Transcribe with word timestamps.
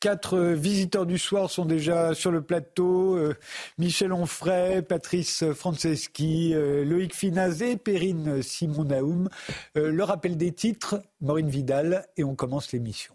Quatre 0.00 0.38
visiteurs 0.38 1.06
du 1.06 1.18
soir 1.18 1.50
sont 1.50 1.64
déjà 1.64 2.14
sur 2.14 2.30
le 2.30 2.40
plateau. 2.40 3.16
Euh, 3.16 3.34
Michel 3.78 4.12
Onfray, 4.12 4.82
Patrice 4.82 5.44
Franceschi, 5.52 6.54
euh, 6.54 6.84
Loïc 6.84 7.16
Finazé, 7.16 7.76
Perrine 7.76 8.40
Simon-Naoum. 8.40 9.28
Euh, 9.76 9.90
le 9.90 10.04
rappel 10.04 10.36
des 10.36 10.52
titres, 10.52 11.02
Maureen 11.20 11.48
Vidal, 11.48 12.06
et 12.16 12.22
on 12.22 12.36
commence 12.36 12.70
l'émission. 12.70 13.12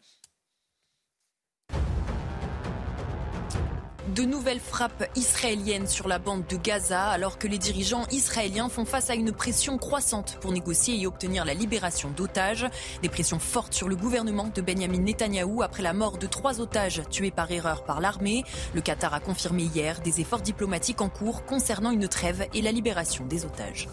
De 4.15 4.23
nouvelles 4.23 4.59
frappes 4.59 5.09
israéliennes 5.15 5.87
sur 5.87 6.07
la 6.07 6.19
bande 6.19 6.45
de 6.45 6.55
Gaza 6.55 7.05
alors 7.05 7.39
que 7.39 7.47
les 7.47 7.57
dirigeants 7.57 8.05
israéliens 8.11 8.69
font 8.69 8.85
face 8.85 9.09
à 9.09 9.15
une 9.15 9.31
pression 9.31 9.79
croissante 9.79 10.37
pour 10.39 10.51
négocier 10.51 11.01
et 11.01 11.07
obtenir 11.07 11.45
la 11.45 11.55
libération 11.55 12.11
d'otages. 12.11 12.67
Des 13.01 13.09
pressions 13.09 13.39
fortes 13.39 13.73
sur 13.73 13.89
le 13.89 13.95
gouvernement 13.95 14.51
de 14.53 14.61
Benjamin 14.61 14.99
Netanyahou 14.99 15.63
après 15.63 15.81
la 15.81 15.93
mort 15.93 16.19
de 16.19 16.27
trois 16.27 16.61
otages 16.61 17.01
tués 17.09 17.31
par 17.31 17.49
erreur 17.49 17.85
par 17.85 18.01
l'armée. 18.01 18.43
Le 18.75 18.81
Qatar 18.81 19.15
a 19.15 19.19
confirmé 19.19 19.63
hier 19.63 19.99
des 20.01 20.21
efforts 20.21 20.41
diplomatiques 20.41 21.01
en 21.01 21.09
cours 21.09 21.43
concernant 21.45 21.89
une 21.89 22.07
trêve 22.07 22.45
et 22.53 22.61
la 22.61 22.71
libération 22.71 23.25
des 23.25 23.45
otages. 23.45 23.87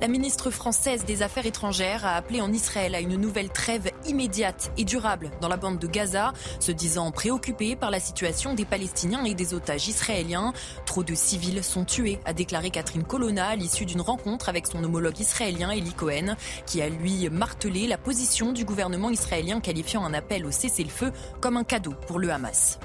La 0.00 0.08
ministre 0.08 0.50
française 0.50 1.04
des 1.04 1.22
Affaires 1.22 1.46
étrangères 1.46 2.04
a 2.04 2.16
appelé 2.16 2.40
en 2.40 2.52
Israël 2.52 2.94
à 2.94 3.00
une 3.00 3.16
nouvelle 3.16 3.50
trêve 3.50 3.90
immédiate 4.06 4.72
et 4.76 4.84
durable 4.84 5.30
dans 5.40 5.48
la 5.48 5.56
bande 5.56 5.78
de 5.78 5.86
Gaza, 5.86 6.32
se 6.60 6.72
disant 6.72 7.10
préoccupée 7.10 7.76
par 7.76 7.90
la 7.90 8.00
situation 8.00 8.54
des 8.54 8.64
Palestiniens 8.64 9.24
et 9.24 9.34
des 9.34 9.54
otages 9.54 9.88
israéliens. 9.88 10.52
Trop 10.86 11.04
de 11.04 11.14
civils 11.14 11.62
sont 11.62 11.84
tués, 11.84 12.18
a 12.24 12.32
déclaré 12.32 12.70
Catherine 12.70 13.04
Colonna 13.04 13.48
à 13.48 13.56
l'issue 13.56 13.86
d'une 13.86 14.00
rencontre 14.00 14.48
avec 14.48 14.66
son 14.66 14.82
homologue 14.82 15.20
israélien 15.20 15.70
Eli 15.70 15.92
Cohen, 15.92 16.36
qui 16.66 16.82
a 16.82 16.88
lui 16.88 17.28
martelé 17.30 17.86
la 17.86 17.98
position 17.98 18.52
du 18.52 18.64
gouvernement 18.64 19.10
israélien 19.10 19.60
qualifiant 19.60 20.04
un 20.04 20.14
appel 20.14 20.46
au 20.46 20.50
cessez-le-feu 20.50 21.12
comme 21.40 21.56
un 21.56 21.64
cadeau 21.64 21.94
pour 22.06 22.18
le 22.18 22.30
Hamas. 22.30 22.78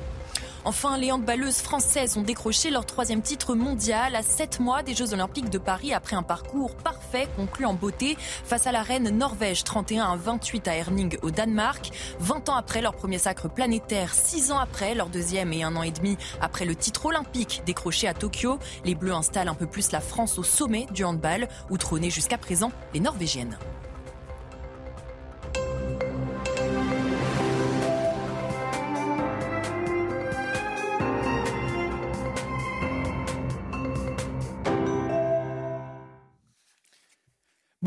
Enfin, 0.67 0.97
les 0.97 1.13
handballeuses 1.13 1.61
françaises 1.61 2.17
ont 2.17 2.23
décroché 2.23 2.71
leur 2.71 2.85
troisième 2.85 3.21
titre 3.21 3.55
mondial 3.55 4.17
à 4.17 4.21
sept 4.21 4.59
mois 4.59 4.83
des 4.83 4.93
Jeux 4.93 5.13
Olympiques 5.13 5.49
de 5.49 5.57
Paris 5.57 5.93
après 5.93 6.17
un 6.17 6.23
parcours 6.23 6.75
parfait 6.75 7.29
conclu 7.37 7.63
en 7.63 7.73
beauté 7.73 8.17
face 8.19 8.67
à 8.67 8.73
la 8.73 8.81
reine 8.81 9.11
Norvège 9.11 9.63
31 9.63 10.11
à 10.11 10.17
28 10.17 10.67
à 10.67 10.75
Erning 10.75 11.17
au 11.21 11.31
Danemark. 11.31 11.91
20 12.19 12.49
ans 12.49 12.57
après 12.57 12.81
leur 12.81 12.95
premier 12.95 13.17
sacre 13.17 13.47
planétaire, 13.47 14.13
six 14.13 14.51
ans 14.51 14.59
après 14.59 14.93
leur 14.93 15.07
deuxième 15.07 15.53
et 15.53 15.63
un 15.63 15.73
an 15.77 15.83
et 15.83 15.91
demi 15.91 16.17
après 16.41 16.65
le 16.65 16.75
titre 16.75 17.05
olympique 17.05 17.61
décroché 17.65 18.09
à 18.09 18.13
Tokyo, 18.13 18.59
les 18.83 18.93
Bleus 18.93 19.13
installent 19.13 19.47
un 19.47 19.55
peu 19.55 19.67
plus 19.67 19.93
la 19.93 20.01
France 20.01 20.37
au 20.37 20.43
sommet 20.43 20.85
du 20.91 21.05
handball 21.05 21.47
où 21.69 21.77
trônaient 21.77 22.09
jusqu'à 22.09 22.37
présent 22.37 22.73
les 22.93 22.99
Norvégiennes. 22.99 23.57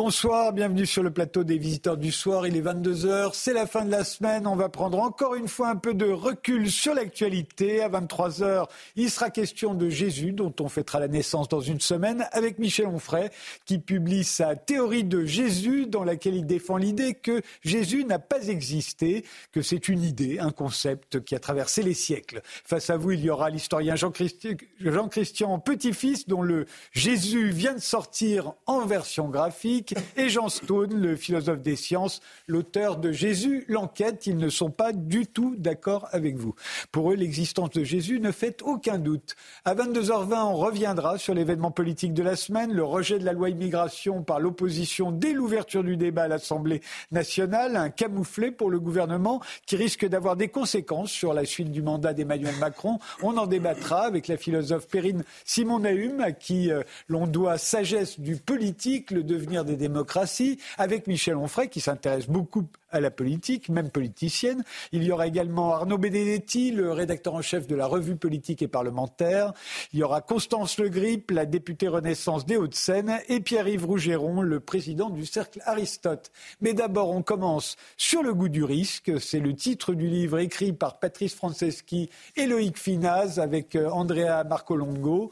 Bonsoir, 0.02 0.54
bienvenue 0.54 0.86
sur 0.86 1.02
le 1.02 1.10
plateau 1.10 1.44
des 1.44 1.58
visiteurs 1.58 1.98
du 1.98 2.10
soir. 2.10 2.46
Il 2.46 2.56
est 2.56 2.62
22h, 2.62 3.32
c'est 3.34 3.52
la 3.52 3.66
fin 3.66 3.84
de 3.84 3.90
la 3.90 4.02
semaine. 4.02 4.46
On 4.46 4.56
va 4.56 4.70
prendre 4.70 4.98
encore 4.98 5.34
une 5.34 5.46
fois 5.46 5.68
un 5.68 5.76
peu 5.76 5.92
de 5.92 6.10
recul 6.10 6.70
sur 6.70 6.94
l'actualité. 6.94 7.82
À 7.82 7.90
23h, 7.90 8.64
il 8.96 9.10
sera 9.10 9.28
question 9.28 9.74
de 9.74 9.90
Jésus, 9.90 10.32
dont 10.32 10.54
on 10.58 10.70
fêtera 10.70 11.00
la 11.00 11.08
naissance 11.08 11.50
dans 11.50 11.60
une 11.60 11.80
semaine, 11.80 12.26
avec 12.32 12.58
Michel 12.58 12.86
Onfray, 12.86 13.28
qui 13.66 13.78
publie 13.78 14.24
sa 14.24 14.56
théorie 14.56 15.04
de 15.04 15.26
Jésus, 15.26 15.84
dans 15.84 16.02
laquelle 16.02 16.34
il 16.34 16.46
défend 16.46 16.78
l'idée 16.78 17.12
que 17.12 17.42
Jésus 17.60 18.06
n'a 18.06 18.18
pas 18.18 18.48
existé, 18.48 19.26
que 19.52 19.60
c'est 19.60 19.86
une 19.90 20.02
idée, 20.02 20.38
un 20.38 20.50
concept 20.50 21.22
qui 21.22 21.34
a 21.34 21.38
traversé 21.38 21.82
les 21.82 21.92
siècles. 21.92 22.40
Face 22.64 22.88
à 22.88 22.96
vous, 22.96 23.10
il 23.10 23.20
y 23.20 23.28
aura 23.28 23.50
l'historien 23.50 23.96
Jean-Christian 23.96 25.58
Petit-Fils, 25.58 26.26
dont 26.26 26.40
le 26.40 26.64
Jésus 26.92 27.50
vient 27.50 27.74
de 27.74 27.80
sortir 27.80 28.54
en 28.64 28.86
version 28.86 29.28
graphique 29.28 29.89
et 30.16 30.28
Jean 30.28 30.48
Stone, 30.48 31.00
le 31.00 31.16
philosophe 31.16 31.62
des 31.62 31.76
sciences, 31.76 32.20
l'auteur 32.46 32.96
de 32.96 33.12
Jésus, 33.12 33.64
l'enquête. 33.68 34.26
Ils 34.26 34.36
ne 34.36 34.48
sont 34.48 34.70
pas 34.70 34.92
du 34.92 35.26
tout 35.26 35.54
d'accord 35.56 36.08
avec 36.12 36.36
vous. 36.36 36.54
Pour 36.92 37.12
eux, 37.12 37.16
l'existence 37.16 37.70
de 37.70 37.84
Jésus 37.84 38.20
ne 38.20 38.32
fait 38.32 38.62
aucun 38.62 38.98
doute. 38.98 39.36
À 39.64 39.74
22h20, 39.74 40.44
on 40.44 40.56
reviendra 40.56 41.18
sur 41.18 41.34
l'événement 41.34 41.70
politique 41.70 42.14
de 42.14 42.22
la 42.22 42.36
semaine, 42.36 42.72
le 42.72 42.84
rejet 42.84 43.18
de 43.18 43.24
la 43.24 43.32
loi 43.32 43.50
immigration 43.50 44.22
par 44.22 44.40
l'opposition 44.40 45.12
dès 45.12 45.32
l'ouverture 45.32 45.84
du 45.84 45.96
débat 45.96 46.24
à 46.24 46.28
l'Assemblée 46.28 46.80
nationale, 47.10 47.76
un 47.76 47.90
camouflet 47.90 48.50
pour 48.50 48.70
le 48.70 48.80
gouvernement 48.80 49.40
qui 49.66 49.76
risque 49.76 50.06
d'avoir 50.06 50.36
des 50.36 50.48
conséquences 50.48 51.10
sur 51.10 51.34
la 51.34 51.44
suite 51.44 51.70
du 51.70 51.82
mandat 51.82 52.14
d'Emmanuel 52.14 52.56
Macron. 52.56 52.98
On 53.22 53.36
en 53.36 53.46
débattra 53.46 54.02
avec 54.02 54.28
la 54.28 54.36
philosophe 54.36 54.88
Perrine 54.88 55.24
Simon-Naum, 55.44 56.20
à 56.20 56.32
qui 56.32 56.70
euh, 56.70 56.82
l'on 57.08 57.26
doit 57.26 57.58
sagesse 57.58 58.20
du 58.20 58.36
politique, 58.36 59.10
le 59.10 59.22
devenir 59.22 59.64
des 59.64 59.69
démocraties, 59.76 60.58
avec 60.78 61.06
Michel 61.06 61.36
Onfray 61.36 61.68
qui 61.68 61.80
s'intéresse 61.80 62.28
beaucoup 62.28 62.66
à 62.90 63.00
la 63.00 63.10
politique, 63.10 63.68
même 63.68 63.90
politicienne. 63.90 64.64
Il 64.92 65.02
y 65.02 65.12
aura 65.12 65.26
également 65.26 65.74
Arnaud 65.74 65.98
Benedetti, 65.98 66.70
le 66.70 66.92
rédacteur 66.92 67.34
en 67.34 67.42
chef 67.42 67.66
de 67.66 67.74
la 67.76 67.86
revue 67.86 68.16
politique 68.16 68.62
et 68.62 68.68
parlementaire. 68.68 69.52
Il 69.92 69.98
y 69.98 70.02
aura 70.02 70.20
Constance 70.20 70.78
Le 70.78 70.88
Grip, 70.88 71.30
la 71.30 71.46
députée 71.46 71.88
Renaissance 71.88 72.46
des 72.46 72.56
Hauts-de-Seine, 72.56 73.20
et 73.28 73.40
Pierre-Yves 73.40 73.86
Rougeron, 73.86 74.42
le 74.42 74.60
président 74.60 75.10
du 75.10 75.26
Cercle 75.26 75.60
Aristote. 75.64 76.30
Mais 76.60 76.74
d'abord, 76.74 77.10
on 77.10 77.22
commence 77.22 77.76
sur 77.96 78.22
le 78.22 78.34
goût 78.34 78.48
du 78.48 78.64
risque. 78.64 79.12
C'est 79.20 79.40
le 79.40 79.54
titre 79.54 79.94
du 79.94 80.08
livre 80.08 80.38
écrit 80.38 80.72
par 80.72 80.98
Patrice 80.98 81.34
Franceschi 81.34 82.10
et 82.36 82.46
Loïc 82.46 82.78
Finaz 82.78 83.38
avec 83.38 83.76
euh, 83.76 83.88
Andrea 83.90 84.44
Marcolongo. 84.44 85.30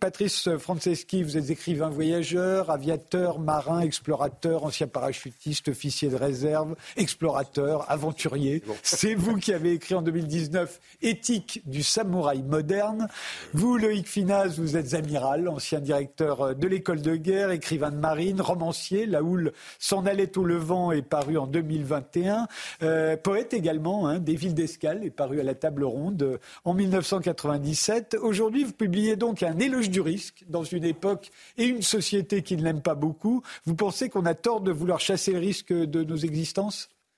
Patrice 0.00 0.56
Franceschi, 0.58 1.22
vous 1.22 1.36
êtes 1.36 1.50
écrivain 1.50 1.90
voyageur, 1.90 2.70
aviateur, 2.70 3.38
marin, 3.38 3.80
explorateur, 3.80 4.64
ancien 4.64 4.86
parachutiste, 4.86 5.68
officier 5.68 6.08
de 6.08 6.16
réserve 6.16 6.55
explorateur, 6.96 7.90
aventurier. 7.90 8.62
C'est 8.82 9.14
vous 9.14 9.36
qui 9.36 9.52
avez 9.52 9.72
écrit 9.72 9.94
en 9.94 10.02
2019 10.02 10.80
Éthique 11.02 11.62
du 11.66 11.82
samouraï 11.82 12.42
moderne. 12.42 13.08
Vous, 13.52 13.76
Loïc 13.76 14.06
Finaz, 14.06 14.58
vous 14.58 14.76
êtes 14.76 14.94
amiral, 14.94 15.48
ancien 15.48 15.80
directeur 15.80 16.54
de 16.54 16.68
l'école 16.68 17.02
de 17.02 17.16
guerre, 17.16 17.50
écrivain 17.50 17.90
de 17.90 17.96
marine, 17.96 18.40
romancier. 18.40 19.06
La 19.06 19.22
houle 19.22 19.52
s'en 19.78 20.06
allait 20.06 20.36
au 20.38 20.44
levant 20.44 20.92
est 20.92 21.02
paru 21.02 21.38
en 21.38 21.46
2021. 21.46 22.48
Euh, 22.82 23.16
poète 23.16 23.54
également, 23.54 24.08
hein, 24.08 24.18
Des 24.18 24.34
villes 24.34 24.54
d'escale 24.54 25.04
est 25.04 25.10
paru 25.10 25.40
à 25.40 25.42
la 25.42 25.54
table 25.54 25.84
ronde 25.84 26.38
en 26.64 26.74
1997. 26.74 28.16
Aujourd'hui, 28.20 28.64
vous 28.64 28.72
publiez 28.72 29.16
donc 29.16 29.42
un 29.42 29.58
éloge 29.58 29.90
du 29.90 30.00
risque 30.00 30.44
dans 30.48 30.64
une 30.64 30.84
époque 30.84 31.30
et 31.58 31.64
une 31.64 31.82
société 31.82 32.42
qui 32.42 32.56
ne 32.56 32.62
l'aime 32.62 32.82
pas 32.82 32.94
beaucoup. 32.94 33.42
Vous 33.64 33.74
pensez 33.74 34.08
qu'on 34.08 34.26
a 34.26 34.34
tort 34.34 34.60
de 34.60 34.72
vouloir 34.72 35.00
chasser 35.00 35.32
le 35.32 35.38
risque 35.38 35.72
de 35.72 36.04
nos 36.04 36.16
existences 36.16 36.45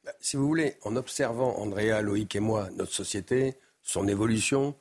bah, 0.05 0.12
si 0.21 0.37
vous 0.37 0.47
voulez, 0.47 0.77
en 0.83 0.97
observant 0.97 1.59
Andrea, 1.59 2.00
Loïc 2.03 2.34
et 2.37 2.41
moi, 2.41 2.69
notre 2.77 2.93
société, 2.93 3.55
son 3.83 4.09
évolution, 4.09 4.75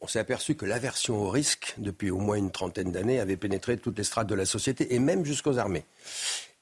on 0.00 0.06
s'est 0.06 0.18
aperçu 0.18 0.54
que 0.54 0.64
l'aversion 0.64 1.22
au 1.22 1.30
risque, 1.30 1.74
depuis 1.78 2.10
au 2.10 2.18
moins 2.18 2.36
une 2.36 2.50
trentaine 2.50 2.92
d'années, 2.92 3.20
avait 3.20 3.36
pénétré 3.36 3.78
toutes 3.78 3.98
les 3.98 4.04
strates 4.04 4.28
de 4.28 4.34
la 4.34 4.46
société 4.46 4.94
et 4.94 4.98
même 4.98 5.24
jusqu'aux 5.24 5.58
armées. 5.58 5.84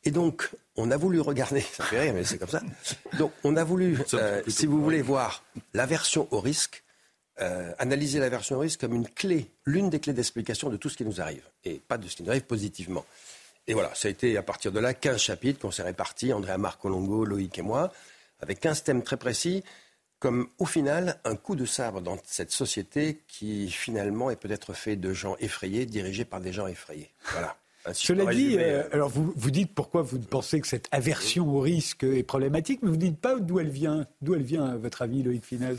Et 0.04 0.10
donc, 0.10 0.50
on 0.76 0.90
a 0.90 0.96
voulu 0.96 1.20
regarder, 1.20 1.60
ça 1.72 1.84
fait 1.84 2.00
rire, 2.00 2.14
mais 2.14 2.24
c'est 2.24 2.38
comme 2.38 2.48
ça. 2.48 2.62
Donc, 3.18 3.32
on 3.44 3.56
a 3.56 3.64
voulu, 3.64 3.98
euh, 4.14 4.42
si 4.46 4.66
vous 4.66 4.82
voulez, 4.82 5.02
voir 5.02 5.42
l'aversion 5.74 6.28
au 6.30 6.40
risque, 6.40 6.84
euh, 7.40 7.72
analyser 7.78 8.20
l'aversion 8.20 8.56
au 8.56 8.60
risque 8.60 8.80
comme 8.80 8.94
une 8.94 9.08
clé, 9.08 9.50
l'une 9.64 9.90
des 9.90 10.00
clés 10.00 10.12
d'explication 10.12 10.70
de 10.70 10.76
tout 10.76 10.88
ce 10.88 10.96
qui 10.96 11.04
nous 11.04 11.20
arrive, 11.20 11.42
et 11.64 11.80
pas 11.88 11.98
de 11.98 12.08
ce 12.08 12.16
qui 12.16 12.22
nous 12.22 12.30
arrive 12.30 12.44
positivement. 12.44 13.04
Et 13.68 13.74
voilà, 13.74 13.94
ça 13.94 14.08
a 14.08 14.10
été 14.10 14.36
à 14.36 14.42
partir 14.42 14.72
de 14.72 14.78
là 14.78 14.94
15 14.94 15.20
chapitres 15.20 15.58
qu'on 15.60 15.70
s'est 15.70 15.82
répartis, 15.82 16.32
Andrea 16.32 16.56
Marcolongo, 16.58 17.24
Loïc 17.24 17.58
et 17.58 17.62
moi, 17.62 17.92
avec 18.40 18.60
15 18.60 18.84
thèmes 18.84 19.02
très 19.02 19.16
précis, 19.16 19.64
comme 20.18 20.48
au 20.58 20.66
final 20.66 21.18
un 21.24 21.36
coup 21.36 21.56
de 21.56 21.64
sabre 21.64 22.00
dans 22.00 22.16
cette 22.24 22.52
société 22.52 23.22
qui 23.28 23.70
finalement 23.70 24.30
est 24.30 24.36
peut-être 24.36 24.72
fait 24.72 24.96
de 24.96 25.12
gens 25.12 25.36
effrayés, 25.40 25.84
dirigés 25.84 26.24
par 26.24 26.40
des 26.40 26.52
gens 26.52 26.66
effrayés. 26.66 27.10
Voilà. 27.32 27.56
Cela 27.92 28.26
dit, 28.34 28.56
euh, 28.58 28.82
alors 28.92 29.08
vous, 29.08 29.32
vous 29.36 29.50
dites 29.50 29.72
pourquoi 29.72 30.02
vous 30.02 30.18
pensez 30.18 30.60
que 30.60 30.66
cette 30.66 30.88
aversion 30.90 31.54
au 31.54 31.60
risque 31.60 32.02
est 32.02 32.24
problématique, 32.24 32.80
mais 32.82 32.88
vous 32.88 32.96
ne 32.96 33.00
dites 33.00 33.20
pas 33.20 33.38
d'où 33.38 33.60
elle 33.60 33.70
vient. 33.70 34.06
D'où 34.22 34.34
elle 34.34 34.42
vient, 34.42 34.64
à 34.64 34.76
votre 34.76 35.02
avis, 35.02 35.22
Loïc 35.22 35.44
Finez? 35.44 35.76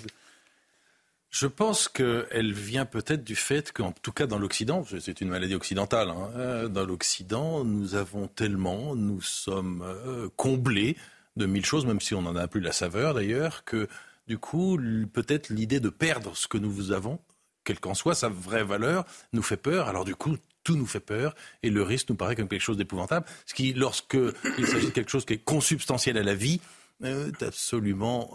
Je 1.30 1.48
pense 1.48 1.88
qu'elle 1.88 2.54
vient 2.54 2.86
peut-être 2.86 3.24
du 3.24 3.36
fait 3.36 3.72
qu'en 3.72 3.92
tout 3.92 4.12
cas 4.12 4.28
dans 4.28 4.40
l'Occident, 4.40 4.84
c'est 5.00 5.22
une 5.22 5.30
maladie 5.30 5.56
occidentale, 5.56 6.10
hein, 6.10 6.32
euh, 6.36 6.68
dans 6.68 6.86
l'Occident, 6.86 7.64
nous 7.64 7.96
avons 7.96 8.28
tellement, 8.28 8.96
nous 8.96 9.22
sommes 9.22 9.84
euh, 9.86 10.30
comblés 10.36 10.96
de 11.36 11.46
mille 11.46 11.66
choses, 11.66 11.86
même 11.86 12.02
si 12.02 12.16
on 12.16 12.22
n'en 12.22 12.36
a 12.36 12.48
plus 12.48 12.62
la 12.62 12.72
saveur 12.72 13.14
d'ailleurs, 13.14 13.64
que 13.66 13.88
du 14.28 14.38
coup, 14.38 14.78
peut-être 15.14 15.50
l'idée 15.50 15.80
de 15.80 15.90
perdre 15.90 16.36
ce 16.36 16.48
que 16.48 16.58
nous 16.58 16.92
avons, 16.92 17.20
quelle 17.64 17.80
qu'en 17.80 17.94
soit 17.94 18.16
sa 18.16 18.30
vraie 18.30 18.64
valeur, 18.64 19.06
nous 19.34 19.44
fait 19.44 19.58
peur. 19.58 19.88
Alors 19.88 20.06
du 20.06 20.16
coup, 20.16 20.38
tout 20.64 20.76
nous 20.76 20.86
fait 20.86 21.00
peur 21.00 21.36
et 21.64 21.70
le 21.70 21.84
risque 21.84 22.10
nous 22.10 22.16
paraît 22.16 22.36
comme 22.36 22.48
quelque 22.48 22.62
chose 22.62 22.78
d'épouvantable. 22.78 23.26
Ce 23.46 23.54
qui, 23.54 23.74
lorsque 23.74 24.18
il 24.58 24.68
s'agit 24.68 24.88
de 24.88 24.92
quelque 24.92 25.12
chose 25.12 25.26
qui 25.26 25.34
est 25.34 25.44
consubstantiel 25.44 26.18
à 26.18 26.24
la 26.24 26.36
vie, 26.36 26.60
est 27.04 27.44
absolument 27.44 28.32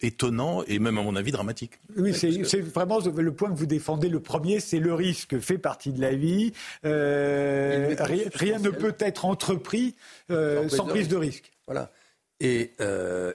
étonnant 0.00 0.62
et 0.66 0.78
même 0.78 0.98
à 0.98 1.02
mon 1.02 1.16
avis 1.16 1.30
dramatique. 1.32 1.78
Oui, 1.96 2.14
c'est 2.14 2.60
vraiment 2.60 2.98
le 3.00 3.32
point 3.32 3.50
que 3.50 3.56
vous 3.56 3.66
défendez. 3.66 4.08
Le 4.08 4.20
premier, 4.20 4.60
c'est 4.60 4.80
le 4.80 4.94
risque 4.94 5.38
fait 5.38 5.58
partie 5.58 5.92
de 5.92 6.00
la 6.00 6.14
vie. 6.14 6.52
rien, 6.82 8.58
ne 8.58 8.70
peut 8.70 8.96
être 8.98 9.24
entrepris 9.24 9.94
sans 10.28 10.86
prise 10.86 11.08
de 11.08 11.16
risque. 11.16 11.52
Voilà. 11.66 11.92
Et 12.40 12.72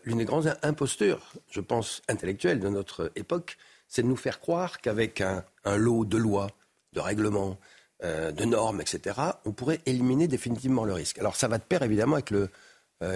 l'une 0.04 0.18
des 0.18 0.26
grandes 0.26 0.56
impostures, 0.62 1.34
je 1.50 1.62
pense, 1.62 2.02
intellectuelles 2.10 2.60
de 2.60 2.70
notre 2.70 3.12
époque, 3.16 3.58
c'est 3.94 4.02
de 4.02 4.08
nous 4.08 4.16
faire 4.16 4.40
croire 4.40 4.82
qu'avec 4.82 5.22
un, 5.22 5.46
lot 5.78 6.04
de 6.04 6.18
lois, 6.18 6.48
de 6.94 7.00
règlements, 7.00 7.60
euh, 8.04 8.32
de 8.32 8.44
normes, 8.44 8.82
etc., 8.82 9.20
on 9.46 9.52
pourrait 9.52 9.82
éliminer 9.86 10.28
définitivement 10.28 10.84
le 10.84 10.94
risque. 10.94 11.20
Alors 11.20 11.36
ça 11.36 11.48
va 11.48 11.60
de 11.60 11.64
pair 11.64 11.84
évidemment 11.84 12.16
avec 12.16 12.32
le, 12.32 12.40
euh, 12.42 12.48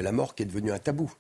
la 0.02 0.12
mort 0.12 0.36
qui 0.36 0.44
est 0.44 0.46
devenue 0.46 0.72
un 0.72 0.80
tabou. 0.80 1.12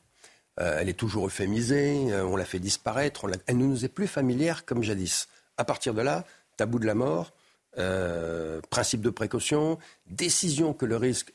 Euh, 0.60 0.80
elle 0.80 0.90
est 0.90 0.98
toujours 0.98 1.28
euphémisée, 1.28 2.14
on 2.14 2.36
la 2.36 2.46
fait 2.46 2.60
disparaître, 2.60 3.28
elle 3.46 3.58
ne 3.58 3.66
nous 3.66 3.86
est 3.86 3.90
plus 3.90 4.08
familière 4.08 4.66
comme 4.66 4.84
jadis. 4.84 5.28
À 5.58 5.66
partir 5.66 5.94
de 5.94 6.02
là, 6.02 6.26
tabou 6.58 6.80
de 6.80 6.86
la 6.86 6.96
mort, 6.96 7.34
principe 8.70 9.02
de 9.02 9.10
précaution, 9.10 9.78
décision 10.08 10.74
que 10.74 10.86
le 10.86 10.98
risque, 10.98 11.34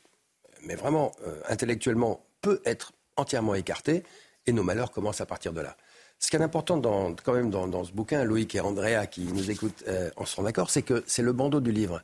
mais 0.65 0.75
vraiment 0.75 1.13
intellectuellement, 1.47 2.25
peut 2.41 2.61
être 2.65 2.91
entièrement 3.15 3.55
écarté, 3.55 4.03
et 4.45 4.51
nos 4.51 4.63
malheurs 4.63 4.91
commencent 4.91 5.21
à 5.21 5.25
partir 5.25 5.53
de 5.53 5.61
là. 5.61 5.77
Ce 6.23 6.29
qui 6.29 6.37
est 6.37 6.41
important 6.41 6.81
quand 7.23 7.33
même 7.33 7.49
dans, 7.49 7.83
ce 7.83 7.91
bouquin, 7.91 8.23
Loïc 8.23 8.55
et 8.55 8.61
Andrea 8.61 9.07
qui 9.07 9.23
nous 9.23 9.51
écoutent 9.51 9.83
euh, 9.89 10.09
en 10.15 10.25
sont 10.25 10.43
d'accord, 10.43 10.69
c'est 10.69 10.81
que 10.81 11.03
c'est 11.05 11.21
le 11.21 11.33
bandeau 11.33 11.59
du 11.59 11.73
livre. 11.73 12.01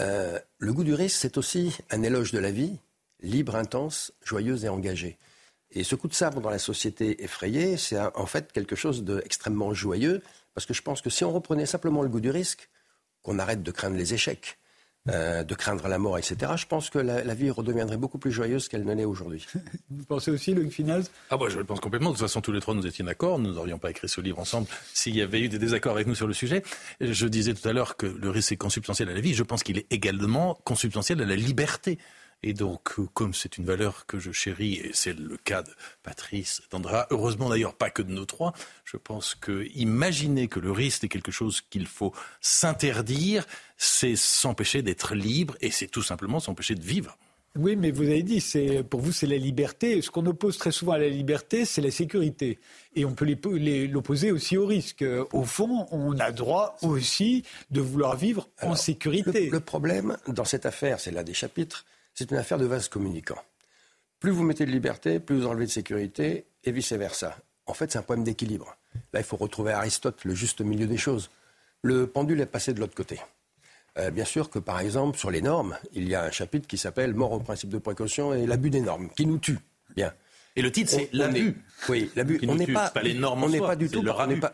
Euh, 0.00 0.40
le 0.58 0.72
goût 0.72 0.82
du 0.82 0.92
risque, 0.92 1.18
c'est 1.20 1.38
aussi 1.38 1.76
un 1.90 2.02
éloge 2.02 2.32
de 2.32 2.40
la 2.40 2.50
vie, 2.50 2.78
libre, 3.20 3.56
intense, 3.56 4.12
joyeuse 4.24 4.64
et 4.64 4.68
engagée. 4.68 5.18
Et 5.70 5.84
ce 5.84 5.94
coup 5.94 6.08
de 6.08 6.14
sabre 6.14 6.40
dans 6.40 6.50
la 6.50 6.58
société 6.58 7.22
effrayée, 7.22 7.76
c'est 7.76 7.98
en 7.98 8.26
fait 8.26 8.52
quelque 8.52 8.76
chose 8.76 9.04
d'extrêmement 9.04 9.74
joyeux, 9.74 10.22
parce 10.54 10.66
que 10.66 10.74
je 10.74 10.82
pense 10.82 11.02
que 11.02 11.10
si 11.10 11.24
on 11.24 11.32
reprenait 11.32 11.66
simplement 11.66 12.02
le 12.02 12.08
goût 12.08 12.20
du 12.20 12.30
risque, 12.30 12.70
qu'on 13.22 13.38
arrête 13.38 13.62
de 13.62 13.70
craindre 13.70 13.96
les 13.96 14.14
échecs, 14.14 14.58
euh, 15.10 15.42
de 15.42 15.54
craindre 15.54 15.88
la 15.88 15.98
mort, 15.98 16.18
etc., 16.18 16.52
je 16.56 16.66
pense 16.66 16.90
que 16.90 16.98
la, 16.98 17.34
vie 17.34 17.50
redeviendrait 17.50 17.96
beaucoup 17.96 18.18
plus 18.18 18.30
joyeuse 18.30 18.68
qu'elle 18.68 18.84
ne 18.84 18.94
l'est 18.94 19.04
aujourd'hui. 19.04 19.46
Vous 19.90 20.04
pensez 20.04 20.30
aussi, 20.30 20.52
Luc 20.52 20.70
Finaz 20.70 21.10
Ah, 21.30 21.36
moi, 21.36 21.48
je 21.48 21.58
le 21.58 21.64
pense 21.64 21.80
complètement. 21.80 22.10
De 22.10 22.14
toute 22.14 22.26
façon, 22.26 22.40
tous 22.40 22.52
les 22.52 22.60
trois, 22.60 22.74
nous 22.74 22.86
étions 22.86 23.04
d'accord. 23.04 23.38
Nous 23.38 23.52
n'aurions 23.52 23.78
pas 23.78 23.90
écrit 23.90 24.08
ce 24.08 24.20
livre 24.20 24.38
ensemble 24.38 24.66
s'il 24.92 25.16
y 25.16 25.22
avait 25.22 25.40
eu 25.40 25.48
des 25.48 25.58
désaccords 25.58 25.94
avec 25.94 26.06
nous 26.06 26.14
sur 26.14 26.26
le 26.26 26.34
sujet. 26.34 26.62
Je 27.00 27.26
disais 27.26 27.54
tout 27.54 27.66
à 27.66 27.72
l'heure 27.72 27.96
que 27.96 28.06
le 28.06 28.28
risque 28.28 28.52
est 28.52 28.56
consubstantiel 28.56 29.08
à 29.08 29.14
la 29.14 29.20
vie. 29.20 29.32
Je 29.32 29.44
pense 29.44 29.62
qu'il 29.62 29.78
est 29.78 29.86
également 29.90 30.58
consubstantiel 30.64 31.22
à 31.22 31.24
la 31.24 31.36
liberté. 31.36 31.98
Et 32.42 32.52
donc, 32.52 32.98
euh, 32.98 33.06
comme 33.14 33.34
c'est 33.34 33.58
une 33.58 33.64
valeur 33.64 34.06
que 34.06 34.18
je 34.18 34.30
chéris, 34.30 34.74
et 34.74 34.90
c'est 34.92 35.18
le 35.18 35.36
cas 35.36 35.62
de 35.62 35.70
Patrice, 36.02 36.62
d'Andra, 36.70 37.06
heureusement 37.10 37.48
d'ailleurs 37.48 37.74
pas 37.74 37.90
que 37.90 38.02
de 38.02 38.12
nos 38.12 38.26
trois, 38.26 38.52
je 38.84 38.96
pense 38.96 39.34
que 39.34 39.66
imaginer 39.74 40.46
que 40.46 40.60
le 40.60 40.70
risque 40.70 41.04
est 41.04 41.08
quelque 41.08 41.32
chose 41.32 41.60
qu'il 41.60 41.86
faut 41.86 42.14
s'interdire, 42.40 43.44
c'est 43.76 44.16
s'empêcher 44.16 44.82
d'être 44.82 45.14
libre 45.14 45.56
et 45.60 45.70
c'est 45.70 45.88
tout 45.88 46.02
simplement 46.02 46.38
s'empêcher 46.38 46.74
de 46.74 46.84
vivre. 46.84 47.18
Oui, 47.56 47.74
mais 47.74 47.90
vous 47.90 48.04
avez 48.04 48.22
dit, 48.22 48.40
c'est 48.40 48.84
pour 48.84 49.00
vous, 49.00 49.10
c'est 49.10 49.26
la 49.26 49.36
liberté. 49.36 50.00
Ce 50.00 50.10
qu'on 50.10 50.24
oppose 50.26 50.58
très 50.58 50.70
souvent 50.70 50.92
à 50.92 50.98
la 50.98 51.08
liberté, 51.08 51.64
c'est 51.64 51.80
la 51.80 51.90
sécurité. 51.90 52.60
Et 52.94 53.04
on 53.04 53.14
peut 53.14 53.26
l'opposer 53.88 54.30
aussi 54.30 54.56
au 54.56 54.66
risque. 54.66 55.04
Au 55.32 55.42
fond, 55.42 55.86
on 55.90 56.18
a 56.20 56.30
droit 56.30 56.76
aussi 56.82 57.42
de 57.70 57.80
vouloir 57.80 58.16
vivre 58.16 58.48
en 58.62 58.76
sécurité. 58.76 59.50
le, 59.50 59.60
problème 59.60 60.16
dans 60.28 60.44
cette 60.44 60.66
affaire, 60.66 61.00
c'est 61.00 61.10
l'un 61.10 61.24
des 61.24 61.34
chapitres, 61.34 61.84
c'est 62.18 62.32
une 62.32 62.36
affaire 62.36 62.58
de 62.58 62.66
vase 62.66 62.88
communicant. 62.88 63.38
Plus 64.18 64.32
vous 64.32 64.42
mettez 64.42 64.66
de 64.66 64.72
liberté, 64.72 65.20
plus 65.20 65.36
vous 65.36 65.46
enlevez 65.46 65.66
de 65.66 65.70
sécurité, 65.70 66.46
et 66.64 66.72
vice-versa. 66.72 67.36
En 67.66 67.74
fait, 67.74 67.92
c'est 67.92 67.98
un 67.98 68.02
problème 68.02 68.24
d'équilibre. 68.24 68.76
Là, 69.12 69.20
il 69.20 69.22
faut 69.24 69.36
retrouver 69.36 69.70
Aristote, 69.70 70.24
le 70.24 70.34
juste 70.34 70.60
milieu 70.60 70.88
des 70.88 70.96
choses. 70.96 71.30
Le 71.82 72.08
pendule 72.08 72.40
est 72.40 72.46
passé 72.46 72.74
de 72.74 72.80
l'autre 72.80 72.96
côté. 72.96 73.20
Euh, 73.98 74.10
bien 74.10 74.24
sûr 74.24 74.50
que, 74.50 74.58
par 74.58 74.80
exemple, 74.80 75.16
sur 75.16 75.30
les 75.30 75.40
normes, 75.42 75.78
il 75.92 76.08
y 76.08 76.16
a 76.16 76.24
un 76.24 76.32
chapitre 76.32 76.66
qui 76.66 76.76
s'appelle 76.76 77.14
Mort 77.14 77.30
au 77.30 77.38
principe 77.38 77.70
de 77.70 77.78
précaution 77.78 78.34
et 78.34 78.46
l'abus 78.46 78.70
des 78.70 78.80
normes, 78.80 79.10
qui 79.10 79.24
nous 79.24 79.38
tue. 79.38 79.60
Bien. 79.94 80.12
Et 80.56 80.62
le 80.62 80.72
titre, 80.72 80.90
c'est 80.90 81.10
l'abus. 81.12 81.62
Oui, 81.88 82.10
l'abus. 82.16 82.40
On 82.48 82.56
n'est 82.56 82.66
pas, 82.66 82.90
pas, 82.90 83.02
les 83.02 83.14
normes. 83.14 83.44
On 83.44 83.48
n'est 83.48 83.60
pas 83.60 83.76
du 83.76 83.88
tout. 83.88 84.04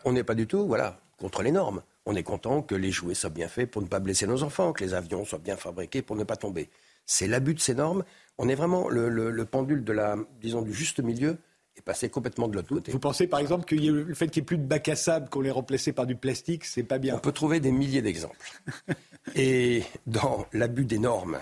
On 0.05 0.11
n'est 0.11 0.23
pas, 0.23 0.35
du 0.35 0.45
tout. 0.45 0.67
Voilà, 0.67 0.99
contre 1.17 1.41
les 1.41 1.51
normes. 1.51 1.81
On 2.05 2.15
est 2.15 2.21
content 2.21 2.61
que 2.61 2.75
les 2.75 2.91
jouets 2.91 3.15
soient 3.15 3.31
bien 3.31 3.47
faits 3.47 3.71
pour 3.71 3.81
ne 3.81 3.87
pas 3.87 3.99
blesser 3.99 4.27
nos 4.27 4.43
enfants, 4.43 4.71
que 4.71 4.83
les 4.83 4.93
avions 4.93 5.25
soient 5.25 5.39
bien 5.39 5.57
fabriqués 5.57 6.03
pour 6.03 6.15
ne 6.15 6.23
pas 6.23 6.35
tomber 6.35 6.69
c'est 7.05 7.27
l'abus 7.27 7.53
de 7.53 7.59
ces 7.59 7.75
normes. 7.75 8.03
On 8.37 8.49
est 8.49 8.55
vraiment 8.55 8.89
le, 8.89 9.45
pendule 9.45 9.83
de 9.83 9.93
la, 9.93 10.17
disons, 10.41 10.61
du 10.61 10.73
juste 10.73 10.99
milieu 10.99 11.37
est 11.77 11.81
passé 11.81 12.09
complètement 12.09 12.47
de 12.47 12.55
l'autre 12.55 12.69
côté. 12.69 12.91
Vous 12.91 12.99
pensez 12.99 13.27
par 13.27 13.39
exemple 13.39 13.65
que 13.65 13.75
le 13.75 14.13
fait 14.13 14.27
qu'il 14.27 14.41
n'y 14.41 14.45
ait 14.45 14.47
plus 14.47 14.57
de 14.57 14.65
bacs 14.65 14.87
à 14.87 14.95
sable, 14.95 15.29
qu'on 15.29 15.41
les 15.41 15.51
remplacé 15.51 15.91
par 15.91 16.05
du 16.05 16.15
plastique, 16.15 16.63
c'est 16.63 16.83
pas 16.83 16.99
bien 16.99 17.15
On 17.15 17.19
peut 17.19 17.33
trouver 17.33 17.59
des 17.59 17.71
milliers 17.71 18.01
d'exemples. 18.01 18.49
Et 19.35 19.83
dans 20.07 20.45
l'abus 20.53 20.85
des 20.85 20.99
normes, 20.99 21.39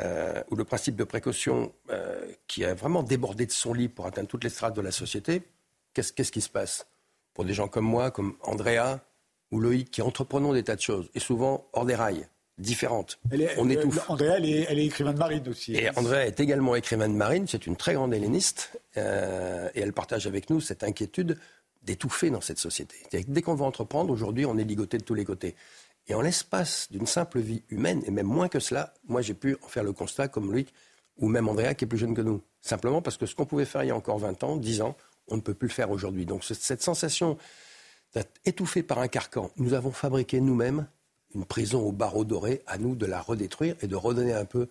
euh, 0.00 0.42
ou 0.50 0.56
le 0.56 0.64
principe 0.64 0.96
de 0.96 1.04
précaution 1.04 1.72
euh, 1.90 2.26
qui 2.46 2.64
a 2.64 2.74
vraiment 2.74 3.02
débordé 3.02 3.46
de 3.46 3.52
son 3.52 3.74
lit 3.74 3.88
pour 3.88 4.06
atteindre 4.06 4.26
toutes 4.26 4.44
les 4.44 4.50
strates 4.50 4.74
de 4.74 4.80
la 4.80 4.90
société, 4.90 5.42
qu'est-ce, 5.92 6.12
qu'est-ce 6.12 6.32
qui 6.32 6.40
se 6.40 6.48
passe? 6.48 6.86
Pour 7.34 7.44
des 7.44 7.54
gens 7.54 7.68
comme 7.68 7.84
moi, 7.84 8.10
comme 8.10 8.36
Andrea 8.42 9.00
ou 9.50 9.60
Loïc, 9.60 9.90
qui 9.90 10.02
entreprenons 10.02 10.54
des 10.54 10.64
tas 10.64 10.76
de 10.76 10.80
choses, 10.80 11.10
et 11.14 11.20
souvent 11.20 11.68
hors 11.74 11.84
des 11.84 11.94
rails, 11.94 12.26
différentes. 12.58 13.18
on 13.58 13.68
étouffe. 13.70 14.08
Andrea, 14.08 14.36
elle 14.36 14.46
est, 14.46 14.66
elle 14.68 14.78
est, 14.78 14.86
écrivain 14.86 15.12
de 15.12 15.18
marine 15.18 15.48
aussi. 15.48 15.74
Et 15.74 15.90
Andrea 15.96 16.26
est 16.26 16.38
également 16.40 16.74
écrivain 16.74 17.08
de 17.08 17.14
marine. 17.14 17.46
C'est 17.48 17.66
une 17.66 17.76
très 17.76 17.94
grande 17.94 18.14
helléniste. 18.14 18.78
Euh, 18.96 19.68
et 19.74 19.80
elle 19.80 19.92
partage 19.92 20.26
avec 20.26 20.50
nous 20.50 20.60
cette 20.60 20.84
inquiétude 20.84 21.38
d'étouffer 21.82 22.30
dans 22.30 22.40
cette 22.40 22.58
société. 22.58 22.96
Dès 23.26 23.42
qu'on 23.42 23.54
veut 23.54 23.64
entreprendre, 23.64 24.12
aujourd'hui, 24.12 24.46
on 24.46 24.56
est 24.56 24.64
ligoté 24.64 24.98
de 24.98 25.04
tous 25.04 25.14
les 25.14 25.24
côtés. 25.24 25.56
Et 26.08 26.14
en 26.14 26.20
l'espace 26.20 26.88
d'une 26.90 27.06
simple 27.06 27.40
vie 27.40 27.62
humaine, 27.70 28.02
et 28.06 28.10
même 28.10 28.26
moins 28.26 28.48
que 28.48 28.60
cela, 28.60 28.94
moi 29.08 29.22
j'ai 29.22 29.34
pu 29.34 29.56
en 29.62 29.68
faire 29.68 29.84
le 29.84 29.92
constat 29.92 30.28
comme 30.28 30.52
lui, 30.52 30.66
ou 31.18 31.28
même 31.28 31.48
Andrea 31.48 31.74
qui 31.74 31.84
est 31.84 31.88
plus 31.88 31.98
jeune 31.98 32.14
que 32.14 32.22
nous. 32.22 32.42
Simplement 32.60 33.02
parce 33.02 33.16
que 33.16 33.26
ce 33.26 33.34
qu'on 33.34 33.46
pouvait 33.46 33.64
faire 33.64 33.82
il 33.82 33.88
y 33.88 33.90
a 33.90 33.96
encore 33.96 34.18
20 34.18 34.42
ans, 34.44 34.56
10 34.56 34.82
ans, 34.82 34.96
on 35.28 35.36
ne 35.36 35.40
peut 35.40 35.54
plus 35.54 35.68
le 35.68 35.72
faire 35.72 35.90
aujourd'hui. 35.90 36.26
Donc 36.26 36.44
cette 36.44 36.82
sensation 36.82 37.38
d'être 38.14 38.32
étouffé 38.44 38.82
par 38.82 38.98
un 38.98 39.08
carcan, 39.08 39.50
nous 39.56 39.74
avons 39.74 39.92
fabriqué 39.92 40.40
nous-mêmes 40.40 40.86
une 41.34 41.44
prison 41.44 41.80
au 41.80 41.92
barreau 41.92 42.24
doré, 42.24 42.62
à 42.66 42.78
nous 42.78 42.94
de 42.94 43.06
la 43.06 43.20
redétruire 43.20 43.76
et 43.82 43.86
de 43.86 43.96
redonner 43.96 44.32
un 44.32 44.44
peu 44.44 44.68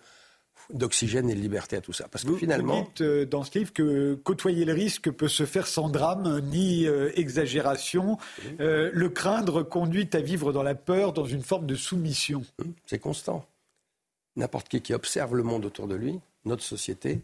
d'oxygène 0.72 1.28
et 1.28 1.34
de 1.34 1.40
liberté 1.40 1.76
à 1.76 1.80
tout 1.80 1.92
ça. 1.92 2.08
Parce 2.08 2.24
que 2.24 2.34
finalement. 2.36 2.80
Vous 2.80 2.84
dites 2.84 3.00
euh, 3.00 3.26
dans 3.26 3.42
ce 3.42 3.58
livre 3.58 3.72
que 3.72 4.14
côtoyer 4.14 4.64
le 4.64 4.72
risque 4.72 5.10
peut 5.10 5.28
se 5.28 5.44
faire 5.44 5.66
sans 5.66 5.88
drame 5.88 6.40
ni 6.40 6.86
euh, 6.86 7.10
exagération. 7.16 8.18
Euh, 8.60 8.90
le 8.92 9.08
craindre 9.08 9.62
conduit 9.62 10.08
à 10.12 10.20
vivre 10.20 10.52
dans 10.52 10.62
la 10.62 10.74
peur, 10.74 11.12
dans 11.12 11.26
une 11.26 11.42
forme 11.42 11.66
de 11.66 11.74
soumission. 11.74 12.42
C'est 12.86 12.98
constant. 12.98 13.44
N'importe 14.36 14.68
qui 14.68 14.80
qui 14.80 14.94
observe 14.94 15.36
le 15.36 15.42
monde 15.42 15.66
autour 15.66 15.88
de 15.88 15.94
lui, 15.94 16.18
notre 16.44 16.62
société, 16.62 17.20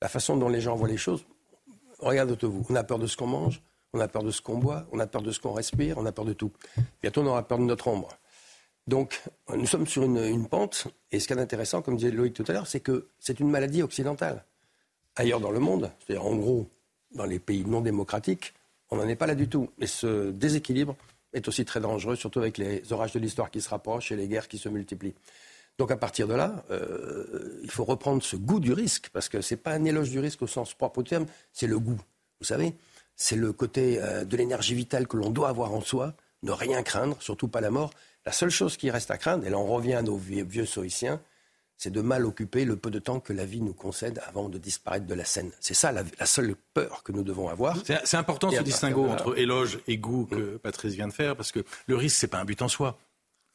la 0.00 0.08
façon 0.08 0.36
dont 0.36 0.48
les 0.48 0.60
gens 0.60 0.74
voient 0.74 0.88
les 0.88 0.96
choses, 0.96 1.24
regarde 1.98 2.30
autour 2.30 2.50
de 2.50 2.54
vous. 2.54 2.66
On 2.70 2.76
a 2.76 2.84
peur 2.84 2.98
de 2.98 3.06
ce 3.06 3.16
qu'on 3.16 3.26
mange, 3.26 3.60
on 3.92 4.00
a 4.00 4.08
peur 4.08 4.22
de 4.22 4.30
ce 4.30 4.40
qu'on 4.40 4.58
boit, 4.58 4.86
on 4.92 4.98
a 4.98 5.06
peur 5.06 5.22
de 5.22 5.32
ce 5.32 5.40
qu'on 5.40 5.52
respire, 5.52 5.98
on 5.98 6.06
a 6.06 6.12
peur 6.12 6.24
de 6.24 6.32
tout. 6.32 6.52
Bientôt, 7.02 7.22
on 7.22 7.26
aura 7.26 7.46
peur 7.46 7.58
de 7.58 7.64
notre 7.64 7.88
ombre. 7.88 8.08
Donc, 8.86 9.20
nous 9.54 9.66
sommes 9.66 9.86
sur 9.86 10.04
une, 10.04 10.48
pente, 10.48 10.86
et 11.10 11.18
ce 11.18 11.26
qui 11.26 11.32
est 11.32 11.38
intéressant, 11.38 11.82
comme 11.82 11.96
disait 11.96 12.12
Loïc 12.12 12.34
tout 12.34 12.44
à 12.46 12.52
l'heure, 12.52 12.68
c'est 12.68 12.80
que 12.80 13.08
c'est 13.18 13.40
une 13.40 13.50
maladie 13.50 13.82
occidentale. 13.82 14.44
Ailleurs 15.16 15.40
dans 15.40 15.50
le 15.50 15.58
monde, 15.58 15.90
c'est-à-dire 15.98 16.24
en 16.24 16.36
gros, 16.36 16.68
dans 17.14 17.24
les 17.24 17.38
pays 17.38 17.64
non 17.64 17.80
démocratiques, 17.80 18.54
on 18.90 18.96
n'en 18.96 19.08
est 19.08 19.16
pas 19.16 19.26
là 19.26 19.34
du 19.34 19.48
tout. 19.48 19.70
Et 19.80 19.86
ce 19.86 20.30
déséquilibre 20.30 20.94
est 21.32 21.48
aussi 21.48 21.64
très 21.64 21.80
dangereux, 21.80 22.16
surtout 22.16 22.38
avec 22.38 22.58
les 22.58 22.92
orages 22.92 23.12
de 23.12 23.18
l'histoire 23.18 23.50
qui 23.50 23.60
se 23.60 23.68
rapprochent 23.68 24.12
et 24.12 24.16
les 24.16 24.28
guerres 24.28 24.48
qui 24.48 24.58
se 24.58 24.68
multiplient. 24.68 25.14
Donc 25.78 25.90
à 25.90 25.96
partir 25.96 26.28
de 26.28 26.34
là, 26.34 26.64
euh, 26.70 27.60
il 27.62 27.70
faut 27.70 27.84
reprendre 27.84 28.22
ce 28.22 28.36
goût 28.36 28.60
du 28.60 28.72
risque, 28.72 29.10
parce 29.12 29.28
que 29.28 29.40
ce 29.40 29.54
n'est 29.54 29.60
pas 29.60 29.72
un 29.72 29.84
éloge 29.84 30.10
du 30.10 30.20
risque 30.20 30.42
au 30.42 30.46
sens 30.46 30.74
propre 30.74 31.02
du 31.02 31.10
terme, 31.10 31.26
c'est 31.52 31.66
le 31.66 31.78
goût. 31.78 32.00
Vous 32.40 32.46
savez, 32.46 32.74
c'est 33.14 33.36
le 33.36 33.52
côté 33.52 34.00
euh, 34.00 34.24
de 34.24 34.36
l'énergie 34.36 34.74
vitale 34.74 35.06
que 35.06 35.16
l'on 35.16 35.30
doit 35.30 35.48
avoir 35.48 35.72
en 35.72 35.80
soi, 35.80 36.14
ne 36.42 36.52
rien 36.52 36.82
craindre, 36.82 37.16
surtout 37.20 37.48
pas 37.48 37.60
la 37.60 37.70
mort, 37.70 37.90
la 38.26 38.32
seule 38.32 38.50
chose 38.50 38.76
qui 38.76 38.90
reste 38.90 39.10
à 39.10 39.18
craindre, 39.18 39.46
et 39.46 39.50
là 39.50 39.56
on 39.56 39.66
revient 39.66 39.94
à 39.94 40.02
nos 40.02 40.16
vieux, 40.16 40.66
stoïciens, 40.66 41.20
c'est 41.78 41.90
de 41.90 42.00
mal 42.00 42.26
occuper 42.26 42.64
le 42.64 42.76
peu 42.76 42.90
de 42.90 42.98
temps 42.98 43.20
que 43.20 43.32
la 43.32 43.44
vie 43.44 43.60
nous 43.60 43.74
concède 43.74 44.20
avant 44.26 44.48
de 44.48 44.58
disparaître 44.58 45.06
de 45.06 45.14
la 45.14 45.24
scène. 45.24 45.52
C'est 45.60 45.74
ça 45.74 45.92
la, 45.92 46.04
seule 46.26 46.56
peur 46.74 47.02
que 47.02 47.12
nous 47.12 47.22
devons 47.22 47.48
avoir. 47.48 47.76
C'est 47.84 48.16
important 48.16 48.50
ce 48.50 48.62
distinguo 48.62 49.06
entre 49.06 49.38
éloge 49.38 49.78
et 49.86 49.96
goût 49.96 50.26
que 50.26 50.56
mm. 50.56 50.58
Patrice 50.58 50.94
vient 50.94 51.06
de 51.06 51.12
faire, 51.12 51.36
parce 51.36 51.52
que 51.52 51.64
le 51.86 51.96
risque, 51.96 52.16
c'est 52.16 52.28
pas 52.28 52.38
un 52.38 52.44
but 52.44 52.60
en 52.62 52.68
soi. 52.68 52.98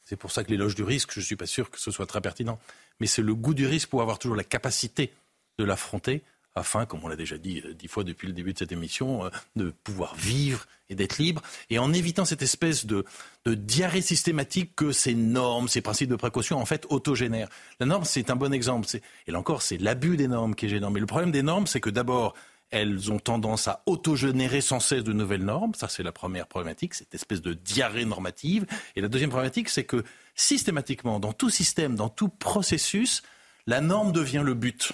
C'est 0.04 0.16
pour 0.16 0.32
ça 0.32 0.42
que 0.42 0.50
l'éloge 0.50 0.74
du 0.74 0.82
risque, 0.82 1.12
je 1.12 1.20
ne 1.20 1.24
suis 1.24 1.36
pas 1.36 1.46
sûr 1.46 1.70
que 1.70 1.78
ce 1.78 1.90
soit 1.90 2.06
très 2.06 2.20
pertinent. 2.20 2.58
Mais 3.00 3.06
c'est 3.06 3.22
le 3.22 3.34
goût 3.34 3.54
du 3.54 3.66
risque 3.66 3.88
pour 3.88 4.02
avoir 4.02 4.18
toujours 4.18 4.36
la 4.36 4.44
capacité 4.44 5.12
de 5.58 5.64
l'affronter 5.64 6.22
afin, 6.54 6.86
comme 6.86 7.00
on 7.02 7.08
l'a 7.08 7.16
déjà 7.16 7.38
dit 7.38 7.62
euh, 7.64 7.74
dix 7.74 7.88
fois 7.88 8.04
depuis 8.04 8.26
le 8.26 8.34
début 8.34 8.52
de 8.52 8.58
cette 8.58 8.72
émission, 8.72 9.24
euh, 9.24 9.30
de 9.56 9.70
pouvoir 9.84 10.14
vivre 10.14 10.66
et 10.88 10.94
d'être 10.94 11.18
libre, 11.18 11.42
et 11.70 11.78
en 11.78 11.92
évitant 11.92 12.24
cette 12.24 12.42
espèce 12.42 12.86
de, 12.86 13.04
diarrhée 13.46 14.02
systématique 14.02 14.76
que 14.76 14.92
ces 14.92 15.14
normes, 15.14 15.68
ces 15.68 15.80
principes 15.80 16.10
de 16.10 16.16
précaution, 16.16 16.58
en 16.58 16.66
fait, 16.66 16.86
autogénèrent. 16.90 17.48
La 17.80 17.86
norme, 17.86 18.04
c'est 18.04 18.30
un 18.30 18.36
bon 18.36 18.52
exemple. 18.52 18.86
Et 19.26 19.32
là 19.32 19.38
encore, 19.38 19.62
c'est 19.62 19.78
l'abus 19.78 20.16
des 20.16 20.28
normes 20.28 20.54
qui 20.54 20.66
est 20.66 20.68
gênant. 20.68 20.90
Mais 20.90 21.00
le 21.00 21.06
problème 21.06 21.32
des 21.32 21.42
normes, 21.42 21.66
c'est 21.66 21.80
que 21.80 21.90
d'abord, 21.90 22.34
elles 22.70 23.12
ont 23.12 23.18
tendance 23.18 23.68
à 23.68 23.82
autogénérer 23.86 24.60
sans 24.60 24.80
cesse 24.80 25.04
de 25.04 25.12
nouvelles 25.12 25.44
normes. 25.44 25.74
Ça, 25.74 25.88
c'est 25.88 26.02
la 26.02 26.12
première 26.12 26.46
problématique, 26.46 26.94
cette 26.94 27.14
espèce 27.14 27.42
de 27.42 27.52
diarrhée 27.52 28.04
normative. 28.04 28.66
Et 28.96 29.00
la 29.00 29.08
deuxième 29.08 29.30
problématique, 29.30 29.68
c'est 29.68 29.84
que 29.84 30.04
systématiquement, 30.34 31.20
dans 31.20 31.32
tout 31.32 31.50
système, 31.50 31.96
dans 31.96 32.08
tout 32.08 32.28
processus, 32.28 33.22
la 33.66 33.80
norme 33.80 34.12
devient 34.12 34.42
le 34.44 34.54
but. 34.54 34.92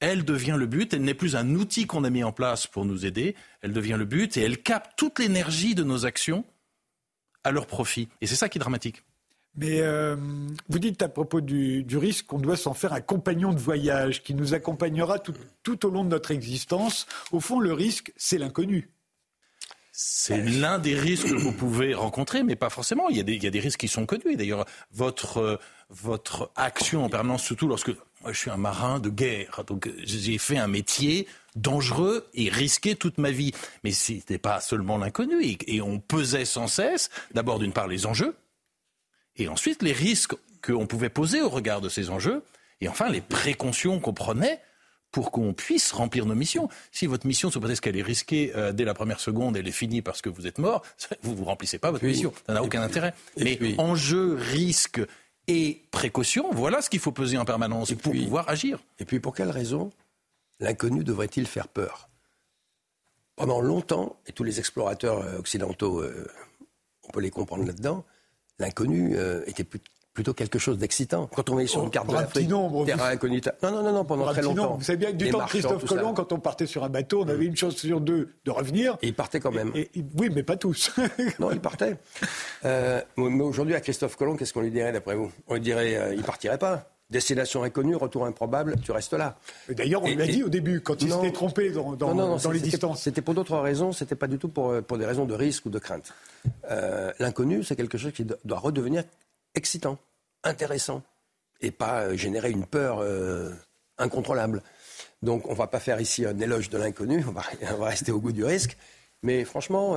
Elle 0.00 0.24
devient 0.24 0.56
le 0.58 0.66
but, 0.66 0.94
elle 0.94 1.02
n'est 1.02 1.14
plus 1.14 1.34
un 1.34 1.54
outil 1.54 1.86
qu'on 1.86 2.04
a 2.04 2.10
mis 2.10 2.22
en 2.22 2.32
place 2.32 2.66
pour 2.66 2.84
nous 2.84 3.04
aider, 3.04 3.34
elle 3.62 3.72
devient 3.72 3.96
le 3.98 4.04
but 4.04 4.36
et 4.36 4.42
elle 4.42 4.62
capte 4.62 4.96
toute 4.96 5.18
l'énergie 5.18 5.74
de 5.74 5.82
nos 5.82 6.06
actions 6.06 6.44
à 7.44 7.50
leur 7.50 7.66
profit. 7.66 8.08
Et 8.20 8.26
c'est 8.26 8.36
ça 8.36 8.48
qui 8.48 8.58
est 8.58 8.60
dramatique. 8.60 9.04
Mais 9.56 9.80
euh, 9.80 10.14
vous 10.68 10.78
dites 10.78 11.02
à 11.02 11.08
propos 11.08 11.40
du, 11.40 11.84
risque 11.96 12.26
qu'on 12.26 12.38
doit 12.38 12.56
s'en 12.56 12.74
faire 12.74 12.92
un 12.92 13.00
compagnon 13.00 13.52
de 13.52 13.58
voyage 13.58 14.22
qui 14.22 14.34
nous 14.34 14.54
accompagnera 14.54 15.18
tout, 15.18 15.34
tout 15.64 15.84
au 15.84 15.90
long 15.90 16.04
de 16.04 16.10
notre 16.10 16.30
existence. 16.30 17.06
Au 17.32 17.40
fond, 17.40 17.58
le 17.58 17.72
risque, 17.72 18.12
c'est 18.16 18.38
l'inconnu. 18.38 18.90
C'est 20.00 20.38
l'un 20.38 20.78
des 20.78 20.94
risques 20.94 21.26
que 21.26 21.34
vous 21.34 21.50
pouvez 21.50 21.92
rencontrer, 21.92 22.44
mais 22.44 22.54
pas 22.54 22.70
forcément. 22.70 23.08
Il 23.08 23.16
y 23.16 23.18
a 23.18 23.50
des, 23.50 23.58
risques 23.58 23.80
qui 23.80 23.88
sont 23.88 24.06
connus. 24.06 24.36
D'ailleurs, 24.36 24.64
votre, 24.92 25.38
euh, 25.38 25.56
votre 25.90 26.52
action 26.54 27.04
en 27.04 27.08
permanence, 27.08 27.42
surtout 27.42 27.66
lorsque 27.66 27.88
moi, 28.20 28.30
je 28.30 28.38
suis 28.38 28.48
un 28.48 28.56
marin 28.56 29.00
de 29.00 29.10
guerre, 29.10 29.64
donc 29.66 29.90
j'ai 30.04 30.38
fait 30.38 30.56
un 30.56 30.68
métier 30.68 31.26
dangereux 31.56 32.28
et 32.34 32.48
risqué 32.48 32.94
toute 32.94 33.18
ma 33.18 33.32
vie. 33.32 33.50
Mais 33.82 33.90
ce 33.90 34.12
n'était 34.12 34.38
pas 34.38 34.60
seulement 34.60 34.98
l'inconnu, 34.98 35.42
et 35.42 35.82
on 35.82 35.98
pesait 35.98 36.44
sans 36.44 36.68
cesse, 36.68 37.10
d'abord 37.34 37.58
d'une 37.58 37.72
part 37.72 37.88
les 37.88 38.06
enjeux, 38.06 38.36
et 39.34 39.48
ensuite 39.48 39.82
les 39.82 39.92
risques 39.92 40.36
qu'on 40.62 40.86
pouvait 40.86 41.10
poser 41.10 41.42
au 41.42 41.48
regard 41.48 41.80
de 41.80 41.88
ces 41.88 42.10
enjeux, 42.10 42.44
et 42.80 42.88
enfin 42.88 43.08
les 43.08 43.20
précautions 43.20 43.98
qu'on 43.98 44.14
prenait 44.14 44.60
pour 45.10 45.30
qu'on 45.30 45.52
puisse 45.52 45.92
remplir 45.92 46.26
nos 46.26 46.34
missions. 46.34 46.68
Si 46.92 47.06
votre 47.06 47.26
mission 47.26 47.50
se 47.50 47.58
ce 47.74 47.80
qu'elle 47.80 47.96
est 47.96 48.02
risquée 48.02 48.52
euh, 48.56 48.72
dès 48.72 48.84
la 48.84 48.94
première 48.94 49.20
seconde, 49.20 49.56
elle 49.56 49.66
est 49.66 49.72
finie 49.72 50.02
parce 50.02 50.22
que 50.22 50.28
vous 50.28 50.46
êtes 50.46 50.58
mort, 50.58 50.82
vous 51.22 51.34
ne 51.34 51.44
remplissez 51.44 51.78
pas 51.78 51.90
votre 51.90 52.04
mission. 52.04 52.32
Ça 52.46 52.54
n'a 52.54 52.62
aucun 52.62 52.82
intérêt. 52.82 53.14
Mais 53.36 53.58
enjeux, 53.78 54.34
risques 54.34 55.00
et 55.48 55.82
précautions, 55.90 56.50
voilà 56.52 56.82
ce 56.82 56.90
qu'il 56.90 57.00
faut 57.00 57.12
peser 57.12 57.38
en 57.38 57.44
permanence 57.44 57.92
pour 57.94 58.12
pouvoir 58.12 58.48
agir. 58.48 58.80
Et 58.98 59.04
puis 59.04 59.18
pour 59.18 59.34
quelle 59.34 59.50
raison 59.50 59.90
l'inconnu 60.60 61.04
devrait-il 61.04 61.46
faire 61.46 61.68
peur? 61.68 62.08
Pendant 63.34 63.60
longtemps, 63.60 64.16
et 64.26 64.32
tous 64.32 64.44
les 64.44 64.58
explorateurs 64.58 65.18
euh, 65.18 65.38
occidentaux, 65.38 66.00
euh, 66.00 66.26
on 67.04 67.10
peut 67.10 67.20
les 67.20 67.30
comprendre 67.30 67.64
là-dedans, 67.64 68.04
l'inconnu 68.58 69.16
euh, 69.16 69.42
était 69.46 69.64
plutôt 70.18 70.34
quelque 70.34 70.58
chose 70.58 70.78
d'excitant. 70.78 71.28
Quand 71.32 71.48
on 71.48 71.52
voyait 71.52 71.68
sur 71.68 71.84
une 71.84 71.90
carte 71.90 72.08
de 72.08 72.14
l'Afrique, 72.14 72.50
terra 72.86 73.10
incognita. 73.10 73.54
Non, 73.62 73.70
non, 73.70 73.82
non, 73.84 73.92
non 73.92 74.04
pendant 74.04 74.26
très 74.32 74.42
longtemps. 74.42 74.74
Vous 74.74 74.82
savez 74.82 74.98
bien 74.98 75.12
que 75.12 75.16
du 75.16 75.30
temps 75.30 75.38
de 75.38 75.44
Christophe 75.44 75.84
Colomb, 75.84 76.12
quand 76.12 76.32
on 76.32 76.40
partait 76.40 76.66
sur 76.66 76.82
un 76.82 76.88
bateau, 76.88 77.22
on 77.22 77.28
avait 77.28 77.46
une 77.46 77.56
chance 77.56 77.76
sur 77.76 78.00
deux 78.00 78.30
de 78.44 78.50
revenir. 78.50 78.98
Et 79.00 79.06
il 79.06 79.14
partait 79.14 79.38
quand 79.38 79.52
même. 79.52 79.70
oui, 79.74 80.28
mais 80.34 80.42
pas 80.42 80.56
tous. 80.56 80.90
non, 81.38 81.52
il 81.52 81.60
partait. 81.60 81.98
Euh, 82.64 83.00
mais 83.16 83.44
aujourd'hui, 83.44 83.76
à 83.76 83.80
Christophe 83.80 84.16
Colomb, 84.16 84.34
qu'est-ce 84.36 84.52
qu'on 84.52 84.62
lui 84.62 84.72
dirait 84.72 84.90
d'après 84.90 85.14
vous? 85.14 85.30
On 85.46 85.54
lui 85.54 85.60
dirait, 85.60 85.94
euh, 85.94 86.14
il 86.14 86.24
partirait 86.24 86.58
pas. 86.58 86.90
Destination 87.10 87.62
inconnue, 87.62 87.94
retour 87.94 88.26
improbable, 88.26 88.74
tu 88.82 88.90
restes 88.90 89.14
là. 89.14 89.38
D'ailleurs, 89.68 90.02
on 90.02 90.16
l'a 90.16 90.26
dit 90.26 90.42
au 90.42 90.48
début, 90.48 90.80
quand 90.80 91.00
il 91.00 91.12
s'était 91.12 91.30
trompé 91.30 91.70
dans, 91.70 91.94
dans, 91.94 92.50
les 92.50 92.58
distances. 92.58 93.02
C'était 93.02 93.22
pour 93.22 93.34
d'autres 93.34 93.56
raisons, 93.56 93.92
c'était 93.92 94.16
pas 94.16 94.26
du 94.26 94.38
tout 94.38 94.48
pour, 94.48 94.82
pour 94.82 94.98
des 94.98 95.06
raisons 95.06 95.26
de 95.26 95.34
risque 95.34 95.66
ou 95.66 95.70
de 95.70 95.78
crainte. 95.78 96.12
Euh, 96.72 97.12
l'inconnu, 97.20 97.62
c'est 97.62 97.76
quelque 97.76 97.96
chose 97.98 98.12
qui 98.12 98.26
doit 98.44 98.58
redevenir 98.58 99.04
excitant, 99.54 99.98
intéressant, 100.44 101.02
et 101.60 101.70
pas 101.70 102.02
euh, 102.02 102.16
générer 102.16 102.50
une 102.50 102.66
peur 102.66 102.98
euh, 103.00 103.50
incontrôlable. 103.98 104.62
Donc 105.22 105.46
on 105.46 105.52
ne 105.52 105.56
va 105.56 105.66
pas 105.66 105.80
faire 105.80 106.00
ici 106.00 106.24
un 106.24 106.38
éloge 106.38 106.70
de 106.70 106.78
l'inconnu, 106.78 107.24
on, 107.28 107.32
va, 107.32 107.42
rester 107.86 108.12
au 108.12 108.20
goût 108.20 108.32
du 108.32 108.44
risque. 108.44 108.76
Mais 109.22 109.44
franchement, 109.44 109.96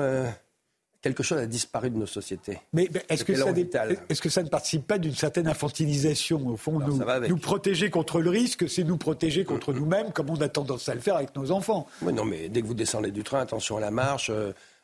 quelque 1.01 1.23
chose 1.23 1.39
a 1.39 1.45
disparu 1.45 1.89
de 1.89 1.97
nos 1.97 2.05
sociétés. 2.05 2.59
Mais, 2.73 2.89
est-ce 3.09 3.23
que, 3.23 3.33
est 3.33 4.19
que, 4.19 4.29
ça 4.29 4.43
ne 4.43 4.49
participe 4.49 4.87
pas 4.87 4.97
d'une 4.97 5.15
certaine 5.15 5.47
infantilisation 5.47 6.47
Au 6.47 6.57
fond, 6.57 6.79
nous, 6.79 6.99
nous, 7.27 7.37
protéger 7.37 7.89
contre 7.89 8.21
le 8.21 8.29
risque, 8.29 8.69
c'est 8.69 8.83
nous 8.83 8.97
protéger 8.97 9.43
contre 9.43 9.73
nous-mêmes, 9.73 10.11
comme 10.11 10.29
on 10.29 10.41
a 10.41 10.47
tendance 10.47 10.87
à 10.89 10.95
le 10.95 11.01
faire 11.01 11.15
avec 11.15 11.35
nos 11.35 11.51
enfants. 11.51 11.87
Oui, 12.01 12.13
non, 12.13 12.25
mais 12.25 12.49
dès 12.49 12.61
que 12.61 12.67
vous 12.67 12.73
descendez 12.73 13.11
du 13.11 13.23
train, 13.23 13.39
attention 13.39 13.77
à 13.77 13.79
la 13.79 13.91
marche 13.91 14.31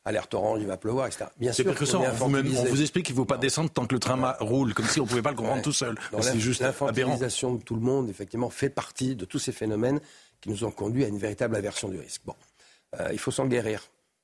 alerte 0.07 0.33
orange, 0.33 0.59
il 0.61 0.67
va 0.67 0.77
pleuvoir, 0.77 1.07
etc. 1.07 1.25
Bien 1.37 1.51
sûr. 1.51 1.75
Que 1.75 1.85
ça, 1.85 1.99
on, 1.99 2.27
vous 2.27 2.81
explique 2.81 3.05
qu'il 3.05 3.15
ne 3.15 3.19
faut 3.19 3.25
pas 3.25 3.37
descendre 3.37 3.69
tant 3.69 3.85
que 3.85 3.93
le 3.93 3.99
train 3.99 4.35
roule, 4.39 4.73
comme 4.73 4.85
si 4.85 4.99
on 4.99 5.03
ne 5.03 5.09
pouvait 5.09 5.21
pas 5.21 5.31
le 5.31 5.35
comprendre 5.35 5.61
tout 5.61 5.73
seul. 5.73 5.95
C'est 6.21 6.39
juste 6.39 6.61
l'infantilisation 6.61 7.55
de 7.55 7.61
tout 7.61 7.75
le 7.75 7.81
monde, 7.81 8.09
effectivement, 8.09 8.49
fait 8.49 8.69
partie 8.69 9.15
de 9.15 9.25
tous 9.25 9.39
ces 9.39 9.51
phénomènes 9.51 9.99
qui 10.41 10.49
nous 10.49 10.63
ont 10.63 10.71
conduit 10.71 11.03
à 11.03 11.07
une 11.07 11.17
véritable 11.17 11.55
aversion 11.55 11.89
du 11.89 11.99
risque. 11.99 12.21
Bon, 12.25 12.35
euh, 12.99 13.09
il 13.11 13.19
faut 13.19 13.31
s'en 13.31 13.47
guérir. 13.47 13.81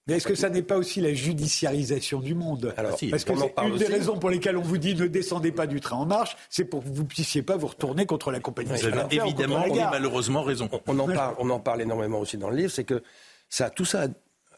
Mais 0.07 0.15
est-ce 0.15 0.27
que 0.27 0.35
ça 0.35 0.49
n'est 0.49 0.63
pas 0.63 0.77
aussi 0.77 0.99
la 0.99 1.13
judiciarisation 1.13 2.19
du 2.19 2.35
monde? 2.35 2.73
Alors, 2.75 2.97
Parce 3.09 3.23
que 3.23 3.33
c'est 3.37 3.53
une 3.65 3.77
des 3.77 3.85
raisons 3.85 4.17
pour 4.17 4.29
lesquelles 4.29 4.57
on 4.57 4.61
vous 4.61 4.77
dit 4.77 4.95
ne 4.95 5.07
descendez 5.07 5.53
pas 5.53 5.65
du 5.65 5.79
train 5.79 5.95
en 5.95 6.05
marche, 6.05 6.35
c'est 6.49 6.65
pour 6.65 6.83
que 6.83 6.89
vous 6.89 7.03
ne 7.03 7.07
puissiez 7.07 7.41
pas 7.41 7.55
vous 7.55 7.67
retourner 7.67 8.05
contre 8.05 8.31
la 8.31 8.41
compagnie. 8.41 8.69
Vous 8.69 8.85
avez 8.85 9.15
évidemment 9.15 9.65
malheureusement 9.91 10.43
raison. 10.43 10.69
On, 10.87 10.99
en 10.99 11.07
parle, 11.07 11.35
on 11.39 11.49
en 11.49 11.59
parle 11.59 11.81
énormément 11.81 12.19
aussi 12.19 12.37
dans 12.37 12.49
le 12.49 12.57
livre, 12.57 12.71
c'est 12.71 12.83
que 12.83 13.01
ça, 13.49 13.69
tout 13.69 13.85
ça 13.85 14.07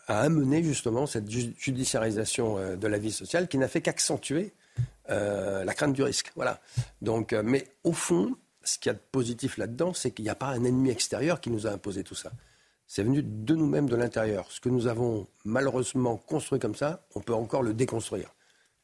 a 0.07 0.21
amené 0.21 0.63
justement 0.63 1.05
cette 1.05 1.29
judiciarisation 1.29 2.57
euh, 2.57 2.75
de 2.75 2.87
la 2.87 2.97
vie 2.97 3.11
sociale 3.11 3.47
qui 3.47 3.57
n'a 3.57 3.67
fait 3.67 3.81
qu'accentuer 3.81 4.53
euh, 5.09 5.63
la 5.63 5.73
crainte 5.73 5.93
du 5.93 6.03
risque. 6.03 6.31
Voilà. 6.35 6.59
Donc, 7.01 7.33
euh, 7.33 7.41
mais 7.43 7.67
au 7.83 7.93
fond, 7.93 8.35
ce 8.63 8.77
qu'il 8.77 8.89
y 8.89 8.91
a 8.91 8.93
de 8.93 9.03
positif 9.11 9.57
là-dedans, 9.57 9.93
c'est 9.93 10.11
qu'il 10.11 10.25
n'y 10.25 10.29
a 10.29 10.35
pas 10.35 10.47
un 10.47 10.63
ennemi 10.63 10.89
extérieur 10.89 11.41
qui 11.41 11.49
nous 11.49 11.67
a 11.67 11.71
imposé 11.71 12.03
tout 12.03 12.15
ça. 12.15 12.31
C'est 12.87 13.03
venu 13.03 13.23
de 13.23 13.55
nous-mêmes, 13.55 13.89
de 13.89 13.95
l'intérieur. 13.95 14.45
Ce 14.49 14.59
que 14.59 14.69
nous 14.69 14.87
avons 14.87 15.27
malheureusement 15.43 16.17
construit 16.17 16.59
comme 16.59 16.75
ça, 16.75 17.05
on 17.15 17.21
peut 17.21 17.33
encore 17.33 17.63
le 17.63 17.73
déconstruire. 17.73 18.34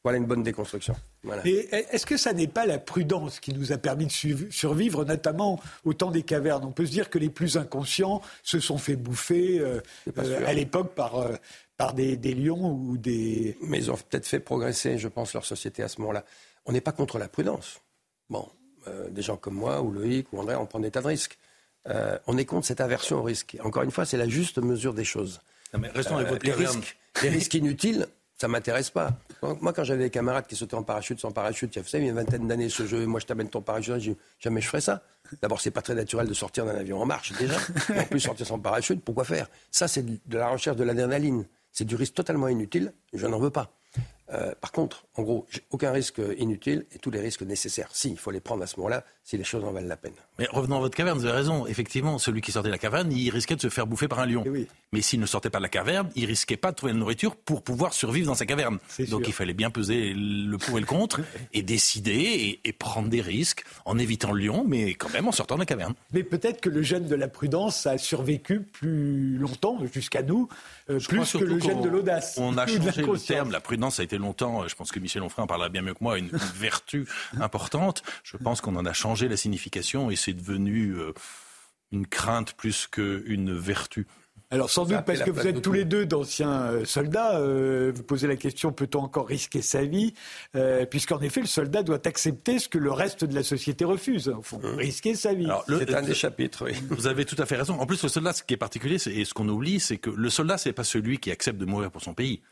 Voilà 0.04 0.18
une 0.18 0.26
bonne 0.26 0.42
déconstruction. 0.42 0.96
est-ce 1.44 2.06
que 2.06 2.16
ça 2.16 2.32
n'est 2.32 2.48
pas 2.48 2.66
la 2.66 2.78
prudence 2.78 3.38
qui 3.38 3.54
nous 3.54 3.70
a 3.70 3.78
permis 3.78 4.06
de 4.06 4.50
survivre, 4.50 5.04
notamment 5.04 5.60
au 5.84 5.94
temps 5.94 6.10
des 6.10 6.24
cavernes? 6.24 6.64
On 6.64 6.72
peut 6.72 6.86
se 6.86 6.90
dire 6.90 7.08
que 7.08 7.18
les 7.18 7.30
plus 7.30 7.56
inconscients 7.56 8.20
se 8.42 8.58
sont 8.58 8.78
fait 8.78 8.96
bouffer 8.96 9.60
euh, 9.60 9.80
euh, 10.18 10.46
à 10.46 10.52
l'époque 10.54 10.94
par, 10.96 11.18
euh, 11.18 11.36
par 11.76 11.94
des, 11.94 12.16
lions 12.16 12.72
ou 12.72 12.96
des... 12.98 13.56
Mais 13.62 13.78
ils 13.78 13.90
ont 13.92 13.96
peut-être 13.96 14.26
fait 14.26 14.40
progresser, 14.40 14.98
je 14.98 15.06
pense, 15.06 15.34
leur 15.34 15.44
société 15.44 15.84
à 15.84 15.88
ce 15.88 16.00
moment-là. 16.00 16.24
On 16.66 16.72
n'est 16.72 16.80
pas 16.80 16.92
contre 16.92 17.18
la 17.18 17.28
prudence. 17.28 17.80
Bon, 18.28 18.48
des 19.10 19.22
gens 19.22 19.36
comme 19.36 19.54
moi, 19.54 19.82
ou 19.82 19.92
Loïc, 19.92 20.32
ou 20.32 20.40
André, 20.40 20.56
on 20.56 20.66
prend 20.66 20.80
des 20.80 20.90
tas 20.90 21.02
de 21.02 21.06
risques. 21.06 21.38
on 22.26 22.38
est 22.38 22.44
contre 22.44 22.66
cette 22.66 22.80
aversion 22.80 23.18
au 23.18 23.22
risque. 23.22 23.56
Encore 23.62 23.84
une 23.84 23.92
fois, 23.92 24.04
c'est 24.04 24.16
la 24.16 24.28
juste 24.28 24.58
mesure 24.58 24.94
des 24.94 25.04
choses. 25.04 25.40
mais 25.78 25.88
restons 25.90 26.16
avec 26.16 26.28
votre 26.28 26.44
les 26.44 26.52
risques, 26.52 26.96
les 27.22 27.28
risques 27.28 27.54
inutiles, 27.54 28.08
ça 28.36 28.48
m'intéresse 28.48 28.90
pas. 28.90 29.12
Moi, 29.42 29.72
quand 29.72 29.82
j'avais 29.82 30.04
des 30.04 30.10
camarades 30.10 30.46
qui 30.46 30.54
sautaient 30.54 30.76
en 30.76 30.84
parachute 30.84 31.18
sans 31.18 31.32
parachute, 31.32 31.74
il 31.74 31.82
y 31.92 31.96
a 31.96 31.98
une 31.98 32.14
vingtaine 32.14 32.46
d'années 32.46 32.68
ce 32.68 32.86
jeu, 32.86 33.06
moi 33.06 33.18
je 33.18 33.26
t'amène 33.26 33.48
ton 33.48 33.60
parachute, 33.60 33.98
je 33.98 34.12
jamais 34.38 34.60
je 34.60 34.68
ferais 34.68 34.80
ça. 34.80 35.02
D'abord, 35.40 35.60
c'est 35.60 35.72
pas 35.72 35.82
très 35.82 35.94
naturel 35.94 36.28
de 36.28 36.34
sortir 36.34 36.64
d'un 36.64 36.76
avion 36.76 37.00
en 37.00 37.06
marche 37.06 37.32
déjà. 37.38 37.56
En 37.98 38.04
plus, 38.04 38.20
sortir 38.20 38.46
sans 38.46 38.58
parachute, 38.58 39.02
pourquoi 39.02 39.24
faire? 39.24 39.48
Ça, 39.70 39.88
c'est 39.88 40.04
de 40.04 40.38
la 40.38 40.48
recherche 40.48 40.76
de 40.76 40.84
l'adrénaline. 40.84 41.44
C'est 41.72 41.84
du 41.84 41.96
risque 41.96 42.14
totalement 42.14 42.48
inutile. 42.48 42.92
Je 43.14 43.26
n'en 43.26 43.38
veux 43.38 43.50
pas. 43.50 43.72
Euh, 44.32 44.52
par 44.60 44.72
contre, 44.72 45.04
en 45.16 45.22
gros, 45.22 45.46
aucun 45.70 45.92
risque 45.92 46.20
inutile 46.38 46.86
et 46.92 46.98
tous 46.98 47.10
les 47.10 47.20
risques 47.20 47.42
nécessaires. 47.42 47.88
Si, 47.92 48.10
il 48.10 48.18
faut 48.18 48.30
les 48.30 48.40
prendre 48.40 48.62
à 48.62 48.66
ce 48.66 48.76
moment-là, 48.78 49.04
si 49.24 49.36
les 49.36 49.44
choses 49.44 49.64
en 49.64 49.72
valent 49.72 49.88
la 49.88 49.96
peine. 49.96 50.14
Mais 50.38 50.46
revenons 50.50 50.76
à 50.76 50.80
votre 50.80 50.96
caverne, 50.96 51.18
vous 51.18 51.26
avez 51.26 51.36
raison. 51.36 51.66
Effectivement, 51.66 52.18
celui 52.18 52.40
qui 52.40 52.50
sortait 52.50 52.68
de 52.68 52.72
la 52.72 52.78
caverne, 52.78 53.12
il 53.12 53.30
risquait 53.30 53.56
de 53.56 53.60
se 53.60 53.68
faire 53.68 53.86
bouffer 53.86 54.08
par 54.08 54.20
un 54.20 54.26
lion. 54.26 54.42
Eh 54.46 54.66
Mais 54.92 55.02
s'il 55.02 55.20
ne 55.20 55.26
sortait 55.26 55.50
pas 55.50 55.58
de 55.58 55.62
la 55.62 55.68
caverne, 55.68 56.10
il 56.16 56.24
risquait 56.24 56.56
pas 56.56 56.70
de 56.70 56.76
trouver 56.76 56.92
la 56.92 56.98
nourriture 56.98 57.36
pour 57.36 57.62
pouvoir 57.62 57.92
survivre 57.92 58.26
dans 58.26 58.34
sa 58.34 58.46
caverne. 58.46 58.78
Donc 59.10 59.28
il 59.28 59.32
fallait 59.32 59.52
bien 59.52 59.70
peser 59.70 60.12
le 60.14 60.56
pour 60.56 60.78
et 60.78 60.80
le 60.80 60.86
contre 60.86 61.20
et 61.52 61.62
décider 61.62 62.60
et, 62.64 62.72
prendre 62.72 63.08
des 63.08 63.20
risques 63.20 63.64
en 63.84 63.98
évitant 63.98 64.32
le 64.32 64.44
lion, 64.44 64.64
mais 64.66 64.94
quand 64.94 65.10
même 65.10 65.28
en 65.28 65.32
sortant 65.32 65.54
de 65.54 65.60
la 65.60 65.66
caverne. 65.66 65.94
Mais 66.12 66.24
peut-être 66.24 66.60
que 66.60 66.70
le 66.70 66.82
gène 66.82 67.06
de 67.06 67.14
la 67.14 67.28
prudence 67.28 67.86
a 67.86 67.98
survécu 67.98 68.60
plus 68.60 69.36
longtemps 69.36 69.78
jusqu'à 69.92 70.22
nous, 70.22 70.48
euh, 70.90 70.98
plus 70.98 71.32
que 71.32 71.44
le 71.44 71.60
gène 71.60 71.82
de 71.82 71.88
l'audace. 71.88 72.38
On 72.38 72.56
a 72.56 72.66
changé 72.66 73.02
le 73.02 73.18
terme. 73.18 73.52
La 73.52 73.60
prudence 73.60 74.00
a 74.00 74.02
été 74.02 74.18
longtemps, 74.22 74.66
je 74.66 74.74
pense 74.74 74.90
que 74.90 74.98
Michel 74.98 75.22
Onfray 75.22 75.42
en 75.42 75.46
parlera 75.46 75.68
bien 75.68 75.82
mieux 75.82 75.94
que 75.94 76.02
moi, 76.02 76.18
une, 76.18 76.30
vertu 76.54 77.06
importante. 77.40 78.02
Je 78.24 78.36
pense 78.36 78.60
qu'on 78.60 78.76
en 78.76 78.86
a 78.86 78.92
changé 78.92 79.28
la 79.28 79.36
signification 79.36 80.10
et 80.10 80.16
c'est 80.16 80.32
devenu 80.32 80.92
euh, 80.92 81.12
une 81.90 82.06
crainte 82.06 82.54
plus 82.54 82.86
qu'une 82.86 83.52
vertu. 83.56 84.06
Alors 84.50 84.68
sans 84.68 84.84
doute 84.84 85.00
parce 85.06 85.22
que 85.22 85.30
vous 85.30 85.46
êtes 85.46 85.62
tous 85.62 85.72
les 85.72 85.86
deux 85.86 86.04
d'anciens 86.04 86.64
euh, 86.64 86.84
soldats, 86.84 87.38
euh, 87.38 87.90
vous 87.94 88.02
posez 88.02 88.26
la 88.26 88.36
question 88.36 88.70
peut-on 88.70 89.00
encore 89.00 89.26
risquer 89.26 89.62
sa 89.62 89.82
vie 89.82 90.12
Puisqu'en 90.90 91.20
effet 91.22 91.40
le 91.40 91.46
soldat 91.46 91.82
doit 91.82 92.06
accepter 92.06 92.58
ce 92.58 92.68
que 92.68 92.76
le 92.76 92.92
reste 92.92 93.24
de 93.24 93.34
la 93.34 93.42
société 93.42 93.86
refuse, 93.86 94.30
Il 94.36 94.44
faut 94.44 94.58
mmh. 94.58 94.76
risquer 94.76 95.14
sa 95.14 95.32
vie. 95.32 95.48
C'est 95.66 95.94
un 95.94 96.02
des 96.02 96.14
chapitres. 96.14 96.66
Oui. 96.66 96.72
Vous 96.90 97.06
avez 97.06 97.24
tout 97.24 97.36
à 97.38 97.46
fait 97.46 97.56
raison. 97.56 97.80
En 97.80 97.86
plus 97.86 98.02
le 98.02 98.10
soldat, 98.10 98.34
ce 98.34 98.42
qui 98.42 98.52
est 98.52 98.58
particulier 98.58 98.96
et 99.06 99.24
ce 99.24 99.32
qu'on 99.32 99.48
oublie, 99.48 99.80
c'est 99.80 99.96
que 99.96 100.10
le 100.10 100.28
soldat 100.28 100.58
c'est 100.58 100.74
pas 100.74 100.84
celui 100.84 101.16
qui 101.16 101.30
accepte 101.30 101.58
de 101.58 101.64
mourir 101.64 101.90
pour 101.90 102.02
son 102.02 102.12
pays, 102.12 102.42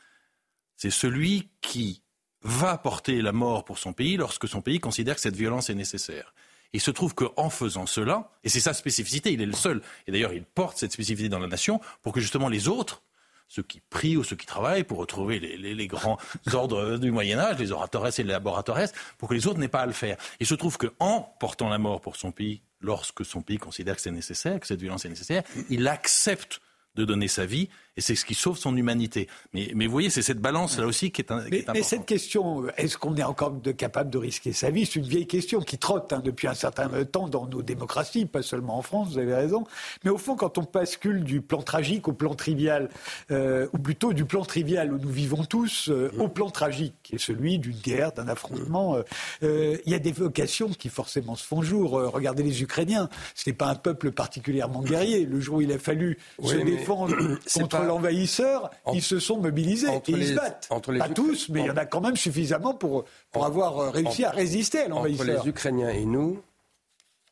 c'est 0.80 0.90
celui 0.90 1.50
qui 1.60 2.02
va 2.42 2.78
porter 2.78 3.20
la 3.20 3.32
mort 3.32 3.66
pour 3.66 3.76
son 3.76 3.92
pays 3.92 4.16
lorsque 4.16 4.48
son 4.48 4.62
pays 4.62 4.80
considère 4.80 5.14
que 5.14 5.20
cette 5.20 5.36
violence 5.36 5.68
est 5.68 5.74
nécessaire. 5.74 6.34
il 6.72 6.80
se 6.80 6.90
trouve 6.90 7.14
qu'en 7.14 7.50
faisant 7.50 7.84
cela, 7.84 8.30
et 8.44 8.48
c'est 8.48 8.60
sa 8.60 8.72
spécificité, 8.72 9.30
il 9.30 9.42
est 9.42 9.46
le 9.46 9.52
seul, 9.52 9.82
et 10.06 10.12
d'ailleurs 10.12 10.32
il 10.32 10.44
porte 10.44 10.78
cette 10.78 10.92
spécificité 10.92 11.28
dans 11.28 11.38
la 11.38 11.48
nation 11.48 11.80
pour 12.00 12.14
que 12.14 12.20
justement 12.20 12.48
les 12.48 12.66
autres, 12.66 13.02
ceux 13.46 13.62
qui 13.62 13.82
prient 13.90 14.16
ou 14.16 14.24
ceux 14.24 14.36
qui 14.36 14.46
travaillent 14.46 14.84
pour 14.84 14.96
retrouver 14.96 15.38
les, 15.38 15.86
grands 15.86 16.16
ordres 16.54 16.96
du 16.96 17.10
Moyen 17.10 17.38
Âge, 17.38 17.58
les 17.58 17.72
oratores 17.72 18.06
et 18.06 18.22
les 18.22 18.32
laboratores, 18.32 18.88
pour 19.18 19.28
que 19.28 19.34
les 19.34 19.46
autres 19.46 19.58
n'aient 19.58 19.68
pas 19.68 19.82
à 19.82 19.86
le 19.86 19.92
faire. 19.92 20.16
Il 20.38 20.46
se 20.46 20.54
trouve 20.54 20.78
qu'en 20.78 21.34
portant 21.40 21.68
la 21.68 21.78
mort 21.78 22.00
pour 22.00 22.16
son 22.16 22.32
pays, 22.32 22.62
lorsque 22.80 23.22
son 23.22 23.42
pays 23.42 23.58
considère 23.58 23.96
que 23.96 24.00
c'est 24.00 24.12
nécessaire, 24.12 24.58
que 24.58 24.66
cette 24.66 24.80
violence 24.80 25.04
est 25.04 25.10
nécessaire, 25.10 25.42
il 25.68 25.86
accepte 25.88 26.62
de 26.94 27.04
donner 27.04 27.28
sa 27.28 27.44
vie, 27.44 27.68
et 28.00 28.02
c'est 28.02 28.14
ce 28.14 28.24
qui 28.24 28.34
sauve 28.34 28.56
son 28.56 28.74
humanité. 28.78 29.28
Mais, 29.52 29.72
mais 29.74 29.84
vous 29.84 29.92
voyez, 29.92 30.08
c'est 30.08 30.22
cette 30.22 30.40
balance 30.40 30.78
là 30.78 30.86
aussi 30.86 31.10
qui 31.10 31.20
est, 31.20 31.30
un, 31.30 31.44
mais, 31.50 31.66
Mais 31.74 31.82
cette 31.82 32.06
question, 32.06 32.64
est-ce 32.78 32.96
qu'on 32.96 33.14
est 33.16 33.22
encore 33.22 33.50
de, 33.50 33.72
capable 33.72 34.08
de 34.08 34.16
risquer 34.16 34.54
sa 34.54 34.70
vie? 34.70 34.86
C'est 34.86 35.00
une 35.00 35.06
vieille 35.06 35.26
question 35.26 35.60
qui 35.60 35.76
trotte 35.76 36.10
hein, 36.14 36.22
depuis 36.24 36.48
un 36.48 36.54
certain 36.54 36.88
temps 37.04 37.28
dans 37.28 37.46
nos 37.46 37.60
démocraties, 37.60 38.24
pas 38.24 38.40
seulement 38.40 38.78
en 38.78 38.82
France, 38.82 39.08
vous 39.10 39.18
avez 39.18 39.34
raison. 39.34 39.66
Mais 40.02 40.10
au 40.10 40.16
fond, 40.16 40.34
quand 40.34 40.56
on 40.56 40.62
bascule 40.62 41.24
du 41.24 41.42
plan 41.42 41.60
tragique 41.60 42.08
au 42.08 42.14
plan 42.14 42.32
trivial, 42.34 42.88
euh, 43.30 43.66
ou 43.74 43.78
plutôt 43.78 44.14
du 44.14 44.24
plan 44.24 44.46
trivial 44.46 44.94
où 44.94 44.98
nous 44.98 45.10
vivons 45.10 45.44
tous, 45.44 45.90
euh, 45.90 46.10
au 46.18 46.28
plan 46.28 46.48
tragique, 46.48 46.94
qui 47.02 47.16
est 47.16 47.18
celui 47.18 47.58
d'une 47.58 47.76
guerre, 47.76 48.12
d'un 48.12 48.28
affrontement, 48.28 48.96
euh, 49.42 49.76
il 49.84 49.92
y 49.92 49.94
a 49.94 49.98
des 49.98 50.12
vocations 50.12 50.70
qui 50.70 50.88
forcément 50.88 51.36
se 51.36 51.44
font 51.44 51.60
jour. 51.60 51.90
regardez 51.90 52.44
les 52.44 52.62
Ukrainiens, 52.62 53.10
ce 53.34 53.50
n'est 53.50 53.54
pas 53.54 53.66
un 53.66 53.74
peuple 53.74 54.10
particulièrement 54.10 54.80
guerrier. 54.80 55.26
Le 55.26 55.38
jour 55.38 55.56
où 55.56 55.60
il 55.60 55.70
a 55.70 55.78
fallu 55.78 56.16
se 56.42 56.56
défendre 56.56 57.14
contre 57.54 57.84
l'envahisseur, 57.90 58.70
ils 58.92 59.02
se 59.02 59.18
sont 59.18 59.38
mobilisés 59.38 59.88
et 59.88 60.10
ils 60.10 60.28
se 60.28 60.34
battent. 60.34 60.68
pas 60.68 61.08
tous, 61.08 61.48
mais 61.48 61.60
il 61.60 61.66
y 61.66 61.70
en 61.70 61.76
a 61.76 61.86
quand 61.86 62.00
même 62.00 62.16
suffisamment 62.16 62.74
pour, 62.74 63.04
pour 63.32 63.44
avoir 63.44 63.78
euh, 63.78 63.90
réussi 63.90 64.24
à 64.24 64.30
résister 64.30 64.80
à 64.80 64.88
l'envahisseur. 64.88 65.28
Entre 65.28 65.44
les 65.44 65.50
Ukrainiens 65.50 65.90
et 65.90 66.04
nous, 66.04 66.42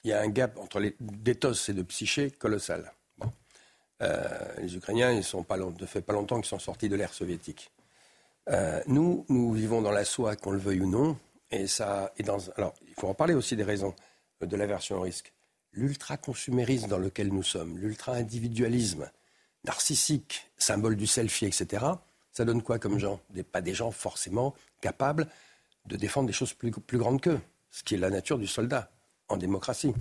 il 0.04 0.10
y 0.10 0.12
a 0.12 0.20
un 0.20 0.28
gap 0.28 0.58
entre 0.58 0.80
les 0.80 0.94
d'éthos 1.00 1.68
et 1.68 1.72
de 1.72 1.82
psyché 1.82 2.30
colossal. 2.30 2.92
Euh, 4.00 4.24
les 4.58 4.76
Ukrainiens, 4.76 5.12
ils 5.12 5.24
sont 5.24 5.42
pas, 5.42 5.56
ne 5.56 5.86
fait 5.86 6.02
pas 6.02 6.12
longtemps 6.12 6.36
qu'ils 6.36 6.48
sont 6.48 6.58
sortis 6.58 6.88
de 6.88 6.96
l'ère 6.96 7.12
soviétique. 7.12 7.70
Euh, 8.48 8.80
nous, 8.86 9.26
nous 9.28 9.52
vivons 9.52 9.82
dans 9.82 9.90
la 9.90 10.04
soie, 10.04 10.36
qu'on 10.36 10.52
le 10.52 10.58
veuille 10.58 10.80
ou 10.80 10.88
non, 10.88 11.16
et 11.50 11.66
ça, 11.66 12.12
et 12.16 12.22
dans, 12.22 12.38
alors, 12.56 12.74
il 12.86 12.94
faut 12.94 13.08
en 13.08 13.14
parler 13.14 13.34
aussi 13.34 13.56
des 13.56 13.64
raisons 13.64 13.94
de 14.40 14.56
l'aversion 14.56 14.98
au 14.98 15.00
risque. 15.00 15.32
L'ultra-consumérisme 15.72 16.88
dans 16.88 16.98
lequel 16.98 17.28
nous 17.28 17.42
sommes, 17.42 17.76
l'ultra-individualisme, 17.76 19.10
narcissique, 19.64 20.50
symbole 20.56 20.96
du 20.96 21.06
selfie, 21.06 21.46
etc., 21.46 21.86
ça 22.32 22.44
donne 22.44 22.62
quoi 22.62 22.78
comme 22.78 22.98
gens? 22.98 23.20
Pas 23.50 23.60
des 23.60 23.74
gens 23.74 23.90
forcément 23.90 24.54
capables 24.80 25.26
de 25.86 25.96
défendre 25.96 26.26
des 26.28 26.32
choses 26.32 26.52
plus, 26.52 26.70
grandes 26.70 27.20
qu'eux, 27.20 27.40
ce 27.70 27.82
qui 27.82 27.94
est 27.94 27.98
la 27.98 28.10
nature 28.10 28.38
du 28.38 28.46
soldat 28.46 28.90
en 29.28 29.36
démocratie. 29.36 29.92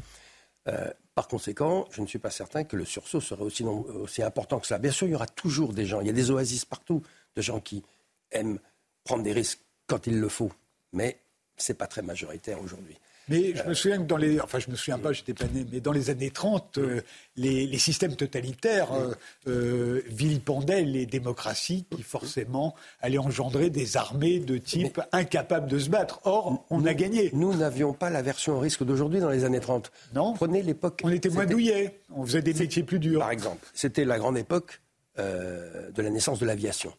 Euh, 0.67 0.91
par 1.15 1.27
conséquent, 1.27 1.87
je 1.91 2.01
ne 2.01 2.07
suis 2.07 2.19
pas 2.19 2.29
certain 2.29 2.63
que 2.63 2.75
le 2.75 2.85
sursaut 2.85 3.21
serait 3.21 3.41
aussi, 3.41 3.63
aussi 3.63 4.21
important 4.21 4.59
que 4.59 4.67
cela. 4.67 4.77
Bien 4.77 4.91
sûr, 4.91 5.07
il 5.07 5.11
y 5.11 5.15
aura 5.15 5.25
toujours 5.25 5.73
des 5.73 5.85
gens, 5.85 6.01
il 6.01 6.07
y 6.07 6.09
a 6.11 6.13
des 6.13 6.29
oasis 6.29 6.65
partout, 6.65 7.01
de 7.35 7.41
gens 7.41 7.59
qui 7.59 7.83
aiment 8.31 8.59
prendre 9.03 9.23
des 9.23 9.33
risques 9.33 9.61
quand 9.87 10.05
il 10.05 10.19
le 10.19 10.29
faut, 10.29 10.51
mais 10.93 11.19
ce 11.55 11.71
n'est 11.71 11.77
pas 11.77 11.87
très 11.87 12.01
majoritaire 12.01 12.61
aujourd'hui. 12.61 12.99
Mais 13.29 13.53
je 13.55 13.63
me 13.63 13.73
souviens 13.73 13.97
que 13.97 14.03
dans 14.03 14.17
les. 14.17 14.39
Enfin, 14.39 14.59
je 14.59 14.69
me 14.69 14.75
souviens 14.75 14.97
pas, 14.97 15.11
j'étais 15.11 15.33
pas 15.33 15.45
né, 15.45 15.65
mais 15.71 15.79
dans 15.81 15.91
les 15.91 16.09
années 16.09 16.31
30, 16.31 16.77
euh, 16.77 17.01
les, 17.35 17.77
systèmes 17.77 18.15
totalitaires 18.15 18.93
euh, 18.93 19.13
euh, 19.47 20.01
vilipendaient 20.07 20.83
les 20.83 21.05
démocraties 21.05 21.85
qui, 21.89 22.03
forcément, 22.03 22.73
allaient 23.01 23.17
engendrer 23.17 23.69
des 23.69 23.97
armées 23.97 24.39
de 24.39 24.57
type 24.57 25.01
incapable 25.11 25.67
de 25.67 25.79
se 25.79 25.89
battre. 25.89 26.21
Or, 26.23 26.65
on 26.69 26.85
a 26.85 26.93
gagné. 26.93 27.29
Nous 27.33 27.53
n'avions 27.55 27.93
pas 27.93 28.09
la 28.09 28.21
version 28.21 28.57
au 28.57 28.59
risque 28.59 28.83
d'aujourd'hui 28.83 29.19
dans 29.19 29.29
les 29.29 29.43
années 29.43 29.59
30. 29.59 29.91
Non. 30.15 30.33
Prenez 30.33 30.61
l'époque. 30.61 31.01
On 31.03 31.11
était 31.11 31.29
moins 31.29 31.45
douillets. 31.45 31.99
On 32.15 32.25
faisait 32.25 32.41
des 32.41 32.53
métiers 32.53 32.83
plus 32.83 32.99
durs. 32.99 33.19
Par 33.19 33.31
exemple, 33.31 33.67
c'était 33.73 34.05
la 34.05 34.17
grande 34.17 34.37
époque 34.37 34.81
de 35.17 36.01
la 36.01 36.09
naissance 36.09 36.39
de 36.39 36.45
l'aviation. 36.45 36.93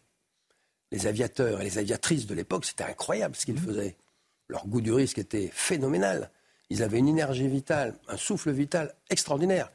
Les 0.91 1.07
aviateurs 1.07 1.61
et 1.61 1.65
les 1.65 1.79
aviatrices 1.79 2.27
de 2.27 2.35
l'époque, 2.35 2.65
c'était 2.65 2.85
incroyable 2.85 3.37
ce 3.37 3.45
qu'ils 3.45 3.55
mmh. 3.55 3.59
faisaient 3.59 3.97
leur 4.49 4.67
goût 4.67 4.81
du 4.81 4.93
risque 4.93 5.19
était 5.19 5.51
phénoménal. 5.53 6.31
Ils 6.71 6.83
avaient 6.83 6.99
une 6.99 7.09
énergie 7.09 7.49
vitale, 7.49 7.95
un 8.09 8.17
souffle 8.17 8.51
vital 8.51 8.95
extraordinaire. 9.11 9.71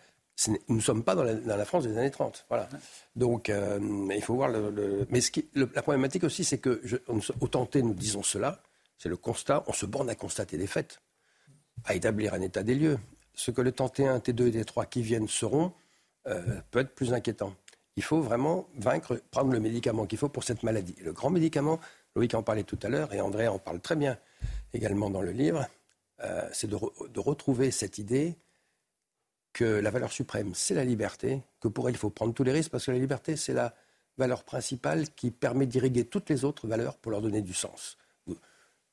Nous 0.67 0.75
ne 0.75 0.81
sommes 0.81 1.03
pas 1.03 1.15
dans 1.15 1.23
la, 1.23 1.65
France 1.65 1.85
des 1.85 1.95
années 1.97 2.11
30. 2.11 2.45
Voilà. 2.49 2.67
Donc, 3.15 3.49
euh, 3.49 3.79
il 4.13 4.21
faut 4.23 4.33
voir. 4.33 4.51
Mais 5.09 5.19
la 5.53 5.81
problématique 5.81 6.23
aussi, 6.23 6.43
c'est 6.43 6.57
que, 6.57 6.81
au 7.39 7.47
tenté, 7.47 7.83
nous 7.83 7.93
disons 7.93 8.23
cela, 8.23 8.59
c'est 8.97 9.09
le 9.09 9.17
constat, 9.17 9.63
on 9.67 9.73
se 9.73 9.85
borne 9.85 10.09
à 10.09 10.15
constater 10.15 10.57
des 10.57 10.67
faits, 10.67 11.01
à 11.85 11.93
établir 11.93 12.33
un 12.33 12.41
état 12.41 12.63
des 12.63 12.75
lieux. 12.75 12.97
Ce 13.35 13.51
que 13.51 13.61
le 13.61 13.71
tenté 13.71 14.07
1, 14.07 14.19
T2 14.19 14.47
et 14.47 14.63
T3 14.63 14.89
qui 14.89 15.01
viennent 15.01 15.27
seront 15.27 15.71
euh, 16.27 16.41
peut 16.71 16.79
être 16.79 16.95
plus 16.95 17.13
inquiétant. 17.13 17.53
Il 17.95 18.03
faut 18.03 18.21
vraiment 18.21 18.67
vaincre, 18.75 19.21
prendre 19.29 19.51
le 19.51 19.59
médicament 19.59 20.05
qu'il 20.07 20.17
faut 20.17 20.29
pour 20.29 20.43
cette 20.43 20.63
maladie. 20.63 20.95
le 21.03 21.13
grand 21.13 21.29
médicament, 21.29 21.79
Loïc 22.15 22.33
en 22.33 22.41
parlait 22.41 22.63
tout 22.63 22.79
à 22.81 22.89
l'heure, 22.89 23.13
et 23.13 23.21
André 23.21 23.47
en 23.47 23.59
parle 23.59 23.79
très 23.79 23.95
bien 23.95 24.17
également 24.73 25.09
dans 25.09 25.21
le 25.21 25.31
livre, 25.31 25.67
euh, 26.21 26.47
c'est 26.51 26.69
de, 26.69 26.75
retrouver 27.19 27.71
cette 27.71 27.97
idée 27.97 28.35
que 29.51 29.65
la 29.65 29.91
valeur 29.91 30.11
suprême, 30.11 30.53
c'est 30.55 30.73
la 30.73 30.83
liberté, 30.83 31.41
que 31.59 31.67
pour 31.67 31.87
elle, 31.87 31.95
il 31.95 31.97
faut 31.97 32.09
prendre 32.09 32.33
tous 32.33 32.43
les 32.43 32.51
risques, 32.51 32.71
parce 32.71 32.85
que 32.85 32.91
la 32.91 32.97
liberté, 32.97 33.35
c'est 33.35 33.53
la 33.53 33.73
valeur 34.17 34.43
principale 34.43 35.09
qui 35.11 35.31
permet 35.31 35.65
d'irriguer 35.65 36.05
toutes 36.05 36.29
les 36.29 36.43
autres 36.43 36.67
valeurs 36.67 36.97
pour 36.97 37.11
leur 37.11 37.21
donner 37.21 37.41
du 37.41 37.53
sens. 37.53 37.97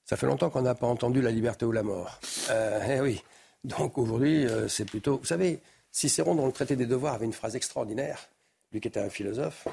Ça 0.05 0.16
fait 0.16 0.27
longtemps 0.27 0.51
qu'on 0.51 0.62
n'a 0.62 0.75
pas 0.75 0.88
entendu 0.88 1.23
la 1.23 1.31
liberté 1.31 1.64
ou 1.64 1.73
la 1.73 1.83
mort. 1.83 2.19
Euh, 2.51 2.97
eh 2.97 3.01
oui. 3.01 3.23
Donc 3.62 3.97
aujourd'hui, 3.97 4.45
euh, 4.47 4.66
c'est 4.66 4.85
plutôt. 4.85 5.19
Vous 5.19 5.27
savez, 5.27 5.61
Cicéron, 5.93 6.35
dans 6.35 6.47
le 6.47 6.53
traité 6.53 6.75
des 6.75 6.87
devoirs, 6.87 7.14
avait 7.14 7.27
une 7.27 7.33
phrase 7.33 7.55
extraordinaire, 7.55 8.29
lui 8.73 8.81
qui 8.81 8.88
était 8.88 9.01
un 9.01 9.11
philosophe, 9.11 9.69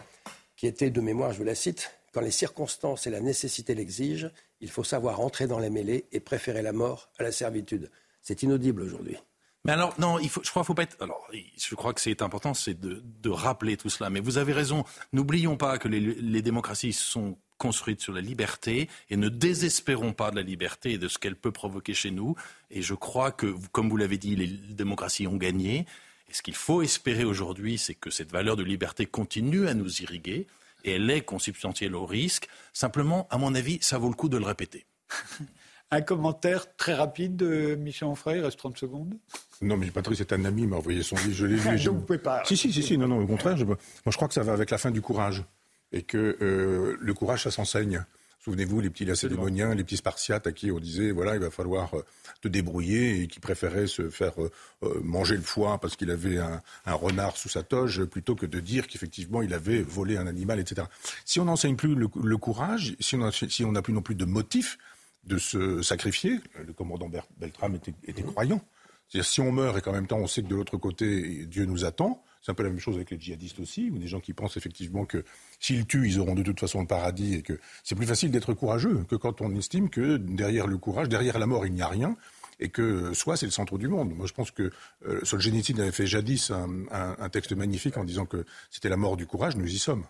qui 0.55 0.67
était 0.67 0.89
de 0.89 1.01
mémoire, 1.01 1.33
je 1.33 1.39
vous 1.39 1.43
la 1.43 1.55
cite 1.55 1.91
quand 2.13 2.21
les 2.21 2.31
circonstances 2.31 3.07
et 3.07 3.09
la 3.09 3.19
nécessité 3.19 3.75
l'exigent, 3.75 4.29
il 4.61 4.69
faut 4.69 4.83
savoir 4.83 5.19
entrer 5.19 5.47
dans 5.47 5.59
les 5.59 5.69
mêlées 5.69 6.05
et 6.11 6.19
préférer 6.19 6.61
la 6.61 6.73
mort 6.73 7.09
à 7.19 7.23
la 7.23 7.31
servitude. 7.31 7.91
C'est 8.21 8.43
inaudible 8.43 8.81
aujourd'hui. 8.81 9.17
Mais 9.65 9.73
alors, 9.73 9.93
non, 9.99 10.17
je 10.19 10.49
crois 10.49 10.63
faut 10.63 10.73
pas 10.73 10.83
être. 10.83 10.95
Alors, 11.01 11.27
je 11.33 11.75
crois 11.75 11.93
que 11.93 11.99
c'est 11.99 12.21
important, 12.21 12.53
c'est 12.53 12.79
de, 12.79 13.29
rappeler 13.29 13.75
tout 13.75 13.89
cela. 13.89 14.09
Mais 14.09 14.21
vous 14.21 14.37
avez 14.37 14.53
raison. 14.53 14.85
N'oublions 15.11 15.57
pas 15.57 15.77
que 15.77 15.89
les, 15.89 16.41
démocraties 16.41 16.93
sont 16.93 17.37
construites 17.57 17.99
sur 17.99 18.13
la 18.13 18.21
liberté 18.21 18.87
et 19.09 19.17
ne 19.17 19.29
désespérons 19.29 20.13
pas 20.13 20.31
de 20.31 20.37
la 20.37 20.41
liberté 20.41 20.93
et 20.93 20.97
de 20.97 21.07
ce 21.07 21.17
qu'elle 21.17 21.35
peut 21.35 21.51
provoquer 21.51 21.93
chez 21.93 22.11
nous. 22.11 22.35
Et 22.71 22.81
je 22.81 22.93
crois 22.93 23.31
que, 23.31 23.55
comme 23.73 23.89
vous 23.89 23.97
l'avez 23.97 24.17
dit, 24.17 24.35
les 24.37 24.47
démocraties 24.47 25.27
ont 25.27 25.35
gagné. 25.35 25.85
Et 26.29 26.33
ce 26.33 26.41
qu'il 26.41 26.55
faut 26.55 26.81
espérer 26.81 27.25
aujourd'hui, 27.25 27.77
c'est 27.77 27.95
que 27.95 28.09
cette 28.09 28.31
valeur 28.31 28.55
de 28.55 28.63
liberté 28.63 29.05
continue 29.05 29.67
à 29.67 29.73
nous 29.73 30.01
irriguer 30.01 30.47
et 30.83 30.91
elle 30.91 31.09
est 31.09 31.21
consubstantielle 31.21 31.95
au 31.95 32.05
risque. 32.05 32.47
Simplement, 32.73 33.27
à 33.29 33.37
mon 33.37 33.55
avis, 33.55 33.79
ça 33.81 33.97
vaut 33.97 34.09
le 34.09 34.15
coup 34.15 34.29
de 34.29 34.37
le 34.37 34.45
répéter. 34.45 34.85
Un 35.91 36.01
commentaire 36.01 36.75
très 36.75 36.93
rapide 36.93 37.37
de 37.37 37.75
Michel 37.75 38.09
Onfray, 38.09 38.39
il 38.39 38.43
reste 38.43 38.59
30 38.59 38.77
secondes. 38.77 39.13
Non, 39.61 39.77
mais 39.77 39.89
Patrice 39.89 40.19
est 40.19 40.33
un 40.33 40.43
ami, 40.43 40.63
il 40.63 40.67
m'a 40.67 40.75
envoyé 40.75 41.01
son 41.01 41.15
livre, 41.15 41.31
je 41.31 41.45
l'ai 41.45 41.55
lu. 41.55 41.63
Donc 41.63 41.95
vous 41.95 42.01
pouvez 42.01 42.19
pas. 42.19 42.43
Si, 42.43 42.57
si, 42.57 42.73
si, 42.73 42.83
si, 42.83 42.97
non, 42.97 43.07
non, 43.07 43.21
au 43.21 43.25
contraire, 43.25 43.55
moi 43.65 43.77
je 44.05 44.15
crois 44.17 44.27
que 44.27 44.33
ça 44.33 44.43
va 44.43 44.51
avec 44.51 44.69
la 44.69 44.77
fin 44.77 44.91
du 44.91 45.01
courage. 45.01 45.45
Et 45.93 46.01
que 46.01 46.37
euh, 46.41 46.97
le 46.99 47.13
courage, 47.13 47.43
ça 47.43 47.51
s'enseigne. 47.51 48.03
Souvenez-vous, 48.47 48.79
les 48.79 48.89
petits 48.89 49.03
lacédémoniens, 49.03 49.75
les 49.75 49.83
petits 49.83 49.97
spartiates 49.97 50.47
à 50.47 50.53
qui 50.53 50.71
on 50.71 50.79
disait, 50.79 51.11
voilà, 51.11 51.35
il 51.35 51.41
va 51.41 51.49
falloir 51.49 51.93
euh, 51.95 52.05
te 52.39 52.47
débrouiller 52.47 53.23
et 53.23 53.27
qui 53.27 53.41
préféraient 53.41 53.87
se 53.87 54.09
faire 54.09 54.41
euh, 54.41 54.49
euh, 54.83 55.01
manger 55.03 55.35
le 55.35 55.41
foie 55.41 55.79
parce 55.81 55.97
qu'il 55.97 56.09
avait 56.11 56.37
un, 56.37 56.61
renard 56.85 57.35
sous 57.35 57.49
sa 57.49 57.63
toge 57.63 58.05
plutôt 58.05 58.35
que 58.35 58.45
de 58.45 58.61
dire 58.61 58.87
qu'effectivement 58.87 59.41
il 59.41 59.53
avait 59.53 59.81
volé 59.81 60.15
un 60.15 60.27
animal, 60.27 60.61
etc. 60.61 60.87
Si 61.25 61.41
on 61.41 61.43
n'enseigne 61.43 61.75
plus 61.75 61.93
le, 61.93 62.37
courage, 62.37 62.95
si 63.01 63.17
on 63.17 63.71
n'a 63.73 63.81
plus 63.81 63.93
non 63.93 64.01
plus 64.01 64.15
de 64.15 64.23
motif 64.23 64.77
de 65.25 65.37
se 65.37 65.81
sacrifier, 65.81 66.39
le 66.65 66.71
commandant 66.71 67.11
Beltrame 67.37 67.75
était, 67.75 67.93
était 68.05 68.23
croyant. 68.23 68.61
C'est-à-dire 69.07 69.29
si 69.29 69.41
on 69.41 69.51
meurt 69.51 69.77
et 69.77 69.81
qu'en 69.81 69.93
même 69.93 70.07
temps 70.07 70.17
on 70.17 70.27
sait 70.27 70.43
que 70.43 70.47
de 70.47 70.55
l'autre 70.55 70.77
côté 70.77 71.45
Dieu 71.45 71.65
nous 71.65 71.85
attend, 71.85 72.23
c'est 72.41 72.51
un 72.51 72.55
peu 72.55 72.63
la 72.63 72.69
même 72.69 72.79
chose 72.79 72.95
avec 72.95 73.11
les 73.11 73.19
djihadistes 73.19 73.59
aussi, 73.59 73.89
ou 73.89 73.97
des 73.97 74.07
gens 74.07 74.19
qui 74.19 74.33
pensent 74.33 74.57
effectivement 74.57 75.05
que 75.05 75.23
s'ils 75.59 75.85
tuent, 75.85 76.07
ils 76.07 76.19
auront 76.19 76.35
de 76.35 76.43
toute 76.43 76.59
façon 76.59 76.81
le 76.81 76.87
paradis 76.87 77.35
et 77.35 77.41
que 77.41 77.59
c'est 77.83 77.95
plus 77.95 78.05
facile 78.05 78.31
d'être 78.31 78.53
courageux 78.53 79.05
que 79.09 79.15
quand 79.15 79.41
on 79.41 79.55
estime 79.55 79.89
que 79.89 80.17
derrière 80.17 80.67
le 80.67 80.77
courage, 80.77 81.09
derrière 81.09 81.39
la 81.39 81.45
mort, 81.45 81.65
il 81.65 81.73
n'y 81.73 81.81
a 81.81 81.87
rien 81.87 82.15
et 82.59 82.69
que 82.69 83.13
soit 83.13 83.37
c'est 83.37 83.45
le 83.45 83.51
centre 83.51 83.77
du 83.77 83.87
monde. 83.87 84.15
Moi, 84.15 84.25
je 84.25 84.33
pense 84.33 84.51
que 84.51 84.71
euh, 85.05 85.19
Solzhenitsyn 85.23 85.79
avait 85.79 85.91
fait 85.91 86.07
jadis 86.07 86.51
un, 86.51 87.29
texte 87.29 87.51
magnifique 87.53 87.97
en 87.97 88.03
disant 88.03 88.25
que 88.25 88.45
c'était 88.71 88.89
la 88.89 88.97
mort 88.97 89.17
du 89.17 89.25
courage. 89.27 89.55
Nous 89.55 89.71
y 89.71 89.77
sommes. 89.77 90.05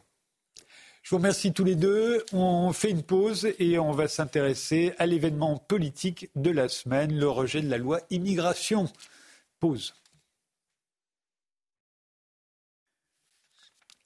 Je 1.08 1.12
vous 1.12 1.20
remercie 1.20 1.54
tous 1.54 1.64
les 1.64 1.76
deux. 1.76 2.26
On 2.34 2.74
fait 2.74 2.90
une 2.90 3.02
pause 3.02 3.48
et 3.60 3.80
on 3.80 3.92
va 3.94 4.10
s'intéresser 4.10 4.94
à 4.98 5.06
l'événement 5.06 5.56
politique 5.56 6.30
de 6.36 6.52
la 6.52 6.68
semaine, 6.68 7.18
le 7.18 7.30
rejet 7.30 7.62
de 7.62 7.70
la 7.70 7.78
loi 7.78 8.02
immigration. 8.10 8.90
Pause. 9.62 9.94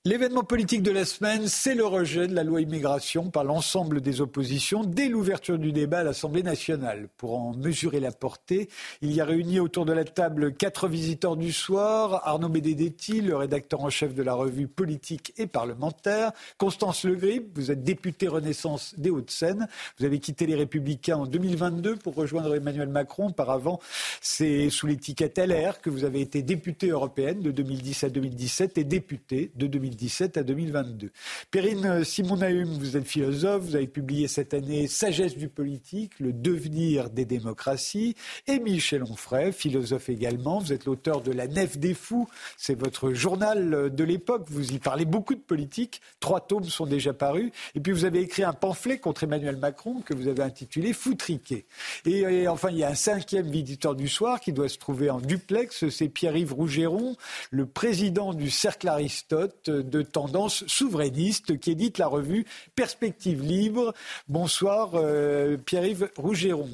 L'événement 0.03 0.41
politique 0.41 0.81
de 0.81 0.89
la 0.89 1.05
semaine, 1.05 1.47
c'est 1.47 1.75
le 1.75 1.85
rejet 1.85 2.25
de 2.25 2.33
la 2.33 2.43
loi 2.43 2.61
immigration 2.61 3.29
par 3.29 3.43
l'ensemble 3.43 4.01
des 4.01 4.19
oppositions 4.19 4.83
dès 4.83 5.07
l'ouverture 5.07 5.59
du 5.59 5.71
débat 5.71 5.99
à 5.99 6.03
l'Assemblée 6.03 6.41
nationale. 6.41 7.07
Pour 7.17 7.37
en 7.37 7.53
mesurer 7.53 7.99
la 7.99 8.11
portée, 8.11 8.67
il 9.03 9.11
y 9.13 9.21
a 9.21 9.25
réuni 9.25 9.59
autour 9.59 9.85
de 9.85 9.93
la 9.93 10.03
table 10.03 10.55
quatre 10.55 10.87
visiteurs 10.87 11.37
du 11.37 11.53
soir, 11.53 12.27
Arnaud 12.27 12.49
Benedetti, 12.49 13.21
le 13.21 13.35
rédacteur 13.35 13.83
en 13.83 13.91
chef 13.91 14.15
de 14.15 14.23
la 14.23 14.33
revue 14.33 14.67
politique 14.67 15.33
et 15.37 15.45
parlementaire, 15.45 16.31
Constance 16.57 17.03
Legrib, 17.03 17.49
vous 17.53 17.69
êtes 17.69 17.83
députée 17.83 18.27
Renaissance 18.27 18.95
des 18.97 19.11
Hauts-de-Seine, 19.11 19.67
vous 19.99 20.05
avez 20.05 20.17
quitté 20.17 20.47
les 20.47 20.55
Républicains 20.55 21.17
en 21.17 21.27
2022 21.27 21.97
pour 21.97 22.15
rejoindre 22.15 22.55
Emmanuel 22.55 22.89
Macron. 22.89 23.27
Auparavant, 23.27 23.79
c'est 24.19 24.71
sous 24.71 24.87
l'étiquette 24.87 25.37
LR 25.37 25.79
que 25.79 25.91
vous 25.91 26.05
avez 26.05 26.21
été 26.21 26.41
députée 26.41 26.89
européenne 26.89 27.41
de 27.41 27.51
2010 27.51 28.05
à 28.05 28.09
2017 28.09 28.79
et 28.79 28.83
députée 28.83 29.51
de 29.55 29.67
2017 29.67 29.90
2017 29.91 30.37
à 30.37 30.43
2022. 30.43 31.11
Perrine 31.51 32.03
Simonaum, 32.03 32.77
vous 32.77 32.97
êtes 32.97 33.05
philosophe, 33.05 33.63
vous 33.63 33.75
avez 33.75 33.87
publié 33.87 34.27
cette 34.27 34.53
année 34.53 34.87
Sagesse 34.87 35.35
du 35.35 35.49
politique, 35.49 36.19
le 36.19 36.33
devenir 36.33 37.09
des 37.09 37.25
démocraties. 37.25 38.15
Et 38.47 38.59
Michel 38.59 39.03
Onfray, 39.03 39.51
philosophe 39.51 40.09
également, 40.09 40.59
vous 40.59 40.73
êtes 40.73 40.85
l'auteur 40.85 41.21
de 41.21 41.31
La 41.31 41.47
Nef 41.47 41.77
des 41.77 41.93
fous, 41.93 42.27
c'est 42.57 42.75
votre 42.75 43.11
journal 43.13 43.93
de 43.93 44.03
l'époque, 44.03 44.45
vous 44.47 44.71
y 44.71 44.79
parlez 44.79 45.05
beaucoup 45.05 45.35
de 45.35 45.41
politique, 45.41 46.01
trois 46.19 46.41
tomes 46.41 46.63
sont 46.63 46.85
déjà 46.85 47.13
parus, 47.13 47.51
et 47.75 47.79
puis 47.79 47.91
vous 47.91 48.05
avez 48.05 48.21
écrit 48.21 48.43
un 48.43 48.53
pamphlet 48.53 48.97
contre 48.97 49.23
Emmanuel 49.23 49.57
Macron 49.57 50.01
que 50.01 50.13
vous 50.13 50.27
avez 50.27 50.43
intitulé 50.43 50.93
Foutriqué. 50.93 51.65
Et, 52.05 52.19
et 52.19 52.47
enfin, 52.47 52.69
il 52.71 52.77
y 52.77 52.83
a 52.83 52.89
un 52.89 52.95
cinquième 52.95 53.49
visiteur 53.49 53.95
du 53.95 54.07
soir 54.07 54.39
qui 54.39 54.53
doit 54.53 54.69
se 54.69 54.77
trouver 54.77 55.09
en 55.09 55.19
duplex, 55.19 55.89
c'est 55.89 56.09
Pierre-Yves 56.09 56.53
Rougeron, 56.53 57.15
le 57.49 57.65
président 57.65 58.33
du 58.33 58.49
Cercle 58.49 58.87
Aristote, 58.87 59.69
de 59.81 60.01
tendance 60.01 60.65
souverainiste 60.67 61.59
qui 61.59 61.71
édite 61.71 61.97
la 61.97 62.07
revue 62.07 62.45
Perspective 62.75 63.43
Libre. 63.43 63.93
Bonsoir 64.27 64.91
euh, 64.95 65.57
Pierre-Yves 65.57 66.09
Rougeron. 66.17 66.69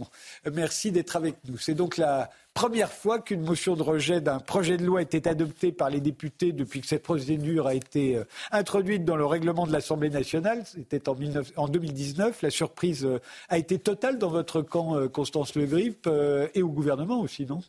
Merci 0.52 0.92
d'être 0.92 1.16
avec 1.16 1.36
nous. 1.48 1.58
C'est 1.58 1.74
donc 1.74 1.98
la 1.98 2.30
première 2.54 2.92
fois 2.92 3.20
qu'une 3.20 3.42
motion 3.42 3.76
de 3.76 3.84
rejet 3.84 4.20
d'un 4.22 4.40
projet 4.40 4.78
de 4.78 4.86
loi 4.86 5.02
était 5.02 5.28
adoptée 5.28 5.72
par 5.72 5.90
les 5.90 6.00
députés 6.00 6.52
depuis 6.52 6.82
que 6.82 6.88
cette 6.88 7.04
procédure 7.04 7.68
a 7.68 7.74
été 7.74 8.18
euh, 8.18 8.24
introduite 8.52 9.06
dans 9.06 9.16
le 9.16 9.26
règlement 9.26 9.68
de 9.68 9.72
l'Assemblée 9.72 10.10
nationale. 10.10 10.64
C'était 10.66 11.08
en, 11.10 11.16
en, 11.56 11.68
2019. 11.68 12.42
La 12.42 12.50
surprise 12.50 13.06
euh, 13.06 13.20
a 13.50 13.58
été 13.58 13.80
totale 13.80 14.18
dans 14.18 14.30
votre 14.30 14.62
camp, 14.62 15.08
Constance 15.10 15.56
Le 15.56 15.66
Grip, 15.66 16.10
et 16.54 16.62
au 16.62 16.70
gouvernement 16.70 17.22
aussi, 17.22 17.46
non? 17.46 17.62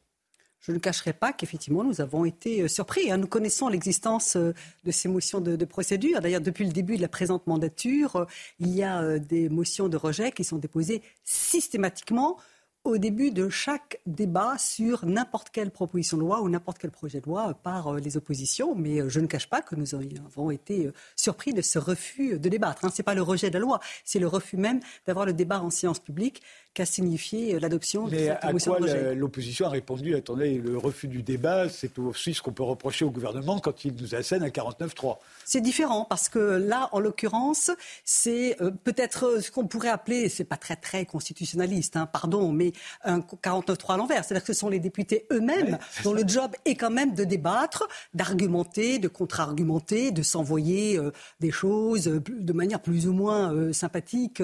Je 0.61 0.73
ne 0.73 0.79
cacherai 0.79 1.13
pas 1.13 1.33
qu'effectivement, 1.33 1.85
nous 1.85 2.01
avons 2.01 2.25
été 2.25 2.63
euh, 2.63 2.69
surpris. 2.69 3.11
Hein. 3.11 3.19
Nous 3.19 3.27
connaissons 3.27 3.69
l'existence 3.69 4.37
euh, 4.37 4.53
de 4.85 4.91
ces 4.91 5.09
motions 5.09 5.41
de, 5.41 5.65
procédure. 5.65 6.21
D'ailleurs, 6.21 6.41
depuis 6.41 6.65
le 6.65 6.73
début 6.73 6.97
de 6.97 7.03
la 7.03 7.09
présente 7.09 7.47
mandature, 7.47 8.17
euh, 8.17 8.25
il 8.59 8.75
y 8.75 8.83
a 8.83 9.19
des 9.19 9.49
motions 9.49 9.89
de 9.89 9.97
rejet 9.97 10.33
qui 10.33 10.45
sont 10.45 10.59
déposées 10.59 11.03
systématiquement 11.25 12.39
au 12.85 12.97
début 12.97 13.31
de 13.33 13.49
chaque 13.49 14.01
débat 14.07 14.57
sur 14.57 15.05
n'importe 15.05 15.51
quelle 15.51 15.71
proposition 15.71 16.17
de 16.17 16.23
loi 16.23 16.41
ou 16.41 16.49
n'importe 16.49 16.79
quel 16.79 16.91
projet 16.91 17.21
de 17.21 17.27
loi 17.27 17.53
par 17.55 17.95
les 17.95 18.17
oppositions. 18.17 18.75
Mais 18.75 19.09
je 19.09 19.21
ne 19.21 19.27
cache 19.27 19.49
pas 19.49 19.61
que 19.61 19.75
nous 19.75 19.95
avons 19.95 20.51
été 20.51 20.89
surpris 21.15 21.53
de 21.53 21.61
ce 21.61 21.79
refus 21.79 22.39
de 22.39 22.49
débattre. 22.49 22.85
Hein. 22.85 22.91
Ce 22.91 23.03
n'est 23.03 23.05
pas 23.05 23.15
le 23.15 23.23
rejet 23.23 23.51
de 23.51 23.55
la 23.55 23.61
loi, 23.61 23.81
c'est 24.05 24.21
le 24.21 24.29
refus 24.29 24.57
même 24.57 24.81
d'avoir 25.07 25.27
le 25.27 25.35
débat 25.35 25.61
en 25.61 25.71
séance 25.71 25.99
publique 25.99 26.41
qu'a 26.79 26.87
signifié 26.87 27.55
euh, 27.55 27.59
l'adoption 27.59 28.07
de 28.07 28.17
cette 28.17 28.39
à 28.41 28.53
quoi 28.53 28.79
l'opposition 29.15 29.67
a 29.67 29.71
répondu 29.71 30.15
Attendez, 30.15 30.59
le 30.59 30.79
refus 30.79 31.09
du 31.09 31.25
débat, 31.25 31.69
c'est 31.69 31.99
aussi 31.99 32.35
ce 32.35 32.41
qu'on 32.41 32.53
peut 32.53 32.63
reprocher 32.63 33.05
au 33.05 33.11
gouvernement 33.11 33.59
quand 33.59 33.85
il 33.85 33.97
nous 34.01 34.15
assène 34.15 34.45
à 34.45 34.49
49-3. 34.49 35.17
C'est 35.45 35.61
différent 35.61 36.07
parce 36.09 36.29
que 36.29 36.39
là, 36.39 36.89
en 36.93 37.01
l'occurrence, 37.01 37.73
c'est 38.05 38.63
euh, 38.63 38.71
peut-être 38.71 39.41
ce 39.43 39.51
qu'on 39.51 39.67
pourrait 39.67 39.89
appeler, 39.89 40.29
c'est 40.29 40.45
pas 40.45 40.57
très 40.57 40.77
très 40.77 41.05
constitutionnaliste, 41.05 41.97
hein, 41.97 42.07
pardon, 42.07 42.53
mais 42.53 42.71
un 43.03 43.19
49-3 43.19 43.95
à 43.95 43.97
l'envers. 43.97 44.25
C'est-à-dire 44.25 44.47
que 44.47 44.53
ce 44.53 44.61
sont 44.61 44.69
les 44.69 44.79
députés 44.79 45.27
eux-mêmes 45.33 45.79
dont 46.05 46.13
le 46.13 46.23
job 46.29 46.53
est 46.65 46.77
quand 46.77 46.91
même 46.91 47.13
de 47.17 47.25
débattre, 47.25 47.89
d'argumenter, 48.15 49.01
de 49.01 49.09
contre-argumenter, 49.09 50.13
de 50.13 50.23
s'envoyer 50.23 50.97
euh, 50.97 51.11
des 51.41 51.51
choses 51.51 52.05
de 52.05 52.53
manière 52.53 52.81
plus 52.81 53.09
ou 53.09 53.13
moins 53.13 53.73
sympathique 53.73 54.41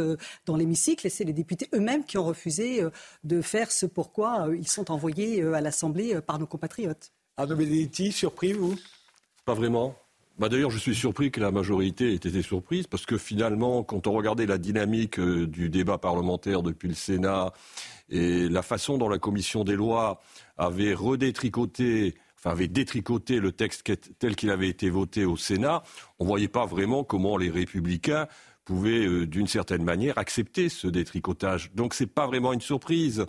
dans 0.47 0.57
l'hémicycle. 0.57 1.07
Et 1.07 1.11
c'est 1.11 1.23
les 1.23 1.33
députés 1.33 1.68
eux-mêmes 1.75 2.05
qui 2.05 2.18
ont 2.18 2.24
refusé 2.25 2.83
euh, 2.83 2.91
de 3.23 3.41
faire 3.41 3.71
ce 3.71 3.87
pourquoi 3.87 4.49
euh, 4.49 4.57
ils 4.57 4.69
sont 4.69 4.91
envoyés 4.91 5.43
euh, 5.43 5.55
à 5.55 5.61
l'Assemblée 5.61 6.21
par 6.27 6.39
nos 6.39 6.47
compatriotes. 6.47 7.13
Arnaud 7.37 7.57
Benedetti, 7.57 8.13
surpris, 8.13 8.53
vous? 8.53 8.77
Pas 9.45 9.55
vraiment. 9.55 9.97
Bah 10.39 10.49
D'ailleurs, 10.49 10.71
je 10.71 10.79
suis 10.79 10.95
surpris 10.95 11.31
que 11.31 11.41
la 11.41 11.53
majorité 11.53 12.11
ait 12.11 12.15
été 12.15 12.43
surprise, 12.43 12.87
parce 12.89 13.07
que 13.07 13.17
finalement, 13.17 13.85
quand 13.85 14.09
on 14.09 14.13
regardait 14.13 14.47
la 14.47 14.59
dynamique 14.59 15.21
du 15.21 15.69
débat 15.69 15.99
parlementaire 15.99 16.63
depuis 16.63 16.89
le 16.89 16.95
Sénat 16.95 17.53
et 18.09 18.49
la 18.49 18.63
façon 18.63 18.99
dont 18.99 19.09
la 19.09 19.19
commission 19.19 19.63
des 19.63 19.77
lois 19.77 20.21
avait 20.57 20.93
redétricoté, 20.93 22.15
enfin 22.37 22.51
avait 22.51 22.67
détricoté 22.67 23.39
le 23.39 23.53
texte 23.53 23.85
tel 24.19 24.35
qu'il 24.35 24.51
avait 24.51 24.69
été 24.69 24.91
voté 24.91 25.25
au 25.25 25.37
Sénat, 25.37 25.85
on 26.19 26.25
ne 26.25 26.29
voyait 26.29 26.49
pas 26.49 26.67
vraiment 26.67 27.05
comment 27.05 27.37
les 27.37 27.51
républicains 27.51 28.27
pouvait, 28.64 29.07
euh, 29.07 29.27
d'une 29.27 29.46
certaine 29.46 29.85
manière, 29.85 30.18
accepter 30.18 30.68
ce 30.68 30.88
détricotage. 30.88 31.70
Donc 31.74 31.94
ce 31.94 32.05
n'est 32.05 32.09
pas 32.09 32.27
vraiment 32.27 32.53
une 32.53 32.61
surprise. 32.61 33.27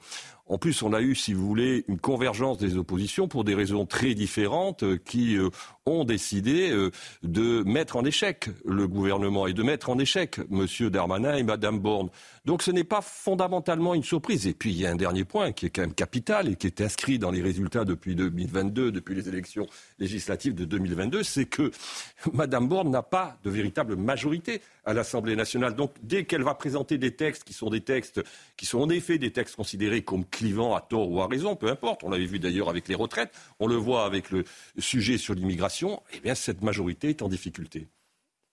En 0.47 0.57
plus, 0.57 0.83
on 0.83 0.93
a 0.93 1.01
eu, 1.01 1.15
si 1.15 1.33
vous 1.33 1.45
voulez, 1.45 1.85
une 1.87 1.99
convergence 1.99 2.57
des 2.57 2.77
oppositions 2.77 3.27
pour 3.27 3.43
des 3.43 3.55
raisons 3.55 3.85
très 3.85 4.13
différentes 4.13 4.83
euh, 4.83 4.97
qui 4.97 5.37
euh, 5.37 5.49
ont 5.87 6.03
décidé 6.03 6.71
euh, 6.71 6.89
de 7.21 7.61
mettre 7.63 7.95
en 7.95 8.03
échec 8.05 8.49
le 8.65 8.87
gouvernement 8.87 9.45
et 9.45 9.53
de 9.53 9.61
mettre 9.61 9.91
en 9.91 9.99
échec 9.99 10.39
M. 10.51 10.65
Darmanin 10.89 11.35
et 11.35 11.43
Mme 11.43 11.77
Borne. 11.77 12.09
Donc 12.45 12.63
ce 12.63 12.71
n'est 12.71 12.83
pas 12.83 13.01
fondamentalement 13.01 13.93
une 13.93 14.03
surprise. 14.03 14.47
Et 14.47 14.53
puis 14.53 14.71
il 14.71 14.77
y 14.79 14.87
a 14.87 14.89
un 14.89 14.95
dernier 14.95 15.25
point 15.25 15.51
qui 15.51 15.67
est 15.67 15.69
quand 15.69 15.83
même 15.83 15.93
capital 15.93 16.49
et 16.49 16.55
qui 16.55 16.65
est 16.65 16.81
inscrit 16.81 17.19
dans 17.19 17.29
les 17.29 17.43
résultats 17.43 17.85
depuis 17.85 18.15
2022, 18.15 18.91
depuis 18.91 19.13
les 19.13 19.29
élections 19.29 19.67
législatives 19.99 20.55
de 20.55 20.65
2022, 20.65 21.21
c'est 21.21 21.45
que 21.45 21.69
Mme 22.33 22.67
Borne 22.67 22.89
n'a 22.89 23.03
pas 23.03 23.37
de 23.43 23.51
véritable 23.51 23.95
majorité 23.95 24.61
à 24.85 24.93
l'Assemblée 24.93 25.35
nationale. 25.35 25.75
Donc 25.75 25.93
dès 26.01 26.25
qu'elle 26.25 26.43
va 26.43 26.55
présenter 26.55 26.97
des 26.97 27.15
textes 27.15 27.43
qui 27.43 27.53
sont 27.53 27.69
des 27.69 27.81
textes 27.81 28.23
qui 28.57 28.65
sont 28.65 28.79
en 28.79 28.89
effet 28.89 29.19
des 29.19 29.31
textes 29.31 29.55
considérés 29.55 30.01
comme 30.01 30.25
clivant 30.25 30.73
à 30.73 30.81
tort 30.81 31.11
ou 31.11 31.21
à 31.21 31.27
raison, 31.27 31.55
peu 31.55 31.67
importe. 31.67 32.03
On 32.03 32.09
l'avait 32.09 32.25
vu 32.25 32.39
d'ailleurs 32.39 32.69
avec 32.69 32.87
les 32.87 32.95
retraites, 32.95 33.31
on 33.59 33.67
le 33.67 33.75
voit 33.75 34.05
avec 34.05 34.31
le 34.31 34.45
sujet 34.79 35.19
sur 35.19 35.35
l'immigration. 35.35 35.74
Eh 36.13 36.19
bien, 36.19 36.35
cette 36.35 36.61
majorité 36.61 37.09
est 37.09 37.21
en 37.21 37.29
difficulté. 37.29 37.87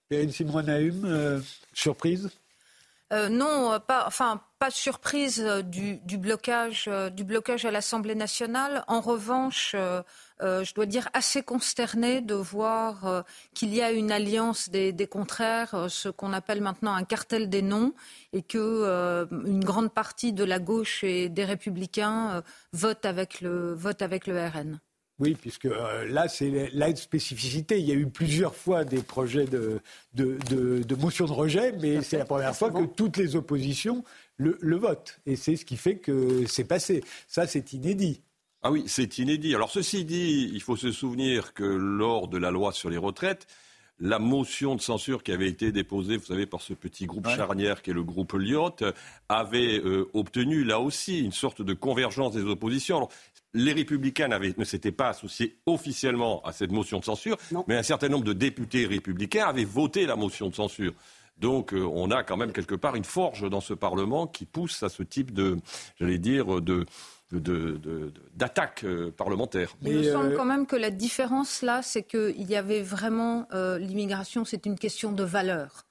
une 0.09 0.31
Simon 0.31 0.63
euh, 0.67 1.39
surprise? 1.73 2.29
Euh, 3.11 3.29
non, 3.29 3.79
pas, 3.85 4.05
enfin, 4.07 4.41
pas 4.57 4.69
de 4.69 4.73
surprise 4.73 5.39
euh, 5.39 5.61
du, 5.61 6.17
blocage, 6.17 6.89
du 7.11 7.23
blocage 7.23 7.65
à 7.65 7.71
l'Assemblée 7.71 8.15
nationale. 8.15 8.83
En 8.87 9.01
revanche, 9.01 9.75
je 10.39 10.73
dois 10.73 10.85
dire 10.85 11.09
assez 11.13 11.43
consterné 11.43 12.21
de 12.21 12.33
voir 12.33 13.23
qu'il 13.53 13.73
y 13.73 13.81
a 13.81 13.91
une 13.91 14.11
alliance 14.11 14.69
des, 14.69 14.91
des 14.91 15.07
contraires, 15.07 15.87
ce 15.89 16.09
qu'on 16.09 16.33
appelle 16.33 16.61
maintenant 16.61 16.95
un 16.95 17.03
cartel 17.03 17.49
des 17.49 17.61
noms, 17.61 17.93
et 18.33 18.41
que 18.41 19.27
une 19.45 19.63
grande 19.63 19.93
partie 19.93 20.33
de 20.33 20.43
la 20.43 20.59
gauche 20.59 21.03
et 21.03 21.29
des 21.29 21.45
républicains 21.45 22.43
votent 22.71 23.05
avec 23.05 23.41
le 23.41 23.73
vote 23.73 24.01
avec 24.01 24.27
le 24.27 24.39
RN. 24.39 24.79
Oui, 25.23 25.37
puisque 25.39 25.67
euh, 25.67 26.05
là, 26.09 26.27
c'est 26.27 26.69
la 26.73 26.93
spécificité. 26.97 27.79
Il 27.79 27.85
y 27.85 27.93
a 27.93 27.95
eu 27.95 28.07
plusieurs 28.07 28.53
fois 28.53 28.83
des 28.83 29.01
projets 29.01 29.45
de, 29.45 29.79
de, 30.13 30.95
motion 30.95 31.25
de 31.25 31.31
rejet, 31.31 31.71
mais 31.81 32.01
c'est 32.01 32.17
la 32.17 32.25
première 32.25 32.53
fois 32.53 32.71
que 32.71 32.83
toutes 32.83 33.15
les 33.15 33.37
oppositions 33.37 34.03
le, 34.35 34.57
le 34.59 34.75
votent. 34.75 35.21
Et 35.25 35.37
c'est 35.37 35.55
ce 35.55 35.63
qui 35.63 35.77
fait 35.77 35.95
que 35.95 36.45
c'est 36.45 36.65
passé. 36.65 37.05
Ça, 37.29 37.47
c'est 37.47 37.71
inédit. 37.71 38.21
Ah 38.63 38.71
oui, 38.71 38.83
c'est 38.87 39.17
inédit. 39.17 39.55
Alors, 39.55 39.71
ceci 39.71 40.03
dit, 40.03 40.51
il 40.53 40.61
faut 40.61 40.75
se 40.75 40.91
souvenir 40.91 41.53
que 41.53 41.63
lors 41.63 42.27
de 42.27 42.37
la 42.37 42.51
loi 42.51 42.73
sur 42.73 42.89
les 42.89 42.97
retraites, 42.97 43.47
la 43.99 44.19
motion 44.19 44.75
de 44.75 44.81
censure 44.81 45.23
qui 45.23 45.31
avait 45.31 45.47
été 45.47 45.71
déposée, 45.71 46.17
vous 46.17 46.25
savez, 46.25 46.45
par 46.45 46.61
ce 46.61 46.73
petit 46.73 47.05
groupe 47.05 47.29
charnière 47.29 47.81
qui 47.81 47.91
est 47.91 47.93
le 47.93 48.03
groupe 48.03 48.33
Lyot, 48.33 48.75
avait 49.29 49.79
euh, 49.79 50.09
obtenu 50.13 50.65
là 50.65 50.81
aussi 50.81 51.19
une 51.19 51.31
sorte 51.31 51.61
de 51.61 51.73
convergence 51.73 52.33
des 52.33 52.43
oppositions 52.43 53.07
les 53.53 53.73
républicains 53.73 54.27
ne 54.27 54.63
s'étaient 54.63 54.91
pas 54.91 55.09
associés 55.09 55.57
officiellement 55.65 56.41
à 56.43 56.51
cette 56.51 56.71
motion 56.71 56.99
de 56.99 57.05
censure, 57.05 57.37
mais 57.67 57.77
un 57.77 57.83
certain 57.83 58.09
nombre 58.09 58.25
de 58.25 58.33
députés 58.33 58.85
républicains 58.85 59.45
avaient 59.45 59.63
voté 59.63 60.05
la 60.05 60.15
motion 60.15 60.49
de 60.49 60.55
censure. 60.55 60.93
Donc 61.37 61.73
euh, 61.73 61.81
on 61.81 62.11
a 62.11 62.23
quand 62.23 62.37
même 62.37 62.51
quelque 62.51 62.75
part 62.75 62.95
une 62.95 63.03
forge 63.03 63.49
dans 63.49 63.61
ce 63.61 63.73
Parlement 63.73 64.27
qui 64.27 64.45
pousse 64.45 64.83
à 64.83 64.89
ce 64.89 65.03
type 65.03 65.33
de, 65.33 65.57
j'allais 65.99 66.19
dire, 66.19 66.61
de, 66.61 66.85
d'attaque 68.35 68.83
euh, 68.83 69.11
parlementaire. 69.11 69.75
Il 69.81 69.97
me 69.97 70.03
semble 70.03 70.33
euh, 70.33 70.37
quand 70.37 70.45
même 70.45 70.67
que 70.67 70.75
la 70.75 70.91
différence 70.91 71.63
là, 71.63 71.81
c'est 71.81 72.03
qu'il 72.03 72.43
y 72.43 72.55
avait 72.55 72.81
vraiment 72.81 73.47
l'immigration, 73.51 74.45
c'est 74.45 74.65
une 74.65 74.77
question 74.77 75.11
de 75.11 75.23
valeur. 75.23 75.85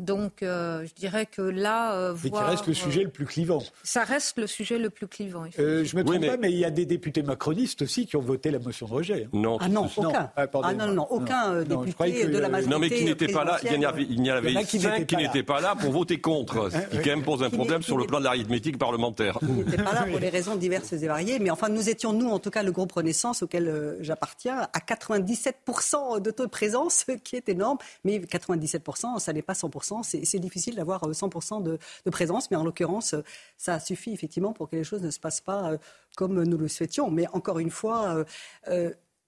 Donc, 0.00 0.42
euh, 0.42 0.86
je 0.86 0.94
dirais 0.94 1.26
que 1.26 1.42
là, 1.42 1.94
euh, 1.94 2.16
qui 2.16 2.30
reste 2.34 2.66
le 2.66 2.72
sujet 2.72 3.02
le 3.02 3.10
plus 3.10 3.26
clivant. 3.26 3.62
Ça 3.82 4.02
reste 4.02 4.38
le 4.38 4.46
sujet 4.46 4.78
le 4.78 4.88
plus 4.88 5.06
clivant. 5.06 5.44
Euh, 5.58 5.84
je 5.84 5.94
me 5.94 6.02
trompe 6.02 6.24
pas, 6.24 6.38
mais 6.38 6.50
il 6.50 6.58
y 6.58 6.64
a 6.64 6.70
des 6.70 6.86
députés 6.86 7.22
macronistes 7.22 7.82
aussi 7.82 8.06
qui 8.06 8.16
ont 8.16 8.22
voté 8.22 8.50
la 8.50 8.58
motion 8.60 8.86
de 8.86 8.92
rejet. 8.92 9.24
Hein. 9.26 9.30
Non, 9.34 9.58
ah 9.60 9.68
non, 9.68 9.90
aucun. 9.94 10.30
Ah, 10.36 10.46
ah, 10.62 10.72
non, 10.72 10.94
non, 10.94 11.06
aucun 11.10 11.62
député 11.62 12.26
de 12.26 12.38
la 12.38 12.48
majorité. 12.48 12.74
Non, 12.74 12.78
mais 12.80 12.88
qui 12.88 13.04
n'était 13.04 13.28
pas 13.28 13.44
là. 13.44 13.58
Il 13.62 13.74
y 13.74 13.86
en 13.86 13.88
avait, 13.90 14.06
il 14.08 14.24
y 14.24 14.30
avait 14.30 14.64
cinq 14.64 15.06
qui 15.06 15.16
n'étaient 15.16 15.42
pas 15.42 15.60
là 15.60 15.76
pour 15.76 15.92
voter 15.92 16.18
contre, 16.18 16.70
ce 16.72 16.96
qui 16.96 16.96
quand 16.96 17.10
même 17.10 17.22
pose 17.22 17.42
un 17.42 17.50
problème 17.50 17.82
sur 17.82 17.98
le 17.98 18.06
plan 18.06 18.20
de 18.20 18.24
l'arithmétique 18.24 18.78
parlementaire. 18.78 19.38
Qui 19.38 19.52
n'étaient 19.52 19.82
pas 19.82 19.92
là 19.92 20.06
pour 20.10 20.18
des 20.20 20.30
raisons 20.30 20.56
diverses 20.56 20.94
et 20.94 21.06
variées, 21.06 21.38
mais 21.40 21.50
enfin, 21.50 21.68
nous 21.68 21.90
étions 21.90 22.14
nous, 22.14 22.30
en 22.30 22.38
tout 22.38 22.50
cas, 22.50 22.62
le 22.62 22.72
groupe 22.72 22.92
Renaissance 22.92 23.42
auquel 23.42 23.98
j'appartiens, 24.00 24.66
à 24.72 24.78
97% 24.78 26.22
de 26.22 26.30
taux 26.30 26.46
de 26.46 26.50
présence, 26.50 27.04
qui 27.22 27.36
est 27.36 27.50
énorme, 27.50 27.76
mais 28.04 28.18
97%, 28.18 29.18
ça 29.18 29.32
n'est 29.34 29.42
pas 29.42 29.52
100%, 29.52 29.89
c'est 30.02 30.38
difficile 30.38 30.76
d'avoir 30.76 31.08
100% 31.08 31.66
euh, 31.68 31.78
de, 32.04 32.10
présence, 32.10 32.50
mais 32.50 32.56
en 32.56 32.64
l'occurrence, 32.64 33.14
euh, 33.14 33.22
ça 33.56 33.78
suffit 33.80 34.12
effectivement 34.12 34.52
pour 34.52 34.68
que 34.68 34.76
les 34.76 34.84
choses 34.84 35.02
ne 35.02 35.10
se 35.10 35.20
passent 35.20 35.40
pas 35.40 35.72
euh, 35.72 35.78
comme 36.16 36.42
nous 36.42 36.58
le 36.58 36.68
souhaitions. 36.68 37.10
Mais 37.10 37.26
encore 37.32 37.58
une 37.58 37.70
fois, 37.70 38.24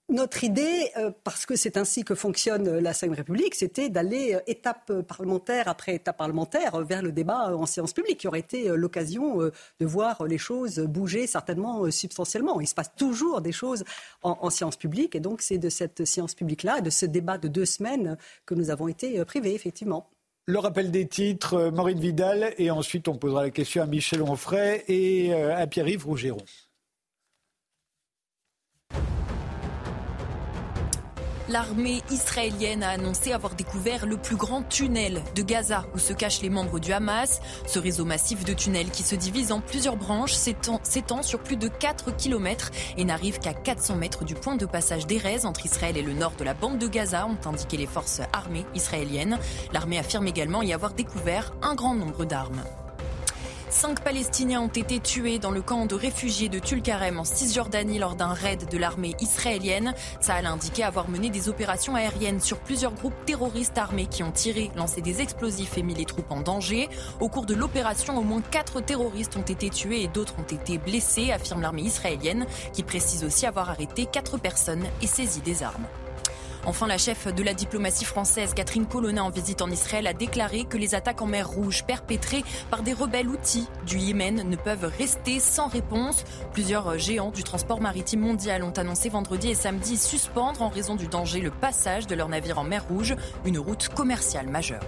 notre 0.09 0.45
idée, 0.45 0.91
parce 1.25 1.47
que 1.47 1.55
c'est 1.57 1.77
ainsi 1.77 2.05
que 2.05 2.15
fonctionne 2.15 2.79
la 2.79 2.91
Ve 2.91 3.13
République, 3.13 3.55
c'était 3.55 3.89
d'aller 3.89 4.37
étape 4.47 4.93
parlementaire 5.03 5.69
après 5.69 5.95
étape 5.95 6.19
parlementaire 6.19 6.81
vers 6.83 7.03
le 7.03 7.13
débat 7.13 7.57
en 7.57 7.67
séance 7.67 7.93
publique, 7.93 8.19
qui 8.19 8.29
aurait 8.29 8.41
été 8.41 8.69
l'occasion 8.77 9.39
de 9.39 9.87
voir 9.87 10.25
les 10.25 10.39
choses 10.39 10.81
bouger 10.81 11.27
certainement 11.27 11.91
substantiellement. 11.91 12.61
Il 12.61 12.67
se 12.67 12.75
passe 12.75 12.91
toujours 12.97 13.41
des 13.41 13.53
choses 13.53 13.85
en, 14.23 14.37
en 14.41 14.51
séance 14.51 14.77
publique, 14.77 15.15
et 15.15 15.21
donc 15.21 15.41
c'est 15.41 15.59
de 15.59 15.71
cette 15.71 16.05
séance 16.05 16.35
publique-là, 16.35 16.81
de 16.81 16.91
ce 16.91 17.07
débat 17.07 17.39
de 17.39 17.49
deux 17.49 17.67
semaines 17.67 18.19
que 18.45 18.55
nous 18.55 18.71
avons 18.71 18.89
été 18.89 19.25
privés, 19.25 19.55
effectivement. 19.55 20.12
Le 20.47 20.59
rappel 20.59 20.91
des 20.91 21.07
titres, 21.07 21.55
euh, 21.55 21.71
Maureen 21.71 22.01
Vidal, 22.01 22.53
et 22.59 22.73
ensuite 22.73 23.07
on 23.07 23.15
posera 23.15 23.45
la 23.45 23.51
question 23.51 23.81
à 23.81 23.87
Michel 23.87 24.23
Onfray 24.23 24.83
et 24.89 25.33
euh, 25.33 25.57
à 25.57 25.69
Pierre-Yves 25.69 26.05
Rougeron. 26.05 26.45
L'armée 31.53 32.01
israélienne 32.11 32.83
a 32.83 32.89
annoncé 32.89 33.35
avoir 33.35 33.55
découvert 33.55 34.07
le 34.07 34.17
plus 34.17 34.37
grand 34.37 34.63
tunnel 34.63 35.23
de 35.35 35.43
Gaza 35.43 35.85
où 35.95 35.99
se 35.99 36.15
cachent 36.15 36.41
les 36.41 36.49
membres 36.49 36.81
du 36.81 36.95
Hamas. 36.95 37.41
Ce 37.67 37.79
réseau 37.79 38.07
massif 38.07 38.43
de 38.47 38.55
tunnels 38.55 38.91
qui 38.91 39.03
se 39.03 39.15
divise 39.15 39.53
en 39.53 39.61
plusieurs 39.61 39.97
branches 39.97 40.33
s'étend 40.33 41.23
sur 41.23 41.41
plus 41.41 41.59
de 41.59 41.69
4 41.69 42.17
km 42.17 42.71
et 42.97 43.05
n'arrive 43.05 43.39
qu'à 43.39 43.53
400 43.53 43.97
mètres 43.97 44.25
du 44.25 44.35
point 44.35 44.57
de 44.57 44.65
passage 44.65 45.07
d'Erez 45.07 45.45
entre 45.45 45.67
Israël 45.67 45.99
et 45.99 46.03
le 46.03 46.15
nord 46.15 46.33
de 46.39 46.45
la 46.45 46.55
bande 46.55 46.79
de 46.79 46.89
Gaza, 46.89 47.27
ont 47.27 47.47
indiqué 47.47 47.77
les 47.77 47.87
forces 47.87 48.23
armées 48.33 48.65
israéliennes. 48.75 49.39
L'armée 49.75 49.99
affirme 49.99 50.29
également 50.29 50.63
y 50.63 50.73
avoir 50.73 50.95
découvert 50.95 51.53
un 51.61 51.75
grand 51.75 51.95
nombre 51.95 52.25
d'armes. 52.25 52.65
Cinq 53.73 54.01
Palestiniens 54.01 54.61
ont 54.61 54.69
été 54.69 55.01
tués 55.01 55.39
dans 55.39 55.51
le 55.51 55.63
camp 55.63 55.87
de 55.87 55.95
réfugiés 55.95 56.51
de 56.51 56.59
Tulkarem 56.59 57.19
en 57.19 57.25
Cisjordanie 57.25 57.99
lors 57.99 58.17
d'un 58.17 58.35
raid 58.35 58.69
de 58.71 58.77
l'armée 58.77 59.17
israélienne. 59.19 59.95
Ça 60.21 60.35
a 60.35 60.47
indiqué 60.47 60.85
avoir 60.85 61.09
mené 61.09 61.31
des 61.31 61.49
opérations 61.49 61.95
aériennes 61.95 62.39
sur 62.39 62.61
plusieurs 62.61 62.93
groupes 62.93 63.15
terroristes 63.25 63.79
armés 63.79 64.07
qui 64.07 64.23
ont 64.23 64.31
tiré, 64.31 64.71
lancé 64.77 65.01
des 65.01 65.23
explosifs 65.23 65.79
et 65.79 65.83
mis 65.83 65.95
les 65.95 66.05
troupes 66.05 66.31
en 66.31 66.43
danger. 66.43 66.91
Au 67.19 67.31
cours 67.31 67.47
de 67.47 67.55
l'opération, 67.55 68.19
au 68.19 68.23
moins 68.23 68.43
quatre 68.43 68.83
terroristes 68.83 69.39
ont 69.39 69.43
été 69.43 69.71
tués 69.71 70.03
et 70.03 70.09
d'autres 70.09 70.35
ont 70.39 70.55
été 70.55 70.77
blessés, 70.77 71.33
affirme 71.33 71.63
l'armée 71.63 71.83
israélienne, 71.83 72.47
qui 72.75 72.83
précise 72.83 73.25
aussi 73.25 73.47
avoir 73.47 73.71
arrêté 73.71 74.05
quatre 74.05 74.37
personnes 74.37 74.85
et 75.01 75.07
saisi 75.07 75.41
des 75.41 75.63
armes. 75.63 75.87
Enfin, 76.65 76.87
la 76.87 76.99
chef 76.99 77.27
de 77.27 77.43
la 77.43 77.55
diplomatie 77.55 78.05
française, 78.05 78.55
Catherine 78.55 78.87
Colonna, 78.87 79.25
en 79.25 79.31
visite 79.31 79.63
en 79.63 79.71
Israël, 79.71 80.07
a 80.07 80.13
déclaré 80.13 80.65
que 80.65 80.77
les 80.77 80.95
attaques 80.95 81.21
en 81.21 81.27
mer 81.27 81.49
Rouge 81.49 81.83
perpétrées 81.85 82.45
par 82.71 82.83
des 82.83 82.93
rebelles 82.93 83.29
outils 83.29 83.67
du 83.85 83.99
Yémen 83.99 84.49
ne 84.49 84.57
peuvent 84.57 84.91
rester 84.97 85.41
sans 85.41 85.67
réponse. 85.67 86.25
Plusieurs 86.53 86.99
géants 86.99 87.33
du 87.33 87.43
transport 87.43 87.81
maritime 87.81 88.21
mondial 88.21 88.63
ont 88.63 88.71
annoncé 88.71 89.09
vendredi 89.09 89.49
et 89.49 89.55
samedi 89.55 89.97
suspendre 89.97 90.63
en 90.63 90.69
raison 90.69 90.95
du 90.95 91.09
danger 91.09 91.41
le 91.41 91.51
passage 91.51 92.07
de 92.07 92.15
leurs 92.15 92.29
navires 92.29 92.61
en 92.61 92.65
mer 92.65 92.85
Rouge, 92.89 93.17
une 93.45 93.59
route 93.59 93.89
commerciale 93.89 94.49
majeure. 94.49 94.83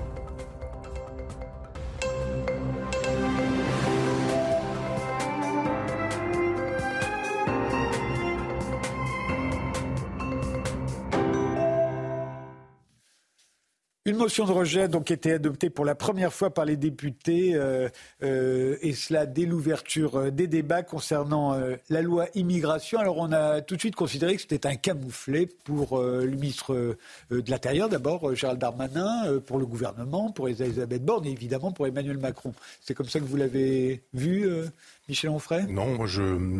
Motion 14.24 14.46
de 14.46 14.52
rejet 14.52 14.80
a 14.80 14.88
donc 14.88 15.10
été 15.10 15.32
adoptée 15.32 15.68
pour 15.68 15.84
la 15.84 15.94
première 15.94 16.32
fois 16.32 16.48
par 16.48 16.64
les 16.64 16.78
députés, 16.78 17.54
euh, 17.56 17.90
euh, 18.22 18.78
et 18.80 18.94
cela 18.94 19.26
dès 19.26 19.44
l'ouverture 19.44 20.16
euh, 20.16 20.30
des 20.30 20.46
débats 20.46 20.82
concernant 20.82 21.54
la 21.90 22.00
loi 22.00 22.28
immigration. 22.34 22.98
Alors 22.98 23.18
on 23.18 23.32
a 23.32 23.60
tout 23.60 23.74
de 23.74 23.80
suite 23.80 23.96
considéré 23.96 24.36
que 24.36 24.40
c'était 24.40 24.66
un 24.66 24.76
camouflet 24.76 25.46
pour 25.64 26.00
le 26.00 26.26
ministre 26.26 26.96
de 27.30 27.50
l'Intérieur 27.50 27.90
d'abord, 27.90 28.34
Gérald 28.34 28.58
Darmanin, 28.58 29.40
pour 29.40 29.58
le 29.58 29.66
gouvernement, 29.66 30.30
pour 30.30 30.48
Elisabeth 30.48 31.04
Borne 31.04 31.26
et 31.26 31.30
évidemment 31.30 31.72
pour 31.72 31.86
Emmanuel 31.86 32.16
Macron. 32.16 32.54
C'est 32.80 32.94
comme 32.94 33.08
ça 33.08 33.20
que 33.20 33.24
vous 33.24 33.36
l'avez 33.36 34.04
vu 34.14 34.48
Michel 35.06 35.28
Onfray 35.28 35.66
Non, 35.66 35.96
moi 35.96 36.06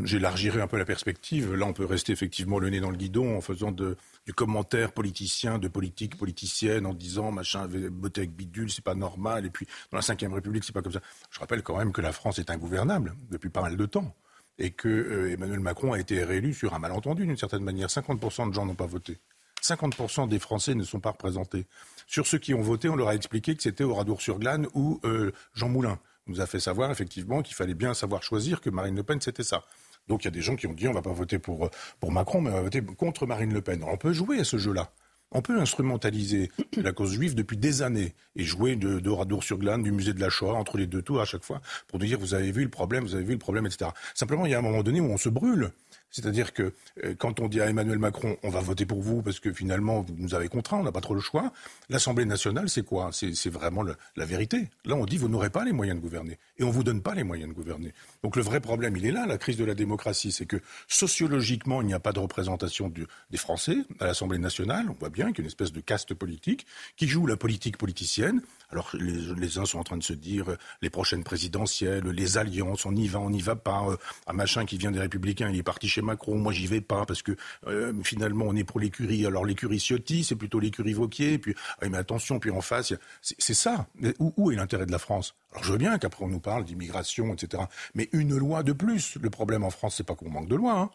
j'élargirais 0.05 0.61
un 0.61 0.67
peu 0.67 0.77
la 0.77 0.85
perspective. 0.85 1.55
Là, 1.55 1.65
on 1.65 1.73
peut 1.73 1.87
rester 1.87 2.13
effectivement 2.13 2.59
le 2.59 2.69
nez 2.69 2.79
dans 2.79 2.91
le 2.91 2.97
guidon 2.97 3.39
en 3.39 3.41
faisant 3.41 3.73
du 3.73 4.35
commentaire 4.35 4.93
politicien, 4.93 5.59
de 5.59 5.69
politique 5.69 6.19
politicienne, 6.19 6.85
en 6.85 6.93
disant 6.93 7.33
machin, 7.33 7.67
voté 7.67 8.21
avec 8.21 8.33
bidule, 8.33 8.71
c'est 8.71 8.85
pas 8.85 8.95
normal. 8.95 9.47
Et 9.47 9.51
puis, 9.51 9.67
dans 9.91 9.99
la 9.99 10.15
Ve 10.15 10.35
République, 10.35 10.65
c'est 10.65 10.75
pas 10.75 10.83
comme 10.83 10.93
ça. 10.93 11.01
Je 11.31 11.41
rappelle 11.41 11.63
quand 11.63 11.79
même 11.79 11.93
que 11.93 12.03
la 12.03 12.13
France 12.13 12.39
est 12.39 12.51
ingouvernable 12.51 13.15
depuis 13.31 13.49
pas 13.49 13.63
mal 13.63 13.79
de 13.79 13.87
temps. 13.87 14.15
Et 14.59 14.71
que 14.71 14.89
euh, 14.89 15.33
Emmanuel 15.33 15.61
Macron 15.61 15.95
a 15.95 15.99
été 15.99 16.23
réélu 16.23 16.53
sur 16.53 16.75
un 16.75 16.79
malentendu, 16.79 17.27
d'une 17.27 17.37
certaine 17.37 17.65
manière. 17.65 17.89
50% 17.89 18.51
de 18.51 18.55
gens 18.55 18.67
n'ont 18.67 18.77
pas 18.77 18.87
voté. 18.87 19.19
50% 19.63 20.29
des 20.29 20.39
Français 20.39 20.75
ne 20.75 20.85
sont 20.85 21.01
pas 21.01 21.11
représentés. 21.11 21.67
Sur 22.07 22.27
ceux 22.27 22.39
qui 22.39 22.53
ont 22.53 22.61
voté, 22.61 22.91
on 22.91 22.95
leur 22.95 23.09
a 23.09 23.15
expliqué 23.15 23.57
que 23.57 23.63
c'était 23.63 23.85
Oradour-sur-Glane 23.85 24.69
ou 24.75 25.01
euh, 25.05 25.33
Jean 25.55 25.71
Moulin 25.71 25.99
nous 26.27 26.41
a 26.41 26.47
fait 26.47 26.61
savoir 26.61 26.91
effectivement 26.91 27.43
qu'il 27.43 27.55
fallait 27.55 27.75
bien 27.75 27.95
savoir 27.95 28.23
choisir 28.23 28.61
que 28.61 28.71
Marine 28.71 28.97
Le 28.97 29.03
Pen, 29.03 29.21
c'était 29.21 29.43
ça. 29.43 29.65
Donc 30.09 30.25
il 30.25 30.27
y 30.27 30.29
a 30.29 30.33
des 30.33 30.43
gens 30.43 30.57
qui 30.57 30.67
ont 30.67 30.73
dit 30.73 30.89
on 30.89 30.93
va 30.93 31.03
pas 31.03 31.13
voter 31.13 31.39
pour, 31.39 31.71
pour 32.01 32.13
Macron, 32.13 32.41
mais 32.41 32.51
on 32.51 32.55
va 32.55 32.63
voter 32.63 32.83
contre 32.83 33.27
Marine 33.27 33.53
Le 33.53 33.63
Pen. 33.63 33.85
on 33.85 33.97
peut 33.97 34.13
jouer 34.13 34.41
à 34.41 34.45
ce 34.45 34.59
jeu-là. 34.59 34.91
On 35.33 35.43
peut 35.43 35.59
instrumentaliser 35.59 36.51
la 36.77 36.93
cause 36.93 37.13
juive 37.13 37.35
depuis 37.35 37.57
des 37.57 37.83
années 37.83 38.15
et 38.37 38.45
jouer 38.45 38.77
de, 38.77 39.01
de 39.01 39.41
sur 39.41 39.59
glane 39.59 39.83
du 39.83 39.91
musée 39.91 40.13
de 40.13 40.21
la 40.21 40.31
Shoah 40.31 40.55
entre 40.55 40.79
les 40.79 40.87
deux 40.87 41.03
tours 41.03 41.21
à 41.21 41.25
chaque 41.25 41.45
fois 41.45 41.61
pour 41.89 41.99
nous 41.99 42.07
dire 42.07 42.19
vous 42.19 42.35
avez 42.35 42.53
vu 42.53 42.63
le 42.63 42.71
problème, 42.71 43.05
vous 43.05 43.15
avez 43.15 43.25
vu 43.25 43.33
le 43.33 43.39
problème, 43.39 43.67
etc. 43.67 43.91
Simplement, 44.15 44.47
il 44.47 44.53
y 44.53 44.55
a 44.55 44.59
un 44.59 44.63
moment 44.63 44.83
donné 44.83 45.01
où 45.01 45.11
on 45.11 45.17
se 45.17 45.29
brûle. 45.29 45.71
C'est-à-dire 46.15 46.53
que 46.53 46.73
euh, 47.03 47.17
quand 47.19 47.41
on 47.41 47.49
dit 47.49 47.61
à 47.61 47.69
Emmanuel 47.69 47.99
Macron, 47.99 48.37
on 48.45 48.49
va 48.49 48.61
voter 48.61 48.87
pour 48.87 49.03
vous 49.03 49.21
parce 49.21 49.41
que 49.41 49.53
finalement 49.53 50.03
vous 50.03 50.15
nous 50.17 50.37
avez 50.37 50.47
contraints, 50.47 50.79
on 50.79 50.85
n'a 50.85 50.93
pas 50.93 51.01
trop 51.01 51.15
le 51.15 51.21
choix. 51.21 51.53
L'Assemblée 51.89 52.25
nationale, 52.25 52.69
c'est 52.69 52.85
quoi? 52.85 53.11
C'est 53.13 53.51
vraiment 53.51 53.83
la 53.83 54.25
vérité. 54.25 54.71
Là, 54.85 54.95
on 54.95 55.07
dit 55.07 55.17
vous 55.17 55.29
n'aurez 55.29 55.51
pas 55.51 55.65
les 55.65 55.73
moyens 55.73 55.99
de 55.99 56.03
gouverner 56.03 56.39
et 56.59 56.63
on 56.63 56.71
vous 56.71 56.85
donne 56.85 57.03
pas 57.03 57.17
les 57.17 57.25
moyens 57.25 57.49
de 57.49 57.55
gouverner. 57.55 57.93
Donc 58.23 58.37
le 58.37 58.43
vrai 58.43 58.61
problème, 58.61 58.97
il 58.97 59.05
est 59.07 59.11
là, 59.11 59.27
la 59.27 59.39
crise 59.39 59.57
de 59.57 59.65
la 59.65 59.75
démocratie, 59.75 60.31
c'est 60.31 60.47
que 60.47 60.61
sociologiquement, 60.87 61.83
il 61.83 61.89
n'y 61.89 61.95
a 61.95 62.01
pas 62.01 62.13
de 62.13 62.21
représentation 62.21 62.93
des 63.31 63.37
Français 63.37 63.79
à 63.99 64.07
l'Assemblée 64.07 64.39
nationale. 64.39 64.87
On 64.91 64.95
voit 64.95 65.11
bien 65.11 65.33
qu'il 65.33 65.39
y 65.39 65.41
a 65.41 65.43
une 65.43 65.49
espèce 65.49 65.73
de 65.73 65.81
caste 65.81 66.15
politique 66.15 66.65
qui 66.97 67.09
joue 67.09 67.27
la 67.27 67.37
politique 67.37 67.77
politicienne. 67.77 68.41
Alors 68.71 68.91
les, 68.95 69.59
uns 69.59 69.65
sont 69.65 69.79
en 69.79 69.85
train 69.85 69.97
de 69.97 70.03
se 70.03 70.13
dire 70.13 70.51
euh, 70.51 70.57
les 70.83 70.91
prochaines 70.91 71.25
présidentielles, 71.25 72.05
les 72.05 72.39
alliances, 72.39 72.87
on 72.87 72.95
y 72.95 73.09
va, 73.09 73.21
on 73.21 73.31
n'y 73.31 73.41
va 73.41 73.57
pas. 73.57 73.85
Euh, 73.89 73.97
un 74.27 74.33
machin 74.33 74.65
qui 74.65 74.79
vient 74.79 74.91
des 74.91 75.01
Républicains, 75.01 75.51
il 75.51 75.59
est 75.59 75.63
parti 75.63 75.89
chez 75.89 76.03
Macron, 76.03 76.39
moi 76.39 76.53
j'y 76.53 76.67
vais 76.67 76.81
pas 76.81 77.05
parce 77.07 77.23
que 77.23 77.33
euh, 77.67 77.93
finalement 78.03 78.47
on 78.49 78.57
est 78.57 78.65
pour 78.65 78.81
l'écurie. 78.81 79.27
Alors 79.27 79.45
l'écurie 79.45 79.79
Ciotti, 79.79 80.25
c'est 80.25 80.37
plutôt 80.37 80.61
l'écurie 80.61 80.93
Vauquier. 80.93 81.39
Puis 81.39 81.55
ah, 81.81 81.89
mais 81.89 81.99
attention, 81.99 82.39
puis 82.39 82.51
en 82.51 82.61
face, 82.61 82.95
c'est 83.23 83.55
ça. 83.55 83.87
Où, 84.19 84.51
est 84.51 84.57
l'intérêt 84.57 84.87
de 84.87 84.93
la 84.93 84.99
France? 84.99 85.35
Alors 85.53 85.65
je 85.65 85.73
veux 85.73 85.79
bien 85.79 85.99
qu'après 85.99 86.25
on 86.25 86.29
nous 86.29 86.41
parle 86.41 86.65
d'immigration, 86.65 87.33
etc. 87.35 87.65
Mais 87.95 88.09
une 88.13 88.37
loi 88.37 88.63
de 88.63 88.73
plus. 88.73 89.17
Le 89.21 89.31
problème 89.31 89.65
en 89.65 89.71
France, 89.71 89.97
c'est 89.97 90.05
pas 90.05 90.15
qu'on 90.15 90.31
manque 90.31 90.49
de 90.49 90.57
loi. 90.57 90.79
Hein 90.79 90.91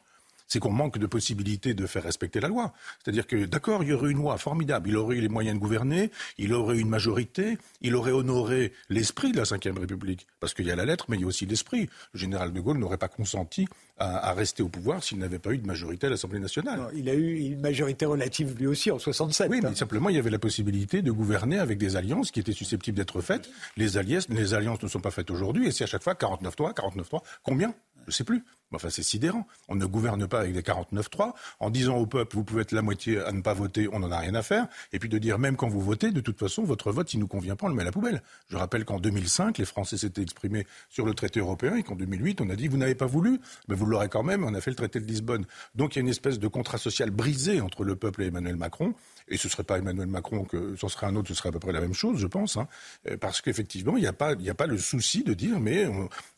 c'est 0.49 0.59
qu'on 0.59 0.71
manque 0.71 0.97
de 0.97 1.07
possibilités 1.07 1.73
de 1.73 1.85
faire 1.85 2.03
respecter 2.03 2.41
la 2.41 2.49
loi. 2.49 2.73
C'est-à-dire 3.01 3.25
que, 3.25 3.45
d'accord, 3.45 3.83
il 3.83 3.89
y 3.89 3.93
aurait 3.93 4.11
une 4.11 4.17
loi 4.17 4.37
formidable, 4.37 4.89
il 4.89 4.97
aurait 4.97 5.17
eu 5.17 5.21
les 5.21 5.29
moyens 5.29 5.55
de 5.55 5.61
gouverner, 5.61 6.11
il 6.37 6.53
aurait 6.53 6.75
eu 6.77 6.79
une 6.81 6.89
majorité, 6.89 7.57
il 7.81 7.95
aurait 7.95 8.11
honoré 8.11 8.73
l'esprit 8.89 9.31
de 9.31 9.37
la 9.37 9.43
Ve 9.43 9.79
République. 9.79 10.27
Parce 10.39 10.53
qu'il 10.53 10.65
y 10.65 10.71
a 10.71 10.75
la 10.75 10.85
lettre, 10.85 11.05
mais 11.07 11.17
il 11.17 11.21
y 11.21 11.23
a 11.23 11.27
aussi 11.27 11.45
l'esprit. 11.45 11.89
Le 12.13 12.19
général 12.19 12.51
de 12.51 12.59
Gaulle 12.59 12.79
n'aurait 12.79 12.97
pas 12.97 13.07
consenti 13.07 13.67
à, 13.99 14.33
rester 14.33 14.63
au 14.63 14.69
pouvoir 14.69 15.03
s'il 15.03 15.19
n'avait 15.19 15.39
pas 15.39 15.51
eu 15.51 15.57
de 15.57 15.67
majorité 15.67 16.07
à 16.07 16.09
l'Assemblée 16.09 16.39
nationale. 16.39 16.79
il 16.95 17.09
a 17.09 17.13
eu 17.13 17.39
une 17.51 17.59
majorité 17.59 18.05
relative 18.05 18.55
lui 18.57 18.67
aussi 18.67 18.91
en 18.91 18.97
67. 18.97 19.49
Oui, 19.51 19.59
mais 19.61 19.75
simplement, 19.75 20.09
il 20.09 20.15
y 20.15 20.19
avait 20.19 20.29
la 20.29 20.39
possibilité 20.39 21.01
de 21.01 21.11
gouverner 21.11 21.59
avec 21.59 21.77
des 21.77 21.95
alliances 21.95 22.31
qui 22.31 22.39
étaient 22.39 22.53
susceptibles 22.53 22.97
d'être 22.97 23.21
faites. 23.21 23.49
Les 23.77 23.97
alliances, 23.97 24.29
les 24.29 24.53
alliances 24.53 24.81
ne 24.81 24.87
sont 24.87 25.01
pas 25.01 25.11
faites 25.11 25.29
aujourd'hui, 25.29 25.67
et 25.67 25.71
c'est 25.71 25.83
à 25.83 25.87
chaque 25.87 26.03
fois 26.03 26.13
49-3, 26.13 26.73
49-3. 26.73 27.21
Combien? 27.43 27.73
Je 28.09 28.13
ne 28.15 28.17
sais 28.17 28.23
plus. 28.23 28.43
Enfin, 28.73 28.89
c'est 28.89 29.03
sidérant. 29.03 29.47
On 29.67 29.75
ne 29.75 29.85
gouverne 29.85 30.27
pas 30.27 30.41
avec 30.41 30.53
des 30.53 30.61
49-3. 30.61 31.33
En 31.59 31.69
disant 31.69 31.97
au 31.97 32.05
peuple, 32.05 32.35
vous 32.35 32.43
pouvez 32.43 32.61
être 32.61 32.71
la 32.71 32.81
moitié 32.81 33.19
à 33.19 33.31
ne 33.31 33.41
pas 33.41 33.53
voter, 33.53 33.87
on 33.91 33.99
n'en 33.99 34.11
a 34.11 34.19
rien 34.19 34.35
à 34.35 34.43
faire. 34.43 34.67
Et 34.93 34.99
puis 34.99 35.09
de 35.09 35.17
dire, 35.17 35.39
même 35.39 35.55
quand 35.55 35.67
vous 35.67 35.81
votez, 35.81 36.11
de 36.11 36.21
toute 36.21 36.37
façon, 36.39 36.63
votre 36.63 36.91
vote, 36.91 37.09
s'il 37.09 37.19
nous 37.19 37.27
convient 37.27 37.55
pas, 37.55 37.65
on 37.65 37.69
le 37.69 37.75
met 37.75 37.81
à 37.81 37.85
la 37.85 37.91
poubelle. 37.91 38.21
Je 38.49 38.57
rappelle 38.57 38.85
qu'en 38.85 38.99
2005, 38.99 39.57
les 39.57 39.65
Français 39.65 39.97
s'étaient 39.97 40.21
exprimés 40.21 40.67
sur 40.89 41.05
le 41.05 41.13
traité 41.13 41.39
européen 41.39 41.75
et 41.75 41.83
qu'en 41.83 41.95
2008, 41.95 42.41
on 42.41 42.49
a 42.49 42.55
dit, 42.55 42.67
vous 42.67 42.77
n'avez 42.77 42.95
pas 42.95 43.07
voulu, 43.07 43.39
mais 43.67 43.75
vous 43.75 43.85
l'aurez 43.85 44.09
quand 44.09 44.23
même, 44.23 44.43
on 44.43 44.53
a 44.53 44.61
fait 44.61 44.71
le 44.71 44.75
traité 44.75 44.99
de 44.99 45.05
Lisbonne. 45.05 45.45
Donc 45.75 45.95
il 45.95 45.99
y 45.99 46.01
a 46.01 46.03
une 46.03 46.09
espèce 46.09 46.39
de 46.39 46.47
contrat 46.47 46.77
social 46.77 47.09
brisé 47.09 47.61
entre 47.61 47.83
le 47.83 47.95
peuple 47.95 48.23
et 48.23 48.27
Emmanuel 48.27 48.55
Macron. 48.55 48.93
Et 49.29 49.37
ce 49.37 49.47
ne 49.47 49.51
serait 49.51 49.63
pas 49.63 49.77
Emmanuel 49.77 50.07
Macron 50.07 50.43
que 50.43 50.75
ce 50.75 50.87
serait 50.87 51.05
un 51.05 51.15
autre, 51.15 51.27
ce 51.27 51.35
serait 51.35 51.49
à 51.49 51.51
peu 51.51 51.59
près 51.59 51.71
la 51.71 51.81
même 51.81 51.93
chose, 51.93 52.19
je 52.19 52.27
pense. 52.27 52.57
Hein. 52.57 52.67
Euh, 53.07 53.17
parce 53.17 53.41
qu'effectivement, 53.41 53.95
il 53.95 54.01
n'y 54.01 54.07
a, 54.07 54.13
pas, 54.13 54.33
le 54.33 54.77
souci 54.77 55.23
de 55.23 55.33
dire, 55.33 55.59
mais 55.59 55.85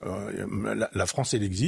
euh, 0.03 0.87
la, 0.93 1.05
France, 1.05 1.33
elle 1.33 1.43
existe, 1.43 1.60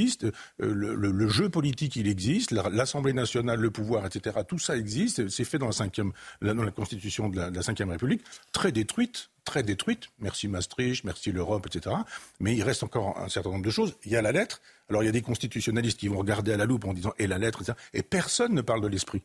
le, 0.58 0.94
le, 0.94 1.10
le 1.10 1.28
jeu 1.28 1.48
politique, 1.48 1.96
il 1.96 2.08
existe, 2.08 2.50
l'Assemblée 2.52 3.12
nationale, 3.12 3.60
le 3.60 3.70
pouvoir, 3.70 4.06
etc. 4.06 4.38
Tout 4.46 4.58
ça 4.58 4.76
existe. 4.76 5.28
C'est 5.28 5.44
fait 5.44 5.58
dans 5.58 5.70
la, 5.70 6.54
dans 6.54 6.62
la 6.62 6.70
Constitution 6.70 7.28
de 7.28 7.36
la, 7.36 7.50
de 7.50 7.60
Cinquième 7.62 7.90
République, 7.90 8.22
très 8.52 8.72
détruite, 8.72 9.30
très 9.44 9.62
détruite. 9.62 10.10
Merci 10.18 10.48
Maastricht, 10.48 11.04
merci 11.04 11.32
l'Europe, 11.32 11.66
etc. 11.66 11.96
Mais 12.40 12.54
il 12.56 12.62
reste 12.62 12.82
encore 12.82 13.18
un 13.18 13.28
certain 13.28 13.50
nombre 13.50 13.64
de 13.64 13.70
choses. 13.70 13.94
Il 14.04 14.12
y 14.12 14.16
a 14.16 14.22
la 14.22 14.32
lettre. 14.32 14.60
Alors 14.88 15.02
il 15.02 15.06
y 15.06 15.08
a 15.08 15.12
des 15.12 15.22
constitutionnalistes 15.22 15.98
qui 15.98 16.08
vont 16.08 16.18
regarder 16.18 16.52
à 16.52 16.56
la 16.56 16.66
loupe 16.66 16.84
en 16.84 16.92
disant 16.94 17.12
et 17.18 17.26
la 17.26 17.38
lettre, 17.38 17.62
etc. 17.62 17.76
Et 17.94 18.02
personne 18.02 18.54
ne 18.54 18.60
parle 18.60 18.80
de 18.80 18.88
l'esprit. 18.88 19.22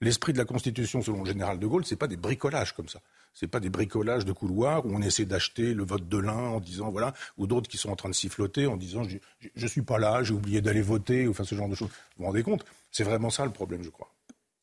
L'esprit 0.00 0.32
de 0.32 0.38
la 0.38 0.44
Constitution, 0.44 1.02
selon 1.02 1.24
le 1.24 1.28
général 1.28 1.58
de 1.58 1.66
Gaulle, 1.66 1.84
c'est 1.84 1.96
pas 1.96 2.06
des 2.06 2.16
bricolages 2.16 2.72
comme 2.72 2.88
ça. 2.88 3.00
C'est 3.34 3.48
pas 3.48 3.58
des 3.58 3.68
bricolages 3.68 4.24
de 4.24 4.32
couloirs 4.32 4.86
où 4.86 4.90
on 4.94 5.02
essaie 5.02 5.24
d'acheter 5.24 5.74
le 5.74 5.84
vote 5.84 6.08
de 6.08 6.18
l'un 6.18 6.36
en 6.36 6.60
disant 6.60 6.90
voilà, 6.90 7.14
ou 7.36 7.48
d'autres 7.48 7.68
qui 7.68 7.78
sont 7.78 7.90
en 7.90 7.96
train 7.96 8.08
de 8.08 8.14
siffloter 8.14 8.66
en 8.66 8.76
disant 8.76 9.02
je, 9.02 9.18
je, 9.54 9.66
suis 9.66 9.82
pas 9.82 9.98
là, 9.98 10.22
j'ai 10.22 10.34
oublié 10.34 10.60
d'aller 10.60 10.82
voter, 10.82 11.26
ou 11.26 11.30
enfin 11.30 11.44
ce 11.44 11.56
genre 11.56 11.68
de 11.68 11.74
choses. 11.74 11.88
Vous 11.88 12.18
vous 12.18 12.26
rendez 12.26 12.44
compte? 12.44 12.64
C'est 12.92 13.04
vraiment 13.04 13.30
ça 13.30 13.44
le 13.44 13.50
problème, 13.50 13.82
je 13.82 13.90
crois. 13.90 14.08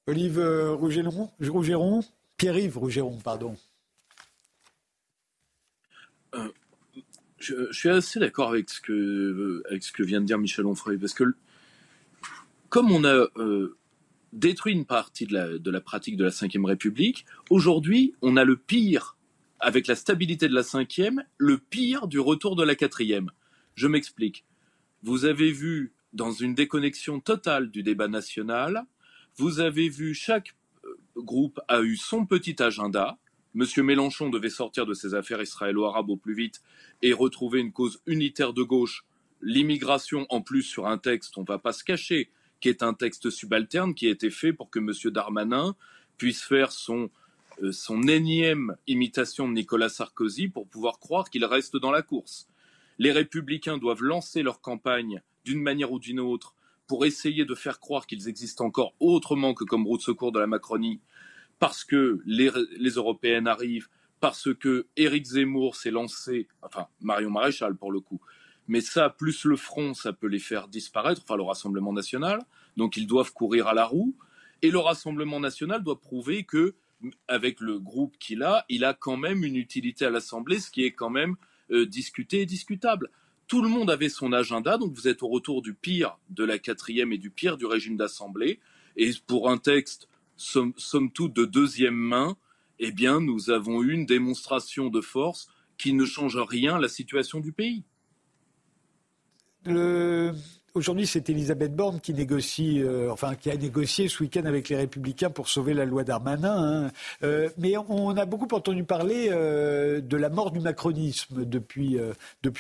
Olive 0.08 0.39
euh, 0.39 0.74
Rougeron, 0.74 2.04
Pierre-Yves 2.38 2.78
Rougeron, 2.78 3.17
pardon. 3.17 3.58
Euh, 6.36 6.50
je, 7.39 7.71
suis 7.71 7.89
assez 7.89 8.19
d'accord 8.19 8.50
avec 8.50 8.69
ce 8.69 8.82
que 8.82 9.63
avec 9.69 9.84
ce 9.84 9.91
que 9.91 10.04
vient 10.04 10.21
de 10.21 10.26
dire 10.26 10.38
Michel 10.38 10.65
Onfray 10.65 10.98
parce 10.98 11.13
que 11.13 11.36
comme 12.69 12.91
on 12.91 13.04
a 13.04 13.28
euh, 13.38 13.78
détruit 14.36 14.74
une 14.74 14.86
partie 14.86 15.26
de 15.26 15.71
la, 15.71 15.82
pratique 15.82 16.17
de 16.17 16.26
la 16.26 16.30
Ve 16.30 16.65
République. 16.65 17.26
Aujourd'hui, 17.50 18.13
on 18.21 18.38
a 18.38 18.43
le 18.43 18.58
pire, 18.58 19.17
avec 19.60 19.88
la 19.88 19.95
stabilité 19.95 20.48
de 20.48 20.54
la 20.54 20.62
Ve, 20.62 21.21
le 21.38 21.58
pire 21.58 22.08
du 22.08 22.19
retour 22.19 22.56
de 22.56 22.63
la 22.63 22.76
quatrième. 22.76 23.32
Je 23.76 23.88
m'explique. 23.88 24.45
Vous 25.04 25.26
avez 25.26 25.52
vu, 25.52 25.93
dans 26.13 26.32
une 26.32 26.54
déconnexion 26.54 27.19
totale 27.19 27.71
du 27.71 27.82
débat 27.82 28.08
national, 28.08 28.86
vous 29.38 29.60
avez 29.60 29.89
vu 29.89 30.13
chaque 30.13 30.56
euh, 30.86 30.98
groupe 31.17 31.60
a 31.67 31.82
eu 31.82 31.95
son 31.95 32.26
petit 32.26 32.62
agenda. 32.62 33.17
Monsieur 33.54 33.84
Mélenchon 33.84 34.30
devait 34.30 34.50
sortir 34.50 34.86
de 34.86 34.93
ses 34.93 35.13
affaires 35.13 35.41
israélo-arabes 35.41 36.10
au 36.10 36.17
plus 36.17 36.36
vite 36.36 36.62
et 37.02 37.13
retrouver 37.13 37.62
une 37.62 37.71
cause 37.71 38.02
unitaire 38.06 38.54
de 38.54 38.63
gauche. 38.63 39.06
L'immigration, 39.41 40.26
en 40.30 40.41
plus, 40.41 40.63
sur 40.63 40.88
un 40.88 40.98
texte, 40.98 41.38
on 41.38 41.41
ne 41.41 41.48
va 41.48 41.58
pas 41.58 41.71
se 41.71 41.84
cacher, 41.84 42.30
qui 42.65 42.69
est 42.69 42.82
un 42.82 42.95
texte 42.95 43.30
subalterne 43.30 43.93
qui 43.93 44.08
a 44.08 44.10
été 44.10 44.32
fait 44.32 44.51
pour 44.51 44.71
que 44.71 44.80
M. 44.80 44.91
Darmanin 45.13 45.75
puisse 46.17 46.41
faire 46.41 46.71
son, 46.71 47.12
euh, 47.62 47.71
son 47.71 48.08
énième 48.08 48.75
imitation 48.88 49.47
de 49.47 49.54
Nicolas 49.54 49.88
Sarkozy 49.88 50.47
pour 50.47 50.67
pouvoir 50.67 50.97
croire 50.97 51.30
qu'il 51.30 51.45
reste 51.45 51.78
dans 51.78 51.91
la 51.91 52.01
course. 52.01 52.47
Les 52.97 53.12
républicains 53.12 53.78
doivent 53.78 54.01
lancer 54.01 54.41
leur 54.41 54.62
campagne 54.62 55.21
d'une 55.43 55.62
manière 55.62 55.91
ou 55.91 55.99
d'une 55.99 56.19
autre 56.19 56.56
pour 56.88 57.06
essayer 57.06 57.45
de 57.45 57.54
faire 57.54 57.80
croire 57.80 58.08
qu'ils 58.08 58.28
existent 58.28 58.65
encore 58.65 58.95
autrement 58.99 59.54
que 59.54 59.63
comme 59.63 59.86
route 59.86 59.99
de 59.99 60.06
secours 60.06 60.32
de 60.32 60.39
la 60.39 60.47
Macronie, 60.47 61.01
parce 61.60 61.84
que 61.84 62.19
les, 62.25 62.49
les 62.80 62.93
européennes 62.93 63.45
arrivent, 63.45 63.89
parce 64.19 64.51
que 64.56 64.88
Éric 64.97 65.25
Zemmour 65.25 65.75
s'est 65.75 65.91
lancé, 65.91 66.47
enfin 66.63 66.88
Marion 66.99 67.30
Maréchal 67.30 67.75
pour 67.75 67.91
le 67.91 67.99
coup, 67.99 68.21
mais 68.67 68.82
ça, 68.82 69.10
plus 69.10 69.45
le 69.45 69.56
front, 69.56 69.93
ça 69.93 70.13
peut 70.13 70.28
les 70.28 70.39
faire 70.39 70.67
disparaître, 70.67 71.21
enfin 71.23 71.36
le 71.36 71.43
Rassemblement 71.43 71.93
national, 71.93 72.43
donc 72.78 72.97
ils 72.97 73.08
doivent 73.08 73.34
courir 73.34 73.67
à 73.67 73.73
la 73.73 73.86
roue, 73.86 74.15
et 74.62 74.71
le 74.71 74.80
Rassemblement 74.80 75.39
national 75.39 75.84
doit 75.84 75.99
prouver 75.99 76.43
que, 76.43 76.75
avec 77.28 77.60
le 77.60 77.80
groupe 77.80 78.17
qu'il 78.17 78.41
a, 78.43 78.65
il 78.69 78.84
a 78.84 78.93
quand 78.93 79.17
même 79.17 79.43
une 79.43 79.56
utilité 79.56 80.06
à 80.06 80.10
l'Assemblée, 80.10 80.60
ce 80.60 80.71
qui 80.71 80.84
est 80.84 80.93
quand 80.93 81.10
même 81.10 81.36
euh, 81.71 81.86
discuté 81.86 82.41
et 82.41 82.45
discutable. 82.45 83.10
Tout 83.47 83.62
le 83.62 83.69
monde 83.69 83.91
avait 83.91 84.10
son 84.10 84.34
agenda, 84.34 84.78
donc 84.78 84.93
vous 84.93 85.08
êtes 85.08 85.21
au 85.21 85.28
retour 85.28 85.62
du 85.62 85.75
pire 85.75 86.17
de 86.30 86.43
la 86.43 86.58
quatrième 86.58 87.13
et 87.13 87.19
du 87.19 87.30
pire 87.30 87.58
du 87.58 87.65
régime 87.65 87.97
d'Assemblée, 87.97 88.60
et 88.97 89.12
pour 89.28 89.49
un 89.49 89.58
texte, 89.58 90.08
somme, 90.38 90.73
toute, 91.13 91.34
de 91.34 91.45
deuxième 91.45 91.95
main, 91.95 92.38
eh 92.80 92.91
bien, 92.91 93.21
nous 93.21 93.49
avons 93.49 93.84
eu 93.84 93.93
une 93.93 94.06
démonstration 94.06 94.89
de 94.89 95.01
force 95.01 95.47
qui 95.78 95.93
ne 95.93 96.06
change 96.06 96.38
rien 96.38 96.80
la 96.80 96.88
situation 96.88 97.39
du 97.39 97.51
pays. 97.51 97.84
Le, 99.65 100.34
Aujourd'hui, 100.76 101.08
c'est 101.08 101.30
Elisabeth 101.30 101.74
Borne 101.74 102.02
euh, 102.06 103.16
qui 103.40 103.50
a 103.50 103.56
négocié 103.56 104.10
ce 104.10 104.22
week-end 104.22 104.44
avec 104.44 104.68
les 104.68 104.76
Républicains 104.76 105.30
pour 105.30 105.48
sauver 105.48 105.74
la 105.74 105.86
loi 105.86 106.04
Darmanin. 106.04 106.84
Hein. 106.86 106.92
Euh, 107.24 107.48
mais 107.58 107.76
on 107.78 108.10
a 108.18 108.26
beaucoup 108.26 108.54
entendu 108.54 108.84
parler 108.84 109.30
euh, 109.32 110.02
de 110.02 110.18
la 110.18 110.28
mort 110.28 110.52
du 110.52 110.60
macronisme 110.60 111.46
depuis 111.46 111.98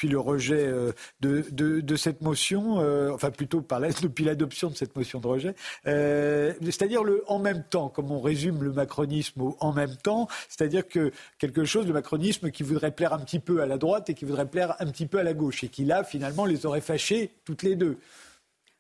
le 0.07 0.17
rejet 0.17 0.73
de, 1.19 1.95
cette 1.97 2.21
motion, 2.21 2.77
enfin 3.13 3.31
plutôt 3.31 3.59
par 3.59 3.81
la, 3.81 3.89
depuis 4.01 4.23
l'adoption 4.23 4.69
de 4.69 4.75
cette 4.75 4.95
motion 4.95 5.19
de 5.19 5.27
rejet. 5.27 5.55
c'est-à-dire 5.83 7.03
le 7.03 7.21
en 7.27 7.39
même 7.39 7.65
temps, 7.69 7.89
comme 7.89 8.11
on 8.11 8.21
résume 8.21 8.63
le 8.63 8.71
macronisme 8.71 9.41
au 9.41 9.57
en 9.59 9.73
même 9.73 9.97
temps, 9.97 10.29
c'est-à-dire 10.47 10.87
que 10.87 11.11
quelque 11.37 11.65
chose, 11.65 11.85
le 11.85 11.91
macronisme 11.91 12.49
qui 12.49 12.63
voudrait 12.63 12.91
plaire 12.91 13.11
un 13.11 13.19
petit 13.19 13.39
peu 13.39 13.61
à 13.61 13.65
la 13.65 13.77
droite 13.77 14.09
et 14.09 14.13
qui 14.13 14.23
voudrait 14.23 14.47
plaire 14.47 14.75
un 14.79 14.85
petit 14.85 15.05
peu 15.05 15.17
à 15.19 15.23
la 15.23 15.33
gauche 15.33 15.65
et 15.65 15.67
qui 15.67 15.83
là 15.83 16.05
finalement 16.05 16.45
les 16.45 16.65
aurait 16.65 16.79
fâchés 16.79 17.31
toutes 17.43 17.63
les 17.63 17.75
deux. 17.75 17.97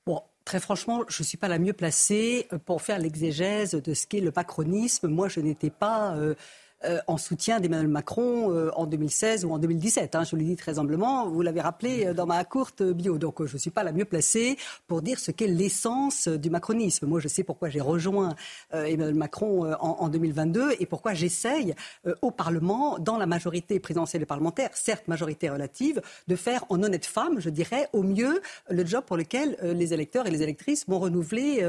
Bon, 0.05 0.21
Très 0.45 0.59
franchement, 0.59 1.03
je 1.07 1.23
ne 1.23 1.25
suis 1.25 1.39
pas 1.39 1.47
la 1.47 1.57
mieux 1.57 1.73
placée 1.73 2.47
pour 2.65 2.83
faire 2.83 2.99
l'exégèse 2.99 3.71
de 3.71 3.93
ce 3.95 4.05
qu'est 4.05 4.19
le 4.19 4.31
macronisme. 4.35 5.07
Moi, 5.07 5.27
je 5.27 5.39
n'étais 5.39 5.71
pas 5.71 6.15
euh, 6.17 6.35
euh, 6.83 6.99
en 7.07 7.17
soutien 7.17 7.61
d'Emmanuel 7.61 7.87
Macron 7.87 8.51
euh, 8.51 8.69
en 8.75 8.85
2016 8.85 9.45
ou 9.45 9.51
en 9.51 9.59
2017. 9.59 10.13
Hein, 10.13 10.23
je 10.25 10.35
le 10.35 10.43
dis 10.43 10.57
très 10.57 10.77
humblement. 10.77 11.29
Vous 11.29 11.41
l'avez 11.41 11.61
rappelé 11.61 12.07
euh, 12.07 12.13
dans 12.13 12.25
ma 12.25 12.43
courte 12.43 12.83
bio. 12.83 13.17
Donc 13.17 13.43
je 13.45 13.53
ne 13.53 13.57
suis 13.57 13.69
pas 13.69 13.83
la 13.83 13.93
mieux 13.93 14.03
placée 14.03 14.57
pour 14.85 15.01
dire 15.01 15.17
ce 15.17 15.31
qu'est 15.31 15.47
l'essence 15.47 16.27
du 16.27 16.49
macronisme. 16.49 17.07
Moi, 17.07 17.21
je 17.21 17.29
sais 17.29 17.43
pourquoi 17.43 17.69
j'ai 17.69 17.79
rejoint 17.79 18.35
Emmanuel 18.73 19.15
Macron 19.15 19.73
en, 19.73 19.97
en, 19.99 20.09
2022 20.09 20.73
et 20.79 20.85
pourquoi 20.85 21.13
j'essaye 21.13 21.73
au 22.21 22.31
Parlement, 22.31 22.99
dans 22.99 23.17
la 23.17 23.25
majorité 23.25 23.79
présidentielle 23.79 24.21
et 24.21 24.25
parlementaire, 24.25 24.69
certes 24.73 25.07
majorité 25.07 25.49
relative, 25.49 26.01
de 26.27 26.35
faire 26.35 26.65
en 26.69 26.83
honnête 26.83 27.05
femme, 27.05 27.39
je 27.39 27.49
dirais, 27.49 27.87
au 27.93 28.03
mieux 28.03 28.41
le 28.69 28.85
job 28.85 29.03
pour 29.05 29.17
lequel 29.17 29.57
les 29.61 29.93
électeurs 29.93 30.27
et 30.27 30.31
les 30.31 30.43
électrices 30.43 30.85
vont 30.87 30.99
renouveler 30.99 31.65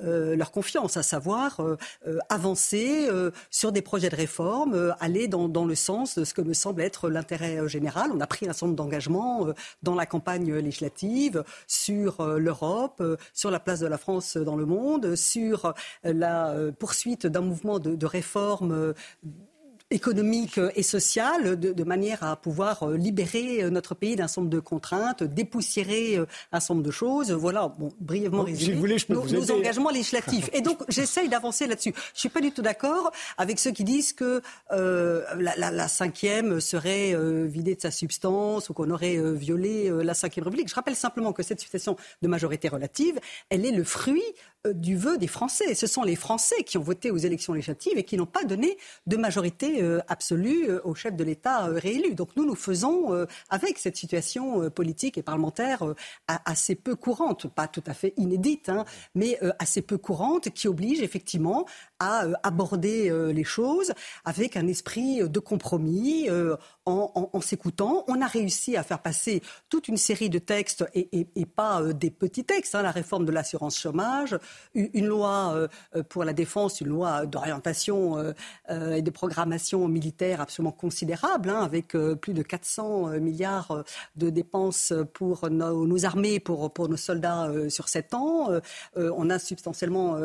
leur 0.00 0.50
confiance, 0.52 0.96
à 0.96 1.02
savoir 1.02 1.60
avancer 2.28 3.08
sur 3.50 3.72
des 3.72 3.82
projets 3.82 4.10
de 4.10 4.16
réforme 4.16 4.43
euh, 4.44 4.92
aller 5.00 5.28
dans, 5.28 5.64
le 5.64 5.74
sens 5.74 6.18
de 6.18 6.24
ce 6.24 6.34
que 6.34 6.42
me 6.42 6.54
semble 6.54 6.82
être 6.82 7.08
l'intérêt 7.08 7.58
euh, 7.58 7.68
général. 7.68 8.10
On 8.12 8.20
a 8.20 8.26
pris 8.26 8.46
un 8.46 8.52
certain 8.52 8.66
nombre 8.66 8.76
d'engagements 8.76 9.46
euh, 9.46 9.54
dans 9.82 9.94
la 9.94 10.06
campagne 10.06 10.52
législative 10.52 11.44
sur 11.66 12.24
l'Europe, 12.36 13.02
sur 13.32 13.50
la 13.50 13.60
place 13.60 13.80
de 13.80 13.86
la 13.86 13.98
France 13.98 14.36
dans 14.36 14.56
le 14.56 14.66
monde, 14.66 15.14
sur 15.14 15.74
la 16.02 16.54
poursuite 16.78 17.26
d'un 17.26 17.40
mouvement 17.40 17.78
de, 17.78 17.94
de 17.94 18.06
réforme 18.06 18.94
économique 19.94 20.60
et 20.74 20.82
sociale, 20.82 21.58
de, 21.58 21.84
manière 21.84 22.22
à 22.24 22.36
pouvoir 22.36 22.82
euh, 22.82 22.96
libérer 22.96 23.62
euh, 23.62 23.70
notre 23.70 23.94
pays 23.94 24.16
d'un 24.16 24.26
certain 24.26 24.42
nombre 24.42 24.52
de 24.52 24.60
contraintes, 24.60 25.22
dépoussiérer 25.22 26.16
euh, 26.16 26.26
un 26.50 26.58
certain 26.58 26.74
nombre 26.74 26.86
de 26.86 26.90
choses. 26.90 27.30
Voilà, 27.30 27.68
bon, 27.78 27.92
brièvement 28.00 28.42
résumé, 28.42 28.96
nos, 29.08 29.50
engagements 29.52 29.90
législatifs. 29.90 30.50
Et 30.52 30.62
donc, 30.62 30.78
j'essaye 30.88 31.28
d'avancer 31.28 31.66
là-dessus. 31.66 31.92
Je 31.94 32.00
ne 32.00 32.18
suis 32.18 32.28
pas 32.28 32.40
du 32.40 32.50
tout 32.50 32.62
d'accord 32.62 33.12
avec 33.38 33.60
ceux 33.60 33.70
qui 33.70 33.84
disent 33.84 34.12
que 34.12 34.42
la, 34.70 35.88
cinquième 35.88 36.60
serait 36.60 37.14
vidée 37.46 37.76
de 37.76 37.80
sa 37.80 37.90
substance 37.90 38.68
ou 38.70 38.74
qu'on 38.74 38.90
aurait 38.90 39.18
violé 39.34 39.90
la 40.02 40.14
cinquième 40.14 40.44
République. 40.44 40.68
Je 40.68 40.74
rappelle 40.74 40.96
simplement 40.96 41.32
que 41.32 41.42
cette 41.42 41.60
situation 41.60 41.96
de 42.22 42.28
majorité 42.28 42.68
relative, 42.68 43.20
elle 43.50 43.64
est 43.64 43.70
le 43.70 43.84
fruit 43.84 44.22
du 44.72 44.96
vœu 44.96 45.18
des 45.18 45.26
Français. 45.26 45.74
Ce 45.74 45.86
sont 45.86 46.02
les 46.02 46.16
Français 46.16 46.62
qui 46.64 46.78
ont 46.78 46.82
voté 46.82 47.10
aux 47.10 47.16
élections 47.16 47.52
législatives 47.52 47.98
et 47.98 48.04
qui 48.04 48.16
n'ont 48.16 48.26
pas 48.26 48.44
donné 48.44 48.78
de 49.06 49.16
majorité 49.16 49.82
absolue 50.08 50.70
au 50.84 50.94
chef 50.94 51.14
de 51.14 51.24
l'État 51.24 51.66
réélu. 51.66 52.14
Donc 52.14 52.30
nous, 52.36 52.44
nous 52.44 52.54
faisons 52.54 53.26
avec 53.50 53.78
cette 53.78 53.96
situation 53.96 54.70
politique 54.70 55.18
et 55.18 55.22
parlementaire 55.22 55.82
assez 56.26 56.74
peu 56.74 56.96
courante, 56.96 57.46
pas 57.48 57.68
tout 57.68 57.82
à 57.86 57.94
fait 57.94 58.14
inédite, 58.16 58.68
hein, 58.68 58.84
mais 59.14 59.38
assez 59.58 59.82
peu 59.82 59.98
courante, 59.98 60.50
qui 60.50 60.68
oblige 60.68 61.02
effectivement 61.02 61.66
à 61.98 62.26
aborder 62.42 63.10
les 63.32 63.44
choses 63.44 63.92
avec 64.24 64.56
un 64.56 64.66
esprit 64.66 65.28
de 65.28 65.40
compromis, 65.40 66.28
en, 66.86 67.40
s'écoutant. 67.40 68.04
On 68.08 68.20
a 68.20 68.26
réussi 68.26 68.76
à 68.76 68.82
faire 68.82 69.00
passer 69.00 69.42
toute 69.68 69.88
une 69.88 69.96
série 69.96 70.30
de 70.30 70.38
textes 70.38 70.84
et, 70.94 71.46
pas 71.46 71.82
euh, 71.82 71.92
des 71.92 72.10
petits 72.10 72.44
textes. 72.44 72.74
Hein. 72.74 72.82
la 72.82 72.90
réforme 72.90 73.24
de 73.24 73.32
l'assurance 73.32 73.78
chômage, 73.78 74.36
une, 74.74 75.06
loi 75.06 75.68
euh, 75.94 76.02
pour 76.08 76.24
la 76.24 76.32
défense, 76.32 76.80
une 76.80 76.88
loi 76.88 77.26
d'orientation 77.26 78.18
euh, 78.68 78.94
et 78.94 79.02
de 79.02 79.10
programmation 79.10 79.86
militaire 79.88 80.40
absolument 80.40 80.72
considérable, 80.72 81.50
hein, 81.50 81.62
avec 81.62 81.96
plus 82.20 82.34
de 82.34 82.42
400 82.42 83.20
milliards 83.20 83.84
de 84.16 84.30
dépenses 84.30 84.92
pour 85.12 85.48
nos, 85.50 86.04
armées, 86.04 86.40
pour, 86.40 86.72
pour 86.72 86.88
nos 86.88 86.96
soldats 86.96 87.50
sur 87.68 87.88
7 87.88 88.14
ans. 88.14 88.48
on 88.96 89.30
a 89.30 89.38
substantiellement 89.38 90.18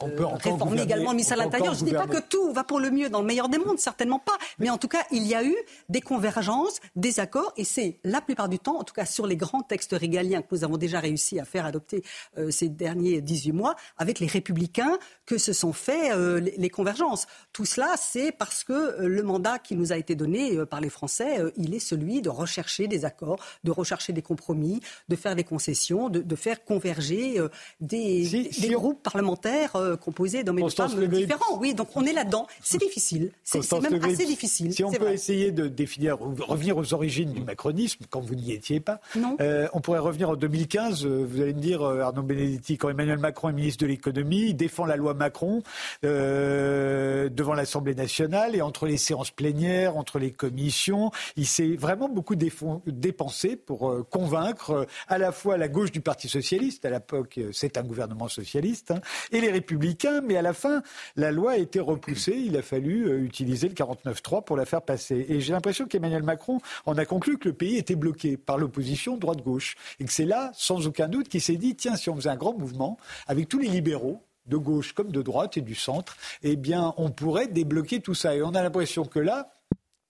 réformé 0.00 0.82
également 0.82 1.10
le 1.10 1.16
ministère 1.16 1.36
de 1.36 1.42
l'Intérieur. 1.42 1.74
Je 1.74 1.84
ne 1.84 1.90
dis 1.90 1.94
pas 1.94 2.06
que 2.06 2.20
tout 2.20 2.52
va 2.52 2.64
pour 2.64 2.80
le 2.80 2.90
mieux 2.90 3.08
dans 3.08 3.20
le 3.20 3.26
meilleur 3.26 3.48
des 3.48 3.58
mondes, 3.58 3.78
certainement 3.78 4.18
pas. 4.18 4.36
Mais 4.58 4.70
en 4.70 4.78
tout 4.78 4.88
cas, 4.88 5.04
il 5.10 5.26
y 5.26 5.34
a 5.34 5.44
eu 5.44 5.56
des 5.88 6.00
convergence, 6.00 6.80
des 6.94 7.20
accords, 7.20 7.52
et 7.56 7.64
c'est 7.64 7.98
la 8.04 8.20
plupart 8.20 8.48
du 8.48 8.58
temps, 8.58 8.78
en 8.78 8.84
tout 8.84 8.94
cas 8.94 9.06
sur 9.06 9.26
les 9.26 9.36
grands 9.36 9.62
textes 9.62 9.92
régaliens 9.92 10.42
que 10.42 10.48
nous 10.52 10.64
avons 10.64 10.76
déjà 10.76 11.00
réussi 11.00 11.38
à 11.40 11.44
faire 11.44 11.66
adopter 11.66 12.02
euh, 12.38 12.50
ces 12.50 12.68
derniers 12.68 13.20
18 13.20 13.52
mois, 13.52 13.75
avec 13.98 14.20
les 14.20 14.26
républicains, 14.26 14.98
que 15.24 15.38
se 15.38 15.52
sont 15.52 15.72
fait 15.72 16.12
euh, 16.12 16.40
les, 16.40 16.70
convergences. 16.70 17.26
Tout 17.52 17.64
cela, 17.64 17.94
c'est 17.98 18.32
parce 18.32 18.64
que 18.64 18.72
euh, 18.72 19.08
le 19.08 19.22
mandat 19.22 19.58
qui 19.58 19.76
nous 19.76 19.92
a 19.92 19.96
été 19.96 20.14
donné 20.14 20.64
par 20.66 20.80
les 20.80 20.90
Français, 20.90 21.38
il 21.56 21.74
est 21.74 21.80
celui 21.80 22.22
de 22.22 22.28
rechercher 22.28 22.88
des 22.88 23.04
accords, 23.04 23.38
de 23.64 23.70
rechercher 23.70 24.12
des 24.12 24.22
compromis, 24.22 24.80
de 25.08 25.16
faire 25.16 25.34
des 25.34 25.44
concessions, 25.44 26.08
de, 26.08 26.36
faire 26.36 26.64
converger 26.64 27.40
des, 27.80 28.48
groupes 28.70 29.02
parlementaires 29.02 29.72
composés 30.02 30.44
d'hommes 30.44 30.58
et 30.58 30.62
de 30.62 30.68
femmes 30.68 31.06
différents. 31.06 31.58
Oui, 31.58 31.74
donc 31.74 31.88
on 31.94 32.04
est 32.04 32.12
là-dedans. 32.12 32.46
C'est 32.62 32.78
difficile. 32.78 33.32
C'est 33.42 33.60
même 33.80 34.02
assez 34.04 34.26
difficile. 34.26 34.72
Si 34.72 34.84
on 34.84 34.90
peut 34.90 35.12
essayer 35.12 35.50
de 35.52 35.68
définir 35.68 36.18
revenir 36.18 36.76
aux 36.76 36.94
origines 36.94 37.32
du 37.32 37.40
macronisme, 37.40 38.04
quand 38.10 38.20
vous 38.20 38.34
n'y 38.34 38.52
étiez 38.52 38.80
pas. 38.80 39.00
Euh, 39.40 39.68
on 39.72 39.80
pourrait 39.80 39.98
revenir 39.98 40.30
en 40.30 40.36
2015. 40.36 41.04
Euh, 41.04 41.26
vous 41.28 41.40
allez 41.40 41.54
me 41.54 41.60
dire, 41.60 41.82
euh, 41.82 42.00
Arnaud 42.00 42.22
Benedetti, 42.22 42.76
quand 42.78 42.88
Emmanuel 42.88 43.18
Macron 43.18 43.50
est 43.50 43.52
ministre 43.66 43.84
de 43.84 43.88
l'économie, 43.88 44.48
il 44.48 44.54
défend 44.54 44.84
la 44.86 44.96
loi 44.96 45.14
Macron 45.14 45.62
devant 46.02 47.54
l'Assemblée 47.54 47.94
nationale 47.94 48.54
et 48.54 48.62
entre 48.62 48.86
les 48.86 48.96
séances 48.96 49.30
plénières, 49.30 49.96
entre 49.96 50.18
les 50.18 50.30
commissions, 50.30 51.10
il 51.36 51.46
s'est 51.46 51.74
vraiment 51.74 52.08
beaucoup 52.08 52.36
dépensé 52.36 53.56
pour 53.56 54.08
convaincre 54.08 54.86
à 55.08 55.18
la 55.18 55.32
fois 55.32 55.56
la 55.56 55.68
gauche 55.68 55.92
du 55.92 56.00
Parti 56.00 56.28
socialiste, 56.28 56.84
à 56.84 56.90
l'époque 56.90 57.40
c'est 57.52 57.76
un 57.76 57.82
gouvernement 57.82 58.28
socialiste, 58.28 58.90
hein, 58.90 59.00
et 59.32 59.40
les 59.40 59.50
républicains, 59.50 60.20
mais 60.20 60.36
à 60.36 60.42
la 60.42 60.52
fin, 60.52 60.82
la 61.16 61.32
loi 61.32 61.52
a 61.52 61.56
été 61.56 61.80
repoussée. 61.80 62.34
Il 62.36 62.56
a 62.56 62.62
fallu 62.62 63.24
utiliser 63.24 63.68
le 63.68 63.74
49.3 63.74 64.44
pour 64.44 64.56
la 64.56 64.64
faire 64.64 64.82
passer. 64.82 65.26
Et 65.28 65.40
j'ai 65.40 65.52
l'impression 65.52 65.86
qu'Emmanuel 65.86 66.22
Macron 66.22 66.60
en 66.84 66.96
a 66.96 67.04
conclu 67.04 67.38
que 67.38 67.48
le 67.48 67.54
pays 67.54 67.76
était 67.76 67.96
bloqué 67.96 68.36
par 68.36 68.58
l'opposition 68.58 69.16
droite-gauche. 69.16 69.76
Et 70.00 70.04
que 70.04 70.12
c'est 70.12 70.24
là, 70.24 70.50
sans 70.54 70.86
aucun 70.86 71.08
doute, 71.08 71.28
qu'il 71.28 71.40
s'est 71.40 71.56
dit, 71.56 71.74
tiens, 71.74 71.96
si 71.96 72.10
on 72.10 72.16
faisait 72.16 72.30
un 72.30 72.36
grand 72.36 72.56
mouvement 72.56 72.98
avec 73.26 73.48
tous 73.56 73.62
les 73.62 73.68
libéraux, 73.68 74.20
de 74.44 74.58
gauche 74.58 74.92
comme 74.92 75.10
de 75.10 75.22
droite 75.22 75.56
et 75.56 75.62
du 75.62 75.74
centre, 75.74 76.18
eh 76.42 76.56
bien, 76.56 76.92
on 76.98 77.10
pourrait 77.10 77.48
débloquer 77.48 78.00
tout 78.00 78.12
ça. 78.12 78.36
Et 78.36 78.42
on 78.42 78.54
a 78.54 78.62
l'impression 78.62 79.06
que 79.06 79.18
là, 79.18 79.50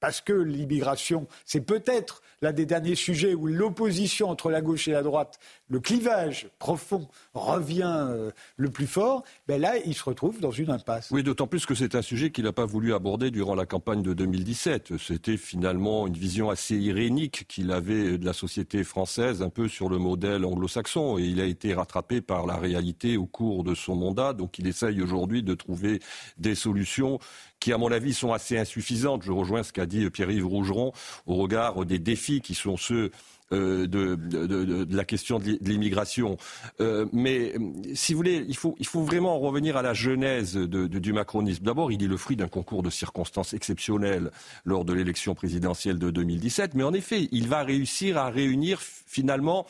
parce 0.01 0.20
que 0.20 0.32
l'immigration, 0.32 1.28
c'est 1.44 1.61
peut-être 1.61 2.22
l'un 2.42 2.53
des 2.53 2.66
derniers 2.66 2.97
sujets 2.97 3.34
où 3.34 3.47
l'opposition 3.47 4.28
entre 4.30 4.51
la 4.51 4.62
gauche 4.62 4.88
et 4.88 4.90
la 4.90 5.05
droite, 5.05 5.38
le 5.68 5.80
clivage 5.80 6.48
profond 6.58 7.08
revient 7.34 8.06
euh, 8.08 8.30
le 8.56 8.70
plus 8.70 8.86
fort, 8.86 9.24
ben 9.48 9.60
là, 9.60 9.74
il 9.84 9.94
se 9.94 10.04
retrouve 10.04 10.40
dans 10.40 10.50
une 10.50 10.70
impasse. 10.70 11.10
Oui, 11.10 11.22
d'autant 11.22 11.46
plus 11.46 11.66
que 11.66 11.74
c'est 11.74 11.94
un 11.94 12.02
sujet 12.02 12.30
qu'il 12.30 12.44
n'a 12.44 12.52
pas 12.52 12.66
voulu 12.66 12.94
aborder 12.94 13.30
durant 13.30 13.54
la 13.54 13.66
campagne 13.66 14.02
de 14.02 14.14
2017. 14.14 14.96
C'était 14.98 15.36
finalement 15.36 16.06
une 16.06 16.16
vision 16.16 16.50
assez 16.50 16.76
irénique 16.76 17.46
qu'il 17.48 17.72
avait 17.72 18.18
de 18.18 18.24
la 18.24 18.32
société 18.32 18.84
française, 18.84 19.42
un 19.42 19.48
peu 19.48 19.68
sur 19.68 19.88
le 19.88 19.98
modèle 19.98 20.44
anglo-saxon, 20.44 21.18
et 21.18 21.22
il 21.22 21.40
a 21.40 21.46
été 21.46 21.74
rattrapé 21.74 22.20
par 22.20 22.46
la 22.46 22.56
réalité 22.56 23.16
au 23.16 23.26
cours 23.26 23.64
de 23.64 23.74
son 23.74 23.96
mandat. 23.96 24.32
Donc 24.32 24.58
il 24.58 24.66
essaye 24.66 25.02
aujourd'hui 25.02 25.42
de 25.42 25.54
trouver 25.54 26.00
des 26.38 26.54
solutions 26.54 27.18
qui, 27.58 27.72
à 27.72 27.78
mon 27.78 27.90
avis, 27.90 28.14
sont 28.14 28.32
assez 28.32 28.56
insuffisantes. 28.58 29.22
Je 29.22 29.32
rejoins 29.32 29.62
ce 29.62 29.72
qu'a 29.72 29.86
dit 29.86 30.08
Pierre-Yves 30.10 30.46
Rougeron 30.46 30.92
au 31.26 31.34
regard 31.34 31.84
des 31.84 31.98
défis 31.98 32.40
qui 32.40 32.54
sont 32.54 32.76
ceux 32.76 33.10
euh, 33.53 33.86
de, 33.86 34.86
la 34.90 35.05
question 35.05 35.38
de 35.38 35.57
l'immigration. 35.61 36.36
Euh, 36.80 37.07
mais 37.12 37.55
si 37.94 38.12
vous 38.12 38.18
voulez, 38.18 38.44
il 38.49 38.57
faut, 38.57 38.74
il 38.80 38.86
faut 38.86 39.03
vraiment 39.03 39.38
revenir 39.38 39.76
à 39.76 39.82
la 39.82 39.94
genèse 39.94 40.57
du 40.57 41.12
macronisme. 41.12 41.64
D'abord, 41.64 41.92
il 41.92 42.03
est 42.03 42.09
le 42.09 42.16
fruit 42.16 42.36
d'un 42.36 42.49
concours 42.49 42.82
de 42.82 42.90
circonstances 42.90 43.55
exceptionnelles 43.55 44.32
lors 44.64 44.84
de 44.84 44.92
l'élection 44.92 45.36
présidentielle 45.36 45.99
de 45.99 46.11
2017. 46.11 46.74
Mais 46.74 46.82
en 46.82 46.92
effet, 46.92 47.28
il 47.30 47.47
va 47.49 47.62
réussir 47.62 48.18
à 48.18 48.30
réunir 48.30 48.80
finalement 48.80 49.66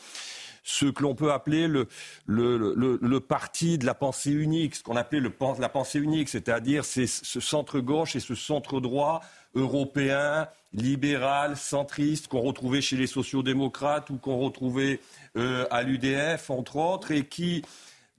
ce 0.67 0.85
que 0.85 1.01
l'on 1.01 1.15
peut 1.15 1.31
appeler 1.31 1.67
le, 1.67 1.87
le, 2.25 3.19
parti 3.19 3.77
de 3.77 3.85
la 3.85 3.93
pensée 3.93 4.31
unique, 4.31 4.75
ce 4.75 4.83
qu'on 4.83 4.97
appelait 4.97 5.21
le, 5.21 5.31
la 5.59 5.69
pensée 5.69 5.99
unique, 5.99 6.27
c'est-à-dire 6.27 6.83
ce 6.83 7.05
centre-gauche 7.39 8.17
et 8.17 8.19
ce 8.19 8.35
centre-droit 8.35 9.21
européen, 9.57 10.47
libéral, 10.73 11.57
centriste, 11.57 12.27
qu'on 12.27 12.41
retrouvait 12.41 12.81
chez 12.81 12.95
les 12.95 13.07
sociodémocrates 13.07 14.09
ou 14.09 14.17
qu'on 14.17 14.37
retrouvait 14.37 14.99
euh, 15.35 15.65
à 15.71 15.83
l'UDF, 15.83 16.49
entre 16.49 16.77
autres, 16.77 17.11
et 17.11 17.25
qui 17.25 17.63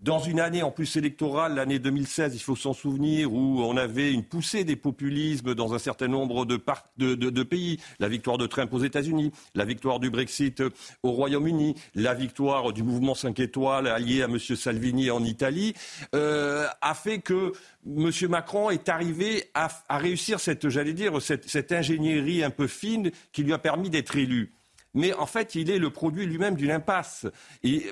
dans 0.00 0.20
une 0.20 0.38
année 0.38 0.62
en 0.62 0.70
plus 0.70 0.96
électorale, 0.96 1.54
l'année 1.56 1.80
2016, 1.80 2.34
il 2.34 2.38
faut 2.38 2.54
s'en 2.54 2.72
souvenir, 2.72 3.32
où 3.32 3.62
on 3.62 3.76
avait 3.76 4.12
une 4.12 4.22
poussée 4.22 4.62
des 4.62 4.76
populismes 4.76 5.54
dans 5.54 5.74
un 5.74 5.78
certain 5.78 6.06
nombre 6.06 6.44
de, 6.46 7.42
pays, 7.42 7.80
la 7.98 8.08
victoire 8.08 8.38
de 8.38 8.46
Trump 8.46 8.72
aux 8.72 8.82
États-Unis, 8.84 9.32
la 9.54 9.64
victoire 9.64 9.98
du 9.98 10.10
Brexit 10.10 10.62
au 11.02 11.10
Royaume-Uni, 11.10 11.74
la 11.96 12.14
victoire 12.14 12.72
du 12.72 12.84
mouvement 12.84 13.14
5 13.14 13.40
étoiles 13.40 13.88
allié 13.88 14.22
à 14.22 14.26
M. 14.26 14.38
Salvini 14.38 15.10
en 15.10 15.24
Italie, 15.24 15.74
euh, 16.14 16.66
a 16.80 16.94
fait 16.94 17.18
que 17.18 17.52
M. 17.84 18.10
Macron 18.28 18.70
est 18.70 18.88
arrivé 18.88 19.50
à, 19.54 19.68
réussir 19.98 20.38
cette, 20.38 20.68
j'allais 20.68 20.92
dire, 20.92 21.20
cette 21.20 21.72
ingénierie 21.72 22.44
un 22.44 22.50
peu 22.50 22.68
fine 22.68 23.10
qui 23.32 23.42
lui 23.42 23.52
a 23.52 23.58
permis 23.58 23.90
d'être 23.90 24.16
élu 24.16 24.57
mais 24.98 25.14
en 25.14 25.26
fait, 25.26 25.54
il 25.54 25.70
est 25.70 25.78
le 25.78 25.90
produit 25.90 26.26
lui-même 26.26 26.56
d'une 26.56 26.72
impasse. 26.72 27.26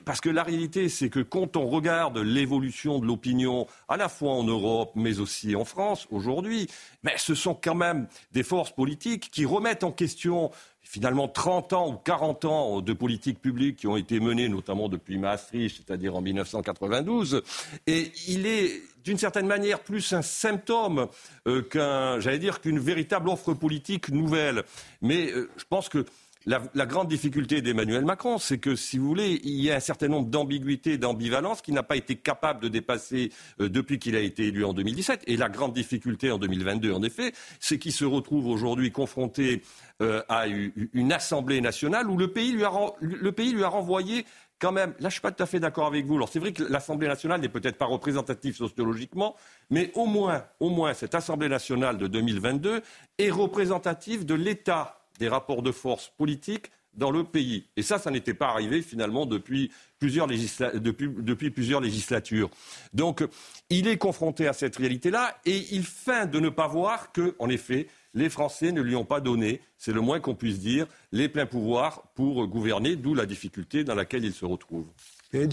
parce 0.04 0.20
que 0.20 0.28
la 0.28 0.42
réalité, 0.42 0.88
c'est 0.88 1.08
que 1.08 1.20
quand 1.20 1.56
on 1.56 1.68
regarde 1.68 2.18
l'évolution 2.18 2.98
de 2.98 3.06
l'opinion, 3.06 3.66
à 3.88 3.96
la 3.96 4.08
fois 4.08 4.32
en 4.32 4.42
Europe, 4.42 4.90
mais 4.96 5.20
aussi 5.20 5.54
en 5.54 5.64
France, 5.64 6.08
aujourd'hui, 6.10 6.68
mais 7.04 7.14
ce 7.16 7.34
sont 7.34 7.54
quand 7.54 7.76
même 7.76 8.08
des 8.32 8.42
forces 8.42 8.72
politiques 8.72 9.30
qui 9.30 9.44
remettent 9.44 9.84
en 9.84 9.92
question 9.92 10.50
finalement 10.82 11.28
30 11.28 11.72
ans 11.72 11.92
ou 11.92 11.96
40 11.96 12.44
ans 12.44 12.80
de 12.80 12.92
politique 12.92 13.40
publique 13.40 13.76
qui 13.76 13.86
ont 13.86 13.96
été 13.96 14.20
menées, 14.20 14.48
notamment 14.48 14.88
depuis 14.88 15.18
Maastricht, 15.18 15.76
c'est-à-dire 15.76 16.14
en 16.16 16.20
1992. 16.20 17.42
Et 17.86 18.12
il 18.28 18.46
est 18.46 18.82
d'une 19.04 19.18
certaine 19.18 19.46
manière 19.46 19.80
plus 19.80 20.12
un 20.12 20.22
symptôme 20.22 21.06
euh, 21.46 21.62
qu'un, 21.62 22.18
j'allais 22.18 22.38
dire, 22.38 22.60
qu'une 22.60 22.80
véritable 22.80 23.28
offre 23.28 23.54
politique 23.54 24.10
nouvelle. 24.10 24.64
Mais 25.02 25.30
euh, 25.30 25.48
je 25.56 25.64
pense 25.68 25.88
que 25.88 26.04
la, 26.46 26.86
grande 26.86 27.08
difficulté 27.08 27.60
d'Emmanuel 27.60 28.04
Macron, 28.04 28.38
c'est 28.38 28.58
que, 28.58 28.76
si 28.76 28.98
vous 28.98 29.08
voulez, 29.08 29.40
il 29.42 29.60
y 29.60 29.70
a 29.70 29.74
un 29.74 29.80
certain 29.80 30.06
nombre 30.06 30.28
d'ambiguïtés, 30.28 30.96
d'ambivalences 30.96 31.60
qu'il 31.60 31.74
n'a 31.74 31.82
pas 31.82 31.96
été 31.96 32.14
capable 32.14 32.60
de 32.60 32.68
dépasser 32.68 33.32
euh, 33.60 33.68
depuis 33.68 33.98
qu'il 33.98 34.14
a 34.14 34.20
été 34.20 34.44
élu 34.44 34.64
en 34.64 34.72
2017. 34.72 35.24
Et 35.26 35.36
la 35.36 35.48
grande 35.48 35.72
difficulté 35.72 36.30
en 36.30 36.38
2022, 36.38 36.92
en 36.92 37.02
effet, 37.02 37.32
c'est 37.58 37.78
qu'il 37.78 37.92
se 37.92 38.04
retrouve 38.04 38.46
aujourd'hui 38.46 38.92
confronté 38.92 39.62
euh, 40.00 40.22
à 40.28 40.46
une 40.46 41.12
Assemblée 41.12 41.60
nationale 41.60 42.08
où 42.08 42.16
le 42.16 42.30
pays 42.30 42.52
lui 42.52 42.64
a, 42.64 43.68
renvoyé 43.68 44.24
quand 44.58 44.72
même, 44.72 44.94
là 45.00 45.08
je 45.08 45.14
suis 45.14 45.20
pas 45.20 45.32
tout 45.32 45.42
à 45.42 45.46
fait 45.46 45.60
d'accord 45.60 45.86
avec 45.86 46.06
vous. 46.06 46.14
Alors 46.14 46.28
c'est 46.28 46.38
vrai 46.38 46.52
que 46.52 46.62
l'Assemblée 46.62 47.08
nationale 47.08 47.40
n'est 47.40 47.48
peut-être 47.48 47.76
pas 47.76 47.86
représentative 47.86 48.56
sociologiquement, 48.56 49.36
mais 49.70 49.90
au 49.94 50.06
moins, 50.06 50.44
au 50.60 50.70
moins 50.70 50.94
cette 50.94 51.14
Assemblée 51.14 51.48
nationale 51.48 51.98
de 51.98 52.06
2022 52.06 52.82
est 53.18 53.30
représentative 53.30 54.24
de 54.24 54.34
l'État 54.34 54.95
des 55.18 55.28
rapports 55.28 55.62
de 55.62 55.72
force 55.72 56.12
politiques 56.16 56.70
dans 56.96 57.10
le 57.10 57.24
pays. 57.24 57.66
Et 57.76 57.82
ça, 57.82 57.98
ça 57.98 58.10
n'était 58.10 58.34
pas 58.34 58.48
arrivé 58.48 58.82
finalement 58.82 59.26
depuis 59.26 59.70
plusieurs, 59.98 60.26
depuis, 60.26 61.50
plusieurs, 61.50 61.80
législatures. 61.80 62.50
Donc, 62.92 63.22
il 63.70 63.86
est 63.86 63.98
confronté 63.98 64.46
à 64.48 64.52
cette 64.52 64.76
réalité-là 64.76 65.38
et 65.44 65.62
il 65.72 65.84
feint 65.84 66.26
de 66.26 66.40
ne 66.40 66.48
pas 66.48 66.66
voir 66.66 67.12
que, 67.12 67.34
en 67.38 67.48
effet, 67.48 67.86
les 68.14 68.30
Français 68.30 68.72
ne 68.72 68.80
lui 68.80 68.96
ont 68.96 69.04
pas 69.04 69.20
donné, 69.20 69.60
c'est 69.76 69.92
le 69.92 70.00
moins 70.00 70.20
qu'on 70.20 70.34
puisse 70.34 70.58
dire, 70.58 70.86
les 71.12 71.28
pleins 71.28 71.46
pouvoirs 71.46 72.02
pour 72.14 72.46
gouverner, 72.46 72.96
d'où 72.96 73.14
la 73.14 73.26
difficulté 73.26 73.84
dans 73.84 73.94
laquelle 73.94 74.24
il 74.24 74.32
se 74.32 74.46
retrouve. 74.46 74.86
Ben, 75.32 75.50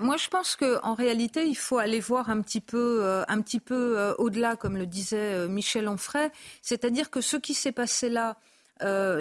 moi, 0.00 0.16
je 0.16 0.28
pense 0.28 0.56
qu'en 0.56 0.94
réalité, 0.94 1.46
il 1.46 1.56
faut 1.56 1.78
aller 1.78 2.00
voir 2.00 2.30
un 2.30 2.40
petit 2.42 2.60
peu, 2.60 3.00
euh, 3.02 3.24
peu 3.64 3.98
euh, 3.98 4.14
au-delà, 4.18 4.56
comme 4.56 4.76
le 4.76 4.86
disait 4.86 5.34
euh, 5.34 5.48
Michel 5.48 5.88
Onfray. 5.88 6.30
C'est-à-dire 6.62 7.10
que 7.10 7.20
ce 7.20 7.36
qui 7.36 7.54
s'est 7.54 7.72
passé 7.72 8.08
là, 8.08 8.36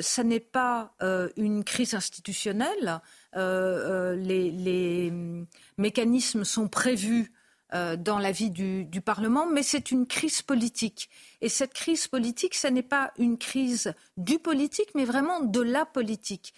ça 0.02 0.24
n'est 0.24 0.40
pas 0.40 0.94
une 1.36 1.66
crise 1.66 1.94
institutionnelle. 1.94 3.02
Les, 3.36 5.10
hum, 5.12 5.46
mécanismes 5.78 6.46
sont 6.46 6.70
prévus 6.70 7.34
dans 7.74 8.20
la 8.20 8.32
vie 8.32 8.52
du, 8.52 8.86
du 8.86 9.02
Parlement, 9.02 9.48
mais 9.48 9.62
c'est 9.62 9.92
une 9.92 10.08
crise 10.08 10.42
politique. 10.42 11.10
Et 11.42 11.50
cette 11.50 11.74
crise 11.74 12.08
politique, 12.08 12.56
ce 12.56 12.68
n'est 12.68 12.82
pas 12.82 13.12
une 13.18 13.38
crise 13.38 13.94
du 14.16 14.40
politique, 14.40 14.92
mais 14.96 15.04
vraiment 15.04 15.42
de 15.42 15.60
la 15.60 15.86
politique. 15.86 16.54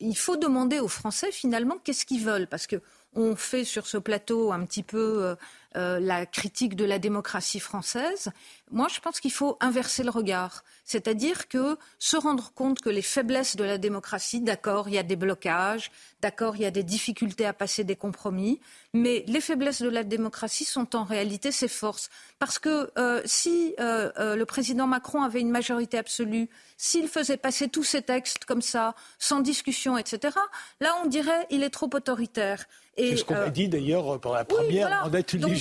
Il 0.00 0.16
faut 0.16 0.36
demander 0.36 0.80
aux 0.80 0.88
Français 0.88 1.30
finalement 1.30 1.78
qu'est-ce 1.84 2.04
qu'ils 2.04 2.24
veulent, 2.24 2.48
parce 2.48 2.66
que 2.66 2.82
on 3.14 3.36
fait 3.36 3.64
sur 3.64 3.86
ce 3.86 3.98
plateau 3.98 4.52
un 4.52 4.64
petit 4.64 4.82
peu 4.82 5.36
euh, 5.76 5.82
euh, 5.82 6.00
la 6.00 6.26
critique 6.26 6.76
de 6.76 6.84
la 6.84 6.98
démocratie 6.98 7.60
française. 7.60 8.30
Moi, 8.70 8.88
je 8.88 9.00
pense 9.00 9.20
qu'il 9.20 9.32
faut 9.32 9.56
inverser 9.60 10.02
le 10.02 10.10
regard, 10.10 10.64
c'est-à-dire 10.84 11.48
que 11.48 11.76
se 11.98 12.16
rendre 12.16 12.52
compte 12.54 12.80
que 12.80 12.88
les 12.88 13.02
faiblesses 13.02 13.56
de 13.56 13.64
la 13.64 13.78
démocratie, 13.78 14.40
d'accord, 14.40 14.88
il 14.88 14.94
y 14.94 14.98
a 14.98 15.02
des 15.02 15.16
blocages, 15.16 15.90
d'accord, 16.20 16.56
il 16.56 16.62
y 16.62 16.66
a 16.66 16.70
des 16.70 16.82
difficultés 16.82 17.46
à 17.46 17.52
passer 17.52 17.84
des 17.84 17.96
compromis, 17.96 18.60
mais 18.94 19.24
les 19.26 19.40
faiblesses 19.40 19.82
de 19.82 19.88
la 19.88 20.04
démocratie 20.04 20.64
sont 20.64 20.96
en 20.96 21.04
réalité 21.04 21.52
ses 21.52 21.68
forces. 21.68 22.10
Parce 22.38 22.58
que 22.58 22.90
euh, 22.98 23.20
si 23.24 23.74
le 23.78 24.44
président 24.44 24.86
Macron 24.86 25.22
avait 25.22 25.40
une 25.40 25.50
majorité 25.50 25.98
absolue, 25.98 26.48
s'il 26.76 27.08
faisait 27.08 27.36
passer 27.36 27.68
tous 27.68 27.84
ces 27.84 28.02
textes 28.02 28.44
comme 28.44 28.62
ça, 28.62 28.94
sans 29.18 29.40
discussion, 29.40 29.98
etc., 29.98 30.36
là, 30.80 30.94
on 31.02 31.06
dirait 31.06 31.46
il 31.50 31.62
est 31.62 31.70
trop 31.70 31.90
autoritaire. 31.92 32.66
C'est 32.98 33.16
ce 33.16 33.24
qu'on 33.24 33.34
a 33.34 33.38
euh, 33.38 33.50
dit 33.50 33.68
d'ailleurs 33.68 34.20
pendant 34.20 34.34
la 34.34 34.44
première 34.44 35.08
oui, 35.10 35.56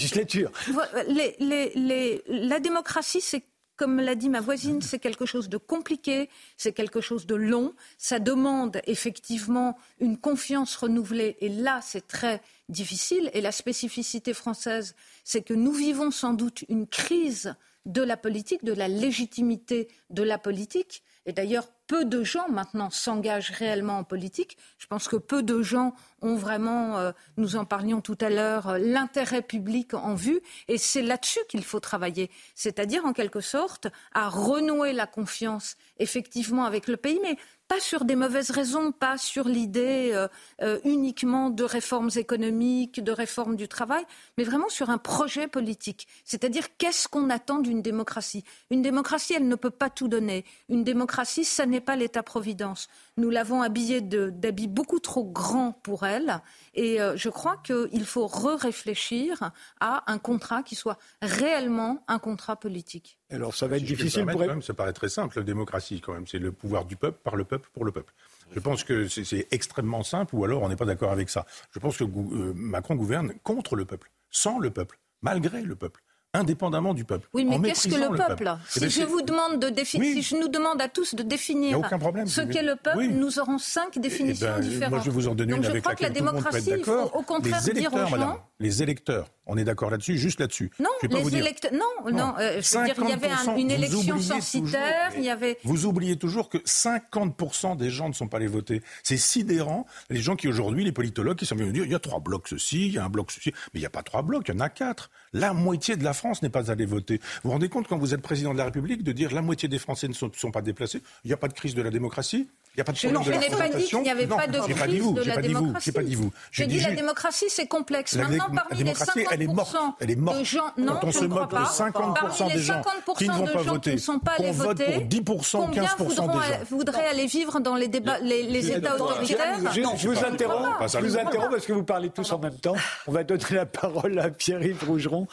la 2.28 2.60
démocratie, 2.60 3.22
c'est 3.22 3.44
comme 3.82 4.00
l'a 4.00 4.14
dit 4.14 4.30
ma 4.30 4.42
voisine, 4.42 4.80
c'est 4.84 5.00
quelque 5.00 5.26
chose 5.26 5.50
de 5.50 5.58
compliqué, 5.58 6.30
c'est 6.56 6.72
quelque 6.72 7.02
chose 7.02 7.26
de 7.26 7.34
long. 7.34 7.74
Ça 7.98 8.20
demande 8.20 8.80
effectivement 8.86 9.76
une 10.00 10.18
confiance 10.18 10.76
renouvelée. 10.76 11.36
Et 11.40 11.50
là, 11.50 11.80
c'est 11.82 12.08
très 12.08 12.44
difficile. 12.70 13.32
Et 13.34 13.42
la 13.42 13.52
spécificité 13.52 14.36
française, 14.36 14.94
c'est 15.24 15.42
que 15.42 15.56
nous 15.56 15.74
vivons 15.74 16.12
sans 16.12 16.34
doute 16.34 16.64
une 16.70 16.86
crise 16.86 17.56
de 17.88 18.04
la 18.04 18.18
politique, 18.18 18.64
de 18.64 18.74
la 18.74 18.88
légitimité 18.88 19.88
de 20.12 20.22
la 20.22 20.38
politique. 20.38 21.02
Et 21.26 21.34
d'ailleurs, 21.34 21.68
peu 21.92 22.06
de 22.06 22.24
gens 22.24 22.48
maintenant 22.48 22.90
s'engagent 22.90 23.50
réellement 23.50 23.98
en 23.98 24.06
politique. 24.06 24.58
Je 24.78 24.88
pense 24.88 25.10
que 25.10 25.18
peu 25.18 25.44
de 25.44 25.62
gens 25.62 25.94
ont 26.22 26.38
vraiment, 26.38 26.98
euh, 26.98 27.12
nous 27.36 27.58
en 27.58 27.66
parlions 27.66 28.00
tout 28.00 28.18
à 28.22 28.30
l'heure, 28.30 28.70
euh, 28.70 28.78
l'intérêt 28.78 29.42
public 29.42 29.94
en 29.94 30.16
vue. 30.16 30.40
Et 30.70 30.78
c'est 30.78 31.02
là-dessus 31.02 31.42
qu'il 31.50 31.66
faut 31.66 31.82
travailler. 31.82 32.32
C'est-à-dire, 32.56 33.04
en 33.04 33.12
quelque 33.12 33.42
sorte, 33.42 33.88
à 34.14 34.30
renouer 34.30 34.94
la 34.94 35.06
confiance 35.06 35.76
effectivement 35.98 36.64
avec 36.64 36.88
le 36.88 36.96
pays, 36.96 37.20
mais 37.22 37.36
pas 37.72 37.80
sur 37.80 38.04
des 38.04 38.18
mauvaises 38.18 38.52
raisons, 38.52 38.92
pas 38.92 39.18
sur 39.18 39.48
l'idée 39.48 40.12
euh, 40.14 40.28
euh, 40.62 40.78
uniquement 40.84 41.50
de 41.50 41.64
réformes 41.64 42.10
économiques, 42.18 43.02
de 43.02 43.14
réformes 43.14 43.56
du 43.56 43.70
travail, 43.70 44.04
mais 44.38 44.44
vraiment 44.44 44.68
sur 44.68 44.90
un 44.90 44.98
projet 44.98 45.48
politique. 45.48 46.06
C'est-à-dire 46.26 46.76
qu'est-ce 46.78 47.08
qu'on 47.08 47.30
attend 47.30 47.60
d'une 47.60 47.82
démocratie? 47.82 48.44
Une 48.72 48.82
démocratie, 48.82 49.36
elle 49.38 49.48
ne 49.48 49.56
peut 49.56 49.70
pas 49.70 49.90
tout 49.90 50.10
donner. 50.10 50.44
Une 50.68 50.84
démocratie, 50.84 51.46
ça 51.46 51.66
n'est 51.66 51.80
pas 51.80 51.96
l'État-providence. 51.96 52.90
Nous 53.16 53.30
l'avons 53.30 53.62
habillée 53.62 54.02
d'habits 54.02 54.68
beaucoup 54.68 55.00
trop 55.00 55.24
grands 55.24 55.72
pour 55.72 56.06
elle. 56.06 56.42
Et 56.74 57.02
euh, 57.02 57.16
je 57.16 57.30
crois 57.30 57.56
qu'il 57.64 58.06
faut 58.06 58.28
re-réfléchir 58.28 59.52
à 59.80 60.12
un 60.12 60.18
contrat 60.18 60.62
qui 60.62 60.76
soit 60.76 60.98
réellement 61.22 62.04
un 62.10 62.20
contrat 62.20 62.58
politique. 62.58 63.21
Alors 63.32 63.56
ça 63.56 63.68
va 63.68 63.78
être 63.78 63.86
difficile 63.86 64.26
pour 64.26 64.40
même, 64.40 64.62
Ça 64.62 64.74
paraît 64.74 64.94
très 64.94 65.10
simple, 65.10 65.38
la 65.38 65.44
démocratie 65.44 66.02
quand 66.02 66.14
même. 66.14 66.28
C'est 66.28 66.40
le 66.40 66.52
pouvoir 66.52 66.86
du 66.86 66.96
peuple, 66.96 67.20
par 67.24 67.36
le 67.36 67.44
peuple, 67.44 67.70
pour 67.74 67.86
le 67.86 67.92
peuple. 67.92 68.14
Je 68.54 68.60
pense 68.60 68.84
que 68.84 69.08
c'est 69.08 69.48
extrêmement 69.52 70.04
simple, 70.04 70.36
ou 70.36 70.44
alors 70.44 70.62
on 70.62 70.70
n'est 70.70 70.76
pas 70.76 70.86
d'accord 70.86 71.12
avec 71.12 71.30
ça. 71.30 71.46
Je 71.72 71.80
pense 71.80 71.98
que 71.98 72.04
euh, 72.04 72.54
Macron 72.56 72.96
gouverne 72.96 73.34
contre 73.44 73.76
le 73.76 73.86
peuple, 73.86 74.12
sans 74.30 74.60
le 74.60 74.70
peuple, 74.72 75.00
malgré 75.22 75.62
le 75.62 75.76
peuple 75.76 76.02
indépendamment 76.34 76.94
du 76.94 77.04
peuple. 77.04 77.28
Oui, 77.34 77.46
mais 77.46 77.60
qu'est-ce 77.62 77.90
que 77.90 77.96
le 77.96 78.16
peuple, 78.16 78.50
Si 78.70 78.80
eh 78.80 78.82
ben, 78.82 78.90
je 78.90 79.04
vous 79.04 79.22
demande 79.22 79.60
de 79.60 79.70
définir, 79.70 80.14
si 80.14 80.22
je 80.22 80.36
nous 80.36 80.48
demande 80.48 80.82
à 80.82 80.88
tous 80.88 81.14
de 81.14 81.24
définir 81.24 81.82
ce 82.26 82.42
qu'est 82.42 82.64
le 82.64 82.76
peuple, 82.76 83.08
nous 83.08 83.40
aurons 83.40 83.58
cinq 83.58 83.98
eh 83.98 84.00
définitions 84.00 84.48
ben, 84.48 84.62
différentes. 84.62 84.92
Moi, 84.92 85.00
je 85.00 85.10
vais 85.10 85.12
vous 85.12 85.28
en 85.28 85.36
donner 85.36 85.56
une 85.56 85.64
je 85.64 85.70
avec 85.70 85.84
crois 85.84 85.96
que 85.96 86.04
la 86.04 86.10
démocratie, 86.10 86.72
il 86.78 86.84
faut 86.84 87.12
au 87.14 87.22
contraire 87.22 87.62
les 87.62 87.70
électeurs, 87.72 87.92
dire 87.92 87.94
aux 87.94 88.06
gens... 88.08 88.18
Madame, 88.18 88.38
les 88.60 88.84
électeurs, 88.84 89.28
on 89.46 89.58
est 89.58 89.64
d'accord 89.64 89.90
là-dessus, 89.90 90.18
juste 90.18 90.40
là-dessus. 90.40 90.72
Non, 90.80 90.90
les 91.10 91.36
électeurs, 91.36 91.72
non, 91.74 92.12
non. 92.12 92.36
Euh, 92.40 92.62
je 92.62 92.78
veux 92.78 92.86
dire, 92.86 92.96
il 93.02 93.10
y 93.10 93.14
avait 93.14 93.60
une 93.60 93.72
élection 93.72 94.20
censitaire, 94.20 95.12
il 95.18 95.24
y 95.24 95.30
avait. 95.30 95.58
Vous 95.64 95.86
oubliez 95.86 96.16
toujours 96.16 96.48
que 96.48 96.60
50% 96.60 97.76
des 97.76 97.90
gens 97.90 98.08
ne 98.08 98.14
sont 98.14 98.28
pas 98.28 98.38
allés 98.38 98.48
voter. 98.48 98.82
C'est 99.04 99.18
sidérant. 99.18 99.86
Les 100.10 100.22
gens 100.22 100.36
qui 100.36 100.48
aujourd'hui, 100.48 100.86
les 100.86 100.92
politologues, 100.92 101.38
qui 101.38 101.46
sont 101.46 101.56
venus 101.56 101.74
dire, 101.74 101.86
il 101.86 101.92
y 101.92 101.96
a 101.96 102.00
trois 102.00 102.20
blocs 102.20 102.48
ceci, 102.48 102.88
il 102.88 102.94
y 102.94 102.98
a 102.98 103.04
un 103.04 103.10
bloc 103.10 103.32
ceci, 103.32 103.52
mais 103.74 103.80
il 103.80 103.82
n'y 103.82 103.86
a 103.88 103.90
pas 103.90 104.04
trois 104.04 104.22
blocs, 104.22 104.48
il 104.48 104.54
y 104.54 104.58
en 104.58 104.62
a 104.62 104.70
quatre. 104.70 105.10
La 105.34 105.54
moitié 105.54 105.98
de 105.98 106.04
la 106.04 106.14
France 106.22 106.44
n'est 106.44 106.50
pas 106.50 106.70
allée 106.70 106.86
voter. 106.86 107.18
Vous 107.18 107.50
vous 107.50 107.50
rendez 107.50 107.68
compte 107.68 107.88
quand 107.88 107.98
vous 107.98 108.14
êtes 108.14 108.22
président 108.22 108.54
de 108.54 108.60
la 108.60 108.66
République 108.66 109.02
de 109.02 109.12
dire 109.12 109.34
la 109.34 109.42
moitié 109.42 109.68
des 109.68 109.80
Français 109.80 110.08
ne 110.08 110.14
sont, 110.14 110.32
sont 110.36 110.52
pas 110.52 110.62
déplacés 110.62 111.02
Il 111.26 111.30
n'y 111.30 111.34
a 111.34 111.38
pas 111.38 111.48
de 111.48 111.54
crise 111.54 111.74
de 111.74 111.82
la 111.82 111.90
démocratie 111.90 112.48
il 112.74 112.78
n'y 112.78 112.82
a 112.82 112.86
pas 112.86 112.94
de 112.94 112.98
je, 112.98 113.08
non, 113.10 113.22
je 113.22 113.32
n'ai 113.32 113.50
pas 113.50 113.68
dit 113.68 113.84
qu'il 113.84 114.02
n'y 114.02 114.10
avait 114.10 114.28
pas 114.28 114.48
de 114.48 114.58
crise 114.60 115.14
de 115.14 115.24
la 115.24 115.42
démocratie. 115.42 115.86
J'ai 115.86 115.92
pas 115.92 116.04
dit 116.04 116.16
vous. 116.16 116.32
J'ai 116.52 116.68
dit, 116.68 116.80
la 116.80 116.92
démocratie, 116.92 117.48
c'est 117.50 117.68
complexe. 117.68 118.16
Maintenant, 118.16 118.46
parmi 118.50 118.82
les 118.82 118.94
50% 118.94 119.26
elle 119.30 119.42
est 119.42 119.48
morte. 119.48 119.76
Elle 120.00 120.12
est 120.12 120.16
morte. 120.16 120.40
de 120.40 120.44
gens, 120.46 120.72
non, 120.78 120.94
Quand 121.02 121.08
on 121.08 121.12
se 121.12 121.26
moque 121.26 121.52
de 121.52 121.58
50% 121.58 122.54
des 122.54 122.60
gens 122.60 122.82
qui 123.18 123.28
ne 123.28 123.34
vont 123.34 123.46
pas 123.48 123.62
voter, 123.62 123.98
qu'on 124.38 124.52
vote 124.54 124.78
pour 124.86 125.04
10%, 125.04 125.74
15% 125.74 126.08
des 126.08 126.16
gens. 126.16 126.64
voudraient 126.70 127.08
aller 127.08 127.26
vivre 127.26 127.60
dans 127.60 127.76
les 127.76 127.90
débats, 127.90 128.20
les 128.20 128.72
États 128.72 128.96
autoritaires? 128.96 129.60
Je 129.74 130.08
vous 130.08 130.24
interromps. 130.24 130.94
Je 130.94 130.98
vous 131.00 131.18
interromps 131.18 131.52
parce 131.52 131.66
que 131.66 131.74
vous 131.74 131.84
parlez 131.84 132.10
tous 132.10 132.32
en 132.32 132.40
même 132.40 132.58
temps. 132.58 132.76
On 133.06 133.12
va 133.12 133.26
donner 133.26 133.44
la 133.52 133.66
parole 133.66 134.18
à 134.18 134.30
Pierre-Yves 134.30 134.86
Rougeron. 134.88 135.28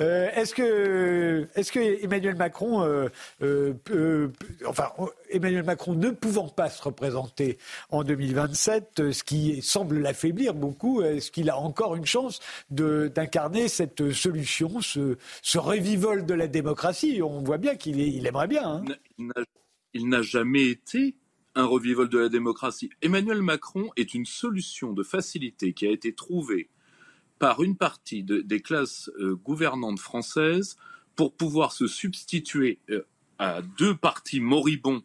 Euh, 0.00 0.28
est-ce 0.34 0.54
que, 0.54 1.48
est-ce 1.54 1.72
que 1.72 2.02
Emmanuel 2.04 2.36
Macron, 2.36 2.82
euh, 2.82 3.08
euh, 3.42 4.28
enfin, 4.66 4.90
Emmanuel 5.30 5.64
Macron 5.64 5.94
ne 5.94 6.10
pouvant 6.10 6.48
pas 6.48 6.70
se 6.70 6.82
représenter 6.82 7.58
en 7.90 8.04
2027, 8.04 9.00
euh, 9.00 9.12
ce 9.12 9.24
qui 9.24 9.62
semble 9.62 9.98
l'affaiblir 9.98 10.54
beaucoup, 10.54 11.02
est-ce 11.02 11.30
qu'il 11.30 11.50
a 11.50 11.58
encore 11.58 11.96
une 11.96 12.06
chance 12.06 12.40
d'incarner 12.70 13.68
cette 13.68 14.12
solution, 14.12 14.80
ce, 14.80 15.16
ce 15.42 15.58
revivol 15.58 16.26
de 16.26 16.34
la 16.34 16.46
démocratie? 16.46 17.20
On 17.22 17.42
voit 17.42 17.58
bien 17.58 17.76
qu'il 17.76 18.00
il 18.00 18.26
aimerait 18.26 18.48
bien. 18.48 18.84
Hein. 19.18 19.32
Il 19.94 20.08
n'a 20.08 20.22
jamais 20.22 20.68
été 20.68 21.16
un 21.54 21.64
revivol 21.64 22.08
de 22.08 22.18
la 22.18 22.28
démocratie. 22.28 22.90
Emmanuel 23.00 23.42
Macron 23.42 23.90
est 23.96 24.14
une 24.14 24.26
solution 24.26 24.92
de 24.92 25.02
facilité 25.02 25.72
qui 25.72 25.86
a 25.86 25.90
été 25.90 26.14
trouvée 26.14 26.68
par 27.38 27.62
une 27.62 27.76
partie 27.76 28.22
des 28.22 28.60
classes 28.60 29.10
euh, 29.18 29.34
gouvernantes 29.34 29.98
françaises 29.98 30.76
pour 31.14 31.34
pouvoir 31.34 31.72
se 31.72 31.86
substituer 31.86 32.78
euh, 32.90 33.02
à 33.38 33.62
deux 33.78 33.94
partis 33.94 34.40
moribonds 34.40 35.02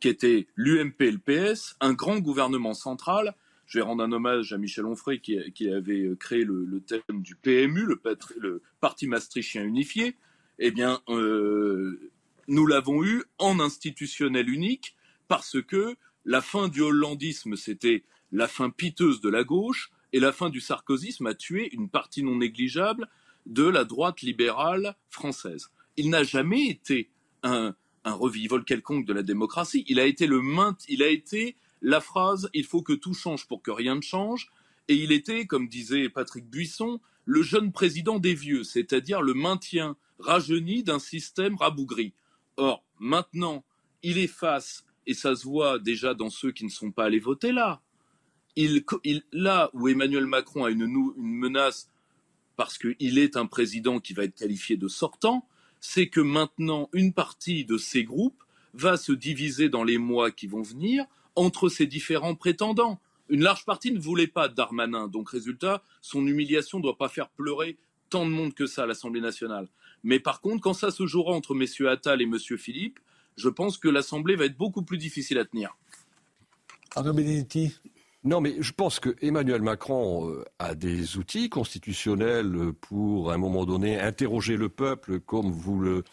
qui 0.00 0.08
étaient 0.08 0.48
l'UMP 0.56 1.00
et 1.00 1.12
le 1.12 1.18
PS, 1.18 1.76
un 1.80 1.92
grand 1.92 2.18
gouvernement 2.18 2.74
central. 2.74 3.34
Je 3.66 3.78
vais 3.78 3.84
rendre 3.84 4.02
un 4.02 4.10
hommage 4.10 4.52
à 4.52 4.58
Michel 4.58 4.84
Onfray 4.84 5.20
qui, 5.20 5.38
avait 5.68 6.10
créé 6.18 6.44
le, 6.44 6.80
thème 6.80 7.22
du 7.22 7.36
PMU, 7.36 7.86
le, 7.86 8.62
Parti 8.80 9.06
Maastrichtien 9.06 9.62
Unifié. 9.62 10.16
Eh 10.58 10.72
bien, 10.72 11.00
euh, 11.08 12.10
nous 12.48 12.66
l'avons 12.66 13.04
eu 13.04 13.22
en 13.38 13.60
institutionnel 13.60 14.50
unique 14.50 14.96
parce 15.28 15.62
que 15.62 15.96
la 16.24 16.40
fin 16.40 16.68
du 16.68 16.82
hollandisme, 16.82 17.56
c'était 17.56 18.04
la 18.32 18.48
fin 18.48 18.70
piteuse 18.70 19.20
de 19.20 19.28
la 19.28 19.44
gauche, 19.44 19.90
et 20.12 20.20
la 20.20 20.32
fin 20.32 20.50
du 20.50 20.60
sarkozysme 20.60 21.26
a 21.26 21.34
tué 21.34 21.70
une 21.72 21.88
partie 21.88 22.22
non 22.22 22.36
négligeable 22.36 23.08
de 23.46 23.64
la 23.64 23.84
droite 23.84 24.22
libérale 24.22 24.96
française. 25.08 25.68
Il 25.96 26.10
n'a 26.10 26.22
jamais 26.22 26.68
été 26.68 27.10
un, 27.42 27.74
un 28.04 28.12
revival 28.12 28.64
quelconque 28.64 29.06
de 29.06 29.12
la 29.12 29.22
démocratie. 29.22 29.84
Il 29.88 29.98
a 30.00 30.06
été 30.06 30.26
le 30.26 30.40
il 30.88 31.02
a 31.02 31.08
été 31.08 31.56
la 31.80 32.00
phrase 32.00 32.48
il 32.54 32.64
faut 32.64 32.82
que 32.82 32.92
tout 32.92 33.14
change 33.14 33.46
pour 33.46 33.62
que 33.62 33.70
rien 33.70 33.96
ne 33.96 34.02
change. 34.02 34.48
Et 34.88 34.94
il 34.94 35.12
était, 35.12 35.46
comme 35.46 35.68
disait 35.68 36.08
Patrick 36.08 36.48
Buisson, 36.48 37.00
le 37.24 37.42
jeune 37.42 37.72
président 37.72 38.18
des 38.18 38.34
vieux, 38.34 38.64
c'est-à-dire 38.64 39.22
le 39.22 39.34
maintien 39.34 39.96
rajeuni 40.18 40.82
d'un 40.82 40.98
système 40.98 41.56
rabougri. 41.56 42.14
Or, 42.56 42.84
maintenant, 42.98 43.64
il 44.02 44.18
est 44.18 44.26
face, 44.26 44.84
et 45.06 45.14
ça 45.14 45.36
se 45.36 45.44
voit 45.44 45.78
déjà 45.78 46.14
dans 46.14 46.30
ceux 46.30 46.52
qui 46.52 46.64
ne 46.64 46.70
sont 46.70 46.90
pas 46.90 47.04
allés 47.04 47.20
voter 47.20 47.52
là, 47.52 47.80
là 49.32 49.70
où 49.72 49.88
Emmanuel 49.88 50.26
Macron 50.26 50.64
a 50.64 50.70
une, 50.70 50.82
une 50.82 51.14
menace 51.16 51.88
parce 52.56 52.78
qu'il 52.78 53.18
est 53.18 53.36
un 53.36 53.46
président 53.46 53.98
qui 53.98 54.12
va 54.12 54.24
être 54.24 54.34
qualifié 54.34 54.76
de 54.76 54.88
sortant, 54.88 55.46
c'est 55.80 56.08
que 56.08 56.20
maintenant 56.20 56.88
une 56.92 57.12
partie 57.12 57.64
de 57.64 57.78
ces 57.78 58.04
groupes 58.04 58.42
va 58.74 58.96
se 58.96 59.12
diviser 59.12 59.68
dans 59.68 59.84
les 59.84 59.98
mois 59.98 60.30
qui 60.30 60.46
vont 60.46 60.62
venir 60.62 61.04
entre 61.34 61.68
ces 61.68 61.86
différents 61.86 62.34
prétendants. 62.34 63.00
Une 63.28 63.42
large 63.42 63.64
partie 63.64 63.92
ne 63.92 63.98
voulait 63.98 64.26
pas 64.26 64.48
Darmanin, 64.48 65.08
donc 65.08 65.30
résultat, 65.30 65.82
son 66.00 66.26
humiliation 66.26 66.78
ne 66.78 66.82
doit 66.82 66.98
pas 66.98 67.08
faire 67.08 67.30
pleurer 67.30 67.78
tant 68.10 68.26
de 68.26 68.30
monde 68.30 68.54
que 68.54 68.66
ça 68.66 68.82
à 68.82 68.86
l'Assemblée 68.86 69.20
nationale. 69.20 69.68
Mais 70.04 70.20
par 70.20 70.40
contre, 70.40 70.60
quand 70.60 70.74
ça 70.74 70.90
se 70.90 71.06
jouera 71.06 71.32
entre 71.32 71.54
messieurs 71.54 71.88
Attal 71.88 72.20
et 72.20 72.26
monsieur 72.26 72.56
Philippe, 72.56 72.98
je 73.36 73.48
pense 73.48 73.78
que 73.78 73.88
l'Assemblée 73.88 74.36
va 74.36 74.44
être 74.44 74.56
beaucoup 74.56 74.82
plus 74.82 74.98
difficile 74.98 75.38
à 75.38 75.44
tenir. 75.44 75.76
Arnaud 76.94 77.14
Benedetti 77.14 77.74
non, 78.24 78.40
mais 78.40 78.54
je 78.60 78.72
pense 78.72 79.00
que 79.00 79.16
Emmanuel 79.20 79.62
Macron 79.62 80.28
euh, 80.28 80.44
a 80.60 80.76
des 80.76 81.16
outils 81.16 81.48
constitutionnels 81.48 82.72
pour, 82.80 83.32
à 83.32 83.34
un 83.34 83.38
moment 83.38 83.64
donné, 83.64 83.98
interroger 83.98 84.56
le 84.56 84.68
peuple, 84.68 85.18
comme 85.18 85.50
vous 85.50 85.80
le, 85.80 86.04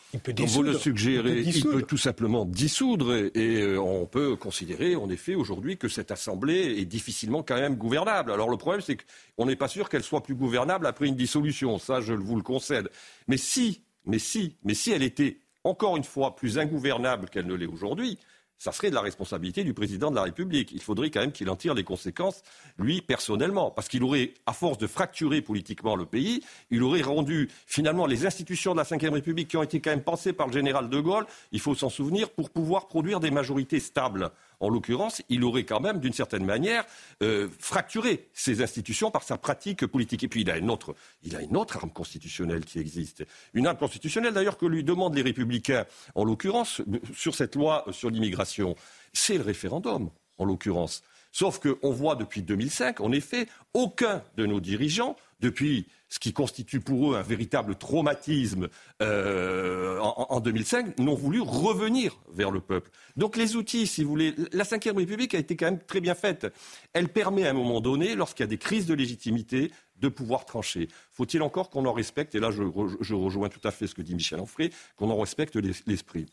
vous 0.48 0.64
le 0.64 0.74
suggérez. 0.74 1.42
Il 1.42 1.64
peut, 1.64 1.84
tout 1.84 1.98
simplement 1.98 2.46
dissoudre, 2.46 3.14
et, 3.36 3.62
euh, 3.62 3.80
on 3.80 4.08
peut 4.08 4.36
considérer, 4.36 4.96
en 4.96 5.08
effet, 5.10 5.36
aujourd'hui, 5.36 5.78
que 5.78 5.88
cette 5.88 6.10
assemblée 6.10 6.80
est 6.80 6.86
difficilement 6.86 7.44
quand 7.44 7.58
même 7.58 7.76
gouvernable. 7.76 8.32
Alors 8.32 8.50
le 8.50 8.58
problème, 8.58 8.82
c'est 8.82 8.98
qu'on 9.38 9.46
n'est 9.46 9.56
pas 9.56 9.68
sûr 9.68 9.88
qu'elle 9.88 10.04
soit 10.04 10.24
plus 10.24 10.36
gouvernable 10.36 10.88
après 10.88 11.06
une 11.06 11.16
dissolution. 11.16 11.78
Ça, 11.78 12.02
je 12.02 12.14
vous 12.14 12.36
le 12.36 12.44
concède. 12.44 12.90
Mais 13.28 13.38
si, 13.38 13.84
mais 14.06 14.20
si, 14.20 14.56
mais 14.64 14.74
si 14.74 14.92
elle 14.92 15.04
était 15.04 15.42
encore 15.64 15.96
une 15.96 16.04
fois 16.04 16.36
plus 16.36 16.58
ingouvernable 16.58 17.30
qu'elle 17.30 17.46
ne 17.46 17.54
l'est 17.54 17.68
aujourd'hui, 17.68 18.18
ça 18.60 18.74
serait 18.74 18.90
de 18.90 18.96
la 18.96 19.02
responsabilité 19.02 19.64
du 19.64 19.74
président 19.74 20.12
de 20.12 20.16
la 20.18 20.24
République. 20.24 20.72
Il 20.74 20.82
faudrait 20.82 21.10
quand 21.10 21.22
même 21.22 21.32
qu'il 21.32 21.50
en 21.50 21.56
tire 21.56 21.74
les 21.74 21.86
conséquences, 21.86 22.44
lui, 22.78 23.02
personnellement. 23.02 23.72
Parce 23.72 23.88
qu'il 23.88 24.04
aurait, 24.04 24.34
à 24.46 24.52
force 24.52 24.78
de 24.78 24.86
fracturer 24.86 25.42
politiquement 25.42 25.96
le 25.96 26.06
pays, 26.06 26.44
il 26.70 26.84
aurait 26.84 27.02
rendu 27.02 27.50
finalement 27.66 28.06
les 28.06 28.26
institutions 28.26 28.74
de 28.74 28.78
la 28.78 28.84
Ve 28.84 29.14
République 29.14 29.48
qui 29.48 29.58
ont 29.58 29.64
été 29.64 29.80
quand 29.80 29.92
même 29.92 30.04
pensées 30.04 30.34
par 30.34 30.48
le 30.48 30.54
général 30.54 30.90
de 30.90 31.00
Gaulle, 31.00 31.26
il 31.54 31.62
faut 31.62 31.74
s'en 31.74 31.90
souvenir, 31.90 32.30
pour 32.30 32.50
pouvoir 32.50 32.88
produire 32.88 33.22
des 33.22 33.32
majorités 33.32 33.80
stables. 33.80 34.30
En 34.60 34.70
l'occurrence, 34.70 35.22
il 35.30 35.44
aurait 35.44 35.64
quand 35.64 35.80
même, 35.80 36.00
d'une 36.00 36.14
certaine 36.14 36.46
manière, 36.46 36.86
euh, 37.24 37.48
fracturé 37.60 38.28
ces 38.34 38.62
institutions 38.62 39.12
par 39.12 39.24
sa 39.24 39.38
pratique 39.38 39.86
politique. 39.86 40.24
Et 40.24 40.28
puis, 40.28 40.42
il 40.42 40.52
a, 40.52 40.58
une 40.58 40.70
autre, 40.70 40.96
il 41.24 41.36
a 41.36 41.42
une 41.42 41.56
autre 41.56 41.78
arme 41.78 41.92
constitutionnelle 41.92 42.66
qui 42.66 42.80
existe. 42.80 43.26
Une 43.54 43.68
arme 43.68 43.78
constitutionnelle, 43.78 44.34
d'ailleurs, 44.34 44.58
que 44.58 44.66
lui 44.66 44.84
demandent 44.84 45.16
les 45.16 45.22
républicains, 45.22 45.86
en 46.16 46.24
l'occurrence, 46.24 46.82
sur 47.16 47.36
cette 47.36 47.56
loi 47.56 47.86
sur 47.92 48.10
l'immigration. 48.10 48.76
C'est 49.14 49.38
le 49.38 49.44
référendum, 49.44 50.10
en 50.38 50.46
l'occurrence. 50.46 51.04
Sauf 51.32 51.60
qu'on 51.60 51.92
voit 51.92 52.16
depuis 52.16 52.42
2005, 52.42 53.02
en 53.02 53.12
effet, 53.12 53.48
aucun 53.74 54.24
de 54.36 54.46
nos 54.46 54.60
dirigeants, 54.60 55.16
depuis 55.40 55.88
ce 56.10 56.20
qui 56.20 56.34
constitue 56.34 56.80
pour 56.80 57.14
eux 57.14 57.18
un 57.18 57.22
véritable 57.22 57.76
traumatisme 57.76 58.68
euh, 59.02 60.00
en, 60.00 60.28
en, 60.30 60.40
2005, 60.40 60.98
n'ont 61.00 61.16
voulu 61.16 61.40
revenir 61.40 62.20
vers 62.34 62.52
le 62.52 62.60
peuple. 62.60 62.92
Donc 63.16 63.38
les 63.38 63.56
outils, 63.56 63.88
si 63.88 64.04
vous 64.04 64.10
voulez, 64.10 64.36
la 64.52 64.64
Ve 64.64 64.96
République 64.96 65.36
a 65.36 65.38
été 65.38 65.56
quand 65.56 65.66
même 65.68 65.80
très 65.80 66.02
bien 66.02 66.16
faite. 66.16 66.48
Elle 66.94 67.10
permet 67.10 67.46
à 67.46 67.52
un 67.52 67.54
moment 67.54 67.80
donné, 67.80 68.16
lorsqu'il 68.16 68.44
y 68.44 68.48
a 68.48 68.50
des 68.50 68.58
crises 68.58 68.88
de 68.88 68.94
légitimité, 68.94 69.72
de 69.98 70.08
pouvoir 70.08 70.46
trancher. 70.46 70.88
Faut-il 71.12 71.42
encore 71.42 71.70
qu'on 71.70 71.86
en 71.86 71.94
respecte, 71.94 72.34
et 72.36 72.40
là 72.40 72.52
je, 72.52 72.64
je, 73.02 73.14
rejoins 73.14 73.50
tout 73.50 73.66
à 73.68 73.72
fait 73.72 73.86
ce 73.86 73.94
que 73.94 74.02
dit 74.02 74.16
Michel 74.16 74.40
Onfray, 74.40 74.72
qu'on 74.96 75.10
en 75.10 75.18
respecte 75.18 75.56
l'esprit? 75.86 76.26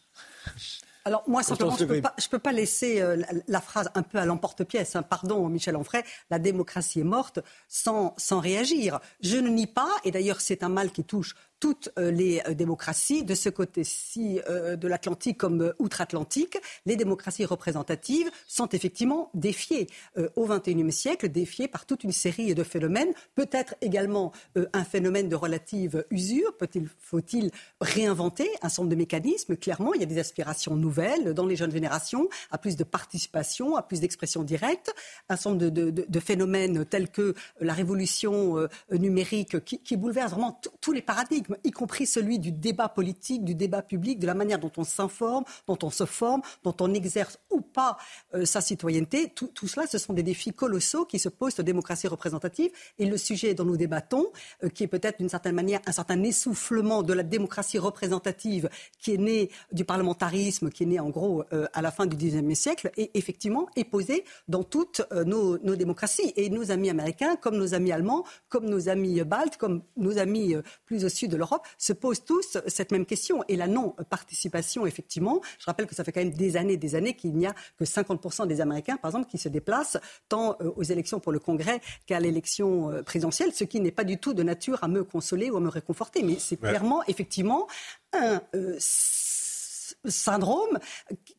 Alors 1.06 1.22
moi, 1.28 1.44
simplement, 1.44 1.76
je 1.76 1.84
ne 1.84 2.00
peux, 2.30 2.38
pas 2.40 2.50
laisser 2.50 3.00
euh, 3.00 3.22
la, 3.46 3.60
phrase 3.60 3.88
un 3.94 4.02
peu 4.02 4.18
à 4.18 4.24
l'emporte-pièce. 4.24 4.96
Hein. 4.96 5.04
Pardon, 5.04 5.48
Michel 5.48 5.76
Onfray, 5.76 6.02
la 6.30 6.40
démocratie 6.40 6.98
est 6.98 7.04
morte 7.04 7.38
sans, 7.68 8.12
sans 8.16 8.40
réagir. 8.40 8.98
Je 9.20 9.36
ne 9.36 9.48
nie 9.48 9.68
pas, 9.68 9.88
et 10.02 10.10
d'ailleurs 10.10 10.40
c'est 10.40 10.64
un 10.64 10.68
mal 10.68 10.90
qui 10.90 11.04
touche 11.04 11.36
toutes 11.60 11.90
euh, 11.98 12.10
les 12.10 12.42
euh, 12.46 12.54
démocraties, 12.54 13.24
de 13.24 13.34
ce 13.34 13.48
côté-ci 13.48 14.40
euh, 14.48 14.76
de 14.76 14.88
l'Atlantique 14.88 15.38
comme 15.38 15.72
outre-Atlantique, 15.78 16.58
les 16.84 16.96
démocraties 16.96 17.44
représentatives 17.44 18.30
sont 18.46 18.68
effectivement 18.68 19.30
défiées 19.34 19.86
au 20.36 20.46
XXIe 20.46 20.92
siècle, 20.92 21.28
défiées 21.28 21.68
par 21.68 21.86
toute 21.86 22.04
une 22.04 22.12
série 22.12 22.54
de 22.54 22.62
phénomènes, 22.62 23.12
peut-être 23.34 23.74
également 23.80 24.32
un 24.72 24.84
phénomène 24.84 25.28
de 25.28 25.36
relative 25.36 26.04
usure, 26.10 26.52
faut-il 26.98 27.50
réinventer 27.80 28.48
un 28.62 28.68
certain 28.68 28.82
nombre 28.82 28.90
de 28.90 28.96
mécanismes, 28.96 29.56
clairement, 29.56 29.94
il 29.94 30.00
y 30.00 30.04
a 30.04 30.06
des 30.06 30.18
aspirations 30.18 30.76
nouvelles 30.76 31.34
dans 31.34 31.46
les 31.46 31.56
jeunes 31.56 31.70
générations, 31.72 32.28
à 32.50 32.58
plus 32.58 32.76
de 32.76 32.84
participation, 32.84 33.76
à 33.76 33.82
plus 33.82 34.00
d'expression 34.00 34.42
directe, 34.42 34.94
un 35.28 35.36
certain 35.36 35.56
de, 35.56 36.20
phénomènes 36.20 36.84
tels 36.84 37.10
que 37.10 37.34
la 37.60 37.72
révolution 37.72 38.68
numérique 38.90 39.64
qui 39.64 39.96
bouleverse 39.96 40.32
vraiment 40.32 40.60
tous 40.80 40.92
les 40.92 41.02
paradigmes 41.02 41.45
y 41.64 41.70
compris 41.70 42.06
celui 42.06 42.38
du 42.38 42.52
débat 42.52 42.88
politique, 42.88 43.44
du 43.44 43.54
débat 43.54 43.82
public, 43.82 44.18
de 44.18 44.26
la 44.26 44.34
manière 44.34 44.58
dont 44.58 44.72
on 44.76 44.84
s'informe, 44.84 45.44
dont 45.66 45.78
on 45.82 45.90
se 45.90 46.04
forme, 46.04 46.42
dont 46.64 46.74
on 46.80 46.92
exerce 46.94 47.38
ou 47.50 47.60
pas 47.60 47.96
euh, 48.34 48.44
sa 48.44 48.60
citoyenneté. 48.60 49.32
Tout, 49.34 49.50
cela, 49.66 49.86
ce 49.86 49.98
sont 49.98 50.12
des 50.12 50.22
défis 50.22 50.52
colossaux 50.52 51.04
qui 51.04 51.18
se 51.18 51.28
posent 51.28 51.58
aux 51.58 51.62
démocraties 51.62 52.08
représentatives. 52.08 52.70
Et 52.98 53.06
le 53.06 53.16
sujet 53.16 53.54
dont 53.54 53.64
nous 53.64 53.76
débattons, 53.76 54.26
euh, 54.64 54.68
qui 54.68 54.84
est 54.84 54.88
peut-être 54.88 55.18
d'une 55.18 55.28
certaine 55.28 55.54
manière 55.54 55.80
un 55.86 55.92
certain 55.92 56.22
essoufflement 56.22 57.02
de 57.02 57.12
la 57.12 57.22
démocratie 57.22 57.78
représentative 57.78 58.68
qui 58.98 59.14
est 59.14 59.18
né 59.18 59.50
du 59.72 59.84
parlementarisme, 59.84 60.70
qui 60.70 60.84
est 60.84 60.86
né 60.86 61.00
en 61.00 61.10
gros 61.10 61.44
euh, 61.52 61.66
à 61.72 61.82
la 61.82 61.90
fin 61.90 62.06
du 62.06 62.16
XIXe 62.16 62.58
siècle, 62.58 62.90
et 62.96 63.10
effectivement 63.14 63.68
est 63.76 63.84
posé 63.84 64.24
dans 64.48 64.64
toutes 64.64 65.02
nos, 65.26 65.58
nos, 65.58 65.76
démocraties. 65.76 66.32
Et 66.36 66.50
nos 66.50 66.70
amis 66.70 66.90
américains, 66.90 67.36
comme 67.36 67.56
nos 67.56 67.74
amis 67.74 67.92
allemands, 67.92 68.24
comme 68.48 68.66
nos 68.66 68.88
amis 68.88 69.22
baltes, 69.22 69.56
comme 69.56 69.82
nos 69.96 70.18
amis 70.18 70.54
plus 70.84 71.04
au 71.04 71.08
sud 71.08 71.35
de 71.36 71.38
l'Europe 71.38 71.66
se 71.78 71.92
posent 71.92 72.24
tous 72.24 72.58
cette 72.66 72.90
même 72.92 73.06
question. 73.06 73.44
Et 73.48 73.56
la 73.56 73.68
non-participation, 73.68 74.86
effectivement, 74.86 75.40
je 75.58 75.66
rappelle 75.66 75.86
que 75.86 75.94
ça 75.94 76.04
fait 76.04 76.12
quand 76.12 76.20
même 76.20 76.32
des 76.32 76.56
années 76.56 76.76
des 76.76 76.94
années 76.94 77.14
qu'il 77.14 77.34
n'y 77.34 77.46
a 77.46 77.54
que 77.78 77.84
50% 77.84 78.46
des 78.46 78.60
Américains, 78.60 78.96
par 78.96 79.10
exemple, 79.10 79.28
qui 79.30 79.38
se 79.38 79.48
déplacent 79.48 79.98
tant 80.28 80.56
euh, 80.60 80.70
aux 80.76 80.82
élections 80.82 81.20
pour 81.20 81.32
le 81.32 81.38
Congrès 81.38 81.80
qu'à 82.06 82.20
l'élection 82.20 82.90
euh, 82.90 83.02
présidentielle, 83.02 83.52
ce 83.52 83.64
qui 83.64 83.80
n'est 83.80 83.90
pas 83.90 84.04
du 84.04 84.18
tout 84.18 84.34
de 84.34 84.42
nature 84.42 84.82
à 84.82 84.88
me 84.88 85.04
consoler 85.04 85.50
ou 85.50 85.56
à 85.56 85.60
me 85.60 85.68
réconforter. 85.68 86.22
Mais 86.22 86.36
c'est 86.38 86.56
clairement, 86.56 87.02
effectivement, 87.06 87.66
un... 88.12 88.40
Euh, 88.54 88.78
syndrome, 90.04 90.78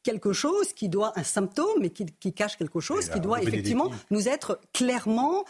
quelque 0.03 0.33
chose 0.33 0.73
qui 0.73 0.89
doit, 0.89 1.13
un 1.17 1.23
symptôme, 1.23 1.79
mais 1.79 1.89
qui, 1.89 2.33
cache 2.33 2.57
quelque 2.57 2.81
chose, 2.81 3.07
qui 3.07 3.21
doit 3.21 3.41
effectivement 3.41 3.91
nous 4.09 4.27
être 4.27 4.59
clairement 4.73 5.45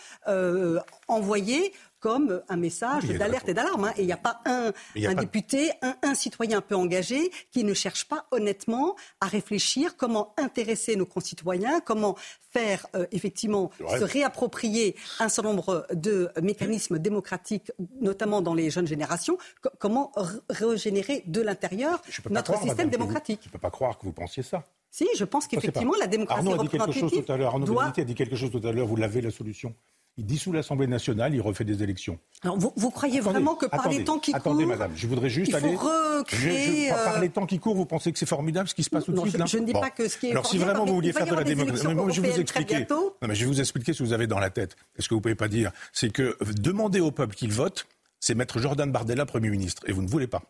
envoyé 1.07 1.73
comme 2.07 2.41
un 2.47 2.55
message 2.55 3.03
d'alerte 3.03 3.49
et 3.49 3.53
d'alarme. 3.53 3.83
Hein. 3.83 3.93
Et 3.97 4.03
il 4.03 4.05
n'y 4.05 4.13
a 4.13 4.17
pas 4.17 4.39
un, 4.45 4.71
député, 5.13 5.71
un, 5.81 6.15
citoyen 6.15 6.61
peu 6.61 6.73
engagé 6.73 7.19
qui 7.51 7.65
ne 7.65 7.73
cherche 7.73 8.07
pas 8.07 8.27
honnêtement 8.31 8.95
à 9.19 9.25
réfléchir 9.25 9.97
comment 9.97 10.33
intéresser 10.37 10.95
nos 10.95 11.05
concitoyens, 11.05 11.81
comment 11.81 12.15
faire 12.49 12.87
euh, 12.95 13.05
effectivement 13.11 13.71
se 13.99 14.05
réapproprier 14.05 14.95
un 15.19 15.27
certain 15.27 15.49
nombre 15.49 15.85
de 15.91 16.29
mécanismes 16.41 16.97
démocratiques, 16.97 17.73
notamment 17.99 18.41
dans 18.41 18.53
les 18.53 18.69
jeunes 18.69 18.87
générations, 18.87 19.37
comment 19.77 20.13
régénérer 20.49 21.23
de 21.27 21.41
l'intérieur 21.41 22.01
notre 22.29 22.57
système 22.61 22.89
démocratique. 22.89 23.41
je 23.43 23.49
ne 23.49 23.51
peux 23.51 23.59
pas 23.59 23.69
croire 23.69 23.97
que 23.97 24.05
vous 24.05 24.13
pensiez 24.13 24.43
ça. 24.43 24.63
Si, 24.91 25.05
je 25.17 25.25
pense 25.25 25.45
qu'effectivement, 25.45 25.93
la 25.99 26.07
démocratie 26.07 26.39
Arnaud 26.39 26.61
a 26.61 26.63
dit 26.63 26.69
quelque 26.69 26.91
chose 26.93 27.11
tout 27.11 27.31
à 27.31 27.35
l'heure. 27.35 27.49
Arnaud 27.49 27.65
doit... 27.65 27.91
a 27.95 28.01
dit 28.01 28.15
quelque 28.15 28.37
chose 28.37 28.51
tout 28.51 28.65
à 28.65 28.71
l'heure. 28.71 28.87
Vous 28.87 28.95
l'avez 28.95 29.19
la 29.19 29.31
solution 29.31 29.75
il 30.17 30.25
dissout 30.25 30.51
l'Assemblée 30.51 30.87
nationale, 30.87 31.35
il 31.35 31.41
refait 31.41 31.63
des 31.63 31.83
élections. 31.83 32.17
Alors 32.43 32.57
vous, 32.57 32.89
croyez 32.89 33.19
vraiment 33.19 33.55
que 33.55 33.67
par 33.67 33.87
les 33.87 34.03
temps 34.03 34.17
qui 34.17 34.31
courent... 34.31 34.41
Attendez, 34.41 34.65
madame, 34.65 34.91
je 34.95 35.07
voudrais 35.07 35.29
juste 35.29 35.51
il 35.51 35.77
faut 35.77 36.17
Recréer, 36.17 36.89
Par 36.89 37.19
les 37.19 37.29
temps 37.29 37.45
qui 37.45 37.59
courent, 37.59 37.75
vous 37.75 37.85
pensez 37.85 38.11
que 38.11 38.17
c'est 38.17 38.25
formidable 38.25 38.67
ce 38.67 38.73
qui 38.73 38.83
se 38.83 38.89
passe 38.89 39.05
tout 39.05 39.11
de 39.11 39.19
suite 39.19 39.37
je, 39.47 39.57
ne 39.59 39.65
dis 39.65 39.73
pas 39.73 39.91
que 39.91 40.07
ce 40.07 40.17
qui 40.17 40.27
est 40.27 40.31
Alors 40.31 40.47
si 40.47 40.57
vraiment 40.57 40.85
vous 40.85 40.95
vouliez 40.95 41.13
faire 41.13 41.27
de 41.27 41.35
la 41.35 41.43
démocratie... 41.43 41.83
je 42.09 42.21
vais 42.21 42.31
vous 42.31 42.39
expliquer. 42.39 42.87
Non, 42.89 43.13
mais 43.27 43.35
je 43.35 43.41
vais 43.41 43.47
vous 43.47 43.59
expliquer 43.59 43.93
ce 43.93 43.99
que 43.99 44.03
vous 44.03 44.13
avez 44.13 44.27
dans 44.27 44.39
la 44.39 44.49
tête. 44.49 44.75
Est-ce 44.97 45.07
que 45.07 45.13
vous 45.13 45.19
ne 45.19 45.23
pouvez 45.23 45.35
pas 45.35 45.47
dire 45.47 45.71
C'est 45.93 46.11
que 46.11 46.35
demander 46.59 46.99
au 46.99 47.11
peuple 47.11 47.35
qu'il 47.35 47.51
vote, 47.51 47.87
c'est 48.19 48.35
mettre 48.35 48.59
Jordan 48.59 48.91
Bardella 48.91 49.25
Premier 49.25 49.49
ministre. 49.49 49.83
Et 49.87 49.91
vous 49.91 50.01
ne 50.01 50.07
voulez 50.07 50.27
pas 50.27 50.41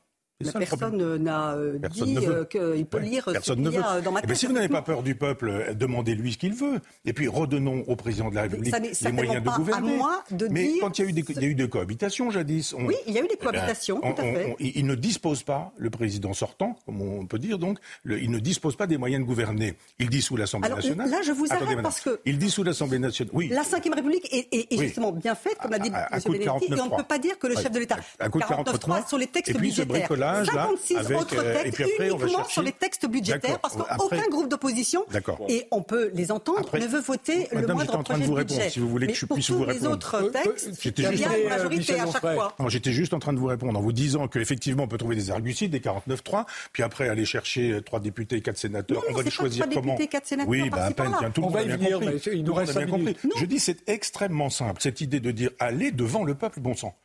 personne 0.43 1.17
n'a 1.17 1.53
euh, 1.53 1.79
dit 1.89 2.17
euh, 2.17 2.45
qu'il 2.45 2.85
peut 2.85 2.99
lire 2.99 3.25
personne 3.31 3.63
ce 3.65 3.69
qu'il 3.69 3.79
y 3.79 3.83
a 3.83 4.01
dans 4.01 4.11
ma 4.11 4.21
tête. 4.21 4.35
si 4.35 4.45
vous 4.45 4.53
n'avez 4.53 4.69
pas 4.69 4.81
peur 4.81 5.01
du 5.01 5.15
peuple, 5.15 5.49
euh, 5.49 5.73
demandez-lui 5.73 6.33
ce 6.33 6.37
qu'il 6.37 6.53
veut. 6.53 6.79
Et 7.05 7.13
puis 7.13 7.27
redonnons 7.27 7.83
au 7.87 7.95
président 7.95 8.29
de 8.29 8.35
la 8.35 8.43
République 8.43 8.75
les 9.01 9.11
moyens 9.11 9.43
de 9.43 9.49
gouverner. 9.49 9.93
À 9.93 9.97
moi 9.97 10.23
de 10.31 10.47
Mais 10.47 10.73
quand 10.79 10.99
il 10.99 11.05
y 11.05 11.07
a 11.07 11.09
eu 11.09 11.13
des, 11.13 11.25
il 11.27 11.41
y 11.41 11.45
a 11.45 11.47
eu 11.47 11.55
des 11.55 11.67
cohabitations 11.67 12.29
jadis. 12.29 12.73
oui, 12.77 12.95
il 13.07 13.13
y 13.13 13.17
a 13.17 13.21
eu 13.23 13.27
des 13.27 13.37
eh 13.39 13.43
cohabitations, 13.43 13.99
tout 13.99 14.21
à 14.21 14.23
fait. 14.23 14.55
il 14.59 14.85
ne 14.85 14.95
dispose 14.95 15.43
pas, 15.43 15.73
le 15.77 15.89
président 15.89 16.33
sortant, 16.33 16.77
comme 16.85 17.01
on 17.01 17.25
peut 17.25 17.39
dire 17.39 17.57
donc, 17.57 17.79
il 18.05 18.29
ne 18.29 18.39
dispose 18.39 18.75
pas 18.75 18.87
des 18.87 18.97
moyens 18.97 19.23
de 19.23 19.27
gouverner. 19.27 19.75
Il 19.99 20.09
dissout 20.09 20.37
l'Assemblée 20.37 20.69
nationale. 20.69 21.09
Là, 21.09 21.21
je 21.23 21.31
vous 21.31 21.47
arrête 21.49 21.81
parce 21.81 22.01
que. 22.01 22.19
Il 22.25 22.37
dissout 22.37 22.63
l'Assemblée 22.63 22.99
nationale. 22.99 23.31
Oui. 23.33 23.49
La 23.49 23.63
Ve 23.63 23.93
République 23.93 24.27
est, 24.31 24.77
justement 24.77 25.11
bien 25.11 25.35
faite, 25.35 25.57
comme 25.61 25.71
l'a 25.71 25.79
dit 25.79 25.89
M. 25.89 26.21
Benedetti, 26.25 26.73
et 26.73 26.81
on 26.81 26.85
ne 26.85 26.95
peut 26.95 27.03
pas 27.03 27.17
dire 27.17 27.39
que 27.39 27.47
le 27.47 27.55
chef 27.55 27.71
de 27.71 27.79
l'État. 27.79 27.97
49.3 28.19 29.07
sur 29.07 29.17
les 29.17 29.27
textes 29.27 29.57
budgétaires 29.57 30.07
sondage. 30.27 30.47
56 30.47 30.93
là, 30.93 30.99
avec, 31.01 31.17
autres 31.17 31.37
euh, 31.37 31.53
textes 31.53 31.65
et 31.67 31.71
puis 31.71 31.83
après, 31.83 32.11
on 32.11 32.17
va 32.17 32.23
uniquement 32.25 32.37
chercher... 32.43 32.53
sur 32.53 32.61
les 32.63 32.71
textes 32.71 33.05
budgétaires, 33.07 33.59
parce 33.59 33.75
qu'aucun 33.75 34.27
groupe 34.29 34.49
d'opposition, 34.49 35.05
et 35.49 35.67
on 35.71 35.81
peut 35.81 36.11
les 36.13 36.31
entendre, 36.31 36.59
Après- 36.59 36.79
ne 36.79 36.87
veut 36.87 36.99
voter 37.01 37.47
le 37.51 37.61
Madame, 37.61 37.75
moindre 37.75 37.81
j'étais 37.81 37.95
en 37.97 38.03
train 38.03 38.17
de 38.17 38.23
projet 38.23 38.25
vous 38.27 38.33
de 38.33 38.37
répondre, 38.39 38.59
budget. 38.59 38.69
si 38.69 38.79
vous 38.79 38.89
voulez 38.89 39.07
que 39.07 39.11
Mais 39.11 39.17
je 39.17 39.25
puisse 39.25 39.49
vous 39.51 39.65
les 39.65 39.71
répondre. 39.73 39.91
autres 39.91 40.15
Euh, 40.15 40.27
euh, 40.27 40.29
textes, 40.43 40.69
j'étais 40.81 41.01
il 41.01 41.05
y 41.05 41.07
a 41.07 41.11
juste- 41.11 41.29
une 41.43 41.49
majorité 41.49 41.99
à 41.99 42.05
chaque 42.11 42.21
fois. 42.21 42.53
Non, 42.59 42.69
j'étais 42.69 42.91
juste 42.91 43.13
en 43.13 43.19
train 43.19 43.33
de 43.33 43.39
vous 43.39 43.45
répondre 43.47 43.77
en 43.77 43.81
vous 43.81 43.91
disant 43.93 44.27
qu'effectivement, 44.27 44.83
on 44.83 44.87
peut 44.87 44.97
trouver 44.97 45.15
des 45.15 45.31
arguties, 45.31 45.69
des 45.69 45.79
49-3, 45.79 46.45
puis 46.73 46.83
après 46.83 47.09
aller 47.09 47.25
chercher 47.25 47.79
trois 47.85 47.99
députés 47.99 48.37
et 48.37 48.41
quatre 48.41 48.57
sénateurs. 48.57 48.97
Non, 48.97 49.03
on 49.09 49.13
va 49.13 49.23
les 49.23 49.29
choisir 49.31 49.65
trois 49.69 49.81
comment 49.81 49.93
députés, 49.93 50.07
quatre 50.09 50.27
sénateurs, 50.27 50.49
Oui, 50.49 50.69
bah, 50.69 50.85
à 50.85 50.91
peine, 50.91 51.15
tiens, 51.19 51.29
tout 51.31 51.41
le 51.41 51.47
On 51.47 51.49
monde 51.49 51.57
va 51.57 51.61
a 51.61 51.63
bien 51.65 51.77
venir, 51.77 51.99
compris. 51.99 52.29
il 52.33 52.43
nous 52.43 52.53
le 52.53 52.59
reste 52.59 52.77
bien 52.77 52.87
compris. 52.87 53.15
Je 53.37 53.45
dis, 53.45 53.59
c'est 53.59 53.87
extrêmement 53.89 54.49
simple, 54.49 54.81
cette 54.81 55.01
idée 55.01 55.19
de 55.19 55.31
dire 55.31 55.51
aller 55.59 55.91
devant 55.91 56.23
le 56.23 56.35
peuple, 56.35 56.59
bon 56.59 56.75
sang. 56.75 56.95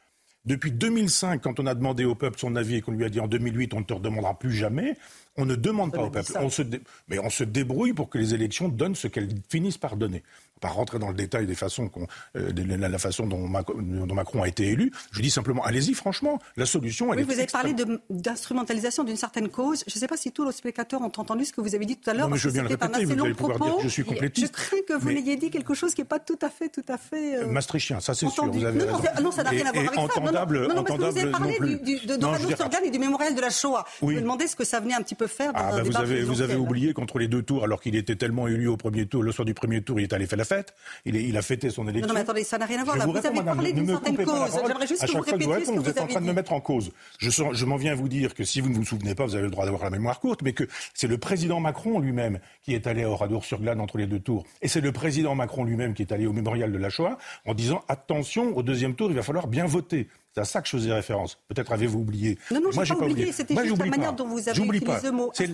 Depuis 0.44 0.72
2005, 0.72 1.40
quand 1.40 1.60
on 1.60 1.66
a 1.66 1.74
demandé 1.74 2.04
au 2.04 2.14
peuple 2.16 2.38
son 2.38 2.56
avis 2.56 2.76
et 2.76 2.80
qu'on 2.80 2.92
lui 2.92 3.04
a 3.04 3.08
dit 3.08 3.20
en 3.20 3.28
2008, 3.28 3.74
on 3.74 3.80
ne 3.80 3.84
te 3.84 3.92
redemandera 3.94 4.38
plus 4.38 4.52
jamais, 4.52 4.96
on 5.36 5.44
ne 5.46 5.54
demande 5.54 5.92
pas 5.92 6.02
au 6.02 6.10
peuple. 6.10 6.30
ça. 6.32 6.42
On 6.42 6.50
se 6.50 6.62
dé- 6.62 6.80
Mais 7.08 7.18
on 7.20 7.30
se 7.30 7.44
débrouille 7.44 7.92
pour 7.92 8.10
que 8.10 8.18
les 8.18 8.34
élections 8.34 8.68
donnent 8.68 8.96
ce 8.96 9.06
qu'elles 9.08 9.28
finissent 9.48 9.78
par 9.78 9.96
donner. 9.96 10.22
Pas 10.60 10.68
rentrer 10.68 11.00
dans 11.00 11.08
le 11.08 11.14
détail 11.14 11.46
des 11.46 11.54
façons 11.56 11.88
qu'on- 11.88 12.06
euh, 12.36 12.52
de 12.52 12.62
la, 12.62 12.98
façon 12.98 13.26
dont, 13.26 13.48
Mac- 13.48 13.66
dont 13.76 14.14
Macron 14.14 14.42
a 14.42 14.48
été 14.48 14.68
élu. 14.68 14.92
Je 15.10 15.20
dis 15.20 15.30
simplement, 15.30 15.64
allez-y, 15.64 15.92
franchement. 15.94 16.38
La 16.56 16.66
solution, 16.66 17.12
elle 17.12 17.18
Oui, 17.18 17.22
est 17.22 17.34
vous 17.34 17.38
avez 17.40 17.46
parlé 17.48 17.74
d'instrumentalisation 18.10 19.02
d'une 19.04 19.16
certaine 19.16 19.48
cause. 19.48 19.82
Je 19.88 19.92
ne 19.96 19.98
sais 20.00 20.06
pas 20.06 20.16
si 20.16 20.30
tous 20.32 20.44
les 20.46 20.52
spectateurs 20.52 21.00
ont 21.02 21.06
entendu 21.16 21.44
ce 21.44 21.52
que 21.52 21.60
vous 21.60 21.74
avez 21.74 21.84
dit 21.84 21.96
tout 21.96 22.08
à 22.10 22.14
l'heure. 22.14 22.26
Non, 22.28 22.32
mais 22.34 22.38
je 22.38 22.48
bien 22.50 22.62
le 22.62 22.68
répéter, 22.68 23.04
vous 23.04 23.24
allez 23.24 23.34
pouvoir 23.34 23.58
dire 23.58 23.76
que 23.76 23.82
je 23.82 23.88
suis 23.88 24.04
complétiste. 24.04 24.54
Je 24.56 24.62
crains 24.64 24.76
que 24.86 24.92
vous 24.94 25.08
Mais- 25.08 25.14
n'ayez 25.14 25.36
dit 25.36 25.50
quelque 25.50 25.74
chose 25.74 25.94
qui 25.94 26.00
n'est 26.02 26.06
pas 26.06 26.20
tout 26.20 26.38
à 26.42 26.48
fait, 26.50 26.68
tout 26.68 26.84
à 26.88 26.96
fait. 26.98 27.38
euh, 27.38 27.46
Maastrichtien, 27.46 27.98
ça 28.00 28.14
c'est 28.14 28.28
sûr, 28.28 28.46
vous 28.46 28.64
avez 28.64 28.78
non, 28.78 28.86
non, 28.86 29.22
non, 29.22 29.30
ça 29.32 29.42
n'a 29.42 29.50
rien 29.50 29.66
à 29.66 29.72
voir 29.72 29.84
avec 29.88 29.94
ça. 30.12 30.20
Non, 30.20 30.31
entendable, 30.36 30.68
non, 30.68 30.74
non, 30.74 30.82
parce 30.84 30.98
que 30.98 31.04
vous 31.04 31.18
avez 31.18 31.30
parlé 31.30 31.56
non 31.60 31.66
du, 31.66 31.98
du, 32.00 32.06
de 32.06 32.16
Non, 32.16 32.32
veux 32.32 32.46
dire- 32.46 32.56
Surgan 32.56 32.78
et 32.84 32.90
du 32.90 32.98
mémorial 32.98 33.34
de 33.34 33.40
la 33.40 33.50
Shoah. 33.50 33.84
Oui. 34.00 34.14
Je 34.14 34.18
me 34.18 34.22
demandais 34.22 34.46
ce 34.46 34.56
que 34.56 34.64
ça 34.64 34.80
venait 34.80 34.94
un 34.94 35.02
petit 35.02 35.14
peu 35.14 35.26
faire 35.26 35.52
dans 35.52 35.58
Ah 35.60 35.72
un 35.74 35.76
bah 35.78 35.82
vous 35.84 35.96
avez, 35.96 36.22
vous 36.22 36.42
avez 36.42 36.56
oublié 36.56 36.92
qu'entre 36.94 37.18
les 37.18 37.28
deux 37.28 37.42
tours, 37.42 37.64
alors 37.64 37.80
qu'il 37.80 37.96
était 37.96 38.16
tellement 38.16 38.48
élu 38.48 38.68
au 38.68 38.76
premier 38.76 39.06
tour, 39.06 39.22
le 39.22 39.32
soir 39.32 39.44
du 39.44 39.54
premier 39.54 39.82
tour, 39.82 40.00
il 40.00 40.04
est 40.04 40.12
allé 40.12 40.26
faire 40.26 40.38
la 40.38 40.44
fête. 40.44 40.74
Il, 41.04 41.16
est- 41.16 41.24
il 41.24 41.36
a 41.36 41.42
fêté 41.42 41.70
son 41.70 41.84
élection. 41.88 42.02
Non, 42.02 42.08
non, 42.08 42.14
mais 42.14 42.20
attendez, 42.20 42.44
ça 42.44 42.58
n'a 42.58 42.66
rien 42.66 42.80
à 42.80 42.84
voir. 42.84 42.96
Là. 42.96 43.04
vous 43.06 43.12
Vous, 43.12 43.18
avez 43.26 43.42
parlé 43.42 43.72
ne 43.72 43.76
d'une 43.80 43.88
certaine 43.88 44.16
cause. 44.16 44.60
J'aimerais 44.66 44.86
juste 44.86 45.02
à 45.02 45.06
que 45.06 45.12
vous 45.12 45.20
répétiez 45.20 45.64
ce 45.64 45.70
que 45.70 45.78
vous 45.78 45.88
êtes 45.88 46.00
en 46.00 46.06
train 46.06 46.20
de 46.20 46.26
me 46.26 46.32
mettre 46.32 46.52
en 46.52 46.60
cause. 46.60 46.90
Je, 47.18 47.64
m'en 47.64 47.76
viens 47.76 47.94
vous 47.94 48.08
dire 48.08 48.34
que 48.34 48.44
si 48.44 48.60
vous 48.60 48.68
ne 48.68 48.74
vous 48.74 48.84
souvenez 48.84 49.14
pas, 49.14 49.24
vous 49.26 49.34
avez 49.34 49.44
le 49.44 49.50
droit 49.50 49.64
d'avoir 49.64 49.84
la 49.84 49.90
mémoire 49.90 50.20
courte, 50.20 50.42
mais 50.42 50.52
que 50.52 50.64
c'est 50.94 51.06
le 51.08 51.18
président 51.18 51.60
Macron 51.60 51.98
lui-même 52.00 52.38
qui 52.62 52.74
est 52.74 52.86
allé 52.86 53.02
à 53.04 53.10
Oradour-sur-Glane 53.10 53.80
entre 53.80 53.98
les 53.98 54.06
deux 54.06 54.20
tours. 54.20 54.44
Et 54.62 54.68
c'est 54.68 54.80
le 54.80 54.92
président 54.92 55.34
Macron 55.34 55.64
lui-même 55.64 55.94
qui 55.94 56.02
est 56.02 56.12
allé 56.12 56.26
au 56.26 56.32
mémorial 56.32 56.72
de 56.72 56.78
la 56.78 56.90
Shoah 56.90 57.18
en 57.46 57.54
disant 57.54 57.82
attention, 57.88 58.56
au 58.56 58.62
deuxième 58.62 58.94
tour, 58.94 59.10
il 59.10 59.16
va 59.16 59.22
falloir 59.22 59.46
bien 59.46 59.66
voter. 59.66 60.08
C'est 60.34 60.40
à 60.40 60.44
ça 60.44 60.62
que 60.62 60.66
je 60.68 60.76
faisais 60.76 60.92
référence. 60.92 61.38
Peut-être 61.48 61.72
avez-vous 61.72 62.00
oublié. 62.00 62.38
Non, 62.50 62.60
non, 62.60 62.70
j'ai 62.70 62.76
Moi, 62.76 62.86
pas 62.86 62.94
pas 62.96 63.04
oublié. 63.10 63.32
C'était 63.32 63.54
juste 63.54 63.76
la 63.78 63.84
manière 63.86 64.10
pas. 64.10 64.16
dont 64.16 64.28
vous 64.28 64.48
avez 64.48 64.58
utilisé 64.58 64.84
pas. 64.86 65.00
le 65.02 65.10
mot 65.12 65.30
C'est 65.34 65.50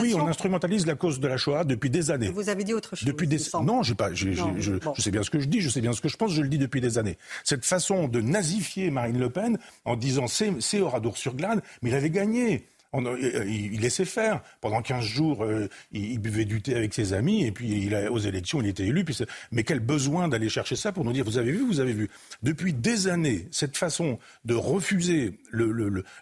Oui, 0.00 0.14
on 0.14 0.26
instrumentalise 0.26 0.86
la 0.86 0.94
cause 0.96 1.18
de 1.18 1.28
la 1.28 1.36
Shoah 1.38 1.64
depuis 1.64 1.88
des 1.88 2.10
années. 2.10 2.28
Vous 2.28 2.48
avez 2.50 2.62
dit 2.64 2.74
autre 2.74 2.94
chose. 2.94 3.06
Depuis 3.06 3.26
des... 3.26 3.38
Non, 3.62 3.82
j'ai 3.82 3.94
pas, 3.94 4.12
j'ai- 4.12 4.34
Non, 4.34 4.52
j'ai- 4.56 4.60
je, 4.60 4.72
bon. 4.74 4.92
je 4.96 5.00
sais 5.02 5.10
bien 5.10 5.22
ce 5.22 5.30
que 5.30 5.40
je 5.40 5.46
dis, 5.46 5.60
je 5.60 5.70
sais 5.70 5.80
bien 5.80 5.92
ce 5.94 6.00
que 6.02 6.08
je 6.08 6.16
pense, 6.16 6.32
je 6.32 6.42
le 6.42 6.48
dis 6.48 6.58
depuis 6.58 6.80
des 6.82 6.98
années. 6.98 7.16
Cette 7.44 7.64
façon 7.64 8.06
de 8.08 8.20
nazifier 8.20 8.90
Marine 8.90 9.18
Le 9.18 9.30
Pen 9.30 9.58
en 9.86 9.96
disant 9.96 10.26
c'est, 10.26 10.52
c'est 10.60 10.80
Oradour-sur-Glane, 10.80 11.62
mais 11.80 11.90
il 11.90 11.94
avait 11.94 12.10
gagné. 12.10 12.66
Euh, 12.94 13.44
il, 13.46 13.80
laissait 13.80 14.04
faire. 14.04 14.42
Pendant 14.60 14.82
15 14.82 15.04
jours, 15.04 15.44
euh, 15.44 15.68
il, 15.92 16.18
buvait 16.18 16.44
du 16.44 16.60
thé 16.60 16.74
avec 16.74 16.92
ses 16.92 17.14
amis, 17.14 17.44
et 17.46 17.50
puis 17.50 17.86
il 17.86 17.94
a- 17.94 18.12
aux 18.12 18.18
élections, 18.18 18.60
il 18.60 18.68
était 18.68 18.86
élu. 18.86 19.04
Puis 19.04 19.18
mais 19.50 19.64
quel 19.64 19.80
besoin 19.80 20.28
d'aller 20.28 20.48
chercher 20.50 20.76
ça 20.76 20.92
pour 20.92 21.04
nous 21.04 21.12
dire, 21.12 21.24
vous 21.24 21.38
avez 21.38 21.52
vu, 21.52 21.64
vous 21.66 21.80
avez 21.80 21.94
vu. 21.94 22.10
Depuis 22.42 22.74
des 22.74 23.08
années, 23.08 23.48
cette 23.50 23.78
façon 23.78 24.18
de 24.44 24.54
refuser 24.54 25.38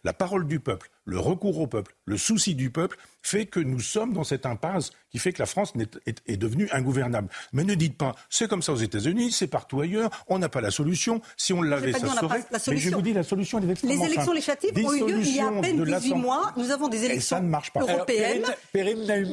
la 0.05 0.12
parole 0.12 0.47
du 0.47 0.61
peuple, 0.61 0.91
le 1.05 1.18
recours 1.18 1.59
au 1.59 1.66
peuple, 1.66 1.95
le 2.05 2.16
souci 2.16 2.55
du 2.55 2.71
peuple, 2.71 2.97
fait 3.23 3.47
que 3.47 3.61
nous 3.61 3.81
sommes 3.81 4.12
dans 4.12 4.25
cette 4.25 4.47
impasse 4.47 4.91
qui 5.11 5.18
fait 5.18 5.33
que 5.33 5.41
la 5.41 5.47
France 5.47 5.73
est, 6.07 6.23
est 6.27 6.37
devenue 6.37 6.68
ingouvernable. 6.73 7.29
Mais 7.53 7.64
ne 7.64 7.75
dites 7.75 7.97
pas, 7.99 8.14
c'est 8.29 8.49
comme 8.49 8.62
ça 8.62 8.73
aux 8.73 8.77
États-Unis, 8.77 9.33
c'est 9.33 9.49
partout 9.49 9.81
ailleurs, 9.81 10.09
on 10.29 10.39
n'a 10.39 10.49
pas 10.49 10.61
la 10.61 10.71
solution. 10.71 11.21
Si 11.37 11.53
on 11.53 11.62
l'avait, 11.62 11.91
pas 11.91 11.99
ça 11.99 12.07
dit 12.07 12.12
on 12.12 12.14
n'a 12.14 12.21
serait. 12.21 12.29
pas 12.43 12.47
la 12.53 12.59
Mais 12.68 12.77
je 12.77 12.91
vous 12.91 13.03
dis, 13.03 13.12
la 13.12 13.23
solution, 13.25 13.59
elle 13.59 13.68
est 13.68 13.73
extrêmement 13.73 14.05
Les 14.05 14.11
élections 14.12 14.33
législatives 14.33 14.73
Des 14.73 14.85
ont 14.85 14.93
eu 14.95 15.01
lieu 15.12 15.21
il 15.23 15.35
y 15.37 15.41
a 15.41 15.49
à 15.49 15.61
peine 15.61 15.77
de 15.79 15.85
18 15.85 15.91
l'Assemblée- 15.91 16.14
mois. 16.23 16.53
Nous 16.57 16.71
avons 16.71 16.89
des 16.89 16.99
Et 16.99 17.01
ça 17.01 17.07
élections 17.07 17.43
ne 17.43 17.49
marche 17.49 17.73
pas. 17.73 17.81
Alors, 17.81 17.97
européennes. 17.97 18.43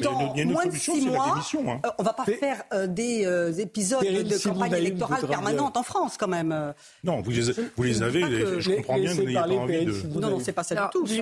Dans 0.02 0.34
il 0.34 0.38
y 0.38 0.40
a 0.40 0.44
une 0.44 0.52
moins 0.52 0.66
de 0.66 0.70
solution, 0.72 0.94
six 0.96 1.02
c'est 1.02 1.06
la 1.10 1.12
mois, 1.16 1.30
démission, 1.30 1.72
hein. 1.72 1.80
euh, 1.86 1.90
on 2.00 2.04
va 2.04 2.14
pas 2.14 2.24
Pé- 2.26 2.34
faire 2.36 2.64
euh, 2.74 2.88
des 2.88 3.26
euh, 3.26 3.52
épisodes 3.54 4.04
de 4.04 4.44
campagne 4.44 4.74
électorale 4.74 5.28
permanente 5.28 5.78
en 5.78 5.84
France, 5.84 6.18
quand 6.18 6.28
même. 6.28 6.74
Non, 7.04 7.22
vous 7.22 7.32
les, 7.32 7.42
vous 7.76 7.84
les 7.84 7.94
je 7.94 8.00
ne 8.00 8.06
avez, 8.06 8.62
je 8.62 8.72
comprends 8.72 8.98
bien 9.00 9.12
que 9.12 9.16
vous 9.18 9.24
n'ayez 9.24 9.34
pas 9.36 9.40
parler 9.42 9.58
envie 9.58 9.86
de. 9.86 10.20
Non, 10.20 10.30
non, 10.32 10.40
c'est 10.40 10.52
pas 10.54 10.64
ça 10.64 10.76
du 10.76 10.80
Alors, 10.80 10.92
tout. 10.92 11.06
Ça 11.06 11.14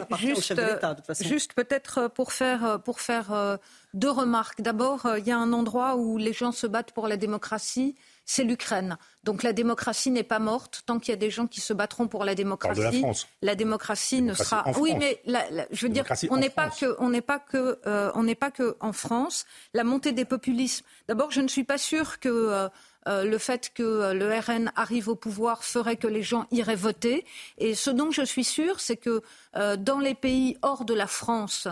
de 0.56 1.24
de 1.24 1.28
juste 1.28 1.54
peut-être 1.54 2.10
pour 2.14 2.32
faire, 2.32 2.55
euh, 2.64 2.78
pour 2.78 3.02
faire 3.02 3.34
euh, 3.34 3.58
deux 3.94 4.10
remarques. 4.12 4.62
D'abord, 4.62 5.06
euh, 5.06 5.20
il 5.20 5.28
y 5.28 5.32
a 5.32 5.38
un 5.38 5.52
endroit 5.52 5.96
où 5.98 6.18
les 6.18 6.34
gens 6.34 6.52
se 6.52 6.68
battent 6.68 6.92
pour 6.94 7.08
la 7.08 7.18
démocratie, 7.18 7.96
c'est 8.26 8.44
l'Ukraine. 8.44 8.98
Donc 9.24 9.44
la 9.44 9.54
démocratie 9.54 10.10
n'est 10.12 10.24
pas 10.24 10.40
morte 10.40 10.82
tant 10.86 10.98
qu'il 11.00 11.10
y 11.12 11.14
a 11.14 11.18
des 11.18 11.30
gens 11.30 11.46
qui 11.48 11.62
se 11.62 11.74
battront 11.74 12.08
pour 12.08 12.24
la 12.26 12.34
démocratie. 12.36 12.82
La 12.82 12.92
France. 12.92 13.28
La 13.42 13.56
démocratie, 13.56 14.22
ne 14.22 14.34
sera. 14.34 14.64
Oui, 14.80 14.94
mais 14.98 15.22
la- 15.26 15.50
la- 15.52 15.68
je 15.72 15.86
veux 15.86 15.92
dire, 15.94 16.06
on 16.32 16.38
n'est 16.38 16.50
pas 16.50 16.70
que, 16.70 16.96
on 17.00 17.10
n'est 17.10 17.22
pas 17.22 17.40
que, 17.40 17.80
euh, 17.86 18.12
on 18.16 18.24
n'est 18.24 18.36
pas 18.36 18.52
que 18.52 18.78
en 18.80 18.94
France. 18.94 19.46
La 19.74 19.84
montée 19.84 20.12
des 20.12 20.26
populismes. 20.26 20.86
D'abord, 21.08 21.32
je 21.32 21.42
ne 21.42 21.48
suis 21.48 21.64
pas 21.64 21.78
sûre 21.78 22.20
que 22.20 22.30
euh, 22.30 22.68
euh, 23.08 23.24
le 23.24 23.38
fait 23.38 23.72
que 23.76 23.84
euh, 23.84 24.14
le 24.16 24.28
RN 24.40 24.72
arrive 24.76 25.10
au 25.10 25.16
pouvoir 25.16 25.64
ferait 25.64 25.96
que 25.96 26.08
les 26.08 26.24
gens 26.24 26.48
iraient 26.50 26.76
voter. 26.76 27.24
Et 27.60 27.76
ce 27.76 27.92
dont 27.92 28.10
je 28.10 28.24
suis 28.24 28.44
sûre, 28.44 28.80
c'est 28.80 28.98
que 28.98 29.22
euh, 29.56 29.78
dans 29.78 30.00
les 30.00 30.16
pays 30.16 30.58
hors 30.64 30.86
de 30.86 30.96
la 30.96 31.06
France, 31.06 31.68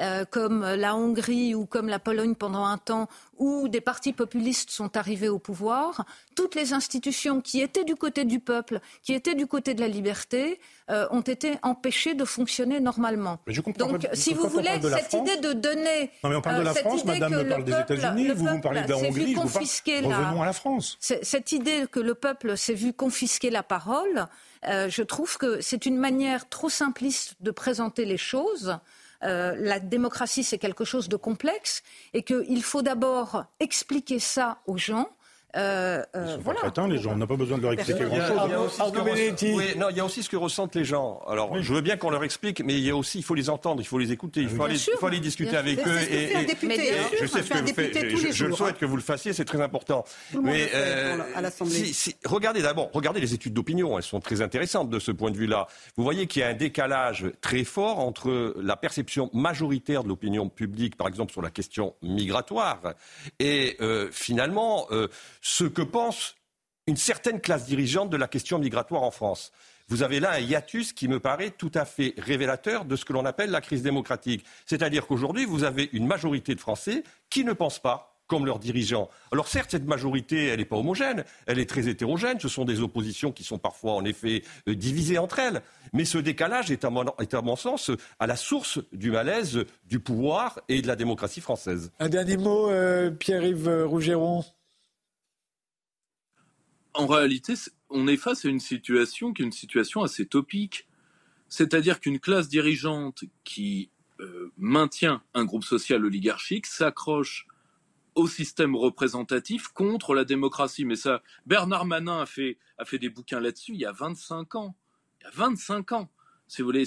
euh, 0.00 0.24
comme 0.24 0.62
la 0.64 0.94
Hongrie 0.94 1.54
ou 1.54 1.66
comme 1.66 1.88
la 1.88 1.98
Pologne 1.98 2.34
pendant 2.34 2.64
un 2.64 2.78
temps, 2.78 3.08
où 3.36 3.68
des 3.68 3.80
partis 3.80 4.12
populistes 4.12 4.70
sont 4.70 4.96
arrivés 4.96 5.28
au 5.28 5.38
pouvoir, 5.38 6.04
toutes 6.36 6.54
les 6.54 6.72
institutions 6.72 7.40
qui 7.40 7.60
étaient 7.60 7.84
du 7.84 7.94
côté 7.96 8.24
du 8.24 8.40
peuple, 8.40 8.80
qui 9.02 9.12
étaient 9.14 9.34
du 9.34 9.46
côté 9.46 9.74
de 9.74 9.80
la 9.80 9.88
liberté, 9.88 10.60
euh, 10.90 11.06
ont 11.10 11.20
été 11.20 11.54
empêchées 11.62 12.14
de 12.14 12.24
fonctionner 12.24 12.80
normalement. 12.80 13.38
Mais 13.46 13.52
je 13.54 13.60
comprends 13.60 13.86
Donc, 13.88 14.02
pas- 14.06 14.14
si 14.14 14.34
vous 14.34 14.48
voulez, 14.48 14.70
cette 14.82 15.04
France- 15.08 15.28
idée 15.28 15.36
de 15.40 15.52
donner... 15.52 16.10
Non, 16.24 16.30
mais 16.30 16.36
on 16.36 16.40
parle 16.42 16.56
de 16.56 16.60
euh, 16.60 16.64
la 16.64 16.74
France, 16.74 17.04
madame 17.04 17.32
me 17.32 17.42
le 17.42 17.48
parle 17.48 17.64
des 17.64 17.72
États-Unis, 17.72 18.28
vous 18.34 18.60
parlez 18.60 18.82
de 18.82 18.88
la 18.88 18.96
Hongrie, 18.96 19.34
vous 19.34 19.40
parle. 19.40 19.52
confisquer 19.52 20.00
la- 20.00 20.08
Revenons 20.18 20.42
à 20.42 20.46
la 20.46 20.52
France. 20.52 20.96
Cette 21.00 21.52
idée 21.52 21.86
que 21.90 22.00
le 22.00 22.14
peuple 22.14 22.56
s'est 22.56 22.74
vu 22.74 22.92
confisquer 22.92 23.50
la 23.50 23.62
parole, 23.62 24.26
euh, 24.68 24.88
je 24.88 25.02
trouve 25.02 25.36
que 25.38 25.60
c'est 25.60 25.86
une 25.86 25.96
manière 25.96 26.48
trop 26.48 26.68
simpliste 26.68 27.34
de 27.40 27.50
présenter 27.50 28.04
les 28.04 28.16
choses. 28.16 28.78
Euh, 29.24 29.54
la 29.58 29.80
démocratie, 29.80 30.44
c'est 30.44 30.58
quelque 30.58 30.84
chose 30.84 31.08
de 31.08 31.16
complexe 31.16 31.82
et 32.14 32.22
qu'il 32.22 32.62
faut 32.62 32.82
d'abord 32.82 33.44
expliquer 33.60 34.18
ça 34.18 34.58
aux 34.66 34.78
gens. 34.78 35.08
Euh, 35.56 36.02
Ils 36.14 36.18
euh, 36.18 36.26
sont 36.32 36.36
pas 36.38 36.42
voilà. 36.44 36.60
crétins, 36.60 36.88
les 36.88 36.98
gens. 36.98 37.12
On 37.12 37.16
n'a 37.16 37.26
pas 37.26 37.36
besoin 37.36 37.56
de 37.56 37.62
leur 37.62 37.72
expliquer 37.72 38.04
grand-chose. 38.04 38.38
Il 38.46 38.50
y 38.50 38.54
a 38.54 38.60
aussi 38.60 38.74
ce 38.76 38.78
que 38.78 38.80
Arnaud 38.82 39.00
ressent- 39.00 39.04
Benedetti. 39.04 39.52
oui, 39.54 39.64
non, 39.78 39.86
il 39.90 39.96
y 39.96 40.00
a 40.00 40.04
aussi 40.04 40.22
ce 40.22 40.28
que 40.28 40.36
ressentent 40.36 40.74
les 40.74 40.84
gens. 40.84 41.22
Alors, 41.26 41.58
je 41.62 41.72
veux 41.72 41.80
bien 41.80 41.96
qu'on 41.96 42.10
leur 42.10 42.22
explique, 42.22 42.62
mais 42.64 42.74
il 42.74 42.80
y 42.84 42.90
a 42.90 42.96
aussi, 42.96 43.18
il 43.18 43.24
faut 43.24 43.34
les 43.34 43.48
entendre, 43.48 43.80
il 43.80 43.86
faut 43.86 43.98
les 43.98 44.12
écouter, 44.12 44.40
il 44.42 44.48
faut, 44.50 44.62
aller, 44.64 44.76
sûr. 44.76 44.92
il 44.94 44.98
faut 45.00 45.06
aller 45.06 45.20
discuter 45.20 45.50
Bien 45.52 45.60
avec 45.60 45.78
eux. 45.86 45.98
Député, 46.46 46.92
je 47.20 47.26
sais 47.26 47.40
on 47.40 47.42
ce 47.42 47.48
que 47.48 47.58
vous 47.58 47.74
faites. 47.74 48.32
Je, 48.34 48.50
souhaite 48.52 48.74
hein. 48.74 48.76
que 48.78 48.84
vous 48.86 48.96
le 48.96 49.02
fassiez, 49.02 49.32
c'est 49.32 49.44
très 49.46 49.60
important. 49.62 50.04
mais 50.42 50.60
le 50.60 50.66
fait 50.66 51.10
dans 51.12 51.16
la- 51.16 51.36
à 51.36 51.40
l'Assemblée. 51.40 51.74
si- 51.74 51.94
si- 51.94 52.16
regardez 52.26 52.60
d'abord, 52.62 52.90
regardez 52.92 53.20
les 53.20 53.32
études 53.34 53.54
d'opinion, 53.54 53.96
elles 53.96 54.04
sont 54.04 54.20
très 54.20 54.42
intéressantes 54.42 54.90
de 54.90 54.98
ce 54.98 55.12
point 55.12 55.30
de 55.30 55.36
vue-là. 55.36 55.66
Vous 55.96 56.04
voyez 56.04 56.26
qu'il 56.26 56.40
y 56.40 56.44
a 56.44 56.48
un 56.48 56.54
décalage 56.54 57.24
très 57.40 57.64
fort 57.64 58.00
entre 58.00 58.54
la 58.60 58.76
perception 58.76 59.30
majoritaire 59.32 60.02
de 60.04 60.08
l'opinion 60.08 60.48
publique, 60.48 60.96
par 60.96 61.08
exemple 61.08 61.32
sur 61.32 61.40
la 61.42 61.50
question 61.50 61.94
migratoire, 62.02 62.80
et 63.38 63.76
euh, 63.80 64.08
finalement 64.12 64.86
euh, 64.90 65.08
ce 65.40 65.64
que 65.64 65.82
pense 65.82 66.36
une 66.86 66.96
certaine 66.96 67.40
classe 67.40 67.66
dirigeante 67.66 68.08
de 68.08 68.16
la 68.16 68.28
question 68.28 68.58
migratoire 68.58 69.02
en 69.02 69.10
France. 69.10 69.52
Vous 69.88 70.02
avez 70.02 70.20
là 70.20 70.32
un 70.32 70.38
hiatus 70.38 70.92
qui 70.92 71.08
me 71.08 71.20
paraît 71.20 71.50
tout 71.50 71.72
à 71.74 71.84
fait 71.84 72.14
révélateur 72.18 72.84
de 72.84 72.96
ce 72.96 73.04
que 73.04 73.12
l'on 73.12 73.24
appelle 73.24 73.50
la 73.50 73.60
crise 73.60 73.82
démocratique. 73.82 74.44
C'est-à-dire 74.66 75.06
qu'aujourd'hui, 75.06 75.44
vous 75.44 75.64
avez 75.64 75.88
une 75.92 76.06
majorité 76.06 76.54
de 76.54 76.60
Français 76.60 77.04
qui 77.30 77.44
ne 77.44 77.52
pensent 77.52 77.78
pas 77.78 78.14
comme 78.26 78.44
leurs 78.44 78.58
dirigeants. 78.58 79.08
Alors 79.32 79.48
certes, 79.48 79.70
cette 79.70 79.86
majorité, 79.86 80.48
elle 80.48 80.58
n'est 80.58 80.66
pas 80.66 80.76
homogène, 80.76 81.24
elle 81.46 81.58
est 81.58 81.68
très 81.68 81.88
hétérogène, 81.88 82.38
ce 82.38 82.48
sont 82.48 82.66
des 82.66 82.80
oppositions 82.80 83.32
qui 83.32 83.42
sont 83.42 83.58
parfois 83.58 83.94
en 83.94 84.04
effet 84.04 84.42
euh, 84.68 84.74
divisées 84.74 85.18
entre 85.18 85.38
elles, 85.38 85.62
mais 85.94 86.04
ce 86.04 86.18
décalage 86.18 86.70
est 86.70 86.84
à 86.84 86.90
mon, 86.90 87.56
sens 87.56 87.90
à 88.18 88.26
la 88.26 88.36
source 88.36 88.80
du 88.92 89.10
malaise 89.10 89.64
du 89.86 89.98
pouvoir 89.98 90.60
et 90.68 90.82
de 90.82 90.86
la 90.86 90.94
démocratie 90.94 91.40
française. 91.40 91.90
Un 91.98 92.10
dernier 92.10 92.36
mot, 92.36 92.68
euh, 92.68 93.10
Pierre-Yves 93.10 93.86
Rougeron. 93.86 94.44
En 96.98 97.06
réalité, 97.06 97.54
on 97.90 98.08
est 98.08 98.16
face 98.16 98.44
à 98.44 98.48
une 98.48 98.58
situation 98.58 99.32
qui 99.32 99.42
est 99.42 99.44
une 99.44 99.52
situation 99.52 100.02
assez 100.02 100.26
topique. 100.26 100.88
C'est-à-dire 101.48 102.00
qu'une 102.00 102.18
classe 102.18 102.48
dirigeante 102.48 103.22
qui 103.44 103.88
euh, 104.18 104.52
maintient 104.56 105.22
un 105.32 105.44
groupe 105.44 105.62
social 105.62 106.04
oligarchique 106.04 106.66
s'accroche 106.66 107.46
au 108.16 108.26
système 108.26 108.74
représentatif 108.74 109.68
contre 109.68 110.12
la 110.12 110.24
démocratie. 110.24 110.84
Mais 110.84 110.96
ça, 110.96 111.22
Bernard 111.46 111.86
Manin 111.86 112.22
a 112.22 112.26
fait, 112.26 112.58
a 112.78 112.84
fait 112.84 112.98
des 112.98 113.10
bouquins 113.10 113.38
là-dessus 113.38 113.74
il 113.74 113.80
y 113.80 113.86
a 113.86 113.92
25 113.92 114.56
ans. 114.56 114.74
Il 115.20 115.24
y 115.24 115.26
a 115.28 115.30
25 115.30 115.92
ans. 115.92 116.10
Si 116.48 116.62
vous 116.62 116.66
voulez, 116.66 116.84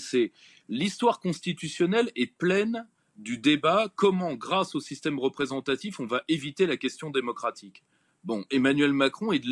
l'histoire 0.68 1.22
constitutionnelle 1.22 2.12
est 2.18 2.36
pleine 2.38 2.86
du 3.16 3.38
débat 3.38 3.88
comment, 3.96 4.34
grâce 4.34 4.76
au 4.76 4.82
système 4.82 5.20
représentatif, 5.20 6.02
on 6.02 6.06
va 6.06 6.24
éviter 6.28 6.66
la 6.66 6.76
question 6.76 7.12
démocratique. 7.12 7.82
Bon, 8.24 8.46
Emmanuel 8.52 8.94
Macron 8.94 9.32
est, 9.32 9.46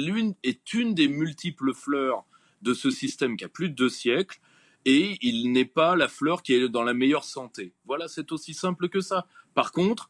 une 0.73 0.93
des 0.93 1.07
multiples 1.07 1.73
fleurs 1.73 2.25
de 2.61 2.73
ce 2.73 2.91
système 2.91 3.35
qui 3.35 3.45
a 3.45 3.49
plus 3.49 3.69
de 3.69 3.75
deux 3.75 3.89
siècles, 3.89 4.39
et 4.85 5.17
il 5.21 5.51
n'est 5.51 5.65
pas 5.65 5.95
la 5.95 6.07
fleur 6.07 6.43
qui 6.43 6.53
est 6.53 6.69
dans 6.69 6.83
la 6.83 6.93
meilleure 6.93 7.23
santé. 7.23 7.73
Voilà, 7.85 8.07
c'est 8.07 8.31
aussi 8.31 8.53
simple 8.53 8.89
que 8.89 9.01
ça. 9.01 9.25
Par 9.53 9.71
contre, 9.71 10.09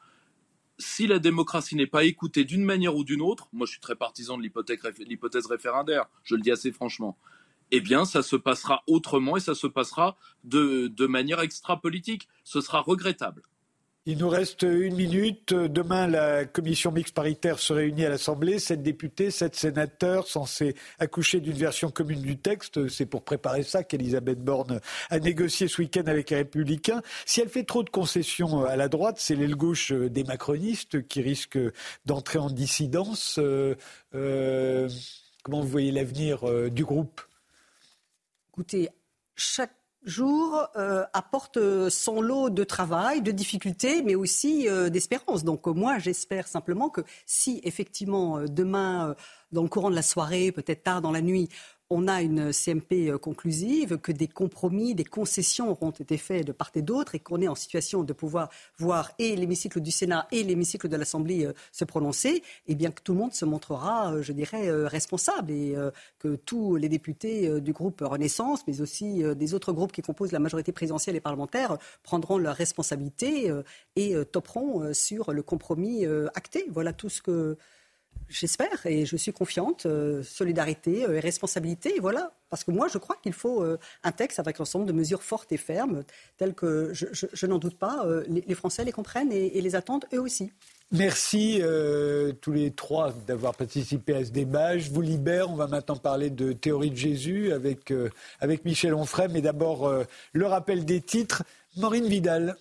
si 0.78 1.07
la 1.07 1.20
démocratie 1.20 1.76
n'est 1.76 1.88
pas 1.88 2.03
écoutée 2.03 2.43
d'une 2.43 2.64
manière 2.64 2.95
ou 2.95 3.03
d'une 3.03 3.22
autre, 3.22 3.49
moi 3.51 3.66
je 3.66 3.72
suis 3.72 3.82
très 3.82 3.95
partisan 3.95 4.38
de 4.38 4.43
l'hypothèse 4.43 5.45
référendaire, 5.45 6.10
je 6.24 6.36
le 6.36 6.41
dis 6.41 6.51
assez 6.51 6.72
franchement, 6.72 7.18
eh 7.72 7.82
bien 7.82 8.05
ça 8.05 8.24
se 8.24 8.36
passera 8.36 8.84
autrement 8.88 9.38
et 9.38 9.41
ça 9.41 9.55
se 9.55 9.68
passera 9.68 10.18
de, 10.43 10.88
de 10.88 11.07
manière 11.07 11.41
extra-politique. 11.41 12.28
Ce 12.43 12.62
sera 12.62 12.82
regrettable. 12.82 13.43
Il 14.12 14.18
nous 14.18 14.30
reste 14.30 14.64
une 14.64 14.95
minute. 14.95 15.53
Demain, 15.53 16.07
la 16.07 16.43
commission 16.43 16.91
mixte 16.91 17.14
paritaire 17.14 17.60
se 17.60 17.74
réunit 17.74 18.05
à 18.05 18.10
l'Assemblée. 18.10 18.57
Sept 18.57 18.82
députés, 18.82 19.30
sept 19.30 19.55
sénateurs 19.55 20.26
censés 20.26 20.74
accoucher 20.97 21.39
d'une 21.41 21.53
version 21.53 21.91
commune 21.91 22.24
du 22.24 22.36
texte. 22.36 22.88
C'est 22.88 23.05
pour 23.05 23.22
préparer 23.22 23.62
ça 23.62 23.84
qu'Elisabeth 23.84 24.43
Borne 24.43 24.82
a 25.12 25.20
négocié 25.20 25.68
ce 25.68 25.84
week-end 25.84 26.05
avec 26.07 26.32
les 26.32 26.38
Républicains. 26.38 27.03
Si 27.28 27.39
elle 27.39 27.49
fait 27.49 27.66
trop 27.66 27.84
de 27.84 27.91
concessions 27.91 28.66
à 28.66 28.76
la 28.76 28.88
droite, 28.88 29.18
c'est 29.20 29.36
l'aile 29.36 29.55
gauche 29.55 29.91
des 29.91 30.24
macronistes 30.24 31.07
qui 31.07 31.22
risque 31.22 31.60
d'entrer 32.07 32.39
en 32.39 32.49
dissidence. 32.49 33.38
Euh, 33.38 33.76
euh, 34.16 34.89
comment 35.43 35.62
vous 35.62 35.68
voyez 35.68 35.91
l'avenir 35.91 36.49
euh, 36.49 36.72
du 36.72 36.84
groupe? 36.84 37.22
Écoutez, 38.53 38.89
chaque 39.36 39.78
jour 40.04 40.68
euh, 40.76 41.04
apporte 41.14 41.60
son 41.89 42.22
lot 42.22 42.50
de 42.50 42.64
travail, 42.64 43.22
de 43.22 43.32
difficultés, 43.32 44.02
mais 44.02 44.16
aussi 44.16 44.68
euh, 44.68 44.89
d'espérance. 44.89 45.43
Donc 45.43 45.68
moi, 45.68 46.00
j'espère 46.00 46.47
simplement 46.47 46.89
que 46.89 47.02
si 47.26 47.62
effectivement 47.64 48.38
euh, 48.38 48.45
demain, 48.45 49.16
dans 49.52 49.64
le 49.64 49.70
courant 49.70 49.89
de 49.89 49.95
la 49.95 50.02
soirée, 50.02 50.52
peut-être 50.52 50.84
tard 50.84 51.02
dans 51.02 51.12
la 51.12 51.22
nuit, 51.22 51.50
on 51.90 52.08
a 52.08 52.22
une 52.22 52.54
CMP 52.54 53.10
euh, 53.10 53.18
conclusive, 53.18 53.98
que 53.98 54.12
des 54.12 54.28
compromis, 54.28 54.94
des 54.94 55.04
concessions 55.04 55.72
auront 55.72 55.90
été 55.90 56.18
faits 56.18 56.46
de 56.46 56.52
part 56.52 56.72
et 56.76 56.82
d'autre 56.82 57.16
et 57.16 57.20
qu'on 57.20 57.42
est 57.42 57.48
en 57.48 57.56
situation 57.56 58.04
de 58.04 58.14
pouvoir 58.14 58.50
voir 58.78 59.12
et 59.18 59.36
l'hémicycle 59.36 59.80
du 59.80 59.92
Sénat 59.92 60.28
et 60.32 60.44
l'hémicycle 60.44 60.88
de 60.88 60.96
l'Assemblée 60.96 61.46
euh, 61.46 61.54
se 61.72 61.86
prononcer, 61.86 62.30
et 62.30 62.44
eh 62.68 62.76
bien 62.76 62.92
que 62.92 63.02
tout 63.02 63.14
le 63.14 63.20
monde 63.20 63.34
se 63.34 63.46
montrera, 63.46 64.14
euh, 64.14 64.22
je 64.22 64.34
dirais, 64.34 64.70
responsable 64.86 65.52
et 65.52 65.76
que 66.20 66.36
tous 66.36 66.76
les 66.76 66.90
députés 66.90 67.62
du 67.62 67.74
groupe 67.74 68.02
Renaissance, 68.02 68.62
mais 68.68 68.82
aussi 68.82 69.24
des 69.36 69.54
autres 69.54 69.74
groupes 69.74 69.92
qui 69.92 70.02
composent 70.02 70.32
la 70.32 70.40
majorité 70.40 70.72
présidentielle 70.72 71.16
et 71.16 71.22
parlementaire, 71.22 71.78
prendront 72.04 72.38
leurs 72.38 72.56
responsabilités 72.56 73.52
et 73.96 74.16
toperont 74.32 74.94
sur 74.94 75.32
le 75.32 75.42
compromis 75.42 76.06
acté. 76.36 76.66
Voilà 76.70 76.94
tout 76.94 77.10
ce 77.10 77.22
que 77.22 77.58
J'espère 78.28 78.86
et 78.86 79.05
je 79.05 79.17
suis 79.17 79.34
confiante. 79.34 79.86
Euh, 79.86 80.22
solidarité 80.24 81.05
euh, 81.05 81.17
et 81.17 81.20
responsabilité, 81.20 81.95
voilà. 81.99 82.32
Parce 82.49 82.63
que 82.63 82.72
moi, 82.72 82.88
je 82.88 82.97
crois 82.97 83.15
qu'il 83.22 83.34
faut 83.34 83.63
euh, 83.63 83.80
un 84.03 84.11
texte 84.11 84.39
avec 84.39 84.59
l'ensemble 84.59 84.86
de 84.86 84.93
mesures 84.93 85.24
fortes 85.24 85.51
et 85.51 85.57
fermes, 85.57 86.03
telles 86.38 86.53
que, 86.53 86.91
je, 86.93 87.45
n'en 87.47 87.57
doute 87.57 87.78
pas, 87.78 88.05
les, 88.28 88.55
Français 88.55 88.84
les 88.84 88.91
comprennent 88.91 89.32
et, 89.32 89.61
les 89.61 89.76
attendent 89.76 90.05
eux 90.13 90.22
aussi. 90.22 90.51
Merci 90.91 91.61
tous 92.41 92.51
les 92.51 92.72
trois 92.72 93.13
d'avoir 93.28 93.53
participé 93.53 94.15
à 94.15 94.26
ce 94.26 94.32
débat. 94.32 94.78
Je 94.80 94.89
vous 94.89 95.01
libère. 95.01 95.51
On 95.51 95.55
va 95.55 95.67
maintenant 95.67 95.95
parler 95.95 96.32
de 96.32 96.53
théorie 96.53 96.89
de 96.89 96.95
Jésus 96.95 97.51
avec, 97.51 97.93
avec 98.39 98.65
Michel 98.65 98.95
Onfray. 98.95 99.28
Mais 99.32 99.41
d'abord, 99.41 99.91
le 100.34 100.45
rappel 100.47 100.86
des 100.86 101.01
titres. 101.01 101.43
Maureen 101.78 102.07
Vidal. 102.07 102.57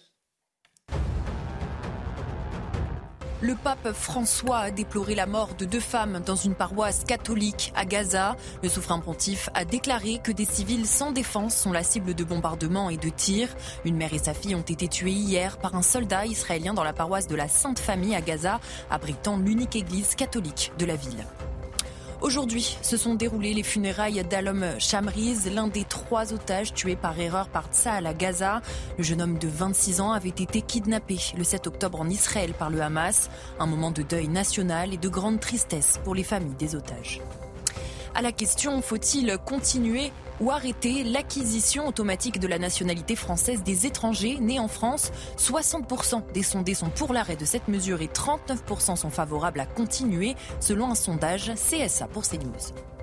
Le 3.40 3.54
pape 3.54 3.92
François 3.92 4.58
a 4.58 4.70
déploré 4.72 5.14
la 5.14 5.26
mort 5.26 5.54
de 5.56 5.64
deux 5.64 5.78
femmes 5.78 6.20
dans 6.26 6.34
une 6.34 6.56
paroisse 6.56 7.04
catholique 7.04 7.72
à 7.76 7.84
Gaza. 7.84 8.36
Le 8.64 8.68
souverain 8.68 8.98
pontife 8.98 9.48
a 9.54 9.64
déclaré 9.64 10.18
que 10.18 10.32
des 10.32 10.44
civils 10.44 10.86
sans 10.86 11.12
défense 11.12 11.54
sont 11.54 11.70
la 11.70 11.84
cible 11.84 12.14
de 12.14 12.24
bombardements 12.24 12.90
et 12.90 12.96
de 12.96 13.08
tirs. 13.10 13.54
Une 13.84 13.96
mère 13.96 14.12
et 14.12 14.18
sa 14.18 14.34
fille 14.34 14.56
ont 14.56 14.62
été 14.62 14.88
tuées 14.88 15.12
hier 15.12 15.58
par 15.58 15.76
un 15.76 15.82
soldat 15.82 16.26
israélien 16.26 16.74
dans 16.74 16.82
la 16.82 16.92
paroisse 16.92 17.28
de 17.28 17.36
la 17.36 17.46
Sainte 17.46 17.78
Famille 17.78 18.16
à 18.16 18.20
Gaza, 18.20 18.58
abritant 18.90 19.36
l'unique 19.36 19.76
église 19.76 20.16
catholique 20.16 20.72
de 20.76 20.86
la 20.86 20.96
ville. 20.96 21.24
Aujourd'hui 22.20 22.76
se 22.82 22.96
sont 22.96 23.14
déroulées 23.14 23.54
les 23.54 23.62
funérailles 23.62 24.24
d'Alom 24.28 24.64
Shamriz, 24.80 25.48
l'un 25.52 25.68
des 25.68 25.84
trois 25.84 26.32
otages 26.32 26.74
tués 26.74 26.96
par 26.96 27.18
erreur 27.18 27.48
par 27.48 27.68
Tsahal 27.72 28.06
à 28.06 28.12
Gaza. 28.12 28.60
Le 28.96 29.04
jeune 29.04 29.22
homme 29.22 29.38
de 29.38 29.46
26 29.46 30.00
ans 30.00 30.10
avait 30.10 30.28
été 30.30 30.60
kidnappé 30.60 31.16
le 31.36 31.44
7 31.44 31.68
octobre 31.68 32.00
en 32.00 32.08
Israël 32.08 32.54
par 32.58 32.70
le 32.70 32.82
Hamas. 32.82 33.30
Un 33.60 33.66
moment 33.66 33.92
de 33.92 34.02
deuil 34.02 34.26
national 34.26 34.92
et 34.92 34.96
de 34.96 35.08
grande 35.08 35.38
tristesse 35.38 36.00
pour 36.02 36.16
les 36.16 36.24
familles 36.24 36.56
des 36.58 36.74
otages. 36.74 37.20
À 38.16 38.22
la 38.22 38.32
question 38.32 38.82
faut-il 38.82 39.38
continuer 39.44 40.10
ou 40.40 40.50
arrêter 40.50 41.04
l'acquisition 41.04 41.86
automatique 41.86 42.38
de 42.38 42.46
la 42.46 42.58
nationalité 42.58 43.16
française 43.16 43.62
des 43.62 43.86
étrangers 43.86 44.38
nés 44.40 44.58
en 44.58 44.68
France. 44.68 45.10
60% 45.38 46.32
des 46.32 46.42
sondés 46.42 46.74
sont 46.74 46.90
pour 46.90 47.12
l'arrêt 47.12 47.36
de 47.36 47.44
cette 47.44 47.68
mesure 47.68 48.02
et 48.02 48.08
39% 48.08 48.96
sont 48.96 49.10
favorables 49.10 49.60
à 49.60 49.66
continuer, 49.66 50.34
selon 50.60 50.90
un 50.90 50.94
sondage 50.94 51.52
CSA 51.54 52.08
pour 52.08 52.22
CNews. 52.22 52.97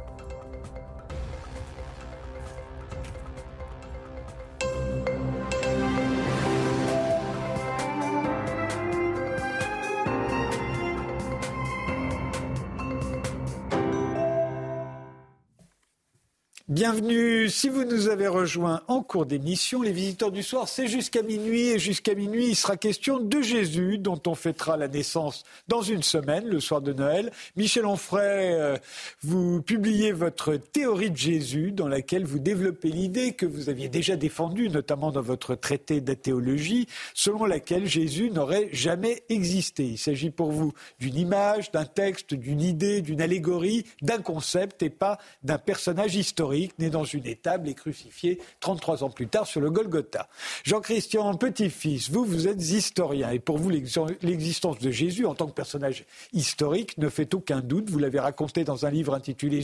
Bienvenue. 16.76 17.48
Si 17.48 17.70
vous 17.70 17.86
nous 17.86 18.10
avez 18.10 18.28
rejoint 18.28 18.82
en 18.90 19.02
cours 19.02 19.26
d'émission, 19.26 19.82
les 19.82 19.94
visiteurs 19.94 20.34
du 20.34 20.44
soir, 20.44 20.68
c'est 20.68 20.90
jusqu'à 20.90 21.22
minuit. 21.22 21.70
Et 21.70 21.80
jusqu'à 21.80 22.14
minuit, 22.14 22.48
il 22.48 22.56
sera 22.58 22.76
question 22.76 23.18
de 23.18 23.42
Jésus, 23.42 23.98
dont 23.98 24.22
on 24.28 24.36
fêtera 24.36 24.76
la 24.76 24.90
naissance 24.90 25.46
dans 25.70 25.82
une 25.82 26.04
semaine, 26.04 26.46
le 26.46 26.60
soir 26.60 26.82
de 26.82 26.92
Noël. 26.92 27.32
Michel 27.56 27.86
Onfray, 27.86 28.52
euh, 28.52 28.76
vous 29.22 29.62
publiez 29.62 30.12
votre 30.12 30.58
théorie 30.58 31.12
de 31.12 31.16
Jésus, 31.16 31.72
dans 31.72 31.88
laquelle 31.88 32.26
vous 32.26 32.40
développez 32.40 32.90
l'idée 32.90 33.32
que 33.32 33.46
vous 33.46 33.70
aviez 33.70 33.88
déjà 33.88 34.18
défendue, 34.18 34.68
notamment 34.68 35.14
dans 35.14 35.22
votre 35.22 35.56
traité 35.56 36.02
d'athéologie, 36.02 36.88
selon 37.14 37.46
laquelle 37.46 37.88
Jésus 37.88 38.32
n'aurait 38.32 38.68
jamais 38.74 39.24
existé. 39.30 39.86
Il 39.86 39.98
s'agit 39.98 40.30
pour 40.30 40.52
vous 40.52 40.74
d'une 41.00 41.16
image, 41.16 41.72
d'un 41.72 41.86
texte, 41.86 42.34
d'une 42.34 42.60
idée, 42.60 43.02
d'une 43.02 43.22
allégorie, 43.22 43.86
d'un 44.02 44.22
concept 44.22 44.84
et 44.84 44.90
pas 44.90 45.20
d'un 45.42 45.58
personnage 45.58 46.18
historique 46.18 46.64
né 46.80 46.89
dans 46.89 47.03
une 47.03 47.26
étable 47.26 47.70
et 47.70 47.74
crucifié 47.74 48.39
33 48.59 49.03
ans 49.03 49.09
plus 49.09 49.28
tard 49.28 49.47
sur 49.47 49.61
le 49.61 49.70
Golgotha. 49.70 50.28
Jean-Christian 50.63 51.36
Petit-Fils, 51.36 52.09
vous, 52.09 52.26
vous 52.26 52.47
êtes 52.47 52.61
historien 52.61 53.30
et 53.32 53.39
pour 53.39 53.57
vous, 53.57 53.70
l'existence 53.70 54.80
de 54.80 54.91
Jésus 54.91 55.26
en 55.26 55.36
tant 55.36 55.47
que 55.47 55.53
personnage 55.53 56.05
historique 56.34 56.97
ne 56.97 57.09
fait 57.09 57.34
aucun 57.34 57.61
doute. 57.61 57.89
Vous 57.89 57.99
l'avez 57.99 58.20
raconté 58.20 58.63
dans 58.63 58.86
un 58.86 58.89
livre 58.89 59.13
intitulé 59.13 59.61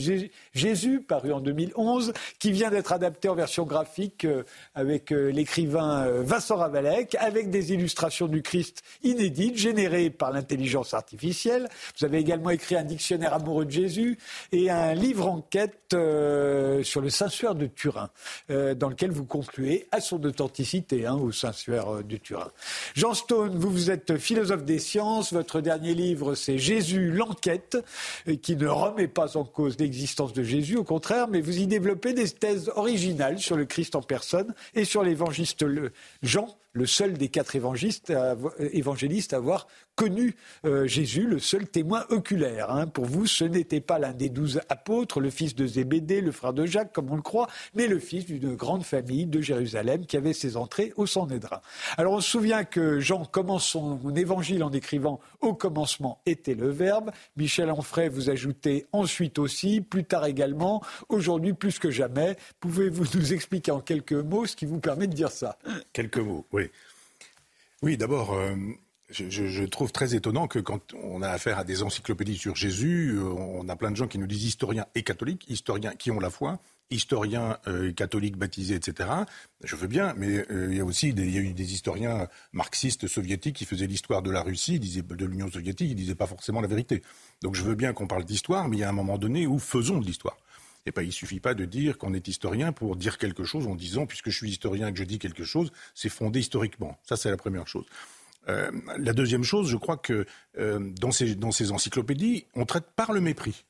Jésus, 0.54 1.00
paru 1.00 1.32
en 1.32 1.40
2011, 1.40 2.12
qui 2.38 2.52
vient 2.52 2.70
d'être 2.70 2.92
adapté 2.92 3.28
en 3.28 3.34
version 3.34 3.64
graphique 3.64 4.24
euh, 4.24 4.44
avec 4.74 5.12
euh, 5.12 5.30
l'écrivain 5.30 6.06
euh, 6.06 6.22
Vincent 6.22 6.56
Ravalec, 6.56 7.16
avec 7.18 7.50
des 7.50 7.72
illustrations 7.72 8.26
du 8.26 8.42
Christ 8.42 8.82
inédites 9.02 9.56
générées 9.56 10.10
par 10.10 10.32
l'intelligence 10.32 10.94
artificielle. 10.94 11.68
Vous 11.98 12.04
avez 12.04 12.18
également 12.18 12.50
écrit 12.50 12.76
un 12.76 12.84
dictionnaire 12.84 13.34
amoureux 13.34 13.64
de 13.64 13.70
Jésus 13.70 14.18
et 14.52 14.70
un 14.70 14.94
livre 14.94 15.28
enquête 15.28 15.94
sur 16.92 17.00
le 17.00 17.08
Saint-Suaire 17.08 17.54
de 17.54 17.64
Turin, 17.64 18.10
euh, 18.50 18.74
dans 18.74 18.90
lequel 18.90 19.12
vous 19.12 19.24
concluez 19.24 19.88
à 19.92 20.02
son 20.02 20.22
authenticité 20.24 21.06
hein, 21.06 21.14
au 21.14 21.32
Saint-Suaire 21.32 21.88
euh, 21.88 22.02
de 22.02 22.18
Turin. 22.18 22.50
Jean 22.94 23.14
Stone, 23.14 23.56
vous, 23.56 23.70
vous 23.70 23.90
êtes 23.90 24.18
philosophe 24.18 24.64
des 24.64 24.78
sciences. 24.78 25.32
Votre 25.32 25.62
dernier 25.62 25.94
livre, 25.94 26.34
c'est 26.34 26.58
Jésus, 26.58 27.10
l'enquête, 27.10 27.78
euh, 28.28 28.36
qui 28.36 28.56
ne 28.56 28.66
remet 28.66 29.08
pas 29.08 29.38
en 29.38 29.44
cause 29.44 29.78
l'existence 29.78 30.34
de 30.34 30.42
Jésus, 30.42 30.76
au 30.76 30.84
contraire, 30.84 31.28
mais 31.28 31.40
vous 31.40 31.60
y 31.60 31.66
développez 31.66 32.12
des 32.12 32.28
thèses 32.28 32.70
originales 32.76 33.38
sur 33.38 33.56
le 33.56 33.64
Christ 33.64 33.96
en 33.96 34.02
personne 34.02 34.54
et 34.74 34.84
sur 34.84 35.02
l'évangéliste 35.02 35.64
Jean 36.22 36.54
le 36.72 36.86
seul 36.86 37.14
des 37.14 37.28
quatre 37.28 37.56
évangélistes 37.56 38.10
à, 38.10 38.32
à 38.32 39.36
avoir 39.36 39.66
connu 39.94 40.34
euh, 40.64 40.86
Jésus, 40.86 41.26
le 41.26 41.38
seul 41.38 41.68
témoin 41.68 42.06
oculaire. 42.08 42.70
Hein. 42.70 42.86
Pour 42.86 43.04
vous, 43.04 43.26
ce 43.26 43.44
n'était 43.44 43.80
pas 43.80 43.98
l'un 43.98 44.12
des 44.12 44.30
douze 44.30 44.60
apôtres, 44.68 45.20
le 45.20 45.30
fils 45.30 45.54
de 45.54 45.66
Zébédée, 45.66 46.20
le 46.20 46.32
frère 46.32 46.52
de 46.52 46.64
Jacques, 46.64 46.92
comme 46.92 47.10
on 47.10 47.16
le 47.16 47.22
croit, 47.22 47.48
mais 47.74 47.86
le 47.86 47.98
fils 47.98 48.24
d'une 48.24 48.54
grande 48.54 48.84
famille 48.84 49.26
de 49.26 49.40
Jérusalem 49.40 50.06
qui 50.06 50.16
avait 50.16 50.32
ses 50.32 50.56
entrées 50.56 50.92
au 50.96 51.06
Sanhédrin. 51.06 51.60
Alors 51.98 52.14
on 52.14 52.20
se 52.20 52.30
souvient 52.30 52.64
que 52.64 53.00
Jean 53.00 53.24
commence 53.24 53.66
son 53.66 54.14
évangile 54.14 54.64
en 54.64 54.70
écrivant 54.72 55.20
Au 55.40 55.54
commencement 55.54 56.20
était 56.26 56.54
le 56.54 56.70
Verbe. 56.70 57.10
Michel 57.36 57.70
Onfray 57.70 58.08
vous 58.08 58.30
ajoutez 58.30 58.86
ensuite 58.92 59.38
aussi, 59.38 59.80
plus 59.80 60.04
tard 60.04 60.24
également, 60.24 60.82
aujourd'hui 61.08 61.52
plus 61.52 61.78
que 61.78 61.90
jamais. 61.90 62.36
Pouvez-vous 62.60 63.04
nous 63.14 63.32
expliquer 63.34 63.72
en 63.72 63.80
quelques 63.80 64.12
mots 64.12 64.46
ce 64.46 64.56
qui 64.56 64.64
vous 64.64 64.80
permet 64.80 65.06
de 65.06 65.14
dire 65.14 65.30
ça? 65.30 65.58
Quelques 65.92 66.18
mots. 66.18 66.46
Oui, 67.82 67.96
d'abord, 67.96 68.32
euh, 68.34 68.54
je, 69.10 69.64
trouve 69.64 69.90
très 69.90 70.14
étonnant 70.14 70.46
que 70.46 70.60
quand 70.60 70.94
on 70.94 71.20
a 71.20 71.28
affaire 71.28 71.58
à 71.58 71.64
des 71.64 71.82
encyclopédies 71.82 72.38
sur 72.38 72.54
Jésus, 72.54 73.16
euh, 73.16 73.24
on 73.24 73.68
a 73.68 73.74
plein 73.74 73.90
de 73.90 73.96
gens 73.96 74.06
qui 74.06 74.20
nous 74.20 74.28
disent 74.28 74.44
historiens 74.44 74.86
et 74.94 75.02
catholiques, 75.02 75.44
historiens 75.48 75.92
qui 75.92 76.12
ont 76.12 76.20
la 76.20 76.30
foi, 76.30 76.60
historiens 76.92 77.58
euh, 77.66 77.90
catholiques 77.90 78.36
baptisés, 78.36 78.76
etc. 78.76 79.10
Je 79.64 79.74
veux 79.74 79.88
bien, 79.88 80.14
mais 80.16 80.46
il 80.48 80.76
y 80.76 80.80
a 80.80 80.84
aussi 80.84 81.08
il 81.08 81.34
y 81.34 81.38
a 81.38 81.40
eu 81.40 81.54
des 81.54 81.72
historiens 81.72 82.28
marxistes 82.52 83.08
soviétiques 83.08 83.56
qui 83.56 83.64
faisaient 83.64 83.88
l'histoire 83.88 84.22
de 84.22 84.30
la 84.30 84.42
Russie, 84.42 84.78
disaient, 84.78 85.02
de 85.02 85.26
l'Union 85.26 85.50
soviétique, 85.50 85.90
ils 85.90 85.96
disaient 85.96 86.14
pas 86.14 86.28
forcément 86.28 86.60
la 86.60 86.68
vérité. 86.68 87.02
Donc 87.42 87.56
je 87.56 87.64
veux 87.64 87.74
bien 87.74 87.92
qu'on 87.92 88.06
parle 88.06 88.24
d'histoire, 88.24 88.68
mais 88.68 88.76
il 88.76 88.80
y 88.80 88.84
a 88.84 88.88
un 88.88 88.92
moment 88.92 89.18
donné 89.18 89.48
où 89.48 89.58
faisons 89.58 89.98
de 89.98 90.06
l'histoire. 90.06 90.36
Et 90.86 90.92
pas, 90.92 91.02
il 91.02 91.12
suffit 91.12 91.40
pas 91.40 91.54
de 91.54 91.64
dire 91.64 91.96
qu'on 91.96 92.12
est 92.12 92.26
historien 92.26 92.72
pour 92.72 92.96
dire 92.96 93.18
quelque 93.18 93.44
chose 93.44 93.66
en 93.66 93.74
disant, 93.74 94.06
puisque 94.06 94.30
je 94.30 94.36
suis 94.36 94.50
historien 94.50 94.88
et 94.88 94.92
que 94.92 94.98
je 94.98 95.04
dis 95.04 95.18
quelque 95.18 95.44
chose, 95.44 95.70
c'est 95.94 96.08
fondé 96.08 96.40
historiquement. 96.40 96.98
Ça, 97.04 97.16
c'est 97.16 97.30
la 97.30 97.36
première 97.36 97.68
chose. 97.68 97.84
Euh, 98.48 98.70
la 98.98 99.12
deuxième 99.12 99.44
chose, 99.44 99.68
je 99.68 99.76
crois 99.76 99.96
que 99.96 100.26
euh, 100.58 100.90
dans, 101.00 101.12
ces, 101.12 101.36
dans 101.36 101.52
ces 101.52 101.70
encyclopédies, 101.70 102.46
on 102.54 102.64
traite 102.64 102.86
par 102.96 103.12
le 103.12 103.20
mépris. 103.20 103.64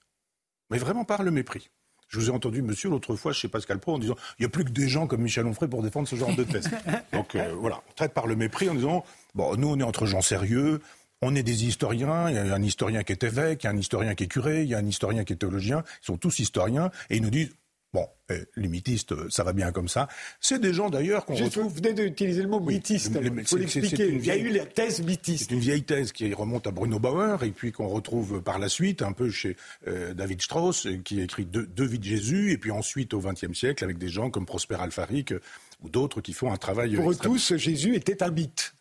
Mais 0.70 0.78
vraiment 0.78 1.04
par 1.04 1.22
le 1.22 1.30
mépris. 1.30 1.68
Je 2.08 2.18
vous 2.18 2.28
ai 2.28 2.32
entendu, 2.32 2.60
monsieur, 2.60 2.90
l'autre 2.90 3.16
fois 3.16 3.32
chez 3.32 3.48
Pascal 3.48 3.78
Pro, 3.78 3.94
en 3.94 3.98
disant 3.98 4.16
il 4.38 4.42
n'y 4.42 4.46
a 4.46 4.48
plus 4.50 4.64
que 4.64 4.70
des 4.70 4.86
gens 4.86 5.06
comme 5.06 5.22
Michel 5.22 5.46
Onfray 5.46 5.68
pour 5.68 5.82
défendre 5.82 6.06
ce 6.06 6.16
genre 6.16 6.34
de 6.34 6.44
thèse. 6.44 6.70
Donc 7.12 7.34
euh, 7.34 7.54
voilà, 7.58 7.82
on 7.88 7.92
traite 7.94 8.12
par 8.12 8.26
le 8.26 8.36
mépris 8.36 8.68
en 8.68 8.74
disant 8.74 9.04
bon, 9.34 9.56
nous, 9.56 9.68
on 9.68 9.78
est 9.78 9.82
entre 9.82 10.04
gens 10.04 10.20
sérieux, 10.20 10.80
on 11.22 11.34
est 11.34 11.42
des 11.42 11.64
historiens, 11.64 12.28
il 12.28 12.34
y 12.34 12.38
a 12.38 12.54
un 12.54 12.62
historien 12.62 13.04
qui 13.04 13.12
est 13.12 13.22
évêque, 13.22 13.62
il 13.62 13.66
y 13.66 13.68
a 13.68 13.72
un 13.72 13.78
historien 13.78 14.14
qui 14.14 14.24
est 14.24 14.28
curé, 14.28 14.62
il 14.62 14.68
y 14.68 14.74
a 14.74 14.78
un 14.78 14.86
historien 14.86 15.24
qui 15.24 15.32
est 15.32 15.36
théologien, 15.36 15.84
ils 16.02 16.06
sont 16.06 16.18
tous 16.18 16.40
historiens, 16.40 16.90
et 17.08 17.16
ils 17.16 17.22
nous 17.22 17.30
disent 17.30 17.50
Bon, 17.94 18.08
euh, 18.30 18.42
les 18.56 18.68
mythistes, 18.68 19.14
ça 19.30 19.44
va 19.44 19.52
bien 19.52 19.70
comme 19.70 19.88
ça. 19.88 20.08
C'est 20.40 20.58
des 20.58 20.72
gens 20.72 20.88
d'ailleurs 20.88 21.26
qu'on 21.26 21.34
retrouve... 21.34 21.64
Vous 21.64 21.74
venez 21.74 21.92
d'utiliser 21.92 22.40
le 22.40 22.48
mot 22.48 22.58
mythiste. 22.58 23.12
Il 23.22 23.44
faut 23.44 23.58
l'expliquer. 23.58 24.08
Il 24.08 24.24
y 24.24 24.30
a 24.30 24.36
eu 24.38 24.48
la 24.48 24.64
thèse 24.64 25.02
mythiste. 25.02 25.50
C'est 25.50 25.54
une 25.54 25.60
vieille 25.60 25.82
thèse 25.82 26.10
qui 26.10 26.32
remonte 26.32 26.66
à 26.66 26.70
Bruno 26.70 26.98
Bauer 26.98 27.44
et 27.44 27.50
puis 27.50 27.70
qu'on 27.70 27.88
retrouve 27.88 28.40
par 28.40 28.58
la 28.58 28.70
suite 28.70 29.02
un 29.02 29.12
peu 29.12 29.28
chez 29.28 29.58
euh, 29.88 30.14
David 30.14 30.40
Strauss 30.40 30.88
qui 31.04 31.20
écrit 31.20 31.44
deux, 31.44 31.66
deux, 31.66 31.84
vies 31.84 31.98
de 31.98 32.04
Jésus 32.04 32.52
et 32.52 32.56
puis 32.56 32.70
ensuite 32.70 33.12
au 33.12 33.20
XXe 33.20 33.52
siècle 33.52 33.84
avec 33.84 33.98
des 33.98 34.08
gens 34.08 34.30
comme 34.30 34.46
Prosper 34.46 34.76
Alfaric 34.80 35.34
ou 35.82 35.90
d'autres 35.90 36.22
qui 36.22 36.32
font 36.32 36.50
un 36.50 36.56
travail. 36.56 36.96
Pour 36.96 37.10
eux 37.10 37.16
tous, 37.16 37.56
Jésus 37.56 37.94
était 37.94 38.22
un 38.22 38.30
mythe. 38.30 38.72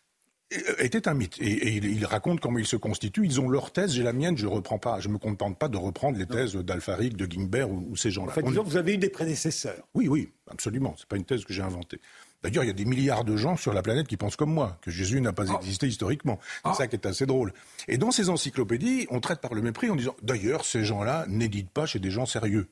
Était 0.78 1.08
un 1.08 1.14
mythe. 1.14 1.38
Et, 1.40 1.76
il, 1.76 2.04
raconte 2.04 2.40
comment 2.40 2.58
il 2.58 2.66
se 2.66 2.76
constitue. 2.76 3.24
Ils 3.24 3.40
ont 3.40 3.48
leur 3.48 3.72
thèse, 3.72 3.92
j'ai 3.92 4.02
la 4.02 4.12
mienne, 4.12 4.36
je 4.36 4.46
reprends 4.46 4.78
pas, 4.78 5.00
je 5.00 5.08
me 5.08 5.18
contente 5.18 5.58
pas 5.58 5.68
de 5.68 5.76
reprendre 5.76 6.18
les 6.18 6.26
thèses 6.26 6.54
d'Alfaric, 6.54 7.16
de 7.16 7.30
Gimbert 7.30 7.70
ou, 7.70 7.96
ces 7.96 8.10
gens-là. 8.10 8.32
En 8.32 8.34
fait, 8.34 8.42
disons, 8.42 8.62
vous 8.62 8.76
avez 8.76 8.94
eu 8.94 8.98
des 8.98 9.08
prédécesseurs. 9.08 9.86
Oui, 9.94 10.08
oui, 10.08 10.30
absolument. 10.50 10.94
C'est 10.98 11.08
pas 11.08 11.16
une 11.16 11.24
thèse 11.24 11.44
que 11.44 11.52
j'ai 11.52 11.62
inventée. 11.62 12.00
D'ailleurs, 12.42 12.64
il 12.64 12.68
y 12.68 12.70
a 12.70 12.74
des 12.74 12.84
milliards 12.84 13.24
de 13.24 13.36
gens 13.36 13.56
sur 13.56 13.72
la 13.72 13.82
planète 13.82 14.08
qui 14.08 14.16
pensent 14.16 14.36
comme 14.36 14.52
moi, 14.52 14.78
que 14.82 14.90
Jésus 14.90 15.20
n'a 15.20 15.32
pas 15.32 15.44
ah. 15.48 15.56
existé 15.60 15.86
historiquement. 15.86 16.40
C'est 16.64 16.70
ah. 16.70 16.74
ça 16.74 16.86
qui 16.88 16.96
est 16.96 17.06
assez 17.06 17.24
drôle. 17.24 17.52
Et 17.88 17.98
dans 17.98 18.10
ces 18.10 18.30
encyclopédies, 18.30 19.06
on 19.10 19.20
traite 19.20 19.40
par 19.40 19.54
le 19.54 19.62
mépris 19.62 19.90
en 19.90 19.96
disant, 19.96 20.16
d'ailleurs, 20.22 20.64
ces 20.64 20.84
gens-là 20.84 21.24
n'éditent 21.28 21.70
pas 21.70 21.86
chez 21.86 22.00
des 22.00 22.10
gens 22.10 22.26
sérieux. 22.26 22.68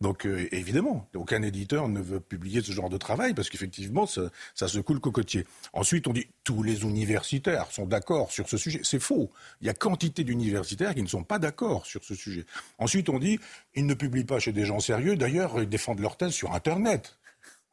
Donc 0.00 0.26
euh, 0.26 0.48
évidemment, 0.52 1.08
aucun 1.14 1.42
éditeur 1.42 1.88
ne 1.88 2.00
veut 2.00 2.20
publier 2.20 2.62
ce 2.62 2.70
genre 2.70 2.88
de 2.88 2.98
travail 2.98 3.34
parce 3.34 3.50
qu'effectivement, 3.50 4.06
ça, 4.06 4.30
ça 4.54 4.68
se 4.68 4.78
coule 4.78 5.00
cocotier. 5.00 5.44
Ensuite, 5.72 6.06
on 6.06 6.12
dit 6.12 6.26
tous 6.44 6.62
les 6.62 6.82
universitaires 6.82 7.66
sont 7.72 7.86
d'accord 7.86 8.30
sur 8.30 8.48
ce 8.48 8.56
sujet. 8.56 8.80
C'est 8.84 9.00
faux. 9.00 9.32
Il 9.60 9.66
y 9.66 9.70
a 9.70 9.74
quantité 9.74 10.22
d'universitaires 10.22 10.94
qui 10.94 11.02
ne 11.02 11.08
sont 11.08 11.24
pas 11.24 11.40
d'accord 11.40 11.84
sur 11.84 12.04
ce 12.04 12.14
sujet. 12.14 12.46
Ensuite, 12.78 13.08
on 13.08 13.18
dit 13.18 13.40
ils 13.74 13.86
ne 13.86 13.94
publient 13.94 14.24
pas 14.24 14.38
chez 14.38 14.52
des 14.52 14.64
gens 14.64 14.78
sérieux. 14.78 15.16
D'ailleurs, 15.16 15.60
ils 15.60 15.68
défendent 15.68 16.00
leur 16.00 16.16
thèse 16.16 16.32
sur 16.32 16.54
Internet. 16.54 17.18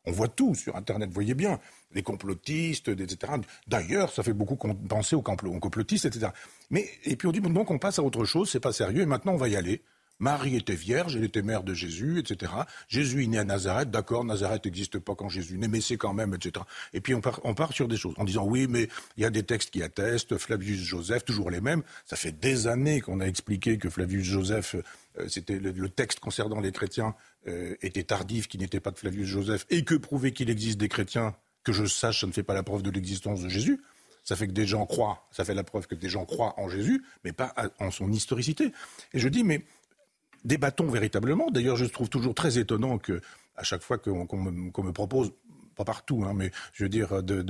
On 0.08 0.12
voit 0.12 0.28
tout 0.28 0.54
sur 0.54 0.76
Internet, 0.76 1.10
voyez 1.12 1.34
bien, 1.34 1.60
les 1.92 2.04
complotistes, 2.04 2.90
etc. 2.90 3.34
D'ailleurs, 3.68 4.12
ça 4.12 4.24
fait 4.24 4.34
beaucoup 4.34 4.56
penser 4.56 5.16
aux 5.16 5.22
complotistes, 5.22 6.06
etc. 6.06 6.28
Mais 6.70 6.88
et 7.06 7.16
puis 7.16 7.28
on 7.28 7.32
dit 7.32 7.42
donc 7.42 7.72
on 7.72 7.80
passe 7.80 8.00
à 8.00 8.04
autre 8.04 8.26
chose, 8.26 8.50
c'est 8.52 8.60
pas 8.60 8.74
sérieux, 8.74 9.02
et 9.02 9.06
maintenant 9.06 9.34
on 9.34 9.38
va 9.38 9.48
y 9.48 9.56
aller. 9.56 9.82
Marie 10.20 10.56
était 10.56 10.76
vierge, 10.76 11.16
elle 11.16 11.24
était 11.24 11.42
mère 11.42 11.64
de 11.64 11.74
Jésus, 11.74 12.20
etc. 12.20 12.52
Jésus 12.88 13.24
est 13.24 13.28
né 13.28 13.38
à 13.38 13.44
Nazareth, 13.44 13.92
d'accord, 13.92 14.24
Nazareth 14.24 14.66
n'existe 14.66 15.00
pas 15.00 15.16
quand 15.16 15.30
Jésus 15.30 15.58
naît, 15.58 15.68
mais 15.68 15.82
c'est 15.82 15.98
quand 15.98 16.14
même, 16.14 16.34
etc. 16.34 16.66
Et 16.94 17.02
puis 17.02 17.14
on 17.14 17.22
part, 17.22 17.42
on 17.44 17.54
part 17.54 17.74
sur 17.74 17.88
des 17.88 17.98
choses 17.98 18.16
en 18.18 18.24
disant 18.24 18.46
oui, 18.46 18.68
mais 18.70 18.88
il 19.18 19.24
y 19.24 19.26
a 19.26 19.30
des 19.30 19.44
textes 19.44 19.72
qui 19.72 19.84
attestent, 19.84 20.38
Flavius 20.38 20.82
Joseph, 20.82 21.26
toujours 21.26 21.52
les 21.52 21.62
mêmes. 21.62 21.84
Ça 22.06 22.16
fait 22.16 22.32
des 22.32 22.68
années 22.68 23.02
qu'on 23.02 23.20
a 23.20 23.26
expliqué 23.26 23.78
que 23.78 23.90
Flavius 23.90 24.26
Joseph, 24.26 24.76
euh, 25.20 25.28
c'était 25.28 25.60
le, 25.60 25.90
texte 25.90 26.20
concernant 26.20 26.60
les 26.60 26.72
chrétiens 26.72 27.16
euh, 27.48 27.76
était 27.82 28.04
tardif, 28.04 28.48
qui 28.48 28.58
n'était 28.58 28.80
pas 28.80 28.92
de 28.92 28.98
Flavius 28.98 29.28
Joseph, 29.28 29.66
et 29.70 29.84
que 29.84 29.96
prouver 29.96 30.32
qu'il 30.32 30.50
existe 30.50 30.78
des 30.78 30.90
chrétiens, 30.90 31.36
que 31.64 31.74
je 31.74 31.86
sache, 31.86 32.22
ça 32.22 32.28
ne 32.28 32.32
fait 32.32 32.44
pas 32.44 32.54
la 32.54 32.64
preuve 32.64 32.84
de 32.84 32.92
l'existence 32.92 33.42
de 33.42 33.50
Jésus. 33.50 33.82
Ça 34.24 34.36
fait 34.36 34.48
que 34.48 34.54
des 34.54 34.66
gens 34.66 34.88
croient, 34.88 35.28
ça 35.32 35.46
fait 35.46 35.54
la 35.54 35.64
preuve 35.64 35.86
que 35.86 35.94
des 35.94 36.10
gens 36.10 36.26
croient 36.26 36.60
en 36.60 36.68
Jésus, 36.68 37.04
mais 37.24 37.32
pas 37.32 37.54
en 37.80 37.92
son 37.92 38.12
historicité. 38.12 38.72
Et 39.14 39.20
je 39.20 39.28
dis, 39.28 39.44
mais 39.44 39.64
débattons 40.46 40.88
véritablement. 40.88 41.50
D'ailleurs, 41.52 41.76
je 41.76 41.86
trouve 41.86 42.10
toujours 42.10 42.36
très 42.36 42.58
étonnant 42.58 42.98
que, 42.98 43.20
à 43.58 43.64
chaque 43.64 43.82
fois 43.82 43.98
qu'on 43.98 44.26
me, 44.38 44.92
propose 44.92 45.34
pas 45.76 45.84
partout, 45.84 46.24
hein, 46.26 46.34
mais 46.36 46.52
je 46.74 46.84
veux 46.84 46.90
dire, 46.90 47.22
de, 47.24 47.42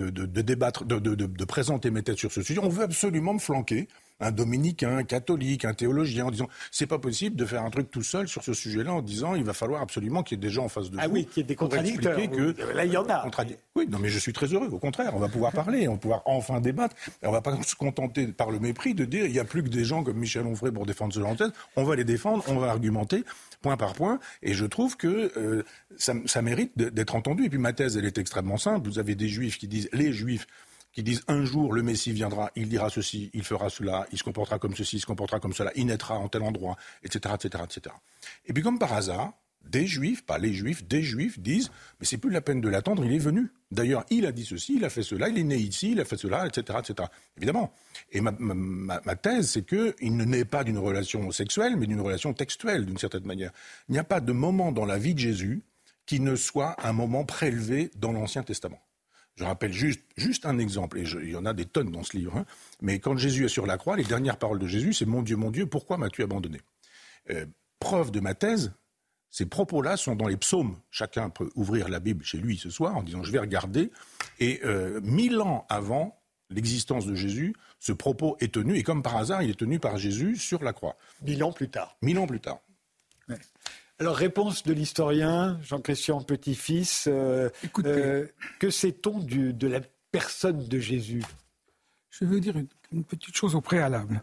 débattre, 0.42 0.86
de, 0.86 1.46
présenter 1.46 1.92
mes 1.92 2.04
têtes 2.04 2.18
sur 2.18 2.32
ce 2.32 2.42
sujet. 2.42 2.60
On 2.62 2.70
veut 2.70 2.84
absolument 2.84 3.34
me 3.34 3.40
flanquer 3.40 3.88
un 4.20 4.32
dominicain, 4.32 4.98
un 4.98 5.04
catholique, 5.04 5.66
un 5.66 5.74
théologien, 5.74 6.26
en 6.26 6.32
disant 6.32 6.48
c'est 6.72 6.88
pas 6.88 7.00
possible 7.00 7.36
de 7.36 7.46
faire 7.46 7.64
un 7.64 7.70
truc 7.70 7.92
tout 7.92 8.04
seul 8.04 8.28
sur 8.28 8.44
ce 8.44 8.54
sujet-là, 8.54 8.94
en 8.94 9.02
disant 9.02 9.36
il 9.36 9.44
va 9.44 9.54
falloir 9.54 9.82
absolument 9.82 10.24
qu'il 10.24 10.38
y 10.38 10.40
ait 10.40 10.42
des 10.42 10.50
gens 10.50 10.66
en 10.66 10.70
face 10.70 10.90
de 10.90 10.98
ah 11.00 11.08
oui, 11.10 11.26
qu'il 11.26 11.42
y 11.42 11.44
ait 11.44 11.48
des 11.48 11.56
contradicteurs. 11.56 12.16
Que, 12.16 12.74
Là, 12.74 12.86
il 12.86 12.92
y 12.92 12.98
en 12.98 13.08
a. 13.10 13.30
Oui, 13.76 13.88
non, 13.90 14.00
mais 14.00 14.10
je 14.10 14.20
suis 14.20 14.34
très 14.34 14.48
heureux. 14.48 14.70
Au 14.72 14.80
contraire, 14.80 15.12
on 15.16 15.20
va 15.20 15.28
pouvoir 15.28 15.52
parler, 15.54 15.88
on 15.88 15.94
va 15.94 15.98
pouvoir 15.98 16.22
enfin 16.26 16.62
débattre. 16.62 16.96
Et 17.22 17.28
on 17.28 17.32
va 17.32 17.42
pas 17.42 17.62
se 17.64 17.76
contenter 17.76 18.28
par 18.28 18.52
le 18.52 18.60
mépris 18.60 18.94
de 18.94 19.06
dire 19.06 19.26
il 19.26 19.32
n'y 19.32 19.40
a 19.40 19.46
plus 19.46 19.64
que 19.64 19.70
des 19.70 19.84
gens 19.84 20.04
comme 20.04 20.18
Michel 20.18 20.46
Onfray 20.46 20.72
pour 20.72 20.86
défendre 20.86 21.14
ce 21.14 21.20
genre 21.20 21.36
de 21.36 21.52
On 21.76 21.84
va 21.84 21.96
les 21.96 22.06
défendre, 22.06 22.44
on 22.48 22.56
va 22.56 22.70
argumenter 22.72 23.24
point 23.66 23.78
par 23.78 23.94
point. 23.94 24.20
Et 24.44 24.54
je 24.54 24.66
trouve 24.66 24.96
que 24.96 25.32
euh, 25.38 25.64
ça, 25.98 26.14
ça 26.28 26.44
mérite 26.44 26.78
d'être 26.78 27.16
entendu. 27.16 27.46
Et 27.46 27.50
puis 27.50 27.58
ma 27.58 27.74
thèse, 27.74 27.98
elle 27.98 28.06
est 28.06 28.20
extrêmement 28.20 28.58
simple. 28.58 28.88
Vous 28.88 29.00
avez 29.00 29.16
des 29.16 29.28
juifs 29.28 29.58
qui 29.58 29.68
disent 29.68 29.90
les 29.92 30.14
juifs 30.14 30.46
qui 30.94 31.02
disent 31.02 31.24
un 31.28 31.44
jour 31.44 31.74
le 31.74 31.82
Messie 31.82 32.14
viendra, 32.14 32.52
il 32.56 32.70
dira 32.70 32.90
ceci, 32.90 33.30
il 33.34 33.44
fera 33.44 33.70
cela, 33.70 34.06
il 34.14 34.18
se 34.18 34.24
comportera 34.24 34.60
comme 34.60 34.76
ceci, 34.76 34.96
il 34.96 35.00
se 35.02 35.06
comportera 35.06 35.42
comme 35.42 35.52
cela, 35.52 35.72
il 35.76 35.88
naîtra 35.88 36.18
en 36.18 36.30
tel 36.30 36.42
endroit, 36.44 36.78
etc., 37.04 37.36
etc., 37.36 37.64
etc. 37.66 37.96
Et 38.46 38.54
puis 38.54 38.64
comme 38.64 38.80
par 38.80 38.94
hasard, 38.94 39.34
des 39.70 39.88
juifs, 39.88 40.26
pas 40.26 40.38
les 40.38 40.54
juifs, 40.54 40.88
des 40.88 41.02
juifs 41.02 41.40
disent 41.40 41.72
mais 42.00 42.06
c'est 42.06 42.18
plus 42.18 42.30
la 42.30 42.42
peine 42.42 42.62
de 42.62 42.70
l'attendre, 42.70 43.04
il 43.06 43.14
est 43.14 43.20
venu. 43.20 43.50
D'ailleurs, 43.72 44.06
il 44.10 44.26
a 44.26 44.32
dit 44.32 44.46
ceci, 44.46 44.76
il 44.76 44.86
a 44.86 44.90
fait 44.90 45.04
cela, 45.04 45.30
il 45.30 45.38
est 45.38 45.44
né 45.44 45.58
ici, 45.58 45.92
il 45.92 46.00
a 46.00 46.06
fait 46.06 46.18
cela, 46.18 46.48
etc., 46.48 46.80
etc. 46.80 47.10
Évidemment. 47.38 47.74
Et 48.12 48.22
ma, 48.22 49.16
thèse, 49.16 49.50
c'est 49.50 49.66
qu'il 49.66 50.16
ne 50.16 50.24
naît 50.24 50.46
pas 50.46 50.64
d'une 50.64 50.78
relation 50.78 51.32
sexuelle, 51.32 51.76
mais 51.78 51.88
d'une 51.88 52.02
relation 52.02 52.34
textuelle, 52.34 52.86
d'une 52.86 52.98
certaine 52.98 53.26
manière. 53.26 53.52
Il 53.90 53.94
n'y 53.94 54.00
a 54.00 54.04
pas 54.04 54.22
de 54.22 54.32
moment 54.32 54.72
dans 54.72 54.86
la 54.86 54.98
vie 54.98 55.14
de 55.14 55.20
Jésus 55.20 55.62
qui 56.06 56.20
ne 56.20 56.36
soit 56.36 56.76
un 56.86 56.94
moment 56.94 57.26
prélevé 57.26 57.90
dans 57.98 58.12
l'Ancien 58.12 58.44
Testament. 58.44 58.82
Je 59.36 59.44
rappelle 59.44 59.74
juste, 59.74 60.02
juste 60.16 60.46
un 60.46 60.60
exemple, 60.60 60.98
et 60.98 61.02
il 61.02 61.32
y 61.32 61.36
en 61.36 61.46
a 61.46 61.54
des 61.54 61.66
tonnes 61.66 61.92
dans 61.92 62.04
ce 62.04 62.16
livre, 62.16 62.38
hein. 62.38 62.46
mais 62.82 63.00
quand 63.00 63.18
Jésus 63.18 63.46
est 63.46 63.50
sur 63.50 63.66
la 63.66 63.78
croix, 63.78 63.98
les 63.98 64.06
dernières 64.06 64.38
paroles 64.38 64.60
de 64.60 64.68
Jésus, 64.68 64.94
c'est 64.94 65.06
Mon 65.06 65.24
Dieu, 65.24 65.36
mon 65.36 65.52
Dieu, 65.52 65.66
pourquoi 65.66 65.98
m'as-tu 65.98 66.24
abandonné? 66.24 66.62
Euh, 67.32 67.46
Preuve 67.80 68.12
de 68.12 68.22
ma 68.22 68.34
thèse, 68.34 68.72
ces 69.36 69.46
propos-là 69.46 69.98
sont 69.98 70.16
dans 70.16 70.30
les 70.30 70.38
psaumes. 70.38 70.78
Chacun 70.92 71.30
peut 71.30 71.50
ouvrir 71.56 71.90
la 71.90 72.00
Bible 72.00 72.24
chez 72.24 72.38
lui 72.38 72.58
ce 72.58 72.70
soir 72.70 72.96
en 72.96 73.04
disant 73.04 73.22
Je 73.22 73.34
vais 73.34 73.40
regarder. 73.40 73.92
Et 74.40 74.62
euh, 74.64 75.02
mille 75.04 75.42
ans 75.42 75.66
avant 75.68 76.18
l'existence 76.50 77.06
de 77.06 77.16
Jésus, 77.16 77.54
ce 77.82 77.92
propos 77.92 78.38
est 78.40 78.54
tenu, 78.54 78.78
et 78.78 78.84
comme 78.84 79.04
par 79.04 79.18
hasard, 79.18 79.44
il 79.44 79.50
est 79.50 79.60
tenu 79.60 79.78
par 79.78 79.98
Jésus 79.98 80.38
sur 80.38 80.64
la 80.64 80.72
croix. 80.72 80.96
Mille 81.22 81.44
ans 81.44 81.52
plus 81.52 81.68
tard. 81.68 81.98
Mille 82.02 82.18
ans 82.18 82.28
plus 82.28 82.40
tard. 82.40 82.62
Alors, 84.00 84.16
réponse 84.16 84.64
de 84.64 84.72
l'historien 84.72 85.60
Jean-Christian 85.64 86.22
Petit-Fils. 86.22 87.10
Euh, 87.12 87.50
euh, 87.80 88.28
que 88.62 88.70
sait-on 88.70 89.20
de 89.20 89.68
la 89.68 89.82
personne 90.14 90.66
de 90.66 90.80
Jésus? 90.80 91.26
Je 92.10 92.24
veux 92.24 92.40
dire 92.40 92.56
une, 92.94 93.04
petite 93.04 93.36
chose 93.36 93.54
au 93.54 93.60
préalable. 93.60 94.22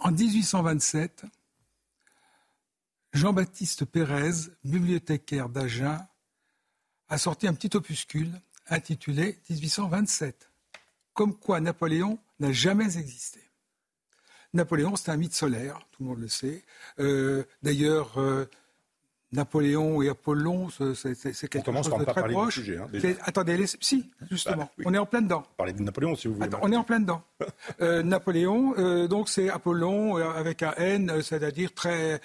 En 0.00 0.10
1827, 0.10 1.26
Jean-Baptiste 3.12 3.84
Pérez, 3.84 4.50
bibliothécaire 4.64 5.48
d'Agen, 5.48 6.06
a 7.08 7.18
sorti 7.18 7.46
un 7.46 7.54
petit 7.54 7.74
opuscule 7.76 8.30
intitulé 8.68 9.38
1827. 9.48 10.50
Comme 11.14 11.36
quoi 11.36 11.60
Napoléon 11.60 12.18
n'a 12.38 12.52
jamais 12.52 12.98
existé. 12.98 13.40
Napoléon, 14.54 14.96
c'est 14.96 15.10
un 15.10 15.16
mythe 15.16 15.34
solaire, 15.34 15.80
tout 15.90 16.02
le 16.02 16.08
monde 16.10 16.20
le 16.20 16.28
sait. 16.28 16.64
Euh, 17.00 17.44
d'ailleurs, 17.62 18.18
euh, 18.18 18.46
Napoléon 19.32 20.02
et 20.02 20.08
Apollon, 20.08 20.68
c'est 20.70 21.48
quelque 21.48 21.72
chose 21.72 21.90
de 21.90 22.04
très 22.04 22.22
proche. 22.28 22.54
Sujet, 22.54 22.78
hein, 22.78 23.14
attendez, 23.24 23.66
si, 23.80 24.10
justement, 24.30 24.70
bah, 24.78 24.84
on 24.86 24.94
est 24.94 24.98
en 24.98 25.06
plein 25.06 25.22
dedans. 25.22 25.44
Parlez 25.56 25.72
de 25.72 25.82
Napoléon, 25.82 26.14
si 26.14 26.28
vous 26.28 26.34
voulez. 26.34 26.48
on 26.62 26.72
est 26.72 26.76
en 26.76 26.84
plein 26.84 27.00
dedans. 27.00 27.22
euh, 27.80 28.02
Napoléon, 28.02 28.74
euh, 28.78 29.06
donc 29.06 29.28
c'est 29.28 29.50
Apollon 29.50 30.18
euh, 30.18 30.30
avec 30.30 30.62
un 30.62 30.72
N, 30.76 31.22
c'est-à-dire 31.22 31.74
très 31.74 32.20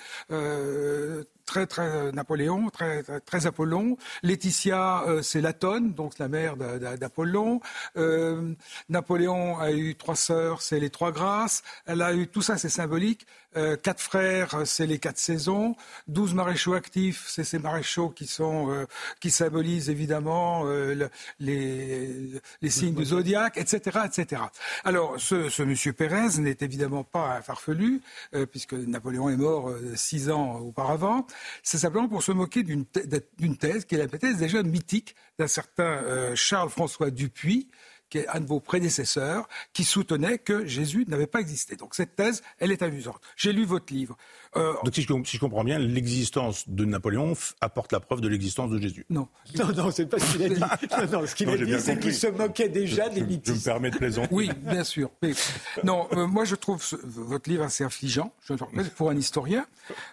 très 1.45 1.67
très 1.67 2.11
Napoléon, 2.11 2.69
très 2.69 3.03
très, 3.03 3.45
Apollon. 3.45 3.97
Laetitia, 4.23 5.03
euh, 5.07 5.21
c'est 5.21 5.41
Latone, 5.41 5.93
donc 5.93 6.17
la 6.19 6.27
mère 6.27 6.55
d'Apollon. 6.57 7.59
Euh, 7.97 8.53
Napoléon 8.89 9.59
a 9.59 9.71
eu 9.71 9.95
trois 9.95 10.15
sœurs, 10.15 10.61
c'est 10.61 10.79
les 10.79 10.89
trois 10.89 11.11
grâces. 11.11 11.63
Elle 11.85 12.01
a 12.01 12.13
eu 12.13 12.27
tout 12.27 12.41
ça, 12.41 12.57
c'est 12.57 12.69
symbolique. 12.69 13.27
Euh, 13.55 13.75
quatre 13.75 14.01
frères, 14.01 14.61
c'est 14.65 14.87
les 14.87 14.99
quatre 14.99 15.17
saisons. 15.17 15.75
Douze 16.07 16.33
maréchaux 16.33 16.73
actifs, 16.73 17.25
c'est 17.27 17.43
ces 17.43 17.59
maréchaux 17.59 18.09
qui 18.09 18.27
sont 18.27 18.85
qui 19.19 19.31
symbolisent 19.31 19.89
évidemment 19.89 20.65
les, 21.39 22.31
les 22.61 22.69
signes 22.69 22.95
du 22.95 23.05
zodiaque, 23.05 23.57
etc., 23.57 23.99
etc. 24.05 24.41
Alors, 24.83 25.19
ce, 25.19 25.49
ce 25.49 25.63
monsieur 25.63 25.93
Pérez 25.93 26.39
n'est 26.39 26.57
évidemment 26.61 27.03
pas 27.03 27.37
un 27.37 27.41
farfelu, 27.41 28.01
puisque 28.51 28.73
Napoléon 28.73 29.29
est 29.29 29.37
mort 29.37 29.71
six 29.95 30.29
ans 30.29 30.59
auparavant. 30.59 31.25
C'est 31.61 31.77
simplement 31.77 32.07
pour 32.07 32.23
se 32.23 32.31
moquer 32.31 32.63
d'une 32.63 32.85
thèse 32.85 33.85
qui 33.85 33.95
est 33.95 33.97
la 33.97 34.07
thèse 34.07 34.37
déjà 34.37 34.63
mythique 34.63 35.15
d'un 35.39 35.47
certain 35.47 35.83
euh, 35.83 36.35
Charles-François 36.35 37.11
Dupuis, 37.11 37.69
qui 38.13 38.19
est 38.19 38.27
un 38.27 38.41
de 38.41 38.45
vos 38.45 38.59
prédécesseurs, 38.59 39.49
qui 39.73 39.83
soutenait 39.83 40.37
que 40.37 40.67
Jésus 40.67 41.03
n'avait 41.07 41.25
pas 41.25 41.39
existé. 41.39 41.75
Donc 41.75 41.95
cette 41.95 42.15
thèse, 42.15 42.43
elle 42.59 42.71
est 42.71 42.83
amusante. 42.83 43.19
J'ai 43.35 43.51
lu 43.53 43.65
votre 43.65 43.91
livre. 43.91 44.15
Euh, 44.55 44.73
Donc 44.83 44.93
si 44.93 45.01
je, 45.01 45.39
comprends 45.39 45.63
bien, 45.63 45.79
l'existence 45.79 46.69
de 46.69 46.85
Napoléon 46.85 47.33
apporte 47.59 47.91
la 47.91 47.99
preuve 47.99 48.21
de 48.21 48.27
l'existence 48.27 48.69
de 48.69 48.79
Jésus. 48.79 49.07
Non. 49.09 49.27
Non, 49.57 49.67
non, 49.75 49.91
c'est 49.91 50.05
pas 50.05 50.19
ce 50.19 50.31
qu'il 50.33 50.43
a 50.43 50.49
dit. 50.49 50.61
Non, 51.11 51.25
ce 51.25 51.33
qu'il 51.33 51.49
a 51.49 51.57
dit, 51.57 51.73
c'est 51.79 51.99
qu'il 51.99 52.13
se 52.13 52.27
moquait 52.27 52.69
déjà 52.69 53.09
des 53.09 53.21
mythes. 53.21 53.47
Je, 53.47 53.53
me 53.53 53.63
permets 53.63 53.89
de 53.89 53.97
plaisanter. 53.97 54.27
Oui, 54.31 54.51
bien 54.61 54.83
sûr. 54.83 55.09
non, 55.83 56.07
euh, 56.11 56.27
moi 56.27 56.45
je 56.45 56.53
trouve 56.53 56.83
votre 57.03 57.49
livre 57.49 57.63
assez 57.63 57.83
affligeant, 57.83 58.31
je, 58.47 58.53
pour 58.95 59.09
un 59.09 59.17
historien. 59.17 59.65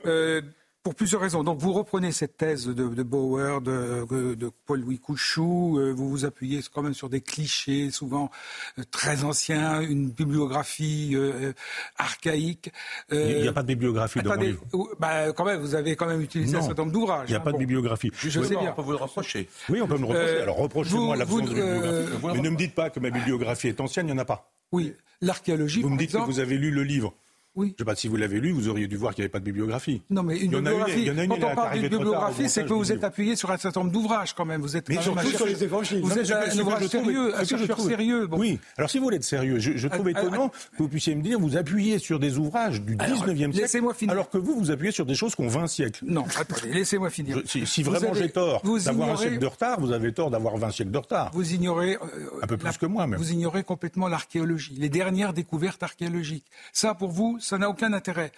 Euh, 0.07 0.41
pour 0.83 0.95
plusieurs 0.95 1.21
raisons. 1.21 1.45
Donc 1.45 1.59
vous 1.59 1.73
reprenez 1.73 2.13
cette 2.13 2.37
thèse 2.37 2.67
de, 2.67 2.73
de 2.73 3.03
Bauer, 3.03 3.61
de, 3.61 4.35
de 4.35 4.51
Paul-Louis 4.67 4.99
Couchou, 4.99 5.79
euh, 5.79 5.93
vous 5.93 6.09
vous 6.09 6.25
appuyez 6.25 6.61
quand 6.73 6.83
même 6.83 6.95
sur 6.95 7.09
des 7.09 7.21
clichés 7.21 7.91
souvent 7.91 8.31
euh, 8.79 8.83
très 8.91 9.25
anciens, 9.25 9.81
une 9.81 10.11
bibliographie 10.11 11.13
euh, 11.15 11.53
archaïque. 11.99 12.73
il 13.11 13.43
n'y 13.43 13.49
a 13.49 13.53
pas 13.53 13.63
de 13.63 13.69
bibliographie 13.69 14.23
dans 14.23 14.37
mon 14.37 14.41
livre. 14.41 14.65
Bah, 14.99 15.33
quand 15.33 15.45
même, 15.45 15.61
vous 15.61 15.75
avez 15.75 15.97
quand 15.97 16.07
même 16.07 16.23
utilisé 16.23 16.57
un 16.57 16.63
certain 16.63 16.83
nombre 16.83 16.93
d'ouvrages. 16.93 17.29
Il 17.29 17.33
n'y 17.33 17.37
a 17.37 17.41
hein, 17.41 17.45
pas 17.45 17.53
de 17.53 17.59
bibliographie. 17.59 18.11
Je, 18.15 18.41
sais 18.41 18.57
bien. 18.57 18.71
On 18.71 18.75
peut 18.75 18.83
vous 18.83 18.93
le 18.93 18.97
reprocher. 18.97 19.49
Oui, 19.69 19.83
on 19.83 19.87
peut 19.87 19.95
me 19.95 20.01
le 20.01 20.07
reprocher. 20.07 20.41
Alors 20.41 20.57
reprochez-moi 20.57 21.17
l'absence 21.17 21.43
de 21.43 21.55
bibliographie. 21.55 22.37
Mais 22.37 22.41
ne 22.41 22.51
me 22.51 22.57
dites 22.57 22.75
pas 22.75 22.91
que 22.91 23.01
ma 23.01 23.11
bibliographie 23.11 23.69
est 23.69 23.81
ancienne, 23.81 24.09
il 24.09 24.15
n'y 24.15 24.19
en 24.19 24.23
a 24.23 24.25
pas. 24.25 24.51
Oui, 24.73 24.95
l'archéologie. 25.21 25.83
Vous 25.83 25.91
me 25.91 25.99
dites 25.99 26.13
que 26.13 26.19
vous 26.19 26.41
avez 26.41 26.57
lu 26.57 26.71
le 26.71 26.85
livre. 26.85 27.15
Oui. 27.57 27.69
Je 27.69 27.73
ne 27.73 27.79
sais 27.79 27.85
pas 27.85 27.97
si 27.97 28.07
vous 28.07 28.17
l'avez 28.17 28.41
lu, 28.41 28.53
vous 28.53 28.69
auriez 28.69 28.87
dû 28.87 28.97
voir 28.97 29.13
qu'il 29.13 29.23
n'y 29.23 29.25
avait 29.25 29.33
pas 29.33 29.41
de 29.41 29.45
bibliographie. 29.45 30.03
Non, 30.09 30.23
mais 30.23 30.39
une 30.39 30.51
bibliographie. 30.51 31.11
quand 31.29 31.37
on 31.37 31.55
parle 31.55 31.81
d'une 31.81 31.89
bibliographie, 31.89 32.49
c'est 32.49 32.65
que 32.65 32.73
vous 32.73 32.93
êtes 32.93 33.03
appuyé 33.03 33.35
sur 33.35 33.51
un 33.51 33.59
certain 33.59 33.81
nombre 33.81 33.93
d'ouvrages 33.93 34.35
quand 34.35 34.45
même. 34.45 34.61
Vous 34.61 34.77
êtes 34.77 34.89
mais 34.89 35.01
surtout 35.03 35.29
sur 35.29 35.47
les 35.47 35.65
évangiles. 35.65 36.01
Vous 36.03 36.17
êtes 36.17 36.31
un 36.31 36.59
ouvrage 36.59 36.87
sérieux, 36.87 37.39
un 37.39 37.45
chercheur 37.45 37.81
sérieux. 37.81 38.29
Oui. 38.33 38.59
Alors 38.77 38.89
si 38.89 38.99
vous 38.99 39.05
voulez 39.05 39.17
être 39.17 39.25
sérieux, 39.25 39.59
je, 39.59 39.89
trouve 39.89 40.09
ah, 40.09 40.13
ah, 40.15 40.21
étonnant 40.21 40.49
que 40.49 40.79
vous 40.79 40.89
puissiez 40.89 41.15
me 41.15 41.23
dire 41.23 41.39
vous 41.41 41.57
appuyez 41.57 41.99
sur 41.99 42.19
des 42.19 42.39
ouvrages 42.39 42.83
du 42.83 42.97
19e 42.97 43.53
siècle, 43.53 44.11
alors 44.11 44.31
que 44.31 44.39
vous 44.39 44.55
vous 44.55 44.71
appuyez 44.71 44.93
sur 44.93 45.07
des 45.07 45.15
choses 45.15 45.35
qui 45.35 45.43
ont 45.43 45.49
20 45.49 45.67
siècles. 45.67 46.05
Non, 46.07 46.25
attendez, 46.39 46.73
laissez-moi 46.73 47.11
finir. 47.11 47.43
si, 47.47 47.83
vraiment 47.83 48.15
j'ai 48.15 48.31
tort 48.31 48.63
d'avoir 48.63 49.11
un 49.11 49.17
siècle 49.17 49.39
de 49.39 49.47
retard, 49.47 49.81
vous 49.81 49.93
avez 49.93 50.13
tort 50.13 50.31
d'avoir 50.31 50.57
20 50.57 50.71
siècles 50.71 50.91
de 50.93 50.99
retard. 50.99 51.31
Vous 51.33 51.53
ignorez 51.53 51.97
euh, 51.97 52.43
un 52.43 52.47
peu 52.47 52.57
plus 52.57 52.77
que 52.79 52.87
moi 52.87 53.07
même. 53.07 53.19
Vous 53.19 53.33
ignorez 53.33 53.65
complètement 53.65 54.09
l'archéologie, 54.09 54.75
les 54.79 54.89
dernières 54.89 55.33
découvertes 55.33 55.83
archéologiques. 55.83 56.47
Ça 56.73 56.95
pour 56.95 57.11
vous, 57.11 57.39
ça 57.41 57.59
n'a 57.59 57.69
aucun 57.69 57.93
intérêt. 57.93 58.33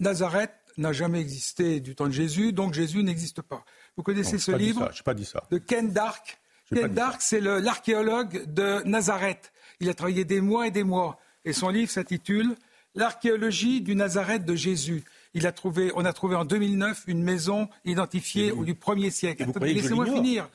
Nazareth 0.00 0.52
n'a 0.76 0.92
jamais 0.92 1.20
existé 1.20 1.80
du 1.80 1.94
temps 1.94 2.06
de 2.06 2.12
Jésus, 2.12 2.52
donc 2.52 2.74
Jésus 2.74 3.02
n'existe 3.02 3.42
pas. 3.42 3.64
Vous 3.96 4.02
connaissez 4.02 4.38
ce 4.38 4.52
livre 4.52 4.90
pas 5.04 5.14
dit 5.14 5.24
ça. 5.24 5.44
de 5.50 5.58
Ken 5.58 5.92
Dark 5.92 6.40
Ken 6.74 6.92
Dark, 6.92 7.20
c'est 7.20 7.40
l'archéologue 7.40 8.52
de 8.52 8.82
Nazareth. 8.84 9.52
Il 9.80 9.88
a 9.88 9.94
travaillé 9.94 10.24
des 10.24 10.40
mois 10.40 10.66
et 10.66 10.70
des 10.70 10.84
mois. 10.84 11.18
Et 11.44 11.52
son 11.52 11.68
livre 11.68 11.90
s'intitule 11.90 12.54
L'archéologie 12.96 13.80
du 13.80 13.96
Nazareth 13.96 14.44
de 14.44 14.54
Jésus. 14.54 15.02
Il 15.34 15.48
a 15.48 15.52
trouvé, 15.52 15.90
on 15.96 16.04
a 16.04 16.12
trouvé 16.12 16.36
en 16.36 16.44
2009 16.44 17.04
une 17.08 17.24
maison 17.24 17.68
identifiée 17.84 18.52
au 18.52 18.64
du 18.64 18.74
1er 18.74 19.10
siècle. 19.10 19.46
Laissez-moi 19.60 20.06
finir 20.06 20.48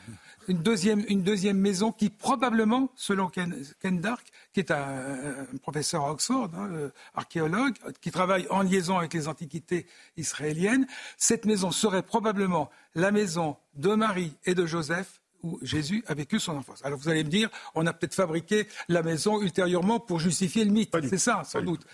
une 0.49 0.61
deuxième, 0.63 1.57
maison 1.57 1.91
qui 1.91 2.09
probablement, 2.09 2.89
selon 2.95 3.29
Ken, 3.29 3.53
Dark, 4.01 4.27
qui 4.51 4.59
est 4.59 4.71
un, 4.71 5.45
professeur 5.61 6.05
à 6.05 6.11
Oxford, 6.11 6.49
hein, 6.55 6.69
euh, 6.71 6.89
archéologue, 7.13 7.75
qui 8.01 8.11
travaille 8.11 8.47
en 8.49 8.63
liaison 8.63 8.97
avec 8.97 9.13
les 9.13 9.27
antiquités 9.27 9.85
israéliennes, 10.17 10.87
cette 11.17 11.45
maison 11.45 11.71
serait 11.71 12.03
probablement 12.03 12.69
la 12.95 13.11
maison 13.11 13.57
de 13.75 13.93
Marie 13.93 14.33
et 14.45 14.55
de 14.55 14.65
Joseph 14.65 15.21
où 15.43 15.59
Jésus 15.61 16.03
a 16.07 16.13
vécu 16.13 16.39
son 16.39 16.57
enfance. 16.57 16.81
Alors 16.83 16.99
vous 16.99 17.09
allez 17.09 17.23
me 17.23 17.29
dire, 17.29 17.49
on 17.75 17.85
a 17.85 17.93
peut-être 17.93 18.15
fabriqué 18.15 18.67
la 18.87 19.03
maison 19.03 19.41
ultérieurement 19.41 19.99
pour 19.99 20.19
justifier 20.19 20.65
le 20.65 20.71
mythe. 20.71 20.95
C'est 21.09 21.17
ça, 21.17 21.43
sans 21.43 21.61
doute. 21.61 21.85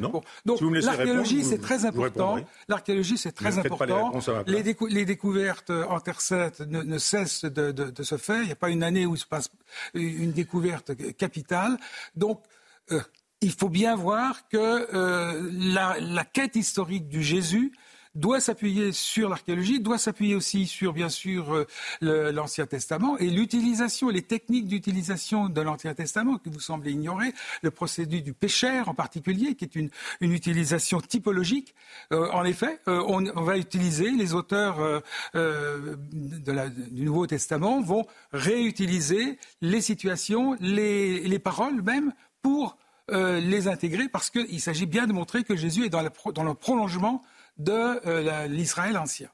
Donc 0.46 0.62
l'archéologie, 0.62 1.44
c'est 1.44 1.60
très 1.60 1.86
important. 1.86 2.38
L'archéologie, 2.68 3.18
c'est 3.18 3.32
très 3.32 3.58
important. 3.58 4.14
Les, 4.48 4.64
les, 4.90 5.06
découvertes 5.06 5.70
en 5.70 6.00
Terre 6.00 6.22
sainte 6.22 6.62
ne, 6.62 6.98
cessent 6.98 7.46
de, 7.46 8.04
se 8.04 8.18
faire. 8.18 8.42
Il 8.42 8.48
n'y 8.48 8.52
a 8.52 8.58
pas 8.58 8.70
une 8.70 8.84
année 8.84 9.06
où 9.06 9.16
il 9.16 9.20
se 9.20 9.26
passe 9.26 9.50
une 9.94 10.32
découverte 10.32 10.96
capitale. 11.18 11.78
Donc, 12.16 12.42
euh, 12.92 13.02
il 13.42 13.52
faut 13.52 13.70
bien 13.70 13.96
voir 13.96 14.48
que 14.48 14.58
euh, 14.58 15.50
la, 15.54 15.98
la 16.00 16.24
quête 16.24 16.56
historique 16.56 17.08
du 17.08 17.22
Jésus 17.22 17.74
doit 18.16 18.40
s'appuyer 18.40 18.92
sur 18.94 19.30
l'archéologie, 19.30 19.80
doit 19.80 19.98
s'appuyer 19.98 20.36
aussi 20.36 20.66
sur, 20.66 20.94
bien 20.94 21.10
sûr, 21.10 21.54
euh, 21.54 22.32
l'Ancien 22.32 22.66
Testament 22.66 23.18
et 23.18 23.30
l'utilisation, 23.30 24.10
les 24.10 24.22
techniques 24.22 24.68
d'utilisation 24.68 25.50
de 25.50 25.62
l'Ancien 25.62 25.94
Testament 25.94 26.38
que 26.38 26.50
vous 26.50 26.60
semblez 26.60 26.92
ignorer, 26.92 27.34
le 27.62 27.72
procédé 27.72 28.22
du 28.22 28.34
pécheur 28.34 28.88
en 28.90 28.94
particulier, 28.94 29.56
qui 29.56 29.66
est 29.66 29.76
une, 29.76 29.90
utilisation 30.22 31.02
typologique. 31.02 31.76
Euh, 32.12 32.30
en 32.32 32.44
effet, 32.46 32.80
euh, 32.88 33.04
on, 33.08 33.22
va 33.44 33.58
utiliser, 33.58 34.12
les 34.12 34.34
auteurs 34.34 35.04
du 35.34 37.04
Nouveau 37.06 37.28
Testament 37.28 37.82
vont 37.82 38.06
réutiliser 38.32 39.38
les 39.62 39.82
situations, 39.82 40.56
les, 40.60 41.20
les 41.22 41.40
paroles 41.40 41.82
même, 41.82 42.14
pour 42.42 42.78
les 43.10 43.68
intégrer 43.68 44.10
parce 44.10 44.32
qu'il 44.32 44.60
s'agit 44.60 44.88
bien 44.88 45.06
de 45.06 45.14
montrer 45.14 45.44
que 45.44 45.56
Jésus 45.56 45.86
est 45.86 45.90
dans 45.90 46.02
le 46.02 46.54
prolongement 46.56 47.22
de 47.58 47.72
euh, 48.08 48.48
l'Israël 48.48 48.98
ancien 48.98 49.30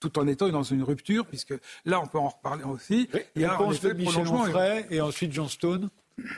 tout 0.00 0.18
en 0.18 0.26
étant 0.26 0.50
dans 0.50 0.62
une 0.62 0.82
rupture, 0.82 1.24
puisque 1.24 1.54
là, 1.86 1.98
on 1.98 2.06
peut 2.06 2.18
en 2.18 2.28
reparler 2.28 2.64
aussi. 2.64 3.08
Il 3.36 3.40
y 3.40 3.44
a 3.46 3.58
en 3.58 3.72
effet 3.72 3.94
Michel 3.94 4.28
Onfray 4.28 4.84
et 4.90 5.00
ensuite 5.00 5.32
John 5.32 5.48
Stone. 5.48 5.88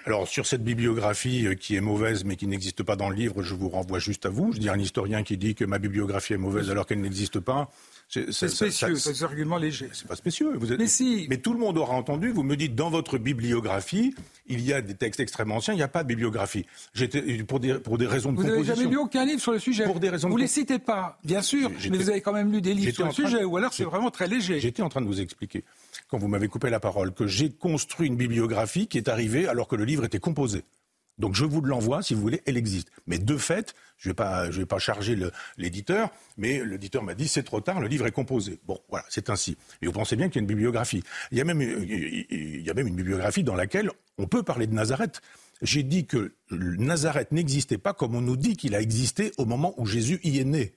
Alors 0.06 0.26
sur 0.26 0.46
cette 0.46 0.64
bibliographie 0.64 1.46
euh, 1.46 1.54
qui 1.54 1.76
est 1.76 1.82
mauvaise 1.82 2.24
mais 2.24 2.36
qui 2.36 2.46
n'existe 2.46 2.82
pas 2.82 2.96
dans 2.96 3.10
le 3.10 3.16
livre, 3.16 3.42
je 3.42 3.54
vous 3.54 3.68
renvoie 3.68 3.98
juste 3.98 4.24
à 4.24 4.30
vous. 4.30 4.52
Je 4.52 4.58
dis 4.58 4.70
un 4.70 4.78
historien 4.78 5.22
qui 5.22 5.36
dit 5.36 5.54
que 5.54 5.64
ma 5.64 5.78
bibliographie 5.78 6.32
est 6.32 6.38
mauvaise 6.38 6.70
alors 6.70 6.86
qu'elle 6.86 7.00
n'existe 7.00 7.40
pas. 7.40 7.68
C'est 8.08 8.30
spécieux, 8.48 8.94
c'est 8.94 9.22
un 9.22 9.26
argument 9.26 9.56
léger. 9.56 9.88
C'est 9.92 10.06
pas 10.06 10.14
spécieux. 10.14 10.56
Vous 10.56 10.72
êtes... 10.72 10.78
Mais 10.78 10.86
si. 10.86 11.26
Mais 11.28 11.38
tout 11.38 11.52
le 11.52 11.58
monde 11.58 11.76
aura 11.76 11.94
entendu. 11.94 12.30
Vous 12.30 12.44
me 12.44 12.56
dites 12.56 12.74
dans 12.74 12.88
votre 12.88 13.18
bibliographie, 13.18 14.14
il 14.46 14.60
y 14.60 14.72
a 14.72 14.80
des 14.80 14.94
textes 14.94 15.18
extrêmement 15.18 15.56
anciens. 15.56 15.74
Il 15.74 15.78
n'y 15.78 15.82
a 15.82 15.88
pas 15.88 16.04
de 16.04 16.08
bibliographie. 16.08 16.66
J'étais 16.94 17.20
pour 17.42 17.58
des 17.58 17.74
pour 17.74 17.98
des 17.98 18.06
raisons 18.06 18.30
de 18.30 18.36
vous 18.36 18.42
composition. 18.42 18.62
Vous 18.62 18.68
n'avez 18.68 18.82
jamais 18.82 18.90
lu 18.90 18.98
aucun 18.98 19.24
livre 19.24 19.40
sur 19.40 19.52
le 19.52 19.58
sujet. 19.58 19.84
Pour 19.84 19.98
des 19.98 20.08
raisons. 20.08 20.28
Vous 20.28 20.36
ne 20.36 20.42
les 20.42 20.48
citez 20.48 20.78
pas, 20.78 21.18
bien 21.24 21.42
sûr, 21.42 21.70
mais 21.90 21.98
vous 21.98 22.10
avez 22.10 22.20
quand 22.20 22.32
même 22.32 22.52
lu 22.52 22.60
des 22.60 22.74
livres 22.74 22.94
sur 22.94 23.06
le 23.06 23.12
sujet, 23.12 23.44
ou 23.44 23.56
alors 23.56 23.72
c'est 23.72 23.84
vraiment 23.84 24.10
très 24.10 24.28
léger. 24.28 24.60
J'étais 24.60 24.82
en 24.82 24.88
train 24.88 25.00
de 25.00 25.06
vous 25.06 25.20
expliquer 25.20 25.64
quand 26.08 26.18
vous 26.18 26.28
m'avez 26.28 26.48
coupé 26.48 26.70
la 26.70 26.80
parole 26.80 27.12
que 27.12 27.26
j'ai 27.26 27.50
construit 27.50 28.06
une 28.06 28.16
bibliographie 28.16 28.86
qui 28.86 28.98
est 28.98 29.08
arrivée 29.08 29.48
alors 29.48 29.66
que 29.66 29.76
le 29.76 29.84
livre 29.84 30.04
était 30.04 30.20
composé. 30.20 30.62
Donc 31.18 31.34
je 31.34 31.44
vous 31.44 31.60
l'envoie, 31.60 32.02
si 32.02 32.14
vous 32.14 32.20
voulez, 32.20 32.42
elle 32.46 32.56
existe. 32.56 32.90
Mais 33.06 33.18
de 33.18 33.36
fait, 33.36 33.74
je 33.96 34.10
ne 34.10 34.52
vais 34.52 34.66
pas, 34.66 34.78
charger 34.78 35.18
l'éditeur, 35.56 36.10
mais 36.36 36.64
l'éditeur 36.64 37.02
m'a 37.02 37.14
dit 37.14 37.28
c'est 37.28 37.42
trop 37.42 37.60
tard, 37.60 37.80
le 37.80 37.88
livre 37.88 38.06
est 38.06 38.12
composé. 38.12 38.60
Bon, 38.66 38.78
voilà, 38.90 39.04
c'est 39.08 39.30
ainsi. 39.30 39.56
Et 39.80 39.86
vous 39.86 39.92
pensez 39.92 40.16
bien 40.16 40.28
qu'il 40.28 40.36
y 40.36 40.38
a 40.40 40.42
une 40.42 40.46
bibliographie. 40.46 41.02
Il 41.32 41.38
y 41.38 41.40
a 41.40 41.44
même 41.44 41.60
une 41.60 42.96
bibliographie 42.96 43.44
dans 43.44 43.54
laquelle 43.54 43.90
on 44.18 44.26
peut 44.26 44.42
parler 44.42 44.66
de 44.66 44.74
Nazareth. 44.74 45.22
J'ai 45.62 45.82
dit 45.82 46.06
que 46.06 46.34
Nazareth 46.50 47.32
n'existait 47.32 47.78
pas 47.78 47.94
comme 47.94 48.14
on 48.14 48.20
nous 48.20 48.36
dit 48.36 48.56
qu'il 48.56 48.74
a 48.74 48.80
existé 48.80 49.32
au 49.38 49.46
moment 49.46 49.74
où 49.78 49.86
Jésus 49.86 50.20
y 50.22 50.38
est 50.38 50.44
né. 50.44 50.74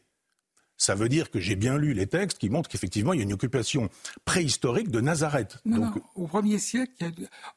Ça 0.80 0.96
veut 0.96 1.10
dire 1.10 1.30
que 1.30 1.40
j'ai 1.40 1.58
bien 1.58 1.78
lu 1.78 1.94
les 1.94 2.08
textes 2.08 2.40
qui 2.40 2.50
montrent 2.50 2.70
qu'effectivement, 2.70 3.12
il 3.14 3.18
y 3.18 3.20
a 3.20 3.24
une 3.24 3.34
occupation 3.34 3.90
préhistorique 4.24 4.90
de 4.90 5.02
Nazareth. 5.02 5.58
Donc, 5.66 5.94
au 6.16 6.26
premier 6.26 6.58
siècle, 6.58 7.12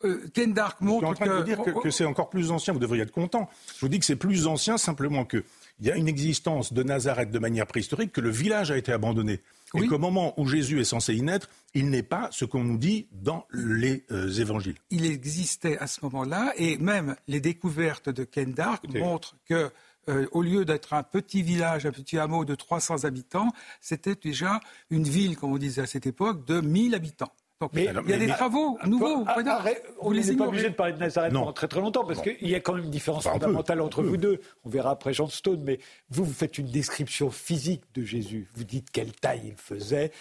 euh, 0.05 0.29
Ken 0.35 0.53
Dark 0.53 0.81
montre 0.81 1.09
je 1.09 1.15
suis 1.15 1.25
en 1.25 1.27
train 1.27 1.39
de 1.39 1.45
dire 1.45 1.63
que, 1.63 1.91
c'est 1.91 2.05
encore 2.05 2.29
plus 2.29 2.51
ancien. 2.51 2.73
Vous 2.73 2.81
devriez 2.81 3.05
être 3.05 3.13
content. 3.13 3.49
Je 3.77 3.81
vous 3.81 3.89
dis 3.89 4.01
que 4.01 4.05
c'est 4.05 4.17
plus 4.17 4.49
ancien 4.49 4.77
simplement 4.77 5.25
que 5.25 5.45
il 5.81 5.87
y 5.87 5.91
a 5.91 5.97
une 5.97 6.09
existence 6.09 6.73
de 6.73 6.83
Nazareth 6.83 7.31
de 7.31 7.39
manière 7.39 7.67
préhistorique, 7.67 8.13
que 8.13 8.21
le 8.21 8.31
village 8.31 8.71
a 8.71 8.77
été 8.77 8.93
abandonné. 8.93 9.41
Et 9.75 9.87
qu'au 9.87 9.99
moment 9.99 10.39
où 10.39 10.47
Jésus 10.47 10.81
est 10.81 10.85
censé 10.85 11.15
y 11.15 11.23
naître, 11.23 11.49
il 11.75 11.89
n'est 11.89 12.03
pas 12.03 12.29
ce 12.31 12.45
qu'on 12.45 12.63
nous 12.63 12.77
dit 12.77 13.07
dans 13.11 13.47
les 13.53 14.05
euh, 14.11 14.31
évangiles. 14.31 14.77
Il 14.91 15.07
existait 15.07 15.79
à 15.79 15.87
ce 15.87 16.01
moment-là, 16.03 16.53
et 16.57 16.77
même 16.77 17.17
les 17.27 17.41
découvertes 17.41 18.11
de 18.11 18.25
Ken 18.25 18.53
Dark 18.53 18.87
montrent 18.93 19.35
que 19.49 19.71
euh, 20.09 20.27
au 20.33 20.43
lieu 20.43 20.65
d'être 20.65 20.95
un 20.95 21.03
petit 21.03 21.43
village, 21.43 21.87
un 21.87 21.93
petit 21.93 22.19
hameau 22.19 22.45
de 22.45 22.55
300 22.55 23.05
habitants, 23.05 23.53
c'était 23.81 24.15
déjà 24.15 24.61
une 24.91 25.05
ville, 25.05 25.37
comme 25.37 25.53
on 25.53 25.59
disait 25.59 25.83
à 25.83 25.87
cette 25.87 26.07
époque, 26.07 26.45
de 26.47 26.61
1000 26.61 26.95
habitants 26.95 27.33
mais, 27.73 27.89
il 28.05 28.11
y 28.11 28.15
a 28.15 28.19
des 28.19 28.27
travaux 28.29 28.79
nouveaux. 28.87 29.25
on 30.01 30.13
n'est 30.13 30.37
pas 30.37 30.47
obligé 30.47 30.71
de 30.71 30.75
parler 30.75 30.93
de 30.93 30.99
Nazareth 30.99 31.33
pendant 31.33 31.53
très 31.53 31.69
très 31.69 31.81
longtemps 31.81 32.05
parce 32.05 32.23
qu'il 32.23 32.49
y 32.49 32.55
a 32.55 32.61
quand 32.61 32.75
même 32.75 32.85
une 32.85 32.91
différence 32.91 33.25
fondamentale 33.25 33.81
entre 33.81 34.03
vous 34.03 34.17
deux. 34.17 34.41
On 34.65 34.71
verra 34.71 34.91
après 34.91 35.13
Jean 35.13 35.29
Stone, 35.29 35.63
mais 35.65 35.79
vous, 36.11 36.25
vous 36.25 36.33
faites 36.33 36.59
une 36.59 36.67
description 36.67 37.31
physique 37.31 37.83
de 37.95 38.03
Jésus. 38.03 38.49
Vous 38.55 38.65
dites 38.65 38.91
quelle 38.91 39.13
taille 39.13 39.43
il 39.45 39.57
faisait, 39.57 40.13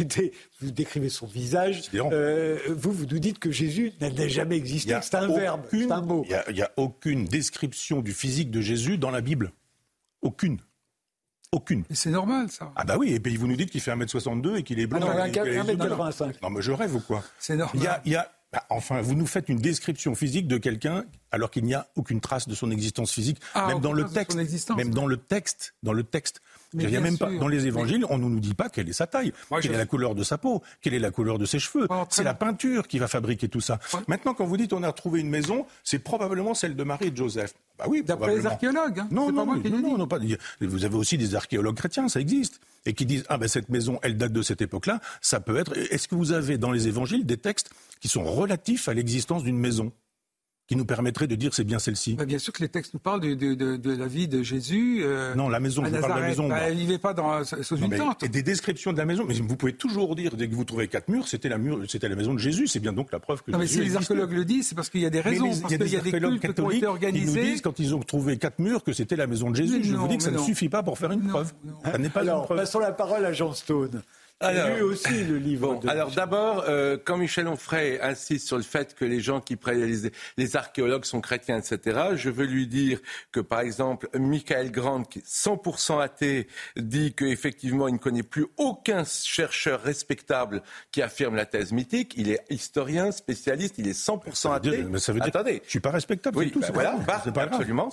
était, 0.00 0.32
vous 0.60 0.70
décrivez 0.70 1.08
son 1.08 1.26
visage. 1.26 1.82
Euh, 1.94 2.58
vous, 2.68 2.92
vous 2.92 3.06
nous 3.06 3.18
dites 3.18 3.38
que 3.38 3.50
Jésus 3.50 3.92
n'a 4.00 4.28
jamais 4.28 4.56
existé, 4.56 4.96
c'est 5.02 5.14
un 5.14 5.28
verbe, 5.28 5.62
c'est 5.70 5.90
un 5.90 6.02
mot. 6.02 6.24
Il 6.48 6.54
n'y 6.54 6.62
a 6.62 6.70
aucune 6.76 7.24
description 7.24 8.00
du 8.00 8.12
physique 8.12 8.50
de 8.50 8.60
Jésus 8.60 8.98
dans 8.98 9.10
la 9.10 9.20
Bible. 9.20 9.52
Aucune. 10.22 10.58
Aucune. 11.52 11.84
Et 11.90 11.96
c'est 11.96 12.10
normal, 12.10 12.48
ça. 12.48 12.72
Ah 12.76 12.84
bah 12.84 12.96
oui, 12.96 13.12
et 13.12 13.18
puis 13.18 13.36
vous 13.36 13.48
nous 13.48 13.56
dites 13.56 13.70
qu'il 13.70 13.80
fait 13.80 13.90
1m62 13.90 14.58
et 14.58 14.62
qu'il 14.62 14.78
est 14.78 14.86
blanc. 14.86 15.00
Ah 15.02 15.26
non, 15.26 15.32
1m85. 15.32 16.34
Non, 16.42 16.50
mais 16.50 16.62
je 16.62 16.70
rêve 16.70 16.94
ou 16.94 17.00
quoi? 17.00 17.24
C'est 17.40 17.56
normal. 17.56 18.00
Il 18.04 18.12
y 18.12 18.16
a, 18.16 18.30
bah, 18.52 18.64
enfin, 18.70 19.00
vous 19.00 19.14
nous 19.14 19.26
faites 19.26 19.48
une 19.48 19.58
description 19.58 20.14
physique 20.14 20.46
de 20.46 20.58
quelqu'un 20.58 21.04
alors 21.32 21.50
qu'il 21.50 21.64
n'y 21.64 21.74
a 21.74 21.88
aucune 21.96 22.20
trace 22.20 22.46
de 22.46 22.54
son 22.54 22.70
existence 22.70 23.12
physique, 23.12 23.40
ah, 23.54 23.66
même 23.66 23.80
dans 23.80 23.92
le 23.92 24.04
texte, 24.04 24.36
même 24.76 24.94
dans 24.94 25.06
le 25.06 25.16
texte, 25.16 25.74
dans 25.82 25.92
le 25.92 26.04
texte. 26.04 26.40
Il 26.74 26.90
y 26.90 26.96
a 26.96 27.00
même 27.00 27.18
pas 27.18 27.30
dans 27.30 27.48
les 27.48 27.66
évangiles, 27.66 28.04
on 28.08 28.18
ne 28.18 28.28
nous 28.28 28.40
dit 28.40 28.54
pas 28.54 28.68
quelle 28.68 28.88
est 28.88 28.94
sa 28.94 29.06
taille, 29.06 29.32
quelle 29.60 29.72
est 29.72 29.78
la 29.78 29.86
couleur 29.86 30.14
de 30.14 30.22
sa 30.22 30.38
peau, 30.38 30.62
quelle 30.80 30.94
est 30.94 31.00
la 31.00 31.10
couleur 31.10 31.38
de 31.38 31.44
ses 31.44 31.58
cheveux. 31.58 31.88
c'est 32.10 32.24
la 32.24 32.34
peinture 32.34 32.88
qui 32.88 32.98
va 32.98 33.08
fabriquer 33.08 33.48
tout 33.48 33.60
ça. 33.60 33.78
Maintenant, 34.08 34.34
quand 34.34 34.46
vous 34.46 34.56
dites 34.56 34.72
on 34.72 34.82
a 34.82 34.88
retrouvé 34.88 35.20
une 35.20 35.30
maison, 35.30 35.66
c'est 35.84 35.98
probablement 35.98 36.54
celle 36.54 36.76
de 36.76 36.84
Marie 36.84 37.06
et 37.06 37.10
de 37.10 37.16
Joseph. 37.16 37.54
Bah 37.78 37.86
oui, 37.88 38.02
d'après 38.04 38.36
les 38.36 38.46
archéologues. 38.46 39.00
Hein. 39.00 39.08
Non, 39.10 39.32
non, 39.32 39.46
non, 39.46 39.98
non, 39.98 40.06
pas. 40.06 40.18
Vous 40.60 40.84
avez 40.84 40.96
aussi 40.96 41.16
des 41.16 41.34
archéologues 41.34 41.76
chrétiens, 41.76 42.08
ça 42.08 42.20
existe, 42.20 42.60
et 42.84 42.92
qui 42.92 43.06
disent 43.06 43.24
ah 43.28 43.38
ben 43.38 43.48
cette 43.48 43.70
maison, 43.70 43.98
elle 44.02 44.16
date 44.16 44.32
de 44.32 44.42
cette 44.42 44.60
époque-là. 44.60 45.00
Ça 45.20 45.40
peut 45.40 45.56
être. 45.56 45.76
Est-ce 45.76 46.06
que 46.06 46.14
vous 46.14 46.32
avez 46.32 46.58
dans 46.58 46.72
les 46.72 46.88
évangiles 46.88 47.24
des 47.24 47.38
textes 47.38 47.70
qui 48.00 48.08
sont 48.08 48.24
relatifs 48.24 48.88
à 48.88 48.94
l'existence 48.94 49.44
d'une 49.44 49.58
maison? 49.58 49.92
Qui 50.70 50.76
nous 50.76 50.84
permettrait 50.84 51.26
de 51.26 51.34
dire 51.34 51.52
c'est 51.52 51.64
bien 51.64 51.80
celle-ci 51.80 52.14
bah, 52.14 52.24
Bien 52.24 52.38
sûr 52.38 52.52
que 52.52 52.62
les 52.62 52.68
textes 52.68 52.94
nous 52.94 53.00
parlent 53.00 53.20
de, 53.20 53.34
de, 53.34 53.76
de, 53.76 53.96
la 53.96 54.06
vie 54.06 54.28
de 54.28 54.44
Jésus. 54.44 55.00
Euh, 55.02 55.34
non, 55.34 55.48
la 55.48 55.58
maison, 55.58 55.84
je 55.84 55.90
parle 55.90 56.14
de 56.14 56.20
la 56.20 56.28
maison. 56.28 56.48
Bah, 56.48 56.70
il 56.70 56.78
vivait 56.78 56.98
pas 56.98 57.12
dans, 57.12 57.42
sous 57.42 57.76
une 57.76 57.96
tente. 57.96 58.22
Et 58.22 58.28
des 58.28 58.44
descriptions 58.44 58.92
de 58.92 58.98
la 58.98 59.04
maison, 59.04 59.24
mais 59.26 59.34
vous 59.34 59.56
pouvez 59.56 59.72
toujours 59.72 60.14
dire, 60.14 60.36
dès 60.36 60.48
que 60.48 60.54
vous 60.54 60.62
trouvez 60.62 60.86
quatre 60.86 61.08
murs, 61.08 61.26
c'était 61.26 61.48
la, 61.48 61.58
mur, 61.58 61.80
c'était 61.88 62.08
la 62.08 62.14
maison 62.14 62.34
de 62.34 62.38
Jésus. 62.38 62.68
C'est 62.68 62.78
bien 62.78 62.92
donc 62.92 63.10
la 63.10 63.18
preuve 63.18 63.42
que 63.42 63.50
non, 63.50 63.58
mais 63.58 63.66
si 63.66 63.80
les 63.80 63.96
archéologues 63.96 64.30
le 64.30 64.44
disent, 64.44 64.68
c'est 64.68 64.76
parce 64.76 64.90
qu'il 64.90 65.00
y 65.00 65.06
a 65.06 65.10
des 65.10 65.20
raisons. 65.20 65.50
il 65.50 65.72
y 65.72 65.74
a 65.74 65.78
des, 65.78 65.96
archéologues 65.96 66.38
catholiques 66.38 66.84
qui 66.84 67.24
nous 67.24 67.32
disent, 67.32 67.62
quand 67.62 67.80
ils 67.80 67.92
ont 67.92 68.00
trouvé 68.00 68.36
quatre 68.36 68.60
murs, 68.60 68.84
que 68.84 68.92
c'était 68.92 69.16
la 69.16 69.26
maison 69.26 69.50
de 69.50 69.56
Jésus. 69.56 69.82
je 69.82 69.96
vous 69.96 70.06
dis 70.06 70.18
que 70.18 70.22
ça 70.22 70.30
ne 70.30 70.38
suffit 70.38 70.68
pas 70.68 70.84
pour 70.84 70.98
faire 70.98 71.10
une 71.10 71.26
preuve. 71.26 71.52
Ça 71.84 71.98
n'est 71.98 72.10
pas 72.10 72.22
une 72.22 72.44
preuve. 72.44 72.58
Passons 72.58 72.78
la 72.78 72.92
parole 72.92 73.24
à 73.24 73.32
Jean 73.32 73.54
Stone. 73.54 74.02
Alors, 74.42 74.82
aussi 74.82 75.24
le 75.24 75.36
livre. 75.36 75.80
alors 75.86 76.10
d'abord, 76.12 76.64
euh, 76.66 76.96
quand 77.02 77.18
Michel 77.18 77.46
Onfray 77.46 78.00
insiste 78.00 78.46
sur 78.46 78.56
le 78.56 78.62
fait 78.62 78.94
que 78.94 79.04
les 79.04 79.20
gens 79.20 79.40
qui 79.40 79.56
prennent 79.56 80.10
les, 80.38 80.56
archéologues 80.56 81.04
sont 81.04 81.20
chrétiens, 81.20 81.58
etc., 81.58 82.00
je 82.14 82.30
veux 82.30 82.46
lui 82.46 82.66
dire 82.66 83.00
que 83.32 83.40
par 83.40 83.60
exemple, 83.60 84.08
Michael 84.14 84.70
Grant, 84.70 85.02
qui 85.02 85.18
est 85.18 85.28
100% 85.28 86.00
athée, 86.00 86.48
dit 86.76 87.12
qu'effectivement, 87.12 87.86
il 87.86 87.94
ne 87.94 87.98
connaît 87.98 88.22
plus 88.22 88.46
aucun 88.56 89.04
chercheur 89.04 89.82
respectable 89.82 90.62
qui 90.90 91.02
affirme 91.02 91.36
la 91.36 91.44
thèse 91.44 91.72
mythique. 91.72 92.14
Il 92.16 92.30
est 92.30 92.40
historien, 92.48 93.12
spécialiste, 93.12 93.74
il 93.76 93.88
est 93.88 93.98
100% 93.98 94.54
athée. 94.54 94.84
mais 94.84 94.98
ça 94.98 95.12
veut 95.12 95.20
dire 95.20 95.28
Attendez. 95.28 95.60
Je 95.66 95.70
suis 95.70 95.80
pas 95.80 95.90
respectable. 95.90 96.38
Oui, 96.38 96.50
tout, 96.50 96.60
bah 96.60 96.68
voilà, 96.72 96.96
Bart, 97.06 97.26
absolument. 97.36 97.90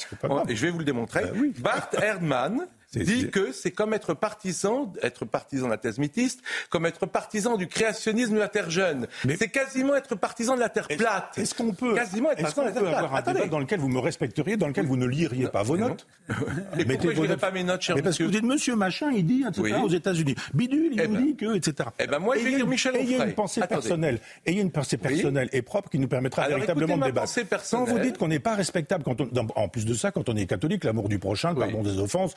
et 0.47 0.55
je 0.55 0.65
vais 0.65 0.71
vous 0.71 0.79
le 0.79 0.85
démontrer. 0.85 1.25
Bah 1.59 1.89
Bart 1.91 2.03
Erdmann, 2.03 2.67
dit 2.93 3.29
que 3.29 3.51
c'est 3.51 3.71
comme 3.71 3.93
être 3.93 4.13
partisan, 4.13 4.93
être 5.01 5.25
partisan 5.25 5.65
de 5.65 5.71
la 5.71 5.77
thèse 5.77 5.99
mythiste, 5.99 6.41
comme 6.69 6.85
être 6.85 7.05
partisan 7.05 7.57
du 7.57 7.67
créationnisme 7.67 8.33
de 8.33 8.39
la 8.39 8.47
Terre 8.47 8.69
jeune. 8.69 9.07
C'est 9.37 9.49
quasiment 9.49 9.95
être 9.95 10.15
partisan 10.15 10.55
de 10.55 10.61
la 10.61 10.69
Terre 10.69 10.87
plate. 10.87 11.37
Est-ce 11.37 11.53
qu'on 11.53 11.73
peut, 11.73 11.95
quasiment 11.95 12.31
être 12.31 12.41
partisan 12.41 12.63
de 12.63 12.67
la 12.67 12.73
Terre 12.73 12.81
plate. 12.83 12.95
avoir 12.95 13.15
un 13.15 13.21
débat 13.21 13.47
dans 13.47 13.59
lequel 13.59 13.79
vous 13.79 13.89
me 13.89 13.99
respecteriez, 13.99 14.57
dans 14.57 14.67
lequel 14.67 14.85
vous 14.85 14.97
ne 14.97 15.05
liriez 15.05 15.47
pas 15.47 15.63
vos 15.63 15.77
notes 15.77 16.07
Et 16.77 16.85
pourquoi 16.85 17.13
je 17.13 17.21
ne 17.21 17.35
pas 17.35 17.51
mes 17.51 17.63
notes, 17.63 17.81
cher 17.81 17.95
mais 17.95 18.01
Parce 18.01 18.17
que 18.17 18.23
vous 18.23 18.31
dites 18.31 18.43
Monsieur 18.43 18.75
Machin, 18.75 19.11
il 19.11 19.25
dit, 19.25 19.43
etc., 19.47 19.77
aux 19.83 19.89
États-Unis. 19.89 20.35
Bidule, 20.53 20.89
il 20.93 21.01
eh 21.01 21.07
nous 21.07 21.15
ben. 21.15 21.25
dit 21.25 21.35
que, 21.35 21.55
etc. 21.55 21.89
Eh 21.99 22.07
ben 22.07 22.19
moi, 22.19 22.37
je 22.37 22.43
vais 22.43 22.55
dire 22.55 22.67
Michel. 22.67 22.95
Ayez 22.95 23.17
une 23.17 23.33
pensée 23.33 23.61
personnelle, 23.61 24.19
ayez 24.45 24.61
une 24.61 24.71
pensée 24.71 24.97
personnelle 24.97 25.49
et 25.51 25.61
propre 25.61 25.89
qui 25.89 25.99
nous 25.99 26.07
permettra 26.07 26.47
véritablement 26.47 26.97
de 26.97 27.03
débattre. 27.05 27.33
Quand 27.71 27.85
vous 27.85 27.99
dites 27.99 28.17
qu'on 28.17 28.27
n'est 28.27 28.39
pas 28.39 28.55
respectable, 28.55 29.03
quand 29.03 29.17
en 29.55 29.67
plus 29.67 29.85
de 29.85 29.93
ça, 29.93 30.11
quand 30.11 30.29
on 30.29 30.35
est 30.35 30.45
catholique, 30.45 30.83
l'amour 30.83 31.09
du 31.09 31.19
prochain, 31.19 31.53
le 31.53 31.59
pardon 31.59 31.83
des 31.83 31.99
offenses, 31.99 32.35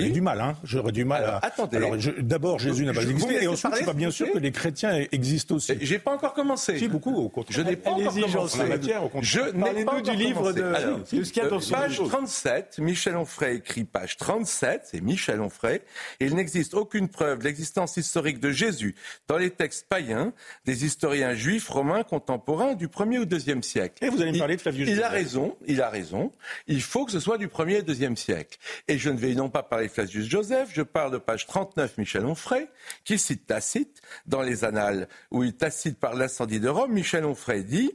a 0.00 0.08
du 0.08 0.20
mal, 0.20 0.40
hein 0.40 0.56
j'aurais 0.64 0.92
du 0.92 1.04
mal 1.04 1.24
à. 1.24 1.38
Attendez. 1.42 1.76
Alors, 1.76 1.96
d'abord, 2.18 2.58
Jésus 2.58 2.84
n'a 2.84 2.92
pas 2.92 3.02
existé, 3.02 3.44
et 3.44 3.48
ensuite, 3.48 3.70
je 3.70 3.70
ne 3.70 3.76
suis 3.76 3.84
pas 3.84 3.92
bien 3.92 4.10
sûr 4.10 4.30
que 4.32 4.38
les 4.38 4.52
chrétiens 4.52 5.04
existent 5.12 5.56
aussi. 5.56 5.74
J'ai 5.80 5.98
pas 5.98 6.12
encore 6.12 6.34
commencé. 6.34 6.78
Si, 6.78 6.88
beaucoup, 6.88 7.14
au 7.14 7.32
Je 7.48 7.60
n'ai 7.62 7.76
pas 7.76 7.90
encore 7.90 8.14
commencé. 8.14 8.60
En 8.60 8.66
matière, 8.66 9.04
au 9.04 9.10
Je 9.20 9.40
n'ai 9.40 9.84
pas 9.84 10.00
du 10.00 10.12
livre 10.12 10.52
de, 10.52 10.62
Alors, 10.62 10.98
de 10.98 11.24
ce 11.24 11.32
qu'il 11.32 11.42
y 11.42 11.46
a 11.46 11.48
dans 11.48 11.60
ce 11.60 11.72
Page 11.72 12.00
37, 12.02 12.78
Michel 12.78 13.16
Onfray 13.16 13.56
écrit 13.56 13.84
page 13.84 14.16
37, 14.16 14.82
c'est 14.84 15.00
Michel 15.00 15.40
Onfray. 15.40 15.80
Il 16.20 16.34
n'existe 16.34 16.74
aucune 16.74 17.08
preuve 17.08 17.40
de 17.40 17.44
l'existence 17.44 17.96
historique 17.96 18.40
de 18.40 18.50
Jésus 18.50 18.94
dans 19.28 19.38
les 19.38 19.50
textes 19.50 19.86
païens 19.88 20.32
des 20.64 20.84
historiens 20.84 21.34
juifs, 21.34 21.68
romains, 21.68 22.02
contemporains 22.02 22.74
du 22.74 22.88
1er 22.88 23.18
ou 23.18 23.24
2e 23.24 23.62
siècle. 23.62 24.04
Et 24.04 24.08
vous 24.08 24.20
allez 24.20 24.32
me 24.32 24.38
parler 24.38 24.56
de 24.56 24.60
Flavius 24.60 24.88
Il 24.88 25.02
a 25.02 25.08
raison, 25.08 25.56
il 25.66 25.80
a 25.80 25.88
raison. 25.88 26.32
Il 26.66 26.82
faut 26.82 27.04
que 27.04 27.12
ce 27.12 27.20
soit 27.20 27.38
du 27.38 27.48
1er 27.48 27.78
et 27.78 27.82
2e 27.82 28.16
siècle. 28.16 28.58
Et 28.88 28.98
je 28.98 29.10
ne 29.10 29.18
vais 29.18 29.34
non 29.34 29.48
pas 29.48 29.62
parler 29.62 29.81
Flavius 29.88 30.28
Joseph, 30.28 30.70
je 30.72 30.82
parle 30.82 31.12
de 31.12 31.18
page 31.18 31.46
39, 31.46 31.98
Michel 31.98 32.24
Onfray, 32.24 32.68
qui 33.04 33.18
cite 33.18 33.46
Tacite 33.46 34.02
dans 34.26 34.42
les 34.42 34.64
Annales, 34.64 35.08
où 35.30 35.44
il 35.44 35.56
Tacite 35.56 35.98
par 35.98 36.14
l'incendie 36.14 36.60
de 36.60 36.68
Rome. 36.68 36.92
Michel 36.92 37.24
Onfray 37.24 37.64
dit 37.64 37.92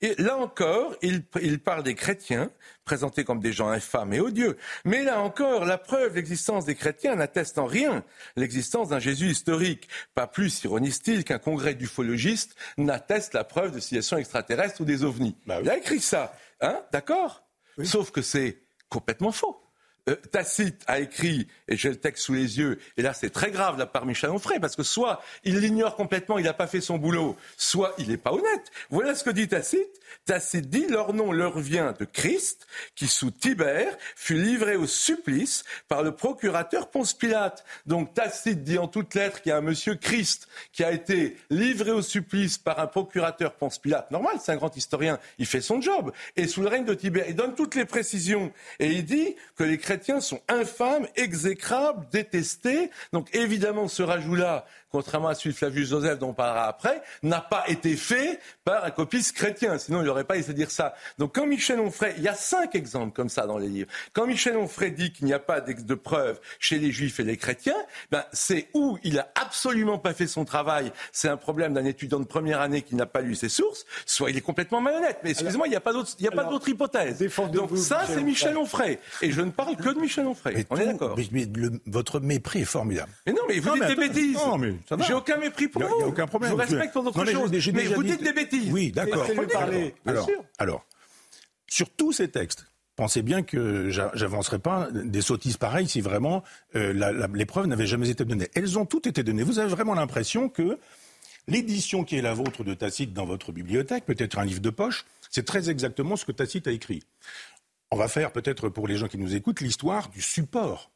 et 0.00 0.14
là 0.18 0.36
encore, 0.36 0.96
il, 1.02 1.24
il, 1.40 1.60
parle 1.60 1.82
des 1.82 1.94
chrétiens, 1.94 2.50
présentés 2.84 3.24
comme 3.24 3.40
des 3.40 3.52
gens 3.52 3.68
infâmes 3.68 4.12
et 4.12 4.20
odieux. 4.20 4.56
Mais 4.84 5.02
là 5.02 5.20
encore, 5.20 5.64
la 5.64 5.78
preuve 5.78 6.14
l'existence 6.14 6.64
des 6.64 6.74
chrétiens 6.74 7.16
n'atteste 7.16 7.58
en 7.58 7.66
rien 7.66 8.04
l'existence 8.36 8.88
d'un 8.88 8.98
Jésus 8.98 9.30
historique. 9.30 9.88
Pas 10.14 10.26
plus, 10.26 10.64
ironise-t-il, 10.64 11.24
qu'un 11.24 11.38
congrès 11.38 11.74
d'ufologistes 11.74 12.54
n'atteste 12.76 13.34
la 13.34 13.44
preuve 13.44 13.74
de 13.74 13.80
civilisation 13.80 14.18
extraterrestre 14.18 14.80
ou 14.80 14.84
des 14.84 15.04
ovnis. 15.04 15.36
Bah 15.46 15.58
il 15.62 15.70
a 15.70 15.76
écrit 15.76 16.00
ça, 16.00 16.34
hein, 16.60 16.80
d'accord? 16.92 17.44
Sauf 17.84 18.10
que 18.10 18.22
c'est 18.22 18.62
complètement 18.88 19.32
faux. 19.32 19.67
Euh, 20.08 20.16
Tacite 20.32 20.82
a 20.86 21.00
écrit, 21.00 21.46
et 21.68 21.76
j'ai 21.76 21.90
le 21.90 21.96
texte 21.96 22.24
sous 22.24 22.34
les 22.34 22.58
yeux, 22.58 22.78
et 22.96 23.02
là 23.02 23.12
c'est 23.12 23.30
très 23.30 23.50
grave 23.50 23.78
la 23.78 23.86
part 23.86 24.06
Michel 24.06 24.30
Onfray, 24.30 24.58
parce 24.58 24.76
que 24.76 24.82
soit 24.82 25.22
il 25.44 25.58
l'ignore 25.58 25.96
complètement, 25.96 26.38
il 26.38 26.44
n'a 26.44 26.54
pas 26.54 26.66
fait 26.66 26.80
son 26.80 26.98
boulot, 26.98 27.36
soit 27.56 27.94
il 27.98 28.08
n'est 28.08 28.16
pas 28.16 28.32
honnête. 28.32 28.70
Voilà 28.90 29.14
ce 29.14 29.24
que 29.24 29.30
dit 29.30 29.48
Tacite. 29.48 30.00
Tacite 30.24 30.68
dit 30.68 30.86
leur 30.86 31.12
nom 31.12 31.32
leur 31.32 31.58
vient 31.58 31.92
de 31.92 32.04
Christ, 32.04 32.66
qui 32.94 33.06
sous 33.06 33.30
Tibère 33.30 33.96
fut 34.16 34.34
livré 34.34 34.76
au 34.76 34.86
supplice 34.86 35.64
par 35.88 36.02
le 36.02 36.12
procurateur 36.12 36.90
Ponce 36.90 37.14
Pilate. 37.14 37.64
Donc 37.86 38.14
Tacite 38.14 38.62
dit 38.62 38.78
en 38.78 38.88
toutes 38.88 39.14
lettres 39.14 39.42
qu'il 39.42 39.50
y 39.50 39.52
a 39.52 39.58
un 39.58 39.62
monsieur 39.62 39.94
Christ 39.94 40.48
qui 40.72 40.84
a 40.84 40.92
été 40.92 41.36
livré 41.50 41.90
au 41.90 42.02
supplice 42.02 42.58
par 42.58 42.80
un 42.80 42.86
procurateur 42.86 43.54
Ponce 43.54 43.78
Pilate. 43.78 44.10
Normal, 44.10 44.36
c'est 44.40 44.52
un 44.52 44.56
grand 44.56 44.74
historien, 44.76 45.18
il 45.38 45.46
fait 45.46 45.60
son 45.60 45.80
job. 45.80 46.12
Et 46.36 46.46
sous 46.46 46.62
le 46.62 46.68
règne 46.68 46.84
de 46.84 46.94
Tibère, 46.94 47.26
il 47.28 47.34
donne 47.34 47.54
toutes 47.54 47.74
les 47.74 47.84
précisions. 47.84 48.52
Et 48.78 48.92
il 48.92 49.04
dit 49.04 49.36
que 49.56 49.64
les 49.64 49.78
sont 50.20 50.40
infâmes, 50.48 51.06
exécrables, 51.16 52.06
détestés. 52.10 52.90
Donc 53.12 53.34
évidemment, 53.34 53.88
ce 53.88 54.02
rajout-là 54.02 54.66
contrairement 54.90 55.28
à 55.28 55.34
celui 55.34 55.50
de 55.50 55.56
Flavius 55.56 55.88
Joseph 55.88 56.18
dont 56.18 56.30
on 56.30 56.34
parlera 56.34 56.66
après, 56.66 57.02
n'a 57.22 57.40
pas 57.40 57.64
été 57.68 57.96
fait 57.96 58.40
par 58.64 58.84
un 58.84 58.90
copiste 58.90 59.36
chrétien. 59.36 59.78
Sinon, 59.78 60.00
il 60.00 60.06
n'aurait 60.06 60.24
pas 60.24 60.36
essayé 60.36 60.52
de 60.52 60.58
dire 60.58 60.70
ça. 60.70 60.94
Donc, 61.18 61.34
quand 61.34 61.46
Michel 61.46 61.80
Onfray, 61.80 62.14
il 62.16 62.22
y 62.22 62.28
a 62.28 62.34
cinq 62.34 62.74
exemples 62.74 63.14
comme 63.14 63.28
ça 63.28 63.46
dans 63.46 63.58
les 63.58 63.68
livres. 63.68 63.90
Quand 64.12 64.26
Michel 64.26 64.56
Onfray 64.56 64.92
dit 64.92 65.12
qu'il 65.12 65.26
n'y 65.26 65.32
a 65.32 65.38
pas 65.38 65.60
de 65.60 65.94
preuves 65.94 66.40
chez 66.58 66.78
les 66.78 66.90
juifs 66.90 67.20
et 67.20 67.24
les 67.24 67.36
chrétiens, 67.36 67.76
ben, 68.10 68.24
c'est 68.32 68.68
où 68.74 68.98
il 69.02 69.18
a 69.18 69.30
absolument 69.34 69.98
pas 69.98 70.14
fait 70.14 70.26
son 70.26 70.44
travail. 70.44 70.92
C'est 71.12 71.28
un 71.28 71.36
problème 71.36 71.74
d'un 71.74 71.84
étudiant 71.84 72.20
de 72.20 72.24
première 72.26 72.60
année 72.60 72.82
qui 72.82 72.94
n'a 72.94 73.06
pas 73.06 73.20
lu 73.20 73.34
ses 73.34 73.48
sources, 73.48 73.84
soit 74.06 74.30
il 74.30 74.36
est 74.36 74.42
complètement 74.42 74.80
malhonnête. 74.80 75.18
Mais 75.24 75.30
excusez-moi, 75.30 75.66
il 75.66 75.70
n'y 75.70 75.76
a 75.76 75.80
pas 75.80 75.92
d'autre, 75.92 76.12
il 76.18 76.24
y 76.24 76.28
a 76.28 76.32
pas 76.32 76.44
d'autre 76.44 76.68
hypothèse. 76.68 77.18
Donc 77.52 77.76
ça, 77.76 78.02
c'est 78.06 78.22
Michel 78.22 78.56
Onfray. 78.56 78.98
Et 79.22 79.30
je 79.30 79.40
ne 79.40 79.50
parle 79.50 79.76
que 79.76 79.90
de 79.90 79.98
Michel 79.98 80.26
Onfray. 80.26 80.66
On 80.70 80.76
est 80.76 80.86
d'accord. 80.86 81.16
Mais, 81.32 81.46
votre 81.86 82.20
mépris 82.20 82.60
est 82.60 82.64
formidable. 82.64 83.12
Mais 83.26 83.32
non, 83.32 83.42
mais 83.48 83.58
vous 83.58 83.72
dites 83.74 83.86
des 83.86 83.96
bêtises. 83.96 84.36
Non, 84.36 84.58
mais 84.58 84.74
J'ai 85.06 85.14
aucun 85.14 85.36
mépris 85.36 85.68
pour 85.68 85.82
vous. 85.82 86.04
A 86.04 86.06
aucun 86.06 86.26
problème. 86.26 86.50
Je 86.50 86.54
vous 86.54 86.60
respecte 86.60 86.92
pour 86.92 87.04
d'autres 87.04 87.24
choses. 87.24 87.50
Mais 87.72 87.86
vous 87.86 88.02
dites 88.02 88.22
des 88.22 88.32
bêtises. 88.32 88.72
Oui, 88.72 88.92
d'accord. 88.92 89.26
Alors, 90.06 90.28
alors, 90.58 90.86
sur 91.66 91.90
tous 91.90 92.12
ces 92.12 92.28
textes, 92.28 92.66
pensez 92.96 93.22
bien 93.22 93.42
que 93.42 93.90
j'avancerai 93.90 94.58
pas 94.58 94.88
des 94.92 95.22
sottises 95.22 95.56
pareilles 95.56 95.88
si 95.88 96.00
vraiment 96.00 96.42
euh, 96.74 97.26
l'épreuve 97.32 97.66
n'avait 97.66 97.86
jamais 97.86 98.10
été 98.10 98.24
donnée. 98.24 98.48
Elles 98.54 98.78
ont 98.78 98.86
toutes 98.86 99.06
été 99.06 99.22
données. 99.22 99.42
Vous 99.42 99.58
avez 99.58 99.70
vraiment 99.70 99.94
l'impression 99.94 100.48
que 100.48 100.78
l'édition 101.46 102.04
qui 102.04 102.16
est 102.16 102.22
la 102.22 102.34
vôtre 102.34 102.64
de 102.64 102.74
Tacite 102.74 103.12
dans 103.12 103.24
votre 103.24 103.52
bibliothèque, 103.52 104.04
peut-être 104.04 104.38
un 104.38 104.44
livre 104.44 104.60
de 104.60 104.70
poche, 104.70 105.04
c'est 105.30 105.44
très 105.44 105.70
exactement 105.70 106.16
ce 106.16 106.24
que 106.24 106.32
Tacite 106.32 106.66
a 106.66 106.72
écrit. 106.72 107.02
On 107.90 107.96
va 107.96 108.08
faire 108.08 108.32
peut-être 108.32 108.68
pour 108.68 108.86
les 108.86 108.96
gens 108.96 109.08
qui 109.08 109.18
nous 109.18 109.34
écoutent 109.34 109.60
l'histoire 109.60 110.08
du 110.08 110.20
support 110.20 110.90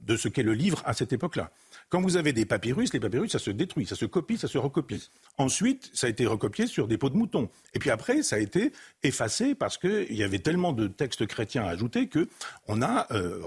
de 0.00 0.16
ce 0.16 0.28
qu'est 0.28 0.42
le 0.42 0.54
livre 0.54 0.82
à 0.84 0.92
cette 0.92 1.12
époque-là. 1.12 1.50
Quand 1.88 2.00
vous 2.00 2.16
avez 2.16 2.32
des 2.32 2.46
papyrus, 2.46 2.92
les 2.92 2.98
papyrus, 2.98 3.30
ça 3.30 3.38
se 3.38 3.50
détruit, 3.50 3.86
ça 3.86 3.94
se 3.94 4.06
copie, 4.06 4.36
ça 4.36 4.48
se 4.48 4.58
recopie. 4.58 5.08
Ensuite, 5.38 5.88
ça 5.94 6.08
a 6.08 6.10
été 6.10 6.26
recopié 6.26 6.66
sur 6.66 6.88
des 6.88 6.98
peaux 6.98 7.10
de 7.10 7.16
mouton. 7.16 7.48
Et 7.74 7.78
puis 7.78 7.90
après, 7.90 8.24
ça 8.24 8.36
a 8.36 8.38
été 8.40 8.72
effacé 9.04 9.54
parce 9.54 9.78
qu'il 9.78 10.14
y 10.14 10.24
avait 10.24 10.40
tellement 10.40 10.72
de 10.72 10.88
textes 10.88 11.26
chrétiens 11.26 11.64
à 11.64 11.68
ajouter 11.68 12.08
qu'on 12.08 12.82
a 12.82 13.06
euh, 13.12 13.38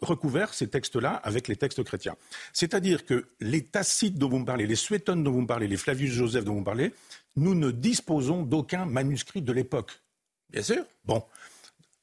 recouvert 0.00 0.54
ces 0.54 0.68
textes-là 0.68 1.10
avec 1.24 1.48
les 1.48 1.56
textes 1.56 1.82
chrétiens. 1.82 2.14
C'est-à-dire 2.52 3.04
que 3.04 3.26
les 3.40 3.64
Tacites 3.64 4.16
dont 4.16 4.28
vous 4.28 4.38
me 4.38 4.46
parlez, 4.46 4.66
les 4.68 4.76
Suétones 4.76 5.24
dont 5.24 5.32
vous 5.32 5.40
me 5.40 5.46
parlez, 5.46 5.66
les 5.66 5.76
Flavius 5.76 6.12
Joseph 6.12 6.44
dont 6.44 6.54
vous 6.54 6.60
me 6.60 6.64
parlez, 6.64 6.94
nous 7.34 7.56
ne 7.56 7.72
disposons 7.72 8.42
d'aucun 8.42 8.86
manuscrit 8.86 9.42
de 9.42 9.52
l'époque. 9.52 10.00
Bien 10.50 10.62
sûr. 10.62 10.84
Bon. 11.04 11.24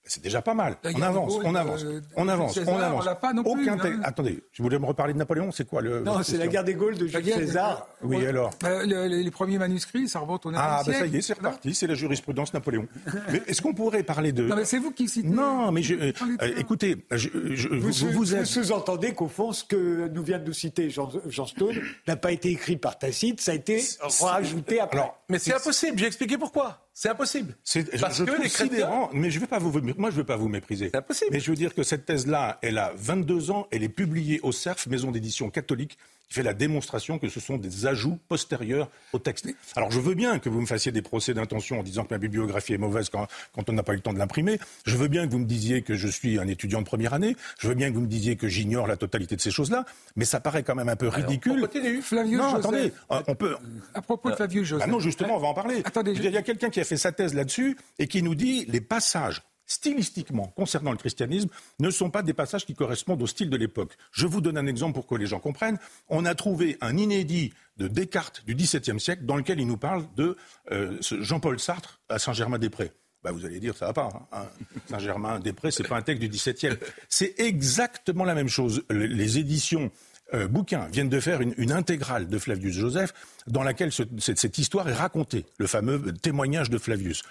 C'est 0.10 0.24
déjà 0.24 0.42
pas 0.42 0.56
mal. 0.56 0.76
On 0.84 1.02
avance, 1.02 1.34
on 1.44 1.56
avance, 1.56 1.86
on 2.16 2.28
avance, 2.28 2.60
on 2.66 2.80
avance. 2.80 3.06
Aucun 3.46 3.78
hein. 3.80 4.02
Attendez, 4.04 4.44
je 4.52 4.64
voulais 4.64 4.80
me 4.80 4.86
reparler 4.86 5.14
de 5.14 5.20
Napoléon. 5.20 5.52
C'est 5.52 5.68
quoi 5.68 5.82
le 5.82 6.02
Non, 6.02 6.24
c'est 6.24 6.38
la 6.38 6.48
guerre 6.48 6.64
des 6.64 6.74
Gaules 6.74 6.98
de 6.98 7.06
Jules 7.06 7.24
César. 7.24 7.88
Oui, 8.02 8.26
alors. 8.26 8.52
Bah, 8.62 8.84
les 8.84 9.32
premiers 9.32 9.60
manuscrits, 9.60 10.10
ça 10.10 10.20
remonte 10.20 10.46
au 10.48 10.52
9 10.52 10.60
Ah, 10.62 10.82
ben 10.86 10.94
ça 10.94 11.06
y 11.06 11.18
est, 11.18 11.22
c'est 11.22 11.34
reparti. 11.34 11.74
C'est 11.76 11.88
la 11.88 11.94
jurisprudence 11.94 12.54
Napoléon. 12.54 12.88
mais 13.32 13.42
est-ce 13.48 13.62
qu'on 13.62 13.74
pourrait 13.74 14.04
parler 14.04 14.32
de 14.32 14.48
Non, 14.48 14.56
mais 14.56 14.66
c'est 14.66 14.80
vous 14.80 14.92
qui 14.92 15.08
citez. 15.08 15.28
Non, 15.28 15.72
mais 15.72 15.84
je, 15.84 15.94
euh, 15.94 16.12
écoutez, 16.58 17.06
je, 17.12 17.30
vous, 17.70 17.92
vous, 17.92 18.12
vous, 18.12 18.46
sous-entendez 18.46 19.14
qu'au 19.14 19.28
fond, 19.28 19.52
ce 19.52 19.64
que 19.64 20.08
nous 20.08 20.24
vient 20.24 20.40
de 20.40 20.46
nous 20.46 20.54
citer 20.54 20.90
Jean, 20.90 21.12
Jean 21.28 21.46
Stone 21.46 21.76
n'a 22.08 22.16
pas 22.16 22.32
été 22.32 22.50
écrit 22.50 22.78
par 22.78 22.98
Tacite, 22.98 23.42
ça 23.42 23.52
a 23.52 23.56
été 23.56 23.84
rajouté 24.22 24.80
après. 24.80 24.98
Alors, 24.98 25.20
mais 25.30 25.38
c'est 25.40 25.54
impossible. 25.54 26.00
J'ai 26.00 26.08
expliqué 26.08 26.38
pourquoi. 26.38 26.89
C'est 27.02 27.08
impossible. 27.08 27.56
Parce 28.02 28.18
je, 28.18 28.26
que 28.26 28.42
les 28.42 28.50
chrétiens... 28.50 29.08
Mais 29.14 29.32
je 29.32 29.40
vais 29.40 29.48
pas 29.48 29.58
vous, 29.58 29.72
moi, 29.72 30.10
je 30.10 30.16
ne 30.16 30.20
veux 30.20 30.26
pas 30.26 30.36
vous 30.36 30.50
mépriser. 30.50 30.90
C'est 30.92 30.98
impossible. 30.98 31.30
Mais 31.32 31.40
je 31.40 31.50
veux 31.50 31.56
dire 31.56 31.74
que 31.74 31.82
cette 31.82 32.06
thèse-là, 32.06 32.60
elle 32.62 32.78
a 32.78 32.92
22 32.98 33.52
ans, 33.52 33.68
elle 33.72 33.84
est 33.84 33.88
publiée 33.88 34.42
au 34.44 34.52
CERF, 34.52 34.86
maison 34.88 35.10
d'édition 35.10 35.50
catholique, 35.50 35.98
qui 36.30 36.36
fait 36.36 36.44
la 36.44 36.54
démonstration 36.54 37.18
que 37.18 37.28
ce 37.28 37.40
sont 37.40 37.58
des 37.58 37.88
ajouts 37.88 38.20
postérieurs 38.28 38.90
au 39.14 39.20
texte. 39.20 39.48
Alors 39.76 39.92
je 39.92 40.00
veux 40.00 40.14
bien 40.14 40.40
que 40.40 40.50
vous 40.50 40.62
me 40.62 40.66
fassiez 40.66 40.92
des 40.92 41.02
procès 41.02 41.34
d'intention 41.34 41.80
en 41.80 41.84
disant 41.84 42.04
que 42.04 42.14
ma 42.14 42.20
bibliographie 42.20 42.74
est 42.74 42.78
mauvaise 42.78 43.10
quand, 43.10 43.28
on 43.56 43.74
n'a 43.74 43.84
pas 43.84 43.94
eu 43.94 43.98
le 43.98 44.02
temps 44.02 44.14
de 44.14 44.20
l'imprimer. 44.20 44.60
Je 44.86 44.96
veux 44.96 45.08
bien 45.08 45.26
que 45.26 45.32
vous 45.32 45.40
me 45.40 45.46
disiez 45.46 45.82
que 45.82 45.96
je 45.96 46.08
suis 46.08 46.40
un 46.40 46.48
étudiant 46.48 46.80
de 46.80 46.86
première 46.86 47.14
année. 47.14 47.36
Je 47.60 47.68
veux 47.68 47.74
bien 47.74 47.90
que 47.90 47.96
vous 47.96 48.02
me 48.02 48.08
disiez 48.08 48.36
que 48.36 48.48
j'ignore 48.48 48.88
la 48.88 48.98
totalité 48.98 49.36
de 49.36 49.42
ces 49.42 49.52
choses-là. 49.52 49.86
Mais 50.16 50.26
ça 50.26 50.40
paraît 50.40 50.64
quand 50.64 50.76
même 50.76 50.90
un 50.90 50.96
peu 50.96 51.08
ridicule. 51.08 51.68
Non, 52.12 52.56
attendez, 52.56 52.94
on 53.10 53.36
peut. 53.36 53.56
À 53.94 54.02
propos 54.02 54.30
de 54.30 54.36
Flavius 54.36 54.68
Joseph. 54.68 54.86
Ah 54.88 54.92
non, 54.92 55.00
justement, 55.00 55.38
on 55.38 55.40
va 55.40 55.48
en 55.48 55.54
parler. 55.54 55.82
Attendez, 55.86 56.14
il 56.14 56.30
y 56.30 56.38
a 56.38 56.42
quelqu'un 56.42 56.70
qui 56.70 56.80
a 56.80 56.84
fait 56.84 56.98
sa 56.98 57.12
thèse 57.12 57.34
là-dessus 57.34 57.78
et 57.98 58.08
qui 58.08 58.22
nous 58.22 58.36
dit 58.36 58.66
les 58.66 58.82
passages 58.82 59.42
stylistiquement, 59.70 60.48
concernant 60.48 60.92
le 60.92 60.98
christianisme, 60.98 61.48
ne 61.80 61.90
sont 61.92 62.10
pas 62.10 62.24
des 62.24 62.34
passages 62.34 62.66
qui 62.66 62.74
correspondent 62.74 63.22
au 63.22 63.28
style 63.28 63.50
de 63.50 63.56
l'époque. 63.56 63.96
Je 64.12 64.28
vous 64.28 64.42
donne 64.42 64.58
un 64.58 64.66
exemple 64.66 64.96
pour 64.96 65.08
que 65.08 65.16
les 65.16 65.28
gens 65.28 65.40
comprennent. 65.40 65.78
On 66.10 66.26
a 66.26 66.36
trouvé 66.36 66.78
un 66.82 66.98
inédit 66.98 67.54
de 67.78 67.88
Descartes 67.88 68.44
du 68.46 68.56
XVIIe 68.56 69.00
siècle 69.00 69.24
dans 69.24 69.38
lequel 69.38 69.62
il 69.62 69.68
nous 69.68 69.78
parle 69.78 70.06
de 70.18 70.36
euh, 70.72 70.98
Jean-Paul 71.02 71.60
Sartre 71.60 72.02
à 72.10 72.20
Saint-Germain-des-Prés. 72.20 72.92
Bah, 73.24 73.32
vous 73.32 73.46
allez 73.46 73.60
dire, 73.60 73.78
ça 73.78 73.88
va 73.88 73.94
pas. 73.94 74.10
Hein. 74.32 74.48
Saint-Germain-des-Prés, 74.90 75.72
c'est 75.72 75.88
pas 75.88 75.98
un 75.98 76.02
texte 76.02 76.22
du 76.22 76.30
XVIIe. 76.30 76.78
C'est 77.08 77.36
exactement 77.38 78.24
la 78.24 78.34
même 78.34 78.48
chose. 78.48 78.84
Les 78.90 79.38
éditions 79.38 79.92
euh, 80.34 80.48
bouquins 80.48 80.88
viennent 80.88 81.10
de 81.10 81.20
faire 81.20 81.42
une, 81.42 81.72
intégrale 81.72 82.28
de 82.28 82.38
Flavius 82.38 82.76
Joseph 82.76 83.14
dans 83.48 83.64
laquelle 83.64 83.92
cette, 83.92 84.58
histoire 84.58 84.88
est 84.88 84.94
racontée, 84.94 85.46
le 85.58 85.68
fameux 85.68 86.14
témoignage 86.14 86.70
de 86.70 86.78
Flavius. 86.78 87.24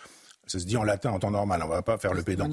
Ça 0.49 0.59
se 0.59 0.65
dit 0.65 0.77
en 0.77 0.83
latin 0.83 1.11
en 1.11 1.19
temps 1.19 1.31
normal, 1.31 1.61
on 1.63 1.69
ne 1.69 1.73
va 1.73 1.83
pas 1.83 1.99
faire 1.99 2.15
le 2.15 2.23
pédant. 2.23 2.49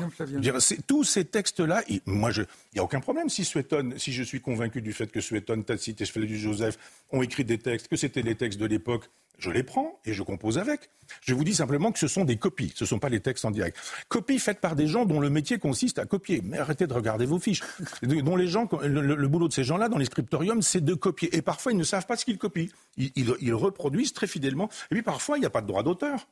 tous 0.87 1.03
ces 1.03 1.25
textes-là, 1.25 1.83
moi, 2.05 2.31
il 2.35 2.45
n'y 2.73 2.79
a 2.79 2.83
aucun 2.83 2.99
problème 2.99 3.29
si 3.29 3.45
si 3.45 4.13
je 4.13 4.23
suis 4.23 4.41
convaincu 4.41 4.81
du 4.81 4.93
fait 4.93 5.07
que 5.07 5.21
Suétone, 5.21 5.63
Tacite 5.63 6.01
et 6.01 6.05
Flavius 6.05 6.39
Joseph 6.39 6.77
ont 7.11 7.21
écrit 7.21 7.45
des 7.45 7.57
textes, 7.57 7.87
que 7.87 7.95
c'était 7.95 8.21
les 8.21 8.35
textes 8.35 8.59
de 8.59 8.65
l'époque, 8.65 9.09
je 9.37 9.49
les 9.49 9.63
prends 9.63 9.99
et 10.05 10.13
je 10.13 10.23
compose 10.23 10.57
avec. 10.57 10.89
Je 11.21 11.33
vous 11.33 11.43
dis 11.43 11.53
simplement 11.53 11.91
que 11.91 11.99
ce 11.99 12.07
sont 12.07 12.25
des 12.25 12.37
copies, 12.37 12.71
ce 12.75 12.83
ne 12.83 12.87
sont 12.87 12.99
pas 12.99 13.09
les 13.09 13.19
textes 13.19 13.45
en 13.45 13.51
direct. 13.51 13.77
Copies 14.07 14.39
faites 14.39 14.59
par 14.59 14.75
des 14.75 14.87
gens 14.87 15.05
dont 15.05 15.19
le 15.19 15.29
métier 15.29 15.57
consiste 15.57 15.99
à 15.99 16.05
copier. 16.05 16.41
Mais 16.43 16.57
arrêtez 16.57 16.87
de 16.87 16.93
regarder 16.93 17.25
vos 17.25 17.39
fiches. 17.39 17.61
dont 18.01 18.35
les 18.35 18.47
gens, 18.47 18.67
le, 18.83 19.27
boulot 19.27 19.47
de 19.47 19.53
ces 19.53 19.63
gens-là 19.63 19.89
dans 19.89 19.97
les 19.97 20.05
scriptoriums, 20.05 20.61
c'est 20.61 20.83
de 20.83 20.93
copier. 20.93 21.35
Et 21.35 21.41
parfois, 21.41 21.71
ils 21.71 21.77
ne 21.77 21.83
savent 21.83 22.05
pas 22.05 22.15
ce 22.15 22.25
qu'ils 22.25 22.37
copient. 22.37 22.67
ils 22.97 23.53
reproduisent 23.53 24.13
très 24.13 24.27
fidèlement. 24.27 24.69
Et 24.91 24.95
puis 24.95 25.03
parfois, 25.03 25.37
il 25.37 25.41
n'y 25.41 25.47
a 25.47 25.51
pas 25.51 25.61
de 25.61 25.67
droit 25.67 25.83
d'auteur. 25.83 26.27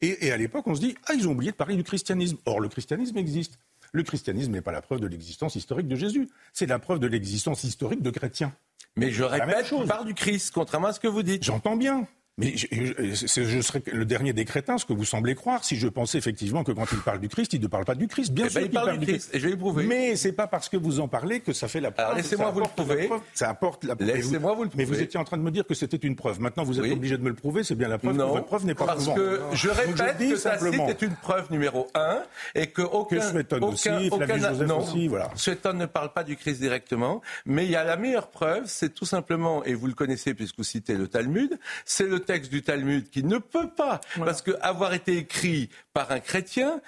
Et, 0.00 0.30
à 0.30 0.36
l'époque, 0.36 0.66
on 0.66 0.74
se 0.74 0.80
dit, 0.80 0.94
ah, 1.06 1.14
ils 1.14 1.26
ont 1.26 1.32
oublié 1.32 1.50
de 1.50 1.56
parler 1.56 1.76
du 1.76 1.82
christianisme. 1.82 2.38
Or, 2.46 2.60
le 2.60 2.68
christianisme 2.68 3.16
existe. 3.18 3.58
Le 3.92 4.02
christianisme 4.02 4.52
n'est 4.52 4.60
pas 4.60 4.72
la 4.72 4.82
preuve 4.82 5.00
de 5.00 5.06
l'existence 5.06 5.56
historique 5.56 5.88
de 5.88 5.96
Jésus, 5.96 6.28
c'est 6.52 6.66
la 6.66 6.78
preuve 6.78 6.98
de 6.98 7.06
l'existence 7.06 7.64
historique 7.64 8.02
de 8.02 8.10
chrétiens. 8.10 8.52
Mais 8.96 9.10
je 9.10 9.24
répète, 9.24 9.66
je 9.66 9.86
parle 9.86 10.06
du 10.06 10.14
Christ, 10.14 10.50
contrairement 10.52 10.88
à 10.88 10.92
ce 10.92 11.00
que 11.00 11.08
vous 11.08 11.22
dites. 11.22 11.42
J'entends 11.42 11.76
bien. 11.76 12.06
Mais 12.38 12.56
je, 12.56 13.60
serais 13.60 13.82
le 13.92 14.04
dernier 14.04 14.32
des 14.32 14.44
crétins, 14.44 14.78
ce 14.78 14.84
que 14.84 14.92
vous 14.92 15.04
semblez 15.04 15.34
croire, 15.34 15.64
si 15.64 15.76
je 15.76 15.88
pensais 15.88 16.18
effectivement 16.18 16.62
que 16.62 16.70
quand 16.70 16.86
il 16.92 17.00
parle 17.00 17.18
du 17.18 17.28
Christ, 17.28 17.52
il 17.52 17.60
ne 17.60 17.66
parle 17.66 17.84
pas 17.84 17.96
du 17.96 18.06
Christ. 18.06 18.32
Bien 18.32 18.46
eh 18.46 18.50
sûr 18.50 18.60
ben, 18.60 18.66
il 18.66 18.72
parle, 18.72 18.98
du 18.98 19.06
Christ. 19.06 19.30
Et 19.34 19.40
je 19.40 19.44
vais 19.44 19.50
le 19.50 19.58
prouver. 19.58 19.84
Mais 19.84 20.14
c'est 20.14 20.32
pas 20.32 20.46
parce 20.46 20.68
que 20.68 20.76
vous 20.76 21.00
en 21.00 21.08
parlez 21.08 21.40
que 21.40 21.52
ça 21.52 21.66
fait 21.66 21.80
la 21.80 21.90
preuve. 21.90 22.16
laissez-moi 22.16 22.50
vous 22.50 22.60
le 22.60 22.66
prouver. 22.66 23.10
ça 23.34 23.50
apporte 23.50 23.84
la 23.84 23.96
preuve. 23.96 24.08
Laissez-moi 24.08 24.54
vous 24.54 24.62
le 24.62 24.68
prouver. 24.68 24.84
Mais 24.84 24.88
vous 24.88 25.02
étiez 25.02 25.18
en 25.18 25.24
train 25.24 25.36
de 25.36 25.42
me 25.42 25.50
dire 25.50 25.66
que 25.66 25.74
c'était 25.74 25.96
une 25.96 26.14
preuve. 26.14 26.40
Maintenant, 26.40 26.62
vous 26.62 26.78
êtes 26.78 26.92
obligé 26.92 27.18
de 27.18 27.22
me 27.22 27.28
le 27.28 27.34
prouver. 27.34 27.64
C'est 27.64 27.74
bien 27.74 27.88
la 27.88 27.98
preuve. 27.98 28.16
Non, 28.16 28.28
votre 28.28 28.46
preuve 28.46 28.64
n'est 28.66 28.74
pas 28.74 28.86
parce 28.86 29.08
que 29.08 29.40
je 29.52 29.68
répète 29.68 30.18
que 30.18 30.36
simplement... 30.36 30.88
est 30.88 31.02
une 31.02 31.16
preuve 31.16 31.50
numéro 31.50 31.88
un 31.94 32.22
et 32.54 32.68
que 32.68 32.82
aucun, 32.82 33.16
que 33.16 33.22
Suétone 33.22 33.64
aussi, 33.64 33.88
aucun, 34.10 34.38
Joseph 34.38 34.68
non, 34.68 34.80
aussi, 34.80 35.08
voilà. 35.08 35.30
ne 35.74 35.86
parle 35.86 36.12
pas 36.12 36.24
du 36.24 36.36
Christ 36.36 36.60
directement, 36.60 37.20
mais 37.46 37.64
il 37.64 37.70
y 37.70 37.76
a 37.76 37.84
la 37.84 37.96
meilleure 37.96 38.28
preuve, 38.28 38.64
c'est 38.66 38.94
tout 38.94 39.04
simplement, 39.04 39.64
et 39.64 39.74
vous 39.74 39.86
le 39.86 39.94
connaissez 39.94 40.34
puisque 40.34 40.58
vous 40.58 40.64
citez 40.64 40.94
le 40.94 41.08
Talmud, 41.08 41.58
c'est 41.84 42.06
le 42.06 42.20
texte 42.28 42.50
du 42.50 42.62
Talmud 42.62 43.08
qui 43.08 43.24
ne 43.24 43.38
peut 43.38 43.70
pas 43.70 44.02
parce 44.18 44.42
que 44.42 44.50
avoir 44.60 44.92
été 44.92 45.16
écrit 45.16 45.70
par 45.94 46.12
un 46.12 46.20
chrétien, 46.20 46.82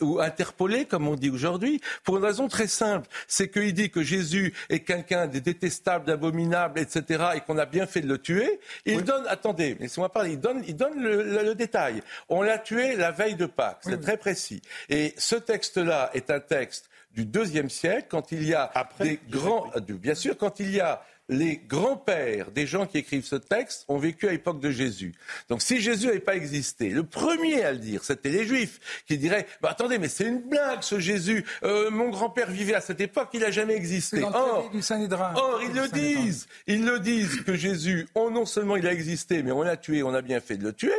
ou 0.00 0.20
interpolé, 0.20 0.84
comme 0.84 1.08
on 1.08 1.16
dit 1.16 1.30
aujourd'hui, 1.30 1.80
pour 2.04 2.18
une 2.18 2.24
raison 2.24 2.46
très 2.46 2.66
simple, 2.66 3.08
c'est 3.26 3.48
qu'il 3.48 3.72
dit 3.72 3.90
que 3.90 4.02
Jésus 4.02 4.52
est 4.68 4.80
quelqu'un 4.80 5.26
de 5.26 5.38
détestable, 5.38 6.04
d'abominable, 6.04 6.78
etc., 6.78 7.24
et 7.36 7.40
qu'on 7.40 7.56
a 7.56 7.64
bien 7.64 7.86
fait 7.86 8.02
de 8.02 8.06
le 8.06 8.18
tuer. 8.18 8.60
Il 8.84 9.02
donne, 9.02 9.24
attendez, 9.28 9.76
laissez-moi 9.80 10.12
parler, 10.12 10.32
il 10.32 10.40
donne, 10.40 10.62
il 10.68 10.76
donne 10.76 11.02
le, 11.02 11.54
détail. 11.54 12.02
On 12.28 12.42
l'a 12.42 12.58
tué 12.58 12.94
la 12.96 13.10
veille 13.10 13.34
de 13.34 13.46
Pâques, 13.46 13.80
c'est 13.80 14.00
très 14.00 14.18
précis. 14.18 14.60
Et 14.90 15.14
ce 15.16 15.36
texte-là 15.36 16.10
est 16.12 16.30
un 16.30 16.40
texte 16.40 16.90
du 17.14 17.24
deuxième 17.24 17.70
siècle, 17.70 18.06
quand 18.10 18.30
il 18.30 18.44
y 18.44 18.54
a 18.54 18.70
des 19.00 19.18
grands, 19.28 19.70
bien 19.88 20.14
sûr, 20.14 20.36
quand 20.36 20.60
il 20.60 20.70
y 20.70 20.80
a 20.80 21.02
les 21.28 21.56
grands-pères 21.56 22.50
des 22.50 22.66
gens 22.66 22.86
qui 22.86 22.98
écrivent 22.98 23.24
ce 23.24 23.36
texte 23.36 23.84
ont 23.88 23.98
vécu 23.98 24.28
à 24.28 24.32
l'époque 24.32 24.60
de 24.60 24.70
Jésus. 24.70 25.14
Donc 25.48 25.62
si 25.62 25.80
Jésus 25.80 26.06
n'avait 26.06 26.20
pas 26.20 26.36
existé, 26.36 26.90
le 26.90 27.04
premier 27.04 27.62
à 27.62 27.72
le 27.72 27.78
dire, 27.78 28.04
c'était 28.04 28.30
les 28.30 28.44
Juifs, 28.44 28.80
qui 29.06 29.18
diraient 29.18 29.46
bah, 29.60 29.70
Attendez, 29.70 29.98
mais 29.98 30.08
c'est 30.08 30.24
une 30.24 30.40
blague 30.40 30.82
ce 30.82 30.98
Jésus. 30.98 31.44
Euh, 31.62 31.90
mon 31.90 32.10
grand-père 32.10 32.50
vivait 32.50 32.74
à 32.74 32.80
cette 32.80 33.00
époque, 33.00 33.28
il 33.32 33.40
n'a 33.40 33.50
jamais 33.50 33.74
existé. 33.74 34.22
Or, 34.22 34.70
or, 35.36 35.62
ils 35.62 35.74
le 35.74 35.88
disent. 35.88 36.46
Ils 36.66 36.84
le 36.84 37.00
disent 37.00 37.42
que 37.42 37.54
Jésus, 37.54 38.08
non 38.16 38.46
seulement 38.46 38.76
il 38.76 38.86
a 38.86 38.92
existé, 38.92 39.42
mais 39.42 39.52
on 39.52 39.62
l'a 39.62 39.76
tué, 39.76 40.02
on 40.02 40.14
a 40.14 40.22
bien 40.22 40.40
fait 40.40 40.56
de 40.56 40.64
le 40.64 40.72
tuer. 40.72 40.92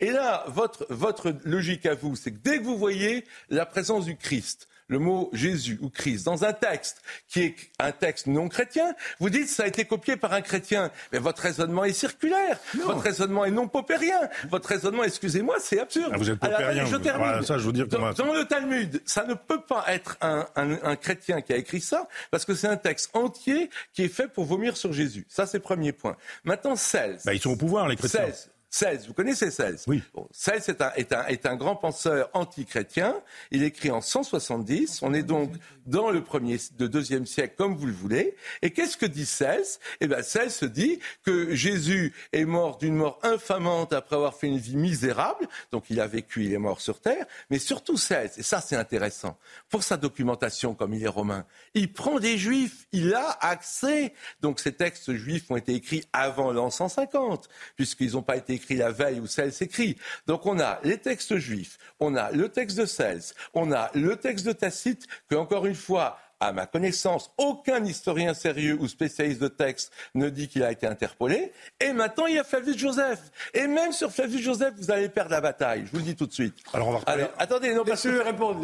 Et 0.00 0.10
là, 0.10 0.44
votre, 0.48 0.86
votre 0.90 1.34
logique 1.44 1.86
à 1.86 1.94
vous, 1.94 2.16
c'est 2.16 2.30
que 2.32 2.38
dès 2.42 2.58
que 2.58 2.64
vous 2.64 2.78
voyez 2.78 3.24
la 3.48 3.66
présence 3.66 4.04
du 4.04 4.16
Christ, 4.16 4.68
le 4.90 4.98
mot 4.98 5.30
Jésus 5.32 5.78
ou 5.80 5.88
Christ 5.88 6.24
dans 6.24 6.44
un 6.44 6.52
texte 6.52 7.00
qui 7.28 7.42
est 7.42 7.54
un 7.78 7.92
texte 7.92 8.26
non 8.26 8.48
chrétien, 8.48 8.94
vous 9.20 9.30
dites 9.30 9.48
ça 9.48 9.62
a 9.62 9.66
été 9.66 9.84
copié 9.84 10.16
par 10.16 10.32
un 10.32 10.42
chrétien. 10.42 10.90
Mais 11.12 11.18
votre 11.18 11.42
raisonnement 11.42 11.84
est 11.84 11.92
circulaire, 11.92 12.58
votre 12.84 13.00
raisonnement 13.00 13.44
est 13.44 13.52
non 13.52 13.68
popérien, 13.68 14.20
votre 14.50 14.68
raisonnement, 14.68 15.04
excusez-moi, 15.04 15.56
c'est 15.60 15.78
absurde. 15.78 16.10
Ah, 16.12 16.18
vous 16.18 16.28
êtes 16.28 16.40
popérien. 16.40 16.84
je 16.84 16.96
termine. 16.96 17.42
ça, 17.42 17.56
je 17.56 17.66
veux 17.66 17.72
dire 17.72 17.86
dans, 17.86 18.12
dans, 18.12 18.34
le 18.34 18.44
Talmud, 18.44 19.00
ça 19.06 19.24
ne 19.24 19.34
peut 19.34 19.62
pas 19.62 19.84
être 19.88 20.18
un, 20.20 20.46
un, 20.56 20.78
un 20.82 20.96
chrétien 20.96 21.40
qui 21.40 21.52
a 21.52 21.56
écrit 21.56 21.80
ça, 21.80 22.08
parce 22.32 22.44
que 22.44 22.54
c'est 22.54 22.68
un 22.68 22.76
texte 22.76 23.10
entier 23.14 23.70
qui 23.92 24.02
est 24.02 24.08
fait 24.08 24.28
pour 24.28 24.44
vomir 24.44 24.76
sur 24.76 24.92
Jésus. 24.92 25.24
Ça, 25.28 25.46
c'est 25.46 25.58
le 25.58 25.62
premier 25.62 25.92
point. 25.92 26.16
Maintenant, 26.42 26.74
16. 26.74 27.22
Bah, 27.24 27.34
ils 27.34 27.40
sont 27.40 27.50
au 27.50 27.56
pouvoir, 27.56 27.88
les 27.88 27.96
chrétiens. 27.96 28.26
16. 28.26 28.50
16, 28.72 29.08
vous 29.08 29.14
connaissez 29.14 29.50
16 29.50 29.84
Oui. 29.88 30.00
Bon, 30.14 30.28
16 30.30 30.68
est 30.68 30.80
un, 30.80 30.92
est, 30.94 31.12
un, 31.12 31.26
est 31.26 31.44
un 31.44 31.56
grand 31.56 31.74
penseur 31.74 32.30
anti-chrétien. 32.34 33.20
Il 33.50 33.64
écrit 33.64 33.90
en 33.90 34.00
170. 34.00 35.02
On 35.02 35.12
est 35.12 35.24
donc 35.24 35.52
dans 35.86 36.10
le 36.10 36.22
premier, 36.22 36.56
le 36.78 36.88
deuxième 36.88 37.26
siècle, 37.26 37.54
comme 37.58 37.74
vous 37.74 37.86
le 37.86 37.92
voulez. 37.92 38.36
Et 38.62 38.70
qu'est-ce 38.70 38.96
que 38.96 39.06
dit 39.06 39.26
16 39.26 39.80
Eh 40.00 40.06
bien, 40.06 40.22
16 40.22 40.54
se 40.54 40.64
dit 40.66 41.00
que 41.24 41.52
Jésus 41.52 42.14
est 42.32 42.44
mort 42.44 42.78
d'une 42.78 42.94
mort 42.94 43.18
infamante 43.24 43.92
après 43.92 44.14
avoir 44.14 44.36
fait 44.36 44.46
une 44.46 44.58
vie 44.58 44.76
misérable. 44.76 45.48
Donc, 45.72 45.90
il 45.90 46.00
a 46.00 46.06
vécu, 46.06 46.44
il 46.44 46.52
est 46.52 46.58
mort 46.58 46.80
sur 46.80 47.00
terre. 47.00 47.26
Mais 47.50 47.58
surtout 47.58 47.96
16, 47.96 48.38
et 48.38 48.42
ça, 48.44 48.60
c'est 48.60 48.76
intéressant, 48.76 49.36
pour 49.68 49.82
sa 49.82 49.96
documentation, 49.96 50.74
comme 50.74 50.94
il 50.94 51.02
est 51.02 51.08
romain, 51.08 51.44
il 51.74 51.92
prend 51.92 52.20
des 52.20 52.38
juifs, 52.38 52.86
il 52.92 53.14
a 53.14 53.36
accès. 53.40 54.14
Donc, 54.42 54.60
ces 54.60 54.72
textes 54.72 55.12
juifs 55.14 55.50
ont 55.50 55.56
été 55.56 55.74
écrits 55.74 56.04
avant 56.12 56.52
l'an 56.52 56.70
150, 56.70 57.48
puisqu'ils 57.74 58.12
n'ont 58.12 58.22
pas 58.22 58.36
été 58.36 58.59
écrit 58.60 58.76
la 58.76 58.90
veille 58.90 59.20
où 59.20 59.26
Cels 59.26 59.52
s'écrit. 59.52 59.96
Donc 60.26 60.46
on 60.46 60.60
a 60.60 60.80
les 60.84 60.98
textes 60.98 61.36
juifs, 61.36 61.78
on 61.98 62.14
a 62.14 62.30
le 62.30 62.48
texte 62.48 62.78
de 62.78 62.86
Cels, 62.86 63.22
on 63.54 63.72
a 63.72 63.90
le 63.94 64.16
texte 64.16 64.46
de 64.46 64.52
Tacite, 64.52 65.06
que 65.28 65.34
encore 65.34 65.66
une 65.66 65.74
fois, 65.74 66.18
à 66.40 66.52
ma 66.52 66.66
connaissance, 66.66 67.30
aucun 67.36 67.84
historien 67.84 68.34
sérieux 68.34 68.76
ou 68.80 68.88
spécialiste 68.88 69.40
de 69.40 69.48
texte 69.48 69.92
ne 70.14 70.30
dit 70.30 70.48
qu'il 70.48 70.62
a 70.62 70.72
été 70.72 70.86
interpellé. 70.86 71.52
Et 71.80 71.92
maintenant, 71.92 72.26
il 72.26 72.36
y 72.36 72.38
a 72.38 72.44
Flavius 72.44 72.78
Joseph. 72.78 73.20
Et 73.52 73.66
même 73.66 73.92
sur 73.92 74.10
Flavius 74.10 74.42
Joseph, 74.42 74.74
vous 74.78 74.90
allez 74.90 75.08
perdre 75.08 75.32
la 75.32 75.40
bataille. 75.40 75.84
Je 75.86 75.92
vous 75.92 75.98
le 75.98 76.04
dis 76.04 76.16
tout 76.16 76.26
de 76.26 76.32
suite. 76.32 76.54
Alors, 76.72 76.88
on 76.88 76.92
va 76.92 76.98
reparler. 76.98 77.26
attendez, 77.38 77.74
non, 77.74 77.84
parce 77.84 78.02
que... 78.02 78.22
répondre. 78.22 78.60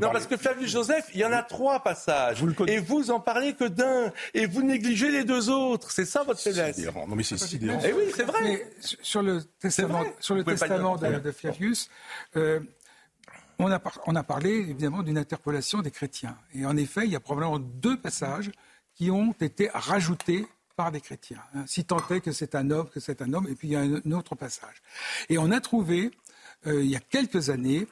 Non, 0.00 0.10
parce 0.10 0.26
que 0.26 0.36
Flavius 0.36 0.70
Joseph, 0.70 1.10
il 1.14 1.20
y 1.20 1.24
en 1.24 1.32
a 1.32 1.42
trois 1.42 1.80
passages. 1.80 2.40
Vous 2.40 2.46
le 2.46 2.54
et 2.68 2.78
vous 2.78 3.10
en 3.10 3.20
parlez 3.20 3.54
que 3.54 3.64
d'un. 3.64 4.12
Et 4.34 4.46
vous 4.46 4.62
négligez 4.62 5.10
les 5.10 5.24
deux 5.24 5.50
autres. 5.50 5.90
C'est 5.90 6.04
ça 6.04 6.22
votre 6.22 6.40
faiblesse. 6.40 6.78
Non, 6.78 7.14
mais 7.14 7.22
c'est 7.22 7.38
sidérant. 7.38 7.80
Et 7.80 7.92
oui, 7.92 8.04
c'est 8.14 8.24
vrai. 8.24 8.40
Mais 8.42 8.66
sur 8.80 9.22
le 9.22 9.42
testament, 9.60 10.04
sur 10.20 10.34
le 10.34 10.44
testament 10.44 10.96
de, 10.96 11.18
de, 11.18 11.32
Flavius, 11.32 11.90
euh, 12.36 12.60
on 13.62 14.16
a, 14.16 14.22
parlé 14.22 14.50
évidemment 14.50 15.02
d'une 15.02 15.18
interpellation 15.18 15.82
des 15.82 15.90
chrétiens. 15.90 16.36
Et 16.54 16.66
en 16.66 16.76
effet, 16.76 17.02
il 17.04 17.10
y 17.10 17.16
a 17.16 17.20
probablement 17.20 17.58
deux 17.58 17.98
passages 17.98 18.50
qui 18.94 19.10
ont 19.10 19.32
été 19.40 19.70
rajoutés 19.72 20.46
par 20.76 20.90
des 20.90 21.00
chrétiens. 21.00 21.42
Hein. 21.54 21.64
si 21.66 21.84
tant 21.84 22.06
est 22.08 22.20
que 22.20 22.32
c'est 22.32 22.54
un 22.54 22.70
homme, 22.70 22.88
que 22.88 23.00
c'est 23.00 23.20
un 23.20 23.32
homme, 23.34 23.46
et 23.48 23.54
puis 23.54 23.68
il 23.68 23.72
y 23.72 23.76
a 23.76 23.80
un, 23.80 24.12
autre 24.12 24.34
passage. 24.34 24.82
Et 25.28 25.38
on 25.38 25.50
a 25.50 25.60
trouvé, 25.60 26.10
euh, 26.66 26.82
il 26.82 26.90
y 26.90 26.96
a 26.96 27.00
quelques 27.00 27.50
années, 27.50 27.86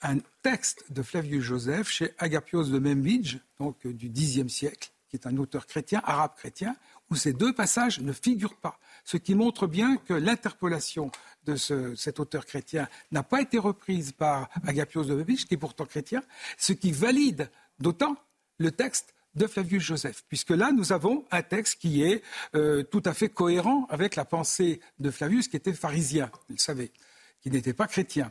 un 0.00 0.18
texte 0.42 0.84
de 0.90 1.02
Flavius 1.02 1.44
Joseph 1.44 1.88
chez 1.88 2.12
Agapios 2.18 2.64
de 2.64 2.78
Membridge, 2.78 3.38
donc 3.58 3.76
euh, 3.86 3.92
du 3.92 4.10
Xe 4.10 4.46
siècle, 4.48 4.92
qui 5.08 5.16
est 5.16 5.26
un 5.26 5.36
auteur 5.36 5.66
chrétien, 5.66 6.00
arabe 6.04 6.32
chrétien, 6.36 6.74
où 7.10 7.14
ces 7.14 7.34
deux 7.34 7.52
passages 7.52 8.00
ne 8.00 8.12
figurent 8.12 8.56
pas. 8.56 8.78
Ce 9.04 9.18
qui 9.18 9.34
montre 9.34 9.66
bien 9.66 9.98
que 9.98 10.14
l'interpellation 10.14 11.10
de 11.44 11.56
cet 11.56 12.20
auteur 12.20 12.46
chrétien 12.46 12.88
n'a 13.10 13.22
pas 13.22 13.40
été 13.40 13.58
reprise 13.58 14.12
par 14.12 14.48
Agapios 14.66 15.04
de 15.04 15.14
Membridge, 15.14 15.46
qui 15.46 15.54
est 15.54 15.58
pourtant 15.58 15.86
chrétien, 15.86 16.22
ce 16.56 16.72
qui 16.72 16.92
valide 16.92 17.50
d'autant 17.78 18.16
le 18.58 18.70
texte 18.70 19.14
de 19.34 19.46
Flavius 19.46 19.82
Joseph, 19.82 20.24
puisque 20.28 20.50
là, 20.50 20.72
nous 20.72 20.92
avons 20.92 21.24
un 21.30 21.42
texte 21.42 21.80
qui 21.80 22.02
est 22.02 22.22
euh, 22.54 22.82
tout 22.82 23.02
à 23.06 23.14
fait 23.14 23.28
cohérent 23.28 23.86
avec 23.88 24.14
la 24.14 24.24
pensée 24.24 24.80
de 24.98 25.10
Flavius, 25.10 25.48
qui 25.48 25.56
était 25.56 25.72
pharisien, 25.72 26.30
vous 26.48 26.54
le 26.54 26.58
savez, 26.58 26.92
qui 27.40 27.50
n'était 27.50 27.72
pas 27.72 27.86
chrétien. 27.86 28.30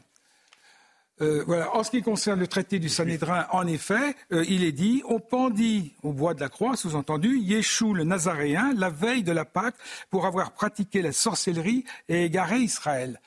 Euh. 1.21 1.65
En 1.73 1.83
ce 1.83 1.91
qui 1.91 2.01
concerne 2.01 2.39
le 2.39 2.47
traité 2.47 2.79
du 2.79 2.89
Sanhédrin, 2.89 3.47
en 3.51 3.67
effet, 3.67 4.15
euh, 4.31 4.43
il 4.47 4.63
est 4.63 4.71
dit 4.71 5.03
on 5.07 5.19
pendit 5.19 5.93
au 6.03 6.13
bois 6.13 6.33
de 6.33 6.39
la 6.39 6.49
croix, 6.49 6.75
sous-entendu, 6.75 7.39
Yeshua 7.39 7.95
le 7.95 8.03
Nazaréen, 8.03 8.73
la 8.75 8.89
veille 8.89 9.23
de 9.23 9.31
la 9.31 9.45
Pâque, 9.45 9.75
pour 10.09 10.25
avoir 10.25 10.51
pratiqué 10.51 11.01
la 11.01 11.11
sorcellerie 11.11 11.85
et 12.09 12.25
égaré 12.25 12.57
Israël. 12.57 13.19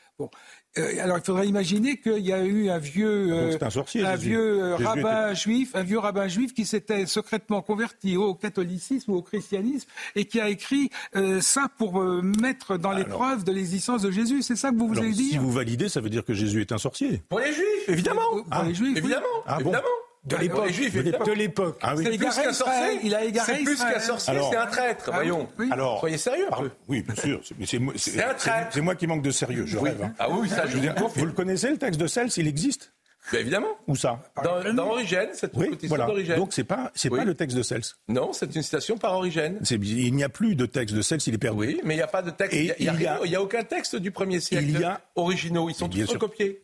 Euh, 0.76 0.92
alors, 1.00 1.18
il 1.18 1.24
faudrait 1.24 1.46
imaginer 1.46 1.98
qu'il 1.98 2.18
y 2.18 2.32
a 2.32 2.44
eu 2.44 2.68
un 2.68 2.78
vieux, 2.78 3.32
euh, 3.32 3.56
un, 3.60 3.70
sorcier, 3.70 4.04
un 4.04 4.16
vieux 4.16 4.62
euh, 4.62 4.76
rabbin 4.76 5.32
juif, 5.32 5.70
un 5.74 5.84
vieux 5.84 5.98
rabbin 5.98 6.26
juif 6.26 6.52
qui 6.52 6.64
s'était 6.64 7.06
secrètement 7.06 7.62
converti 7.62 8.16
au 8.16 8.34
catholicisme 8.34 9.12
ou 9.12 9.16
au 9.16 9.22
christianisme 9.22 9.88
et 10.16 10.24
qui 10.24 10.40
a 10.40 10.48
écrit 10.48 10.90
ça 11.40 11.68
pour 11.78 12.02
mettre 12.02 12.76
dans 12.76 12.92
l'épreuve 12.92 13.44
de 13.44 13.52
l'existence 13.52 14.02
de 14.02 14.10
Jésus. 14.10 14.42
C'est 14.42 14.56
ça 14.56 14.70
que 14.70 14.76
vous 14.76 14.88
voulez 14.88 15.12
dire 15.12 15.32
Si 15.32 15.38
vous 15.38 15.52
validez, 15.52 15.88
ça 15.88 16.00
veut 16.00 16.10
dire 16.10 16.24
que 16.24 16.34
Jésus 16.34 16.60
est 16.60 16.72
un 16.72 16.78
sorcier. 16.78 17.22
Pour 17.28 17.38
les 17.38 17.52
juifs, 17.52 17.88
évidemment. 17.88 18.22
Pour, 18.30 18.46
ah, 18.50 18.64
les 18.64 18.74
juifs, 18.74 18.96
évidemment. 18.96 19.26
Ah, 19.46 19.58
évidemment. 19.60 19.84
De 20.24 20.36
l'époque. 20.36 20.72
De 21.26 21.32
l'époque. 21.32 21.78
Ah, 21.82 21.94
oui. 21.96 22.04
C'est 22.04 22.16
plus 22.16 22.34
qu'un 22.34 22.52
sorcier. 22.52 23.00
Il 23.02 23.14
a 23.14 23.24
égaré 23.24 23.56
C'est 23.56 23.64
plus 23.64 23.76
qu'un 23.76 24.00
sorcier, 24.00 24.34
c'est 24.50 24.56
un 24.56 24.66
traître, 24.66 25.10
ah 25.12 25.16
voyons. 25.16 25.48
Alors, 25.70 26.00
Soyez 26.00 26.18
sérieux 26.18 26.46
un 26.50 26.56
peu. 26.62 26.70
Oui, 26.88 27.02
bien 27.02 27.14
sûr. 27.14 27.40
C'est 27.96 28.22
un 28.22 28.34
traître. 28.34 28.70
C'est 28.72 28.80
moi 28.80 28.94
qui 28.94 29.06
manque 29.06 29.22
de 29.22 29.30
sérieux, 29.30 29.66
je 29.66 29.78
rêve. 29.78 30.02
Hein. 30.02 30.14
Ah 30.18 30.28
oui, 30.30 30.48
ça, 30.48 30.66
je 30.66 30.78
dire. 30.78 30.94
Vous 31.14 31.26
le 31.26 31.32
connaissez, 31.32 31.70
le 31.70 31.78
texte 31.78 32.00
de 32.00 32.06
Cels 32.06 32.30
Il 32.36 32.46
existe 32.46 32.92
Bien 33.30 33.40
évidemment. 33.40 33.78
Où 33.86 33.96
ça 33.96 34.20
Dans, 34.42 34.74
dans 34.74 34.88
Origène, 34.90 35.30
cette 35.32 35.52
oui, 35.54 35.78
voilà. 35.84 36.06
d'Origène. 36.06 36.36
Donc 36.36 36.52
c'est 36.52 36.64
pas 36.64 36.92
c'est 36.94 37.08
pas 37.08 37.24
le 37.24 37.34
texte 37.34 37.56
de 37.56 37.62
Cels. 37.62 37.82
Non, 38.08 38.32
c'est 38.34 38.54
une 38.54 38.62
citation 38.62 38.98
par 38.98 39.14
Origène. 39.14 39.60
Il 39.70 40.14
n'y 40.14 40.24
a 40.24 40.28
plus 40.28 40.54
de 40.56 40.66
texte 40.66 40.94
de 40.94 41.00
Cels, 41.00 41.20
il 41.26 41.34
est 41.34 41.38
perdu. 41.38 41.58
Oui, 41.58 41.80
mais 41.84 41.94
il 41.94 41.96
n'y 41.96 42.02
a 42.02 42.06
pas 42.06 42.22
de 42.22 42.30
texte. 42.30 42.54
il 42.54 42.74
n'y 42.78 43.06
a, 43.06 43.38
a, 43.38 43.40
aucun 43.40 43.62
texte 43.62 43.96
du 43.96 44.10
premier 44.10 44.40
siècle. 44.40 44.66
Il 44.68 44.78
y 44.80 44.84
a 44.84 45.00
originaux, 45.14 45.70
ils 45.70 45.74
sont 45.74 45.88
tous 45.88 46.04
recopiés. 46.04 46.62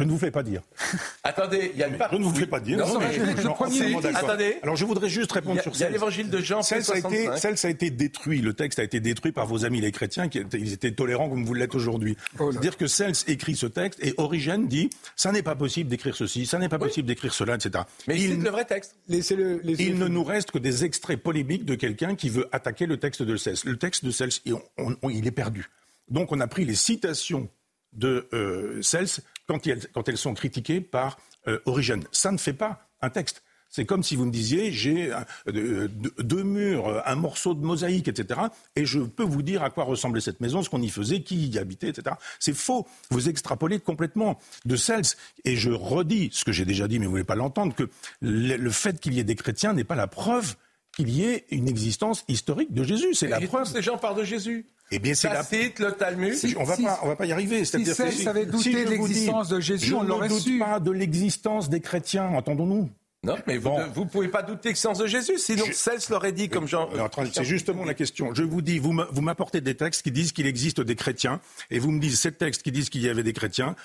Je 0.00 0.04
ne 0.04 0.10
vous 0.10 0.18
fais 0.18 0.30
pas 0.30 0.42
dire. 0.42 0.62
Attendez, 1.24 1.72
il 1.74 1.78
y 1.78 1.82
a 1.82 1.88
une 1.88 1.98
Je 2.10 2.16
ne 2.16 2.24
vous 2.24 2.34
fais 2.34 2.46
pas 2.46 2.58
dire. 2.58 2.78
Non, 2.78 2.94
non, 2.94 3.00
mais 3.00 3.12
je, 3.12 4.16
Attendez. 4.16 4.56
Alors 4.62 4.76
je 4.76 4.84
voudrais 4.86 5.10
juste 5.10 5.30
répondre 5.30 5.60
sur 5.60 5.76
ça. 5.76 5.80
Il 5.80 5.82
y 5.82 5.88
a 5.88 5.90
l'évangile 5.90 6.30
de 6.30 6.38
Jean. 6.38 6.62
Celle, 6.62 6.82
ça 6.82 6.94
a 6.94 6.98
été, 6.98 7.28
celle, 7.36 7.58
ça 7.58 7.68
a 7.68 7.70
été 7.70 7.90
détruit. 7.90 8.40
Le 8.40 8.54
texte 8.54 8.78
a 8.78 8.82
été 8.82 8.98
détruit 9.00 9.32
par 9.32 9.46
vos 9.46 9.66
amis 9.66 9.82
les 9.82 9.92
chrétiens, 9.92 10.28
qui 10.28 10.40
ils 10.54 10.72
étaient 10.72 10.92
tolérants 10.92 11.28
comme 11.28 11.44
vous 11.44 11.52
l'êtes 11.52 11.74
aujourd'hui. 11.74 12.16
Oh 12.38 12.50
C'est-à-dire 12.50 12.78
que 12.78 12.86
Cels 12.86 13.12
écrit 13.26 13.56
ce 13.56 13.66
texte 13.66 14.02
et 14.02 14.14
Origène 14.16 14.68
dit 14.68 14.88
ça 15.16 15.32
n'est 15.32 15.42
pas 15.42 15.54
possible 15.54 15.90
d'écrire 15.90 16.16
ceci, 16.16 16.46
ça 16.46 16.58
n'est 16.58 16.70
pas 16.70 16.78
possible 16.78 17.06
d'écrire 17.06 17.34
cela, 17.34 17.56
etc. 17.56 17.84
Mais 18.08 18.18
il, 18.18 18.42
le 18.42 18.50
vrai 18.50 18.64
texte. 18.64 18.96
Laissez-le. 19.08 19.60
il 19.78 19.98
ne 19.98 20.08
nous 20.08 20.24
reste 20.24 20.50
que 20.50 20.58
des 20.58 20.84
extraits 20.84 21.22
polémiques 21.22 21.66
de 21.66 21.74
quelqu'un 21.74 22.14
qui 22.14 22.30
veut 22.30 22.48
attaquer 22.52 22.86
le 22.86 22.96
texte 22.96 23.22
de 23.22 23.36
Cels. 23.36 23.56
Le 23.64 23.76
texte 23.76 24.04
de 24.04 24.10
Cels, 24.10 24.30
il 24.46 25.26
est 25.26 25.30
perdu. 25.30 25.68
Donc 26.08 26.32
on 26.32 26.40
a 26.40 26.46
pris 26.46 26.64
les 26.64 26.74
citations 26.74 27.48
de 27.92 28.28
euh, 28.32 28.80
Cels 28.82 29.20
quand, 29.50 29.68
quand, 29.92 30.08
elles 30.08 30.16
sont 30.16 30.34
critiquées 30.34 30.80
par 30.80 31.18
euh, 31.48 31.58
Origène. 31.66 32.04
Ça 32.12 32.30
ne 32.30 32.38
fait 32.38 32.52
pas 32.52 32.86
un 33.02 33.10
texte. 33.10 33.42
C'est 33.68 33.84
comme 33.84 34.02
si 34.02 34.16
vous 34.16 34.24
me 34.24 34.32
disiez 34.32 34.72
j'ai 34.72 35.12
euh, 35.48 35.88
deux 36.18 36.42
murs, 36.42 37.02
un 37.06 37.14
morceau 37.14 37.54
de 37.54 37.64
mosaïque, 37.64 38.08
etc. 38.08 38.40
Et 38.74 38.84
je 38.84 39.00
peux 39.00 39.22
vous 39.22 39.42
dire 39.42 39.62
à 39.62 39.70
quoi 39.70 39.84
ressemblait 39.84 40.20
cette 40.20 40.40
maison, 40.40 40.62
ce 40.62 40.68
qu'on 40.68 40.82
y 40.82 40.88
faisait, 40.88 41.22
qui 41.22 41.48
y 41.48 41.58
habitait, 41.58 41.88
etc. 41.88 42.16
C'est 42.40 42.54
faux. 42.54 42.86
Vous 43.10 43.28
extrapolez 43.28 43.78
complètement 43.78 44.40
de 44.64 44.76
Cels. 44.76 45.16
Et 45.44 45.56
je 45.56 45.70
redis 45.70 46.30
ce 46.32 46.44
que 46.44 46.52
j'ai 46.52 46.64
déjà 46.64 46.88
dit, 46.88 46.98
mais 46.98 47.06
vous 47.06 47.12
ne 47.12 47.16
voulez 47.18 47.24
pas 47.24 47.36
l'entendre, 47.36 47.74
que 47.74 47.88
le 48.20 48.70
fait 48.70 49.00
qu'il 49.00 49.14
y 49.14 49.20
ait 49.20 49.24
des 49.24 49.36
chrétiens 49.36 49.72
n'est 49.72 49.84
pas 49.84 49.96
la 49.96 50.08
preuve 50.08 50.56
qu'il 51.00 51.10
y 51.10 51.24
ait 51.24 51.44
une 51.50 51.68
existence 51.68 52.24
historique 52.28 52.72
de 52.72 52.84
Jésus. 52.84 53.14
C'est 53.14 53.28
la 53.28 53.40
preuve. 53.40 53.66
Ces 53.66 53.82
gens 53.82 53.98
parlent 53.98 54.18
de 54.18 54.24
Jésus. 54.24 54.66
Eh 54.92 54.98
bien, 54.98 55.14
c'est 55.14 55.28
la... 55.28 55.42
le 55.42 55.90
Talmud. 55.92 56.34
on 56.56 56.64
va 56.64 56.76
pas, 56.76 57.00
on 57.02 57.08
va 57.08 57.16
pas 57.16 57.26
y 57.26 57.32
arriver. 57.32 57.64
Si 57.64 57.84
Cels 57.86 58.28
avait 58.28 58.46
douté 58.46 58.84
de 58.84 58.90
l'existence 58.90 59.48
de 59.48 59.60
Jésus, 59.60 59.94
on 59.94 60.02
l'aurait 60.02 60.28
su. 60.28 60.34
Je 60.34 60.48
ne 60.48 60.58
doute 60.58 60.68
pas 60.68 60.80
de 60.80 60.90
l'existence 60.90 61.68
des 61.68 61.80
chrétiens, 61.80 62.26
entendons-nous. 62.26 62.90
Non, 63.22 63.36
mais 63.46 63.58
vous 63.58 63.70
ne 63.76 64.08
pouvez 64.08 64.28
pas 64.28 64.42
douter 64.42 64.62
de 64.62 64.68
l'existence 64.68 64.98
de 64.98 65.06
Jésus, 65.06 65.36
sinon 65.36 65.64
Cels 65.72 66.00
l'aurait 66.08 66.32
dit 66.32 66.48
comme 66.48 66.66
Jean. 66.66 66.88
C'est 67.32 67.44
justement 67.44 67.84
la 67.84 67.94
question. 67.94 68.34
Je 68.34 68.42
vous 68.42 68.62
dis, 68.62 68.78
vous 68.78 68.92
m'apportez 68.92 69.60
des 69.60 69.74
textes 69.74 70.02
qui 70.02 70.10
disent 70.10 70.32
qu'il 70.32 70.46
existe 70.46 70.80
des 70.80 70.96
chrétiens, 70.96 71.40
et 71.70 71.78
vous 71.78 71.90
me 71.90 72.00
dites, 72.00 72.16
ces 72.16 72.32
textes 72.32 72.62
qui 72.62 72.72
disent 72.72 72.88
qu'il 72.88 73.02
y 73.02 73.08
avait 73.08 73.22
des 73.22 73.34
chrétiens 73.34 73.76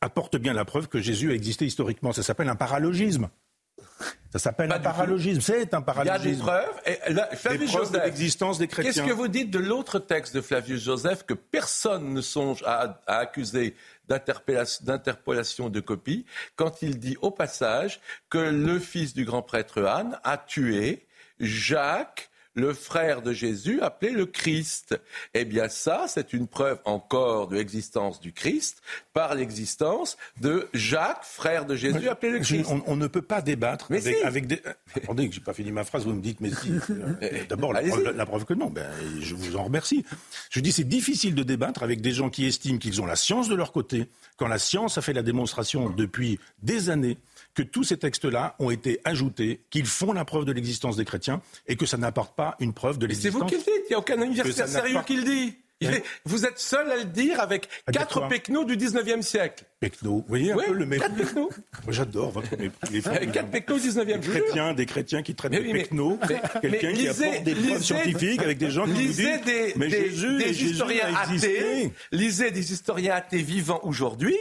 apportent 0.00 0.36
bien 0.36 0.52
la 0.52 0.64
preuve 0.64 0.88
que 0.88 1.00
Jésus 1.00 1.30
a 1.30 1.34
existé 1.34 1.66
historiquement. 1.66 2.12
Ça 2.12 2.22
s'appelle 2.22 2.48
un 2.48 2.56
paralogisme. 2.56 3.28
Ça 4.34 4.40
s'appelle 4.40 4.72
un 4.72 4.80
paralogisme. 4.80 5.40
C'est 5.40 5.74
un 5.74 5.80
paralogisme. 5.80 6.28
Il 6.28 6.28
y 6.28 6.32
a 6.32 6.34
des 6.34 6.42
preuves. 6.42 6.80
Et 6.86 7.12
là, 7.12 7.28
Flavius 7.36 7.70
des 7.70 7.76
preuves 7.76 7.92
de 7.92 7.98
l'existence 7.98 8.58
des 8.58 8.66
chrétiens. 8.66 8.92
Qu'est-ce 8.92 9.06
que 9.06 9.12
vous 9.12 9.28
dites 9.28 9.48
de 9.52 9.60
l'autre 9.60 10.00
texte 10.00 10.34
de 10.34 10.40
Flavius 10.40 10.82
Joseph 10.82 11.24
que 11.24 11.34
personne 11.34 12.12
ne 12.12 12.20
songe 12.20 12.64
à, 12.66 13.00
accuser 13.06 13.76
d'interpellation 14.08 15.68
de 15.70 15.78
copie 15.78 16.26
quand 16.56 16.82
il 16.82 16.98
dit 16.98 17.16
au 17.22 17.30
passage 17.30 18.00
que 18.28 18.38
le 18.38 18.80
fils 18.80 19.14
du 19.14 19.24
grand 19.24 19.42
prêtre 19.42 19.84
Anne 19.84 20.18
a 20.24 20.36
tué 20.36 21.06
Jacques, 21.38 22.28
le 22.54 22.72
frère 22.72 23.22
de 23.22 23.32
Jésus 23.32 23.80
appelé 23.80 24.12
le 24.12 24.26
Christ. 24.26 24.98
Eh 25.34 25.44
bien 25.44 25.68
ça, 25.68 26.06
c'est 26.08 26.32
une 26.32 26.46
preuve 26.46 26.80
encore 26.84 27.48
de 27.48 27.56
l'existence 27.56 28.20
du 28.20 28.32
Christ 28.32 28.82
par 29.12 29.34
l'existence 29.34 30.16
de 30.40 30.68
Jacques, 30.72 31.24
frère 31.24 31.66
de 31.66 31.76
Jésus 31.76 32.08
appelé 32.08 32.32
le 32.32 32.38
Christ. 32.40 32.66
on, 32.86 32.96
ne 32.96 33.06
peut 33.06 33.22
pas 33.22 33.42
débattre 33.42 33.90
avec, 34.24 34.46
des... 34.46 34.60
Attendez, 34.94 35.28
que 35.28 35.34
j'ai 35.34 35.40
pas 35.40 35.52
fini 35.52 35.72
ma 35.72 35.84
phrase, 35.84 36.04
vous 36.04 36.14
me 36.14 36.22
dites 36.22 36.40
mais 36.40 36.50
si. 36.50 36.72
D'abord, 37.48 37.72
la, 37.72 38.26
preuve 38.26 38.44
que 38.44 38.54
non, 38.54 38.70
ben, 38.70 38.88
je 39.20 39.34
vous 39.34 39.56
en 39.56 39.64
remercie. 39.64 40.04
Je 40.50 40.60
dis 40.60 40.72
c'est 40.72 40.84
difficile 40.84 41.34
de 41.34 41.42
débattre 41.42 41.82
avec 41.82 42.00
des 42.00 42.12
gens 42.12 42.30
qui 42.30 42.46
estiment 42.46 42.78
qu'ils 42.78 43.02
ont 43.02 43.06
la 43.06 43.16
science 43.16 43.48
de 43.48 43.54
leur 43.54 43.72
côté, 43.72 44.08
quand 44.36 44.48
la 44.48 44.58
science 44.58 44.98
a 44.98 45.02
fait 45.02 45.12
la 45.12 45.22
démonstration 45.22 45.90
depuis 45.90 46.38
des 46.62 46.90
années 46.90 47.18
que 47.54 47.62
tous 47.62 47.84
ces 47.84 47.96
textes-là 47.96 48.56
ont 48.58 48.70
été 48.70 49.00
ajoutés, 49.04 49.60
qu'ils 49.70 49.86
font 49.86 50.12
la 50.12 50.24
preuve 50.24 50.44
de 50.44 50.52
l'existence 50.52 50.96
des 50.96 51.04
chrétiens 51.04 51.40
et 51.66 51.76
que 51.76 51.86
ça 51.86 51.96
n'apporte 51.96 52.34
pas 52.34 52.56
une 52.60 52.72
preuve 52.72 52.98
de 52.98 53.06
l'existence. 53.06 53.32
C'est 53.32 53.56
vous 53.56 53.62
qui 53.62 53.70
le 53.70 53.76
dites, 53.76 53.84
il 53.86 53.90
n'y 53.90 53.94
a 53.94 53.98
aucun 53.98 54.20
universitaire 54.20 54.68
sérieux 54.68 55.00
qui 55.06 55.16
le 55.16 55.24
dit. 55.24 55.54
Vous 56.24 56.46
êtes 56.46 56.58
seul 56.58 56.90
à 56.90 56.96
le 56.96 57.04
dire 57.04 57.40
avec 57.40 57.68
quatre 57.92 58.26
pecnos 58.28 58.64
du 58.64 58.76
19e 58.76 59.22
siècle. 59.22 59.64
Pecnos, 59.80 60.20
vous 60.20 60.24
voyez 60.28 60.52
un 60.52 60.56
peu 60.56 60.72
le 60.72 60.86
mépris. 60.86 61.08
J'adore 61.88 62.30
votre 62.30 62.56
mépris. 62.56 63.02
Quatre 63.32 63.50
pecnos 63.50 63.82
du 63.82 63.90
19e 63.90 64.18
des 64.18 64.30
chrétiens, 64.30 64.74
des 64.74 64.86
chrétiens 64.86 65.22
qui 65.22 65.34
traitent 65.34 65.52
de 65.52 65.72
pecnos, 65.72 66.18
quelqu'un 66.62 66.92
qui 66.92 67.08
apporte 67.08 67.42
des 67.42 67.54
preuves 67.54 67.82
scientifiques 67.82 68.42
avec 68.42 68.58
des 68.58 68.70
gens 68.70 68.86
qui 68.86 68.92
lisez 68.92 69.36
vous 69.36 69.44
disent, 69.44 69.44
des, 69.44 69.72
mais 69.76 69.88
des, 69.88 70.10
Jésus, 70.10 70.38
des 70.38 70.54
Jésus 70.54 70.70
historiens 70.72 71.14
athées, 71.14 71.92
lisez 72.12 72.50
des 72.50 72.72
historiens 72.72 73.14
athées 73.14 73.42
vivants 73.42 73.80
aujourd'hui, 73.82 74.36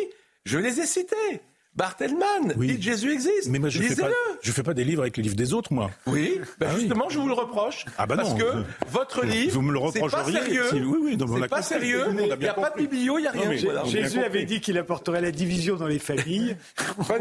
je 0.46 0.58
les 0.58 0.80
ai 0.80 0.86
cités. 0.86 1.42
Barthelman, 1.76 2.54
oui. 2.56 2.68
dites 2.68 2.84
Jésus 2.84 3.12
existe. 3.12 3.50
Mais 3.50 3.58
moi, 3.58 3.70
je 3.70 3.82
fais 3.82 3.96
pas, 3.96 4.10
je 4.42 4.52
fais 4.52 4.62
pas 4.62 4.76
des 4.76 4.84
livres 4.84 5.02
avec 5.02 5.18
les 5.18 5.24
livres 5.24 5.36
des 5.36 5.54
autres, 5.54 5.74
moi. 5.74 5.90
Oui, 6.06 6.40
ben 6.60 6.70
justement, 6.78 7.10
je 7.10 7.18
vous 7.18 7.28
le 7.28 7.34
reproche. 7.34 7.86
Ah 7.98 8.06
bah 8.06 8.16
parce 8.16 8.36
que 8.36 8.64
votre 8.92 9.26
livre, 9.26 9.54
vous 9.54 9.62
me 9.62 9.74
le 9.74 9.80
reprochez 9.80 10.16
pas 10.16 10.24
sérieux. 10.24 10.66
Si, 10.70 10.76
oui, 10.76 10.98
oui, 11.02 11.18
c'est 11.20 11.48
pas 11.48 11.62
sérieux. 11.62 12.06
Il 12.12 12.38
n'y 12.38 12.48
a 12.48 12.54
pas 12.54 12.70
de 12.70 12.78
biblio, 12.78 13.18
il 13.18 13.22
n'y 13.22 13.28
a 13.28 13.32
rien. 13.32 13.74
Non, 13.74 13.86
Jésus 13.86 14.20
avait 14.20 14.46
dit 14.46 14.62
qu'il 14.62 14.78
apporterait 14.78 15.22
la 15.22 15.32
division 15.32 15.76
dans 15.76 15.88
les 15.88 16.00
familles. 16.00 16.56
on, 16.98 17.02
voit, 17.02 17.18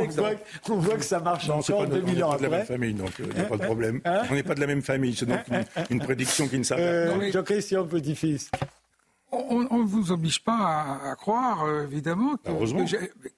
on, 0.68 0.76
voit, 0.76 0.96
que 0.96 1.04
ça 1.04 1.20
marche 1.20 1.48
non, 1.48 1.56
encore 1.56 1.86
2000 1.86 2.24
ans 2.24 2.32
après. 2.32 2.46
On 2.46 2.48
n'est 2.48 2.48
pas 2.48 2.48
de 2.48 2.50
la 2.50 2.58
même 2.58 2.66
famille, 2.66 2.94
donc 2.94 3.10
il 3.18 3.34
n'y 3.34 3.40
a 3.40 3.44
pas 3.44 3.56
de 3.56 3.62
problème. 3.62 4.00
Hein 4.04 4.22
on 4.30 4.34
n'est 4.34 4.42
pas 4.42 4.54
de 4.54 4.60
la 4.60 4.66
même 4.66 4.82
famille, 4.82 5.14
c'est 5.16 5.26
donc 5.26 5.40
une, 5.90 6.00
prédiction 6.00 6.48
qui 6.48 6.58
ne 6.58 6.64
s'appelle 6.64 7.10
euh, 7.10 7.32
Jean-Christian 7.32 7.86
Petit-Fils. 7.86 8.50
On 9.34 9.78
ne 9.78 9.84
vous 9.84 10.12
oblige 10.12 10.44
pas 10.44 11.00
à, 11.04 11.16
croire, 11.16 11.64
euh, 11.64 11.84
évidemment, 11.84 12.36
que, 12.36 12.50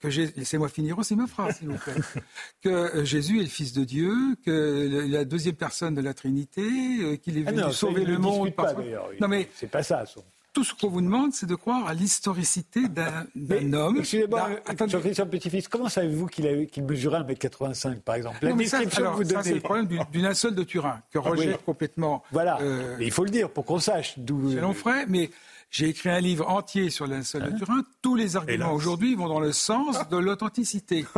que, 0.00 0.08
laissez-moi 0.36 0.68
finir 0.68 0.98
aussi 0.98 1.14
ma 1.14 1.28
phrase, 1.28 1.58
s'il 1.58 1.68
vous 1.68 1.78
plaît, 1.78 1.94
que 2.62 2.68
euh, 2.68 3.04
Jésus 3.04 3.38
est 3.38 3.44
le 3.44 3.48
Fils 3.48 3.72
de 3.72 3.84
Dieu, 3.84 4.12
que 4.44 5.06
la 5.08 5.24
deuxième 5.24 5.54
personne 5.54 5.94
de 5.94 6.00
la 6.00 6.12
Trinité, 6.12 6.62
euh, 6.62 7.16
qu'il 7.16 7.38
est 7.38 7.44
ah 7.46 7.52
venu 7.52 7.72
sauver 7.72 8.04
le 8.04 8.18
monde. 8.18 8.52
Pas, 8.54 8.74
Non 9.20 9.28
mais 9.28 9.48
c'est 9.54 9.70
pas 9.70 9.84
ça. 9.84 10.04
Tout 10.52 10.64
ce 10.64 10.74
qu'on 10.74 10.88
vous 10.88 11.00
demande, 11.00 11.32
c'est 11.32 11.46
de 11.46 11.54
croire 11.54 11.86
à 11.86 11.94
l'historicité 11.94 12.80
d'un 12.88 13.72
homme. 13.72 13.98
Excusez-moi, 13.98 14.50
Jean-Christian 14.88 15.26
Petit-Fils, 15.26 15.68
comment 15.68 15.88
savez-vous 15.88 16.26
qu'il 16.26 16.68
qu 16.72 16.82
mesurait 16.82 17.20
1m85, 17.20 18.00
par 18.00 18.16
exemple? 18.16 18.38
La 18.42 18.52
description 18.52 19.12
que 19.12 19.16
vous 19.16 19.24
donnez. 19.24 19.42
c'est 19.44 19.54
le 19.54 19.60
problème 19.60 19.86
du, 19.86 20.20
linceul 20.20 20.56
de 20.56 20.64
Turin, 20.64 21.00
que 21.12 21.18
ah 21.18 21.28
rejette 21.28 21.64
complètement. 21.64 22.24
Voilà, 22.32 22.58
il 22.98 23.12
faut 23.12 23.24
le 23.24 23.30
dire 23.30 23.48
pour 23.48 23.64
qu'on 23.64 23.78
sache 23.78 24.18
d'où. 24.18 24.50
C'est 24.50 24.74
frais, 24.74 25.06
mais 25.08 25.30
j'ai 25.74 25.88
écrit 25.88 26.08
un 26.08 26.20
livre 26.20 26.48
entier 26.48 26.88
sur 26.88 27.08
la 27.08 27.18
de 27.18 27.22
hein 27.22 27.56
Turin. 27.58 27.82
Tous 28.00 28.14
les 28.14 28.36
arguments 28.36 28.72
aujourd'hui 28.72 29.16
vont 29.16 29.26
dans 29.26 29.40
le 29.40 29.50
sens 29.50 30.08
de 30.08 30.16
l'authenticité. 30.16 31.04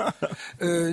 Euh, 0.63 0.91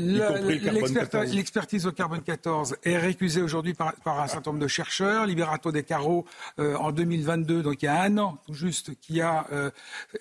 l'expertise 1.26 1.85
au 1.88 1.91
carbone 1.91 2.22
14 2.22 2.76
est 2.84 2.98
récusée 2.98 3.41
aujourd'hui 3.41 3.73
par, 3.73 3.94
un 4.06 4.27
certain 4.27 4.52
nombre 4.52 4.61
de 4.61 4.68
chercheurs. 4.68 5.26
Liberato 5.26 5.72
De 5.72 5.80
Caro, 5.80 6.26
euh, 6.60 6.76
en 6.76 6.91
2022, 6.91 7.64
donc 7.64 7.81
il 7.81 7.85
y 7.85 7.88
a 7.88 8.02
un 8.02 8.18
an 8.18 8.38
tout 8.45 8.53
juste, 8.53 8.99
qui 8.99 9.22
a 9.22 9.45
euh, 9.52 9.69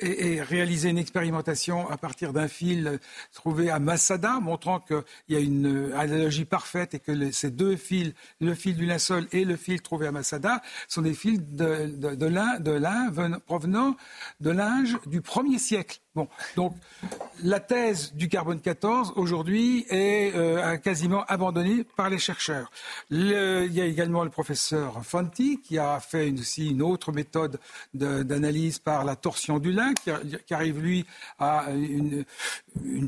réalisé 0.00 0.90
une 0.90 0.98
expérimentation 0.98 1.88
à 1.90 1.96
partir 1.96 2.32
d'un 2.32 2.46
fil 2.46 3.00
trouvé 3.32 3.70
à 3.70 3.78
Masada, 3.78 4.38
montrant 4.40 4.78
qu'il 4.80 5.02
y 5.30 5.36
a 5.36 5.40
une 5.40 5.92
analogie 5.96 6.44
parfaite 6.44 6.94
et 6.94 7.00
que 7.00 7.30
ces 7.32 7.50
deux 7.50 7.76
fils, 7.76 8.12
le 8.40 8.54
fil 8.54 8.76
du 8.76 8.86
linceul 8.86 9.26
et 9.32 9.44
le 9.44 9.56
fil 9.56 9.82
trouvé 9.82 10.06
à 10.06 10.12
Masada, 10.12 10.62
sont 10.88 11.02
des 11.02 11.14
fils 11.14 11.40
de, 11.40 11.86
de, 11.96 12.14
de 12.14 12.70
l'un 12.70 13.00
provenant 13.40 13.96
de 14.40 14.50
l'âge 14.50 14.98
du 15.06 15.20
premier 15.20 15.58
siècle. 15.58 16.01
Bon, 16.14 16.28
donc 16.56 16.76
la 17.42 17.58
thèse 17.58 18.12
du 18.12 18.28
carbone 18.28 18.60
14 18.60 19.14
aujourd'hui 19.16 19.86
est 19.88 20.36
euh, 20.36 20.76
quasiment 20.76 21.24
abandonnée 21.24 21.84
par 21.84 22.10
les 22.10 22.18
chercheurs. 22.18 22.70
il 23.08 23.28
y 23.30 23.80
a 23.80 23.86
également 23.86 24.22
le 24.22 24.28
professeur 24.28 25.02
Fanti 25.06 25.58
qui 25.62 25.78
a 25.78 26.00
fait 26.00 26.30
aussi 26.38 26.68
une 26.68 26.82
autre 26.82 27.12
méthode 27.12 27.58
d'analyse 27.94 28.78
par 28.78 29.06
la 29.06 29.16
torsion 29.16 29.58
du 29.58 29.72
lin, 29.72 29.94
qui, 29.94 30.52
arrive 30.52 30.80
lui 30.80 31.06
à 31.38 31.68
une, 31.70 32.26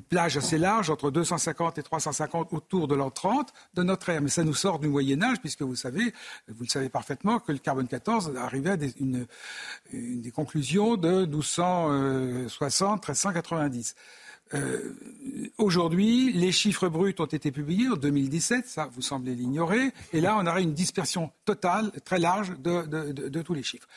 plage 0.08 0.38
assez 0.38 0.56
large 0.56 0.88
entre 0.88 1.10
250 1.10 1.76
et 1.76 1.82
350 1.82 2.54
autour 2.54 2.88
de 2.88 2.94
l'an 2.94 3.10
30 3.10 3.52
de 3.74 3.82
notre 3.82 4.08
ère. 4.08 4.22
Mais 4.22 4.30
ça 4.30 4.44
nous 4.44 4.54
sort 4.54 4.78
du 4.78 4.88
Moyen 4.88 5.22
Âge 5.22 5.40
puisque 5.40 5.60
vous 5.60 5.76
savez, 5.76 6.14
vous 6.48 6.64
le 6.64 6.68
savez 6.70 6.88
parfaitement 6.88 7.38
que 7.38 7.52
le 7.52 7.58
carbone 7.58 7.86
14 7.86 8.34
arrivait 8.38 8.70
à 8.70 8.76
des, 8.78 8.94
une, 8.98 9.26
des 9.92 10.30
conclusions 10.30 10.96
de 10.96 11.26
1260 11.26 12.93
1390. 13.00 13.94
Euh, 14.52 14.94
aujourd'hui, 15.56 16.32
les 16.32 16.52
chiffres 16.52 16.88
bruts 16.88 17.14
ont 17.18 17.24
été 17.24 17.50
publiés 17.50 17.88
en 17.88 17.96
2017, 17.96 18.66
ça 18.66 18.88
vous 18.92 19.00
semblez 19.00 19.34
l'ignorer, 19.34 19.90
et 20.12 20.20
là 20.20 20.36
on 20.38 20.46
aurait 20.46 20.62
une 20.62 20.74
dispersion 20.74 21.32
totale, 21.44 21.90
très 22.04 22.18
large, 22.18 22.52
de, 22.58 23.42
tous 23.42 23.54
les 23.54 23.62
chiffres. 23.62 23.88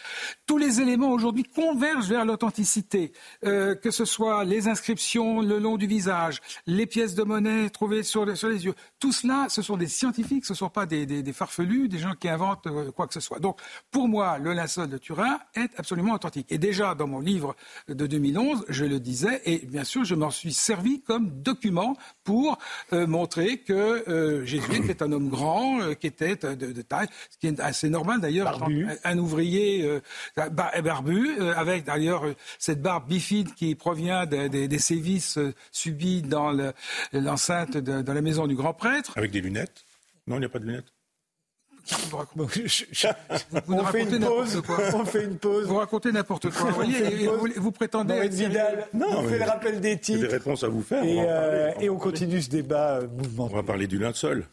Tous 0.46 0.58
les 0.58 0.80
éléments 0.82 1.12
aujourd'hui 1.12 1.44
convergent 1.44 2.08
vers 2.08 2.26
l'authenticité, 2.26 3.12
euh, 3.46 3.76
que 3.76 3.92
ce 3.92 4.06
soit 4.06 4.46
les 4.46 4.68
inscriptions 4.68 5.42
le 5.42 5.60
long 5.60 5.78
du 5.78 5.86
visage, 5.86 6.42
les 6.66 6.86
pièces 6.86 7.14
de 7.14 7.24
monnaie 7.24 7.70
trouvées 7.70 8.04
sur, 8.04 8.26
les 8.26 8.66
yeux, 8.66 8.76
tout 9.00 9.12
cela, 9.12 9.48
ce 9.50 9.62
sont 9.62 9.78
des 9.78 9.88
scientifiques, 9.88 10.46
ce 10.46 10.54
ne 10.54 10.58
sont 10.58 10.70
pas 10.70 10.86
des, 10.86 11.34
farfelus, 11.34 11.90
des 11.90 12.00
gens 12.00 12.14
qui 12.14 12.30
inventent 12.30 12.68
euh, 12.68 12.92
quoi 12.92 13.08
que 13.08 13.14
ce 13.14 13.20
soit. 13.20 13.40
Donc 13.40 13.60
pour 13.92 14.08
moi, 14.08 14.38
le 14.38 14.54
linceul 14.54 14.90
de 14.90 14.98
Turin 14.98 15.40
est 15.56 15.78
absolument 15.78 16.14
authentique. 16.14 16.48
Et 16.50 16.58
déjà 16.58 16.96
dans 16.96 17.08
mon 17.08 17.20
livre 17.20 17.56
de 17.90 18.08
2011, 18.08 18.66
je 18.70 18.86
le 18.86 19.00
disais, 19.00 19.42
et 19.46 19.60
bien 19.66 19.84
sûr 19.84 20.06
je 20.06 20.16
m'en 20.16 20.32
suis 20.38 20.54
servi 20.54 21.02
comme 21.02 21.42
document 21.42 21.98
pour 22.24 22.58
euh, 22.94 23.08
montrer 23.08 23.60
que 23.60 23.74
euh, 24.10 24.46
Jésus 24.46 24.76
était 24.76 25.04
un 25.04 25.12
homme 25.12 25.30
grand, 25.30 25.82
euh, 25.82 25.94
qui 25.94 26.08
était 26.08 26.36
de, 26.36 26.82
taille, 26.82 27.08
ce 27.30 27.38
qui 27.38 27.48
est 27.48 27.60
assez 27.60 27.90
normal 27.90 28.22
d'ailleurs, 28.22 28.68
un, 29.04 29.18
ouvrier 29.18 30.00
barbu, 30.36 31.40
avec 31.56 31.86
d'ailleurs 31.86 32.24
cette 32.60 32.82
barbe 32.82 33.08
bifide 33.08 33.54
qui 33.56 33.76
provient 33.76 34.26
des 34.26 34.80
sévices 34.80 35.40
subis 35.72 36.22
dans 36.22 36.52
l'enceinte 37.14 37.78
de, 37.78 38.02
dans 38.02 38.14
la 38.14 38.22
maison 38.22 38.48
du 38.48 38.56
grand 38.56 38.74
prêtre. 38.74 39.14
Avec 39.16 39.32
des 39.32 39.42
lunettes. 39.42 39.86
Non, 40.28 40.36
il 40.38 40.40
n'y 40.40 40.46
a 40.46 40.50
pas 40.50 40.60
de 40.60 40.66
lunettes 40.66 40.97
on, 43.68 43.86
fait 43.86 44.04
une 44.04 44.20
pause, 44.20 44.62
on 44.94 45.06
fait 45.06 45.24
une 45.24 45.38
pause. 45.38 45.68
Vous 45.68 45.78
racontez 45.78 46.12
n'importe 46.12 46.50
quoi. 46.50 46.72
vous, 47.58 47.72
prétendez. 47.72 48.30
non, 48.94 49.08
on 49.18 49.28
fait 49.28 49.40
le 49.40 49.46
rappel 49.46 49.80
des 49.80 49.98
titres. 49.98 50.22
des 50.22 50.28
réponses 50.28 50.64
à 50.64 50.68
vous 50.68 50.82
faire. 50.82 51.04
Et, 51.04 51.18
on, 51.18 51.26
euh, 51.28 51.72
et 51.80 51.90
on 51.90 51.98
continue 51.98 52.42
ce 52.42 52.50
débat 52.50 52.98
euh, 52.98 53.08
mouvement. 53.08 53.46
On 53.52 53.56
va 53.56 53.64
parler 53.64 53.88
du 53.88 53.98
linceul. 53.98 54.46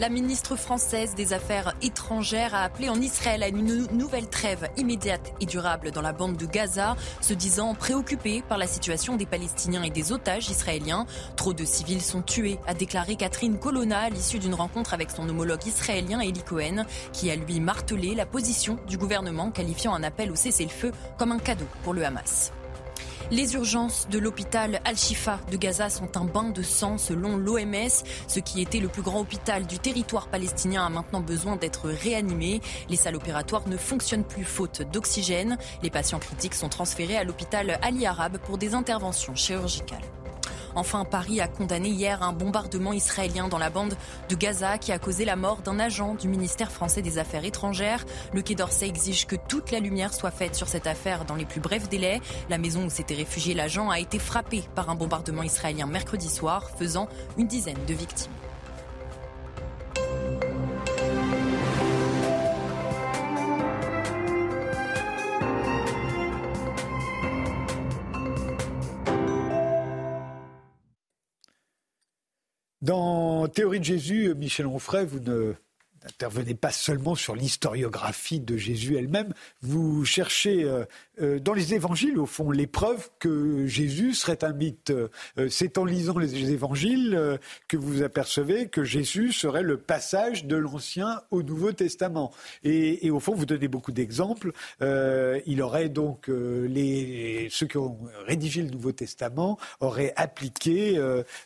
La 0.00 0.08
ministre 0.08 0.56
française 0.56 1.14
des 1.14 1.34
Affaires 1.34 1.74
étrangères 1.82 2.54
a 2.54 2.62
appelé 2.62 2.88
en 2.88 2.98
Israël 3.02 3.42
à 3.42 3.48
une 3.48 3.86
nouvelle 3.92 4.30
trêve 4.30 4.70
immédiate 4.78 5.34
et 5.42 5.44
durable 5.44 5.90
dans 5.90 6.00
la 6.00 6.14
bande 6.14 6.38
de 6.38 6.46
Gaza, 6.46 6.96
se 7.20 7.34
disant 7.34 7.74
préoccupée 7.74 8.42
par 8.48 8.56
la 8.56 8.66
situation 8.66 9.16
des 9.16 9.26
Palestiniens 9.26 9.82
et 9.82 9.90
des 9.90 10.10
otages 10.10 10.48
israéliens. 10.48 11.04
Trop 11.36 11.52
de 11.52 11.66
civils 11.66 12.00
sont 12.00 12.22
tués, 12.22 12.58
a 12.66 12.72
déclaré 12.72 13.16
Catherine 13.16 13.58
Colonna 13.58 13.98
à 13.98 14.08
l'issue 14.08 14.38
d'une 14.38 14.54
rencontre 14.54 14.94
avec 14.94 15.10
son 15.10 15.28
homologue 15.28 15.66
israélien 15.66 16.20
Eli 16.20 16.42
Cohen, 16.44 16.86
qui 17.12 17.30
a 17.30 17.36
lui 17.36 17.60
martelé 17.60 18.14
la 18.14 18.24
position 18.24 18.78
du 18.88 18.96
gouvernement, 18.96 19.50
qualifiant 19.50 19.92
un 19.92 20.02
appel 20.02 20.30
au 20.30 20.34
cessez-le-feu 20.34 20.92
comme 21.18 21.32
un 21.32 21.38
cadeau 21.38 21.66
pour 21.82 21.92
le 21.92 22.06
Hamas. 22.06 22.52
Les 23.32 23.54
urgences 23.54 24.08
de 24.10 24.18
l'hôpital 24.18 24.80
Al-Shifa 24.84 25.38
de 25.52 25.56
Gaza 25.56 25.88
sont 25.88 26.16
un 26.16 26.24
bain 26.24 26.50
de 26.50 26.62
sang 26.62 26.98
selon 26.98 27.36
l'OMS. 27.36 28.02
Ce 28.26 28.40
qui 28.40 28.60
était 28.60 28.80
le 28.80 28.88
plus 28.88 29.02
grand 29.02 29.20
hôpital 29.20 29.68
du 29.68 29.78
territoire 29.78 30.26
palestinien 30.26 30.84
a 30.84 30.88
maintenant 30.88 31.20
besoin 31.20 31.54
d'être 31.54 31.88
réanimé. 31.90 32.60
Les 32.88 32.96
salles 32.96 33.14
opératoires 33.14 33.68
ne 33.68 33.76
fonctionnent 33.76 34.24
plus 34.24 34.42
faute 34.42 34.82
d'oxygène. 34.82 35.58
Les 35.84 35.90
patients 35.90 36.18
critiques 36.18 36.54
sont 36.54 36.68
transférés 36.68 37.18
à 37.18 37.22
l'hôpital 37.22 37.78
Ali 37.82 38.04
Arab 38.04 38.38
pour 38.38 38.58
des 38.58 38.74
interventions 38.74 39.36
chirurgicales. 39.36 40.02
Enfin, 40.74 41.04
Paris 41.04 41.40
a 41.40 41.48
condamné 41.48 41.88
hier 41.88 42.22
un 42.22 42.32
bombardement 42.32 42.92
israélien 42.92 43.48
dans 43.48 43.58
la 43.58 43.70
bande 43.70 43.96
de 44.28 44.34
Gaza 44.34 44.78
qui 44.78 44.92
a 44.92 44.98
causé 44.98 45.24
la 45.24 45.36
mort 45.36 45.62
d'un 45.62 45.78
agent 45.78 46.14
du 46.14 46.28
ministère 46.28 46.70
français 46.70 47.02
des 47.02 47.18
Affaires 47.18 47.44
étrangères. 47.44 48.04
Le 48.32 48.42
Quai 48.42 48.54
d'Orsay 48.54 48.86
exige 48.86 49.26
que 49.26 49.36
toute 49.36 49.70
la 49.70 49.80
lumière 49.80 50.14
soit 50.14 50.30
faite 50.30 50.54
sur 50.54 50.68
cette 50.68 50.86
affaire 50.86 51.24
dans 51.24 51.34
les 51.34 51.44
plus 51.44 51.60
brefs 51.60 51.88
délais. 51.88 52.20
La 52.48 52.58
maison 52.58 52.84
où 52.84 52.90
s'était 52.90 53.14
réfugié 53.14 53.54
l'agent 53.54 53.90
a 53.90 53.98
été 53.98 54.18
frappée 54.18 54.64
par 54.74 54.90
un 54.90 54.94
bombardement 54.94 55.42
israélien 55.42 55.86
mercredi 55.86 56.28
soir, 56.28 56.70
faisant 56.78 57.08
une 57.36 57.46
dizaine 57.46 57.84
de 57.86 57.94
victimes. 57.94 58.32
Dans 72.82 73.46
Théorie 73.46 73.78
de 73.78 73.84
Jésus, 73.84 74.34
Michel 74.34 74.66
Onfray, 74.66 75.04
vous 75.04 75.20
ne 75.20 75.52
n'intervenez 76.02 76.54
pas 76.54 76.70
seulement 76.70 77.14
sur 77.14 77.34
l'historiographie 77.34 78.40
de 78.40 78.56
Jésus 78.56 78.96
elle-même, 78.96 79.34
vous 79.60 80.06
cherchez 80.06 80.64
euh, 80.64 80.86
dans 81.20 81.52
les 81.52 81.74
évangiles, 81.74 82.18
au 82.18 82.26
fond, 82.26 82.50
les 82.50 82.66
preuves 82.66 83.10
que 83.18 83.66
Jésus 83.66 84.14
serait 84.14 84.42
un 84.44 84.52
mythe. 84.52 84.90
Euh, 84.90 85.08
c'est 85.48 85.78
en 85.78 85.84
lisant 85.84 86.18
les 86.18 86.50
évangiles 86.50 87.38
que 87.68 87.76
vous 87.76 88.02
apercevez 88.02 88.68
que 88.68 88.84
Jésus 88.84 89.32
serait 89.32 89.62
le 89.62 89.76
passage 89.76 90.44
de 90.44 90.56
l'Ancien 90.56 91.22
au 91.30 91.42
Nouveau 91.42 91.72
Testament. 91.72 92.32
Et, 92.64 93.10
au 93.10 93.20
fond, 93.20 93.34
vous 93.34 93.46
donnez 93.46 93.68
beaucoup 93.68 93.92
d'exemples. 93.92 94.52
il 94.80 95.62
aurait 95.62 95.88
donc, 95.88 96.28
les, 96.28 97.48
ceux 97.50 97.66
qui 97.66 97.78
ont 97.78 97.98
rédigé 98.26 98.62
le 98.62 98.70
Nouveau 98.70 98.92
Testament 98.92 99.58
auraient 99.80 100.12
appliqué 100.16 101.00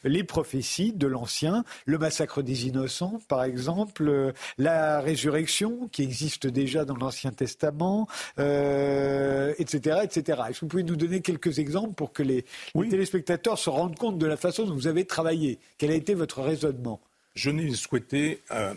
les 0.04 0.24
prophéties 0.24 0.92
de 0.92 1.06
l'Ancien, 1.06 1.64
le 1.86 1.98
massacre 1.98 2.42
des 2.42 2.66
innocents, 2.66 3.18
par 3.28 3.44
exemple, 3.44 4.32
la 4.58 5.00
résurrection 5.00 5.88
qui 5.92 6.02
existe 6.02 6.46
déjà 6.46 6.84
dans 6.84 6.96
l'Ancien 6.96 7.32
Testament, 7.32 8.08
euh, 8.38 9.52
etc., 9.64 10.00
etc. 10.04 10.42
Est-ce 10.48 10.60
que 10.60 10.64
vous 10.64 10.68
pouvez 10.68 10.82
nous 10.82 10.96
donner 10.96 11.20
quelques 11.20 11.58
exemples 11.58 11.94
pour 11.94 12.12
que 12.12 12.22
les, 12.22 12.44
téléspectateurs 12.74 13.58
se 13.58 13.70
rendent 13.70 13.96
compte 13.96 14.18
de 14.18 14.26
la 14.26 14.36
façon 14.36 14.64
dont 14.64 14.74
vous 14.74 14.86
avez 14.86 15.04
travaillé? 15.04 15.58
Quel 15.78 15.90
a 15.90 15.94
été 15.94 16.14
votre 16.14 16.42
raisonnement? 16.42 17.00
Je 17.34 17.50
n'ai 17.50 17.70
souhaité 17.74 18.42
euh, 18.52 18.74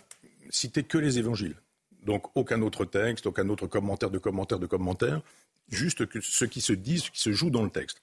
citer 0.49 0.83
que 0.83 0.97
les 0.97 1.19
évangiles. 1.19 1.55
Donc 2.03 2.25
aucun 2.35 2.61
autre 2.61 2.85
texte, 2.85 3.27
aucun 3.27 3.47
autre 3.49 3.67
commentaire 3.67 4.09
de 4.09 4.17
commentaire 4.17 4.59
de 4.59 4.65
commentaire, 4.65 5.21
juste 5.69 6.05
ce 6.21 6.45
qui 6.45 6.61
se 6.61 6.73
dit, 6.73 6.99
ce 6.99 7.11
qui 7.11 7.19
se 7.19 7.31
joue 7.31 7.49
dans 7.49 7.63
le 7.63 7.69
texte. 7.69 8.01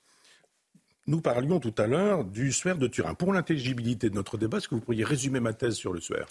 Nous 1.07 1.21
parlions 1.21 1.61
tout 1.61 1.75
à 1.79 1.87
l'heure 1.87 2.25
du 2.25 2.53
suaire 2.53 2.79
de 2.79 2.87
Turin. 2.87 3.15
Pour 3.15 3.33
l'intelligibilité 3.33 4.09
de 4.09 4.15
notre 4.15 4.39
débat, 4.39 4.59
est-ce 4.59 4.69
que 4.69 4.75
vous 4.75 4.81
pourriez 4.81 5.05
résumer 5.05 5.41
ma 5.41 5.53
thèse 5.53 5.75
sur 5.75 5.93
le 5.93 6.01
suaire 6.01 6.27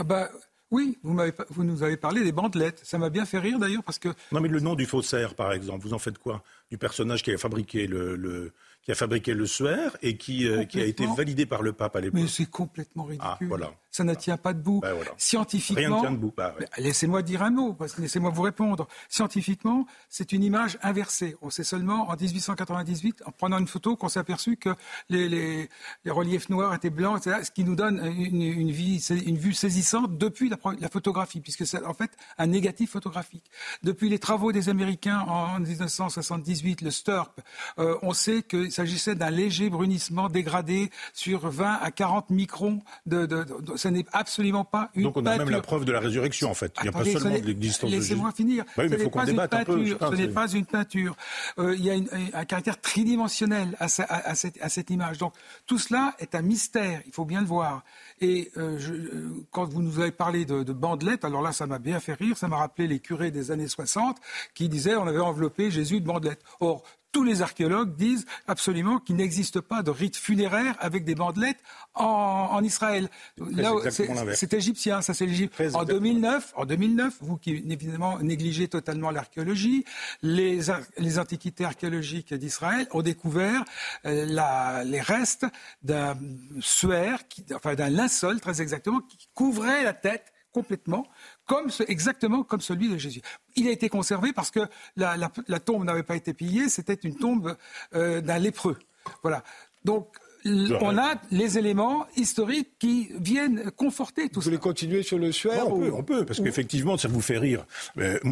ah 0.00 0.04
bah 0.04 0.30
oui, 0.70 0.98
vous, 1.02 1.64
nous 1.64 1.82
avez 1.82 1.96
parlé 1.96 2.22
des 2.22 2.32
bandelettes. 2.32 2.80
Ça 2.84 2.98
m'a 2.98 3.08
bien 3.08 3.24
fait 3.24 3.38
rire 3.38 3.58
d'ailleurs 3.58 3.82
parce 3.82 3.98
que... 3.98 4.10
Non 4.32 4.40
mais 4.40 4.48
le 4.48 4.60
nom 4.60 4.74
du 4.74 4.84
faussaire 4.84 5.34
par 5.34 5.52
exemple, 5.52 5.82
vous 5.82 5.94
en 5.94 5.98
faites 5.98 6.18
quoi 6.18 6.42
Du 6.70 6.76
personnage 6.76 7.22
qui 7.22 7.32
a 7.32 7.38
fabriqué 7.38 7.86
le, 7.86 8.52
qui 8.88 8.92
a 8.92 8.94
fabriqué 8.94 9.34
le 9.34 9.44
suaire 9.44 9.98
et 10.00 10.16
qui, 10.16 10.48
euh, 10.48 10.64
qui 10.64 10.80
a 10.80 10.84
été 10.86 11.04
validé 11.14 11.44
par 11.44 11.60
le 11.60 11.74
pape 11.74 11.94
à 11.96 12.00
l'époque. 12.00 12.18
Mais 12.18 12.26
c'est 12.26 12.46
complètement 12.46 13.04
ridicule. 13.04 13.28
Ah, 13.30 13.38
voilà 13.42 13.70
ça 13.98 14.04
ne 14.04 14.14
tient 14.14 14.36
pas 14.36 14.52
debout. 14.52 14.80
Ben 14.80 14.96
Scientifiquement, 15.16 15.80
Rien 15.80 15.96
ne 15.96 16.00
tient 16.00 16.12
debout. 16.12 16.32
Bah, 16.36 16.54
laissez-moi 16.76 17.22
dire 17.22 17.42
un 17.42 17.50
mot, 17.50 17.76
laissez-moi 17.98 18.30
vous 18.30 18.42
répondre. 18.42 18.86
Scientifiquement, 19.08 19.86
c'est 20.08 20.32
une 20.32 20.44
image 20.44 20.78
inversée. 20.82 21.36
On 21.42 21.50
sait 21.50 21.64
seulement 21.64 22.08
en 22.08 22.14
1898, 22.14 23.22
en 23.26 23.32
prenant 23.32 23.58
une 23.58 23.66
photo, 23.66 23.96
qu'on 23.96 24.08
s'est 24.08 24.20
aperçu 24.20 24.56
que 24.56 24.70
les, 25.08 25.28
les, 25.28 25.68
les, 26.04 26.10
reliefs 26.10 26.48
noirs 26.48 26.72
étaient 26.74 26.90
blancs, 26.90 27.18
etc., 27.18 27.40
ce 27.42 27.50
qui 27.50 27.64
nous 27.64 27.74
donne 27.74 27.98
une, 28.16 28.42
une, 28.42 28.70
vie, 28.70 29.04
une 29.26 29.36
vue 29.36 29.52
saisissante 29.52 30.16
depuis 30.16 30.48
la, 30.48 30.58
la 30.80 30.88
photographie, 30.88 31.40
puisque 31.40 31.66
c'est 31.66 31.84
en 31.84 31.94
fait 31.94 32.12
un 32.38 32.46
négatif 32.46 32.92
photographique. 32.92 33.50
Depuis 33.82 34.08
les 34.08 34.20
travaux 34.20 34.52
des 34.52 34.68
Américains 34.68 35.20
en 35.20 35.58
1978, 35.58 36.82
le 36.82 36.90
STURP, 36.92 37.40
euh, 37.78 37.98
on 38.02 38.12
sait 38.12 38.42
qu'il 38.42 38.70
s'agissait 38.78 39.14
d'un 39.14 39.30
léger 39.30 39.70
brunissement 39.70 40.28
dégradé 40.28 40.90
sur 41.12 41.48
20 41.48 41.78
à 41.82 41.90
40 41.90 42.30
microns 42.30 42.80
de, 43.06 43.26
de, 43.26 43.44
de 43.44 43.76
ce 43.76 43.88
n'est 43.88 44.06
absolument 44.12 44.64
pas 44.64 44.90
une 44.94 45.02
Donc 45.02 45.16
on 45.16 45.26
a 45.26 45.36
même 45.36 45.50
la 45.50 45.60
preuve 45.60 45.84
de 45.84 45.92
la 45.92 46.00
résurrection 46.00 46.50
en 46.50 46.54
fait. 46.54 46.72
Il 46.78 46.84
n'y 46.84 46.88
a 46.88 46.92
pas 46.92 47.04
seulement 47.04 47.38
de 47.38 47.46
l'existence 47.46 47.90
de. 47.90 47.96
Laissez-moi 47.96 48.32
finir. 48.32 48.64
Bah 48.76 48.84
oui, 48.84 48.90
ce 48.90 48.94
n'est 48.94 49.10
pas, 49.10 49.28
une 49.28 49.48
peinture. 49.48 49.98
ce 50.00 50.14
n'est 50.14 50.28
pas 50.28 50.48
une 50.52 50.66
peinture. 50.66 51.16
Il 51.58 51.84
y 51.84 51.90
a 51.90 51.94
un 52.34 52.44
caractère 52.44 52.80
tridimensionnel 52.80 53.76
à, 53.80 53.84
à, 53.84 54.34
cette, 54.34 54.62
à, 54.62 54.68
cette, 54.68 54.90
image. 54.90 55.18
Donc 55.18 55.34
tout 55.66 55.78
cela 55.78 56.14
est 56.20 56.34
un 56.34 56.42
mystère. 56.42 57.02
Il 57.06 57.12
faut 57.12 57.24
bien 57.24 57.40
le 57.40 57.46
voir. 57.46 57.82
Et 58.20 58.50
euh, 58.56 58.78
je, 58.78 58.92
euh, 58.92 59.46
quand 59.50 59.64
vous 59.64 59.82
nous 59.82 60.00
avez 60.00 60.12
parlé 60.12 60.44
de, 60.44 60.62
de 60.62 60.72
bandelettes, 60.72 61.24
alors 61.24 61.42
là 61.42 61.52
ça 61.52 61.66
m'a 61.66 61.78
bien 61.78 61.98
fait 62.00 62.14
rire. 62.14 62.36
Ça 62.36 62.48
m'a 62.48 62.58
rappelé 62.58 62.86
les 62.86 63.00
curés 63.00 63.30
des 63.30 63.50
années 63.50 63.68
60 63.68 64.16
qui 64.54 64.68
disaient 64.68 64.96
on 64.96 65.06
avait 65.06 65.18
enveloppé 65.18 65.70
Jésus 65.70 66.00
de 66.00 66.06
bandelettes. 66.06 66.42
Or 66.60 66.84
tous 67.12 67.24
les 67.24 67.42
archéologues 67.42 67.96
disent 67.96 68.26
absolument 68.46 68.98
qu'il 68.98 69.16
n'existe 69.16 69.60
pas 69.60 69.82
de 69.82 69.90
rite 69.90 70.16
funéraire 70.16 70.76
avec 70.78 71.04
des 71.04 71.14
bandelettes 71.14 71.58
en, 71.94 72.62
Israël. 72.62 73.08
c'est 73.90 74.54
égyptien, 74.54 75.02
ça 75.02 75.14
c'est 75.14 75.26
l'Égypte. 75.26 75.60
En 75.74 75.84
2009, 75.84 76.52
en 76.56 76.64
2009, 76.64 77.16
vous 77.20 77.36
qui 77.36 77.50
évidemment 77.68 78.18
négligez 78.20 78.68
totalement 78.68 79.10
l'archéologie, 79.10 79.84
les, 80.22 80.60
les 80.98 81.18
antiquités 81.18 81.64
archéologiques 81.64 82.34
d'Israël 82.34 82.86
ont 82.92 83.02
découvert 83.02 83.64
euh, 84.04 84.26
la, 84.26 84.84
les 84.84 85.00
restes 85.00 85.46
d'un 85.82 86.16
suaire, 86.60 87.20
enfin 87.54 87.74
d'un 87.74 87.90
linceul 87.90 88.40
très 88.40 88.60
exactement, 88.62 89.00
qui 89.00 89.28
couvrait 89.34 89.82
la 89.84 89.92
tête 89.92 90.32
complètement, 90.52 91.06
comme 91.48 91.70
exactement 91.88 92.44
comme 92.44 92.60
celui 92.60 92.88
de 92.88 92.98
Jésus. 92.98 93.22
Il 93.56 93.66
a 93.66 93.72
été 93.72 93.88
conservé 93.88 94.32
parce 94.32 94.52
que 94.52 94.60
la, 94.96 95.18
tombe 95.58 95.84
n'avait 95.84 96.04
pas 96.04 96.14
été 96.14 96.34
pillée, 96.34 96.68
c'était 96.68 96.94
une 96.94 97.16
tombe 97.16 97.56
euh, 97.94 98.20
d'un 98.20 98.38
lépreux. 98.38 98.78
Voilà. 99.22 99.42
Donc 99.84 100.06
on 100.80 100.98
a 100.98 101.14
les 101.30 101.58
éléments 101.58 102.06
historiques 102.16 102.70
qui 102.78 103.10
viennent 103.20 103.70
conforter 103.72 104.28
tout 104.28 104.40
ça. 104.40 104.44
Vous 104.44 104.50
voulez 104.50 104.58
continuer 104.58 105.02
sur 105.02 105.18
le 105.18 105.32
suaire 105.32 105.66
on, 105.68 105.80
peut, 105.80 105.92
on 105.92 106.02
peut, 106.02 106.24
parce 106.24 106.40
qu'effectivement, 106.40 106.96
ça 106.96 107.08
vous 107.08 107.20
fait 107.20 107.38
rire. 107.38 107.66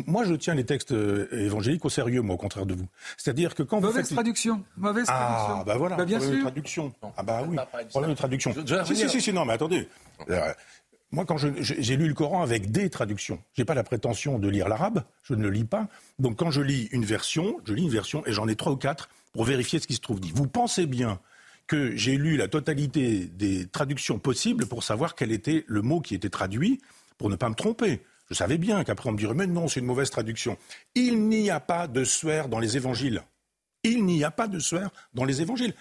moi, 0.07 0.25
je 0.25 0.35
tiens 0.35 0.55
les 0.55 0.65
textes 0.65 0.93
euh, 0.93 1.29
évangéliques 1.33 1.85
au 1.85 1.91
sérieux, 1.91 2.23
moi, 2.23 2.35
au 2.35 2.39
contraire 2.39 2.67
de 2.67 2.75
vous. 2.75 2.87
C'est-à-dire 3.17 3.55
que 3.55 3.63
quand 3.63 3.81
mauvaise 3.81 4.03
vous 4.03 4.03
faites... 4.03 4.15
traduction, 4.15 4.63
mauvaise 4.77 5.07
ah, 5.09 5.15
traduction. 5.15 5.65
bah 5.65 5.77
voilà, 5.77 5.97
bah, 5.97 6.05
bien 6.05 6.19
problème 6.19 6.37
sûr. 6.37 6.45
de 6.45 6.51
traduction. 6.51 6.93
Ah 7.17 7.23
bah 7.23 7.43
oui, 7.49 7.57
problème 7.91 8.11
de 8.13 8.17
traduction. 8.17 8.55
si, 8.85 9.09
si, 9.09 9.21
si, 9.21 9.33
non, 9.33 9.45
mais 9.45 9.55
attendez. 9.55 9.89
Moi, 11.17 11.25
quand 11.25 11.39
j'ai 11.39 11.97
lu 11.97 12.09
le 12.09 12.13
Coran 12.13 12.43
avec 12.43 12.71
des 12.71 12.91
traductions, 12.91 13.43
je 13.55 13.63
n'ai 13.63 13.65
pas 13.65 13.75
la 13.75 13.83
prétention 13.83 14.39
de 14.39 14.49
lire 14.51 14.69
l'arabe, 14.69 15.03
je 15.23 15.33
ne 15.33 15.43
le 15.43 15.49
lis 15.49 15.65
pas. 15.65 15.89
Donc, 16.19 16.37
quand 16.37 16.51
je 16.51 16.61
lis 16.61 16.91
une 16.93 17.07
version, 17.07 17.57
je 17.65 17.73
lis 17.73 17.85
une 17.85 17.91
version 17.91 18.23
et 18.27 18.33
j'en 18.33 18.47
ai 18.49 18.55
trois 18.55 18.73
ou 18.73 18.77
quatre 18.77 19.09
pour 19.33 19.45
vérifier 19.45 19.79
ce 19.79 19.87
qui 19.87 19.95
se 19.95 20.03
trouve 20.03 20.21
dit. 20.21 20.31
Vous 20.35 20.47
pensez 20.47 20.85
bien 20.85 21.19
que 21.67 21.97
j'ai 21.97 22.19
lu 22.19 22.37
la 22.37 22.49
totalité 22.49 23.25
des 23.25 23.67
traductions 23.67 24.19
possibles 24.19 24.67
pour 24.67 24.85
savoir 24.85 25.15
quel 25.15 25.33
était 25.33 25.65
le 25.69 25.81
mot 25.81 26.03
qui 26.03 26.15
était 26.15 26.29
traduit, 26.29 26.83
pour 27.17 27.31
ne 27.31 27.37
pas 27.37 27.49
me 27.49 27.55
tromper? 27.55 28.03
Je 28.29 28.35
savais 28.35 28.59
bien 28.59 28.85
qu'après 28.85 29.09
on 29.09 29.13
me 29.13 29.19
dirait 29.19 29.33
mais 29.33 29.47
non, 29.47 29.69
c'est 29.69 29.81
une 29.81 29.87
mauvaise 29.87 30.11
traduction. 30.11 30.59
Il 30.95 31.29
n'y 31.31 31.49
a 31.49 31.61
pas 31.61 31.89
de 31.89 32.05
suaire 32.05 32.51
dans 32.51 32.59
les 32.59 32.77
évangiles. 32.77 33.23
Il 33.85 34.05
n'y 34.05 34.23
a 34.23 34.31
pas 34.31 34.49
de 34.49 34.59
suaire 34.59 34.91
dans 35.15 35.25
les 35.25 35.41
évangiles. 35.41 35.73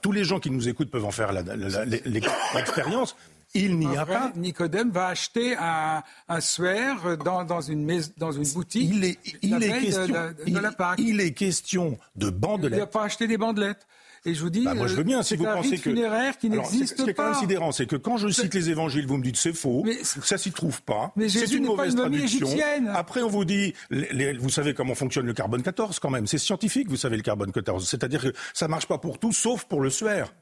tous 0.00 0.12
les 0.12 0.22
gens 0.22 0.38
qui 0.38 0.50
nous 0.50 0.68
écoutent 0.68 0.90
peuvent 0.92 1.06
en 1.06 1.10
faire 1.10 1.32
l'expérience. 1.32 3.16
Il 3.56 3.78
n'y 3.78 3.96
a 3.96 4.06
pas. 4.06 4.32
Nicodème 4.36 4.90
va 4.90 5.08
acheter 5.08 5.56
un, 5.56 6.02
un 6.28 6.40
suaire 6.40 7.16
dans, 7.18 7.44
dans, 7.44 7.60
une 7.60 8.02
dans 8.16 8.32
une 8.32 8.46
boutique. 8.52 8.90
Il 8.92 9.04
est, 9.04 9.18
il 9.42 9.62
est 9.62 9.80
question, 9.80 10.06
de, 10.06 10.50
de, 10.50 10.58
la 10.58 10.72
Pâque. 10.72 10.98
Il 10.98 11.20
est 11.20 11.32
question 11.32 11.98
de 12.16 12.30
bandelettes. 12.30 12.78
Il 12.78 12.80
n'a 12.80 12.86
pas 12.86 13.04
acheté 13.04 13.26
des 13.26 13.38
bandelettes. 13.38 13.86
Et 14.24 14.34
je 14.34 14.42
vous 14.42 14.50
dis, 14.50 14.64
bah 14.64 14.74
moi 14.74 14.88
je 14.88 14.94
veux 14.96 15.04
bien 15.04 15.22
si 15.22 15.36
vous 15.36 15.46
un 15.46 15.54
pensez 15.54 15.76
que 15.76 15.82
funéraire 15.82 16.36
qui 16.36 16.50
n'existe 16.50 16.96
pas. 16.96 16.98
Ce 16.98 17.04
qui 17.04 17.10
est 17.10 17.14
quand 17.14 17.24
même 17.30 17.34
sidérant, 17.34 17.70
c'est 17.70 17.86
que 17.86 17.94
quand 17.94 18.16
je 18.16 18.28
cite 18.28 18.52
les 18.54 18.70
évangiles, 18.70 19.06
vous 19.06 19.18
me 19.18 19.22
dites 19.22 19.36
c'est 19.36 19.52
faux, 19.52 19.84
mais 19.84 19.98
ça 20.02 20.36
s'y 20.36 20.50
trouve 20.50 20.82
pas. 20.82 21.12
C'est 21.28 21.52
une 21.52 21.64
mauvaise 21.64 21.92
une 21.92 22.00
traduction. 22.00 22.46
Égyptienne. 22.46 22.90
Après 22.92 23.22
on 23.22 23.28
vous 23.28 23.44
dit, 23.44 23.72
les, 23.90 24.32
vous 24.32 24.50
savez 24.50 24.74
comment 24.74 24.96
fonctionne 24.96 25.26
le 25.26 25.32
carbone 25.32 25.62
14 25.62 26.00
quand 26.00 26.10
même. 26.10 26.26
C'est 26.26 26.38
scientifique, 26.38 26.88
vous 26.88 26.96
savez 26.96 27.16
le 27.16 27.22
carbone 27.22 27.52
14. 27.52 27.88
C'est-à-dire 27.88 28.20
que 28.20 28.32
ça 28.52 28.66
marche 28.66 28.86
pas 28.86 28.98
pour 28.98 29.20
tout, 29.20 29.32
sauf 29.32 29.64
pour 29.64 29.80
le 29.80 29.90
suaire. 29.90 30.32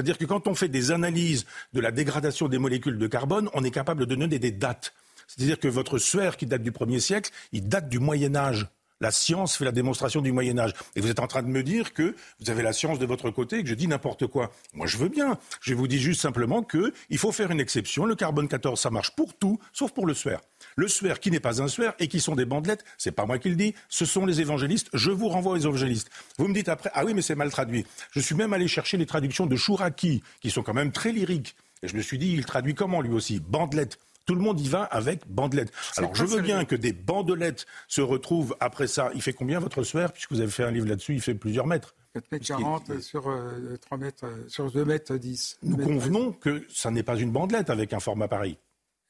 C'est-à-dire 0.00 0.16
que 0.16 0.24
quand 0.24 0.48
on 0.48 0.54
fait 0.54 0.68
des 0.68 0.92
analyses 0.92 1.44
de 1.74 1.80
la 1.80 1.90
dégradation 1.90 2.48
des 2.48 2.56
molécules 2.56 2.96
de 2.96 3.06
carbone, 3.06 3.50
on 3.52 3.62
est 3.64 3.70
capable 3.70 4.06
de 4.06 4.14
donner 4.14 4.38
des 4.38 4.50
dates. 4.50 4.94
C'est-à-dire 5.26 5.60
que 5.60 5.68
votre 5.68 5.98
suaire 5.98 6.38
qui 6.38 6.46
date 6.46 6.62
du 6.62 6.70
1er 6.70 7.00
siècle, 7.00 7.30
il 7.52 7.68
date 7.68 7.90
du 7.90 7.98
Moyen 7.98 8.34
Âge. 8.34 8.66
La 9.02 9.10
science 9.10 9.58
fait 9.58 9.66
la 9.66 9.72
démonstration 9.72 10.22
du 10.22 10.32
Moyen 10.32 10.58
Âge. 10.58 10.72
Et 10.96 11.02
vous 11.02 11.10
êtes 11.10 11.20
en 11.20 11.26
train 11.26 11.42
de 11.42 11.48
me 11.48 11.62
dire 11.62 11.92
que 11.92 12.16
vous 12.40 12.48
avez 12.48 12.62
la 12.62 12.72
science 12.72 12.98
de 12.98 13.04
votre 13.04 13.30
côté 13.30 13.58
et 13.58 13.62
que 13.62 13.68
je 13.68 13.74
dis 13.74 13.88
n'importe 13.88 14.26
quoi. 14.26 14.52
Moi, 14.72 14.86
je 14.86 14.96
veux 14.96 15.10
bien. 15.10 15.36
Je 15.60 15.74
vous 15.74 15.86
dis 15.86 15.98
juste 15.98 16.22
simplement 16.22 16.62
qu'il 16.62 17.18
faut 17.18 17.30
faire 17.30 17.50
une 17.50 17.60
exception. 17.60 18.06
Le 18.06 18.14
carbone 18.14 18.48
14, 18.48 18.80
ça 18.80 18.88
marche 18.88 19.14
pour 19.14 19.34
tout, 19.34 19.60
sauf 19.74 19.92
pour 19.92 20.06
le 20.06 20.14
suaire. 20.14 20.40
Le 20.80 20.88
suaire 20.88 21.20
qui 21.20 21.30
n'est 21.30 21.40
pas 21.40 21.60
un 21.60 21.68
suaire 21.68 21.92
et 21.98 22.08
qui 22.08 22.20
sont 22.20 22.34
des 22.34 22.46
bandelettes, 22.46 22.86
c'est 22.96 23.12
pas 23.12 23.26
moi 23.26 23.38
qui 23.38 23.50
le 23.50 23.54
dis, 23.54 23.74
ce 23.90 24.06
sont 24.06 24.24
les 24.24 24.40
évangélistes. 24.40 24.88
Je 24.94 25.10
vous 25.10 25.28
renvoie 25.28 25.52
aux 25.52 25.58
évangélistes. 25.58 26.08
Vous 26.38 26.48
me 26.48 26.54
dites 26.54 26.70
après, 26.70 26.90
ah 26.94 27.04
oui, 27.04 27.12
mais 27.12 27.20
c'est 27.20 27.34
mal 27.34 27.50
traduit. 27.50 27.84
Je 28.12 28.20
suis 28.20 28.34
même 28.34 28.54
allé 28.54 28.66
chercher 28.66 28.96
les 28.96 29.04
traductions 29.04 29.44
de 29.44 29.56
Chouraki, 29.56 30.22
qui 30.40 30.50
sont 30.50 30.62
quand 30.62 30.72
même 30.72 30.90
très 30.90 31.12
lyriques. 31.12 31.54
Et 31.82 31.88
je 31.88 31.94
me 31.94 32.00
suis 32.00 32.16
dit, 32.16 32.32
il 32.32 32.46
traduit 32.46 32.74
comment 32.74 33.02
lui 33.02 33.12
aussi? 33.12 33.40
Bandelette. 33.40 33.98
Tout 34.24 34.34
le 34.34 34.40
monde 34.40 34.58
y 34.58 34.70
va 34.70 34.84
avec 34.84 35.28
bandelettes. 35.28 35.70
Alors 35.98 36.14
je 36.14 36.24
veux 36.24 36.40
bien 36.40 36.64
que 36.64 36.76
des 36.76 36.94
bandelettes 36.94 37.66
se 37.86 38.00
retrouvent 38.00 38.56
après 38.58 38.86
ça. 38.86 39.10
Il 39.14 39.20
fait 39.20 39.34
combien 39.34 39.60
votre 39.60 39.82
suaire 39.82 40.14
Puisque 40.14 40.32
vous 40.32 40.40
avez 40.40 40.50
fait 40.50 40.64
un 40.64 40.70
livre 40.70 40.86
là-dessus, 40.86 41.12
il 41.12 41.20
fait 41.20 41.34
plusieurs 41.34 41.66
mètres. 41.66 41.94
4 42.14 42.32
mètres 42.32 42.46
40 42.46 43.00
sur, 43.02 43.22
3 43.22 43.34
euh, 43.34 43.76
mètres, 43.98 44.24
euh, 44.24 44.48
sur 44.48 44.72
2 44.72 44.84
mètres 44.86 45.14
10. 45.14 45.58
Nous 45.62 45.76
convenons 45.76 46.32
que 46.32 46.64
ça 46.70 46.90
n'est 46.90 47.02
pas 47.02 47.16
une 47.16 47.32
bandelette 47.32 47.68
avec 47.68 47.92
un 47.92 48.00
format 48.00 48.28
pareil. 48.28 48.56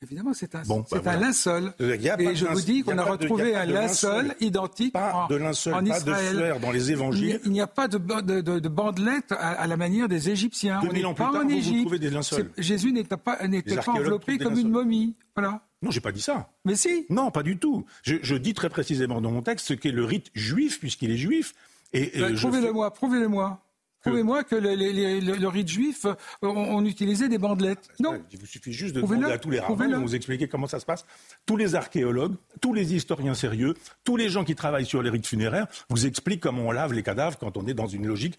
Évidemment, 0.02 0.32
c'est 0.32 0.55
un, 0.55 0.62
bon, 0.62 0.82
bah, 0.90 1.02
un 1.05 1.18
linceul. 1.18 1.74
Et 1.78 2.35
je 2.35 2.47
vous 2.47 2.62
dis 2.62 2.82
qu'on 2.82 2.97
a, 2.97 3.05
retrouvé 3.05 3.55
un 3.55 3.66
linceul, 3.66 4.35
identique 4.40 4.94
pas 4.94 5.27
de 5.28 5.36
linceul, 5.36 5.74
en 5.74 5.85
Israël. 5.85 6.39
Pas 6.39 6.59
de 6.59 6.62
dans 6.62 6.70
les 6.70 6.90
évangiles. 6.90 7.39
Il 7.44 7.52
n'y 7.52 7.60
a 7.60 7.66
pas 7.66 7.86
de, 7.86 7.98
de, 7.98 8.40
de, 8.40 8.59
de 8.60 8.68
bandelettes 8.68 9.32
à, 9.32 9.66
la 9.66 9.77
manière 9.77 10.09
des 10.09 10.31
Égyptiens. 10.31 10.81
On 10.89 10.93
n'est 10.93 11.14
pas 11.14 11.31
en 11.31 11.48
Égypte. 11.48 11.94
Des 11.97 12.10
Jésus 12.56 12.93
n'était 12.93 13.18
pas, 13.18 13.36
pas 13.36 13.93
enveloppé 13.93 14.39
comme 14.39 14.59
une 14.59 14.70
momie. 14.70 15.16
Voilà. 15.36 15.60
Non, 15.82 15.90
j'ai 15.90 16.01
pas 16.01 16.12
dit 16.12 16.22
ça. 16.22 16.51
Mais 16.64 16.77
si. 16.77 17.06
Non, 17.10 17.31
pas 17.31 17.43
du 17.43 17.59
tout. 17.59 17.85
Je, 18.02 18.16
je 18.22 18.36
dis 18.36 18.55
très 18.55 18.68
précisément 18.70 19.20
dans 19.20 19.31
mon 19.31 19.43
texte 19.43 19.66
ce 19.66 19.74
qu'est 19.74 19.93
le 19.93 20.05
rite 20.05 20.31
juif, 20.35 20.81
puisqu'il 20.81 21.10
est 21.10 21.16
juif. 21.16 21.55
Et, 21.93 22.18
et 22.18 22.20
bah, 22.20 22.28
prouvez-le-moi, 22.36 22.93
prouvez-le-moi. 22.93 23.60
Prouvez-moi 24.02 24.44
que 24.44 24.56
le, 24.56 25.47
rite 25.48 25.68
juif, 25.68 26.06
euh, 26.06 26.14
on, 26.43 26.85
utilisait 26.85 27.28
des 27.28 27.39
bandelettes. 27.39 27.89
Non. 27.98 28.20
Il 28.32 28.39
vous 28.39 28.47
suffit 28.47 28.72
juste 28.72 28.94
de 28.94 29.01
demander 29.01 29.32
à 29.32 29.39
tous 29.39 29.51
les 29.51 29.60
rabbins 29.60 29.89
de 29.89 29.97
vous 29.97 30.14
expliquer 30.14 30.48
comment 30.48 30.66
ça 30.66 30.81
se 30.81 30.86
passe. 30.86 31.05
Tous 31.47 31.56
les 31.56 31.74
archéologues, 31.74 32.35
tous 32.60 32.72
les 32.72 32.94
historiens 32.94 33.35
sérieux, 33.35 33.74
tous 34.05 34.16
les 34.16 34.28
gens 34.28 34.44
qui 34.44 34.55
travaillent 34.55 34.86
sur 34.86 35.02
les 35.02 35.10
rites 35.10 35.27
funéraires 35.27 35.66
vous 35.89 36.06
expliquent 36.06 36.40
comment 36.40 36.68
on 36.68 36.70
lave 36.72 36.93
les 36.93 37.02
cadavres 37.02 37.39
quand 37.39 37.56
on 37.56 37.66
est 37.66 37.74
dans 37.74 37.86
une 37.86 38.06
logique 38.06 38.39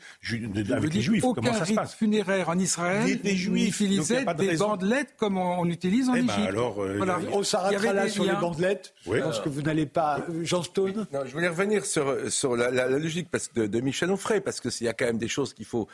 avec 0.72 0.94
les 0.94 1.02
juifs. 1.02 1.24
Aucun 1.24 1.42
comment 1.42 1.54
ça 1.54 1.64
rite 1.64 1.76
se 1.76 1.76
passe. 1.76 1.96
funéraire 1.96 2.50
en 2.50 2.58
Israël 2.58 3.22
des, 3.22 3.36
juifs 3.36 3.80
utilisaient 3.82 4.26
des 4.36 4.58
bandelettes 4.58 5.16
comme 5.18 5.38
on, 5.38 5.66
utilise 5.66 6.10
en 6.10 6.16
eh 6.16 6.22
ben 6.22 6.34
Égypte. 6.34 6.50
alors, 6.50 6.82
euh, 6.82 6.98
voilà. 6.98 7.20
On 7.32 7.44
s'arrêtera 7.44 7.94
là 7.94 8.10
sur 8.10 8.26
les 8.26 8.34
bandelettes. 8.34 8.94
Oui. 9.06 9.18
Je 9.18 9.24
pense 9.24 9.40
que 9.40 9.50
vous 9.50 9.62
n'allez 9.62 9.86
pas. 9.86 10.20
Euh, 10.30 10.44
Jean 10.44 10.64
Stone 10.64 11.08
non, 11.14 11.20
Je 11.26 11.32
voulais 11.32 11.48
revenir 11.48 11.86
sur, 11.86 12.32
sur 12.32 12.56
la, 12.56 12.88
logique 12.88 13.30
parce 13.30 13.52
de, 13.54 13.68
de 13.68 13.80
Michel 13.80 14.12
Onfray, 14.12 14.42
parce 14.42 14.60
qu'il 14.60 14.86
y 14.86 14.90
a 14.90 14.94
quand 14.94 15.06
même 15.06 15.18
des 15.18 15.28
qu'il 15.53 15.65
faut 15.65 15.88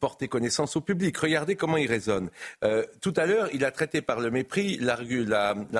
porter 0.00 0.28
connaissance 0.28 0.76
au 0.76 0.80
public. 0.80 1.16
Regardez 1.16 1.56
comment 1.56 1.76
il 1.76 1.88
raisonne. 1.88 2.30
Euh, 2.62 2.84
tout 3.00 3.12
à 3.16 3.26
l'heure, 3.26 3.48
il 3.52 3.64
a 3.64 3.70
traité 3.70 4.00
par 4.02 4.20
le 4.20 4.30
mépris 4.30 4.78
la, 4.78 4.96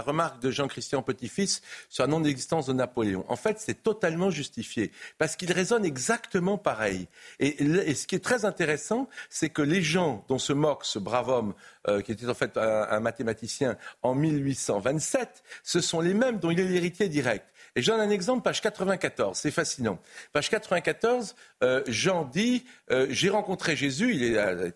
remarque 0.01 0.40
de 0.42 0.51
Jean-Christian 0.51 1.02
Petit-Fils 1.02 1.62
sur 1.88 2.05
la 2.05 2.09
non-existence 2.09 2.66
de 2.66 2.72
Napoléon. 2.72 3.24
En 3.28 3.36
fait, 3.36 3.59
c'est 3.59 3.82
totalement 3.82 4.30
justifié 4.30 4.92
parce 5.18 5.36
qu'il 5.36 5.52
raisonne 5.52 5.84
exactement 5.84 6.59
pareil. 6.59 7.09
Et, 7.40 7.94
ce 7.94 8.06
qui 8.06 8.14
est 8.14 8.24
très 8.24 8.44
intéressant, 8.44 9.09
c'est 9.30 9.48
que 9.48 9.62
les 9.62 9.82
gens 9.82 10.24
dont 10.28 10.38
se 10.38 10.52
moque 10.52 10.84
ce 10.84 10.98
brave 10.98 11.28
homme, 11.28 11.55
euh, 11.88 12.01
qui 12.01 12.12
était 12.12 12.28
en 12.28 12.34
fait 12.34 12.56
un, 12.56 13.01
mathématicien 13.01 13.76
en 14.02 14.14
1827, 14.14 15.42
ce 15.62 15.80
sont 15.80 16.01
les 16.01 16.14
mêmes 16.14 16.38
dont 16.38 16.51
il 16.51 16.60
est 16.60 16.64
l'héritier 16.64 17.09
direct. 17.09 17.46
Et 17.76 17.82
j'en 17.82 17.98
ai 17.98 18.02
un 18.02 18.10
exemple, 18.10 18.42
page 18.42 18.60
94, 18.60 19.36
c'est 19.36 19.51
fascinant. 19.51 19.98
Page 20.32 20.48
94, 20.51 21.34
euh, 21.62 21.82
Jean 21.86 22.24
dit, 22.24 22.64
euh, 22.90 23.06
j'ai 23.10 23.30
rencontré 23.30 23.74
Jésus, 23.76 24.14
il 24.14 24.22
est 24.22 24.74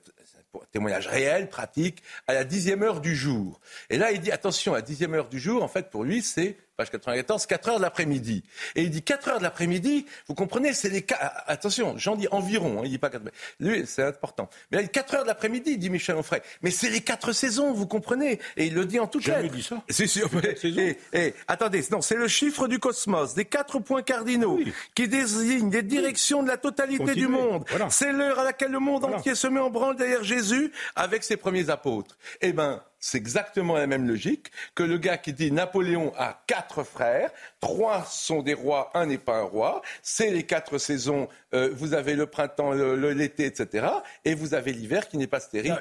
témoignage 0.72 1.06
réel, 1.06 1.48
pratique, 1.48 2.02
à 2.26 2.34
la 2.34 2.44
dixième 2.44 2.82
heure 2.82 3.00
du 3.00 3.14
jour. 3.14 3.60
Et 3.90 3.98
là, 3.98 4.10
il 4.10 4.20
dit, 4.20 4.32
attention, 4.32 4.72
à 4.72 4.76
la 4.76 4.82
dixième 4.82 5.14
heure 5.14 5.28
du 5.28 5.38
jour, 5.38 5.62
en 5.62 5.68
fait, 5.68 5.90
pour 5.90 6.04
lui, 6.04 6.22
c'est 6.22 6.56
page 6.78 6.90
94, 6.90 7.46
4 7.46 7.68
heures 7.68 7.76
de 7.78 7.82
l'après-midi. 7.82 8.44
Et 8.76 8.82
il 8.84 8.90
dit 8.90 9.02
4 9.02 9.28
heures 9.28 9.38
de 9.38 9.42
l'après-midi, 9.42 10.06
vous 10.28 10.34
comprenez, 10.34 10.72
c'est 10.72 10.88
les 10.88 11.02
cas. 11.02 11.16
Attention, 11.48 11.98
j'en 11.98 12.14
dis 12.14 12.28
environ, 12.30 12.78
hein, 12.78 12.82
il 12.84 12.90
dit 12.90 12.98
pas 12.98 13.10
4 13.10 13.24
Lui, 13.58 13.84
c'est 13.84 14.04
important. 14.04 14.48
Mais 14.70 14.76
là, 14.76 14.82
il 14.82 14.86
dit 14.86 14.92
4 14.92 15.14
heures 15.16 15.22
de 15.24 15.26
l'après-midi, 15.26 15.76
dit 15.76 15.90
Michel 15.90 16.14
Onfray. 16.14 16.40
Mais 16.62 16.70
c'est 16.70 16.88
les 16.88 17.00
quatre 17.00 17.32
saisons, 17.32 17.72
vous 17.72 17.88
comprenez 17.88 18.38
Et 18.56 18.66
il 18.66 18.74
le 18.74 18.86
dit 18.86 19.00
en 19.00 19.08
toutes 19.08 19.26
lettres. 19.26 19.52
dit 19.52 19.62
ça. 19.62 19.82
C'est 19.88 20.06
sûr. 20.06 20.30
Et, 20.62 20.98
et, 21.12 21.34
attendez, 21.48 21.84
non, 21.90 22.00
c'est 22.00 22.14
le 22.14 22.28
chiffre 22.28 22.68
du 22.68 22.78
cosmos, 22.78 23.34
des 23.34 23.44
quatre 23.44 23.80
points 23.80 24.02
cardinaux 24.02 24.60
qui 24.94 25.08
désignent 25.08 25.70
des 25.70 25.82
directions 25.82 26.44
de 26.44 26.48
la 26.48 26.58
totalité 26.58 27.14
du 27.14 27.26
monde. 27.26 27.64
C'est 27.90 28.12
l'heure 28.12 28.38
à 28.38 28.44
laquelle 28.44 28.70
le 28.70 28.78
monde 28.78 29.04
entier 29.04 29.34
se 29.34 29.48
met 29.48 29.60
en 29.60 29.70
branle 29.70 29.96
derrière 29.96 30.22
Jésus 30.22 30.70
avec 30.94 31.24
ses 31.24 31.36
premiers 31.36 31.70
apôtres. 31.70 32.16
Eh 32.40 32.52
ben, 32.52 32.80
c'est 33.00 33.18
exactement 33.18 33.76
la 33.76 33.86
même 33.86 34.08
logique 34.08 34.50
que 34.74 34.82
le 34.82 34.98
gars 34.98 35.18
qui 35.18 35.32
dit 35.32 35.52
Napoléon 35.52 36.12
a 36.16 36.42
quatre 36.46 36.82
frères, 36.82 37.30
trois 37.60 38.04
sont 38.04 38.42
des 38.42 38.54
rois, 38.54 38.90
un 38.94 39.06
n'est 39.06 39.18
pas 39.18 39.38
un 39.38 39.42
roi, 39.42 39.82
c'est 40.02 40.30
les 40.30 40.42
quatre 40.42 40.78
saisons, 40.78 41.28
euh, 41.54 41.70
vous 41.72 41.94
avez 41.94 42.14
le 42.14 42.26
printemps, 42.26 42.72
l'été, 42.72 43.46
etc., 43.46 43.86
et 44.24 44.34
vous 44.34 44.54
avez 44.54 44.72
l'hiver 44.72 45.08
qui 45.08 45.18
n'est 45.18 45.26
pas 45.26 45.40
stérile. 45.40 45.78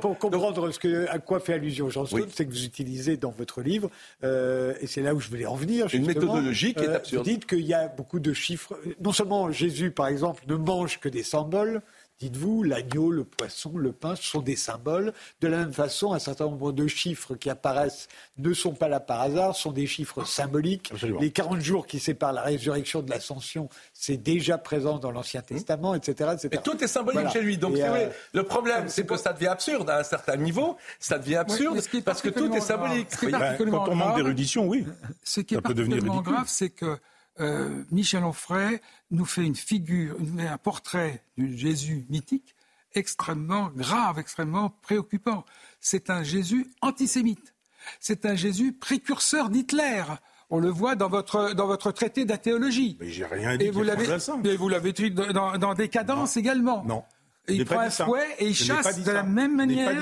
pour 0.00 0.18
comprendre 0.18 0.70
ce 0.70 0.78
que, 0.78 1.08
à 1.08 1.18
quoi 1.18 1.40
fait 1.40 1.54
allusion 1.54 1.90
Jean 1.90 2.06
Stone, 2.06 2.28
c'est 2.32 2.46
que 2.46 2.50
vous 2.50 2.64
utilisez 2.64 3.16
dans 3.16 3.30
votre 3.30 3.62
livre, 3.62 3.90
euh, 4.24 4.74
et 4.80 4.86
c'est 4.86 5.02
là 5.02 5.14
où 5.14 5.20
je 5.20 5.28
voulais 5.28 5.46
en 5.46 5.56
venir. 5.56 5.86
Une 5.92 6.06
méthodologie 6.06 6.74
qui 6.74 6.84
est 6.84 6.88
euh, 6.88 6.96
absurde. 6.96 7.24
Vous 7.24 7.30
dites 7.30 7.46
qu'il 7.46 7.66
y 7.66 7.74
a 7.74 7.88
beaucoup 7.88 8.20
de 8.20 8.32
chiffres. 8.32 8.78
Non 9.00 9.12
seulement 9.12 9.50
Jésus, 9.50 9.90
par 9.90 10.08
exemple, 10.08 10.44
ne 10.46 10.54
mange 10.54 11.00
que 11.00 11.08
des 11.08 11.22
symboles, 11.22 11.82
Dites-vous, 12.20 12.62
l'agneau, 12.64 13.10
le 13.10 13.24
poisson, 13.24 13.72
le 13.78 13.92
pain 13.92 14.14
sont 14.14 14.42
des 14.42 14.54
symboles. 14.54 15.14
De 15.40 15.48
la 15.48 15.56
même 15.56 15.72
façon, 15.72 16.12
un 16.12 16.18
certain 16.18 16.44
nombre 16.44 16.70
de 16.70 16.86
chiffres 16.86 17.34
qui 17.34 17.48
apparaissent 17.48 18.08
ne 18.36 18.52
sont 18.52 18.74
pas 18.74 18.88
là 18.88 19.00
par 19.00 19.22
hasard, 19.22 19.56
sont 19.56 19.72
des 19.72 19.86
chiffres 19.86 20.24
symboliques. 20.24 20.92
Les 21.18 21.30
40 21.30 21.60
jours 21.60 21.86
qui 21.86 21.98
séparent 21.98 22.34
la 22.34 22.42
résurrection 22.42 23.00
de 23.00 23.08
l'ascension, 23.08 23.70
c'est 23.94 24.18
déjà 24.18 24.58
présent 24.58 24.98
dans 24.98 25.10
l'Ancien 25.10 25.40
Testament, 25.40 25.94
etc., 25.94 26.32
Et 26.52 26.58
tout 26.58 26.84
est 26.84 26.88
symbolique 26.88 27.30
chez 27.30 27.40
lui. 27.40 27.56
Donc, 27.56 27.76
euh, 27.76 28.10
le 28.34 28.42
problème, 28.42 28.88
c'est 28.88 29.06
que 29.06 29.16
ça 29.16 29.32
devient 29.32 29.46
absurde 29.46 29.88
à 29.88 30.00
un 30.00 30.04
certain 30.04 30.36
niveau. 30.36 30.76
Ça 30.98 31.18
devient 31.18 31.36
absurde 31.36 31.80
parce 32.04 32.20
que 32.20 32.28
tout 32.28 32.54
est 32.54 32.60
symbolique. 32.60 33.08
quand 33.18 33.88
on 33.88 33.94
manque 33.94 34.16
d'érudition, 34.16 34.68
oui. 34.68 34.84
Ce 35.24 35.40
qui 35.40 35.54
est 35.54 35.60
particulièrement 35.60 36.20
grave, 36.20 36.48
c'est 36.48 36.70
que 36.70 36.98
euh, 37.40 37.84
Michel 37.90 38.24
Onfray 38.24 38.80
nous 39.10 39.24
fait 39.24 39.44
une 39.44 39.56
figure, 39.56 40.16
un 40.38 40.58
portrait 40.58 41.22
du 41.36 41.56
Jésus 41.56 42.06
mythique 42.10 42.54
extrêmement 42.94 43.70
grave, 43.74 44.18
extrêmement 44.18 44.70
préoccupant. 44.82 45.44
C'est 45.80 46.10
un 46.10 46.22
Jésus 46.22 46.66
antisémite. 46.80 47.54
C'est 47.98 48.26
un 48.26 48.34
Jésus 48.34 48.72
précurseur 48.72 49.48
d'Hitler. 49.48 50.04
On 50.50 50.58
le 50.58 50.68
voit 50.68 50.96
dans 50.96 51.08
votre, 51.08 51.54
dans 51.54 51.66
votre 51.66 51.92
traité 51.92 52.24
d'athéologie. 52.24 52.96
Mais 53.00 53.08
j'ai 53.08 53.24
rien 53.24 53.56
dit. 53.56 53.66
Et 53.66 53.70
vous 53.70 53.82
l'avez, 53.82 54.08
mais 54.42 54.56
vous 54.56 54.68
l'avez 54.68 54.92
dit 54.92 55.10
dans, 55.10 55.56
dans 55.56 55.74
Décadence 55.74 56.36
également. 56.36 56.84
Non. 56.84 57.04
Il 57.50 57.64
prend 57.64 57.80
un 57.80 57.90
fouet 57.90 58.26
et 58.38 58.48
il 58.48 58.54
chasse 58.54 59.02
de 59.02 59.10
la 59.10 59.22
même 59.22 59.56
manière 59.56 59.92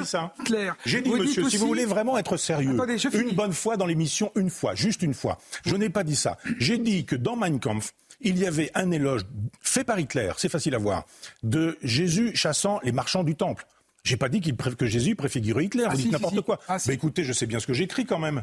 Hitler. 0.40 0.70
J'ai 0.84 1.00
dit, 1.00 1.10
monsieur, 1.10 1.48
si 1.48 1.56
vous 1.56 1.66
voulez 1.66 1.84
vraiment 1.84 2.18
être 2.18 2.36
sérieux, 2.36 2.76
une 3.12 3.32
bonne 3.32 3.52
fois 3.52 3.76
dans 3.76 3.86
l'émission, 3.86 4.32
une 4.34 4.50
fois, 4.50 4.74
juste 4.74 5.02
une 5.02 5.14
fois. 5.14 5.38
Je 5.64 5.76
n'ai 5.76 5.90
pas 5.90 6.04
dit 6.04 6.16
ça. 6.16 6.38
J'ai 6.58 6.78
dit 6.78 7.04
que 7.04 7.16
dans 7.16 7.36
Mein 7.36 7.58
Kampf, 7.58 7.92
il 8.20 8.38
y 8.38 8.46
avait 8.46 8.70
un 8.74 8.90
éloge 8.90 9.22
fait 9.60 9.84
par 9.84 9.98
Hitler, 9.98 10.32
c'est 10.36 10.48
facile 10.48 10.74
à 10.74 10.78
voir, 10.78 11.04
de 11.42 11.78
Jésus 11.82 12.34
chassant 12.34 12.80
les 12.82 12.92
marchands 12.92 13.24
du 13.24 13.36
temple. 13.36 13.64
J'ai 14.04 14.16
pas 14.16 14.28
dit 14.28 14.40
que 14.40 14.86
Jésus 14.86 15.16
préfigurait 15.16 15.64
Hitler, 15.66 15.84
vous 15.84 15.90
ah, 15.90 15.96
dites 15.96 16.12
n'importe 16.12 16.40
quoi. 16.40 16.58
Ah, 16.68 16.78
mais 16.86 16.94
écoutez, 16.94 17.24
je 17.24 17.32
sais 17.32 17.46
bien 17.46 17.58
ce 17.58 17.66
que 17.66 17.74
j'écris 17.74 18.06
quand 18.06 18.18
même. 18.18 18.42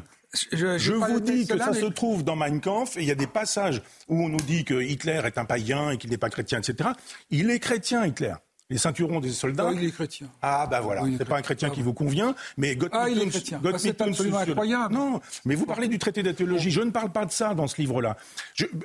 Je, 0.52 0.92
vous 0.92 1.20
dis 1.20 1.46
que 1.46 1.58
ça 1.58 1.72
se 1.72 1.86
trouve 1.86 2.22
dans 2.22 2.36
Mein 2.36 2.60
Kampf, 2.60 2.96
et 2.96 3.00
il 3.00 3.06
y 3.06 3.10
a 3.10 3.16
des 3.16 3.26
passages 3.26 3.82
où 4.08 4.22
on 4.22 4.28
nous 4.28 4.40
dit 4.40 4.64
que 4.64 4.80
Hitler 4.80 5.20
est 5.24 5.38
un 5.38 5.44
païen 5.44 5.90
et 5.90 5.98
qu'il 5.98 6.10
n'est 6.10 6.18
pas 6.18 6.30
chrétien, 6.30 6.60
etc. 6.60 6.90
Il 7.30 7.50
est 7.50 7.58
chrétien, 7.58 8.06
Hitler 8.06 8.34
les 8.68 8.78
ceinturons 8.78 9.20
des 9.20 9.30
soldats. 9.30 9.68
Ah, 9.68 9.72
il 9.74 9.84
est 9.84 9.92
chrétien. 9.92 10.28
Ah, 10.42 10.66
bah 10.68 10.80
voilà. 10.80 11.02
c'est 11.16 11.24
pas 11.24 11.36
un 11.36 11.42
chrétien 11.42 11.70
qui 11.70 11.82
vous 11.82 11.92
convient, 11.92 12.34
mais 12.56 12.74
God 12.74 12.90
Ah, 12.92 13.08
il 13.08 13.20
est 13.20 13.28
chrétien. 13.28 13.60
Ah, 13.64 13.78
c'est 13.78 14.00
absolument 14.00 14.38
incroyable. 14.38 14.94
Non, 14.94 15.20
mais 15.44 15.54
vous 15.54 15.66
parlez 15.66 15.88
du 15.88 15.98
traité 15.98 16.22
d'athéologie. 16.22 16.70
Je 16.70 16.80
ne 16.80 16.90
parle 16.90 17.10
pas 17.10 17.24
de 17.24 17.32
ça 17.32 17.54
dans 17.54 17.66
ce 17.66 17.80
livre-là. 17.80 18.16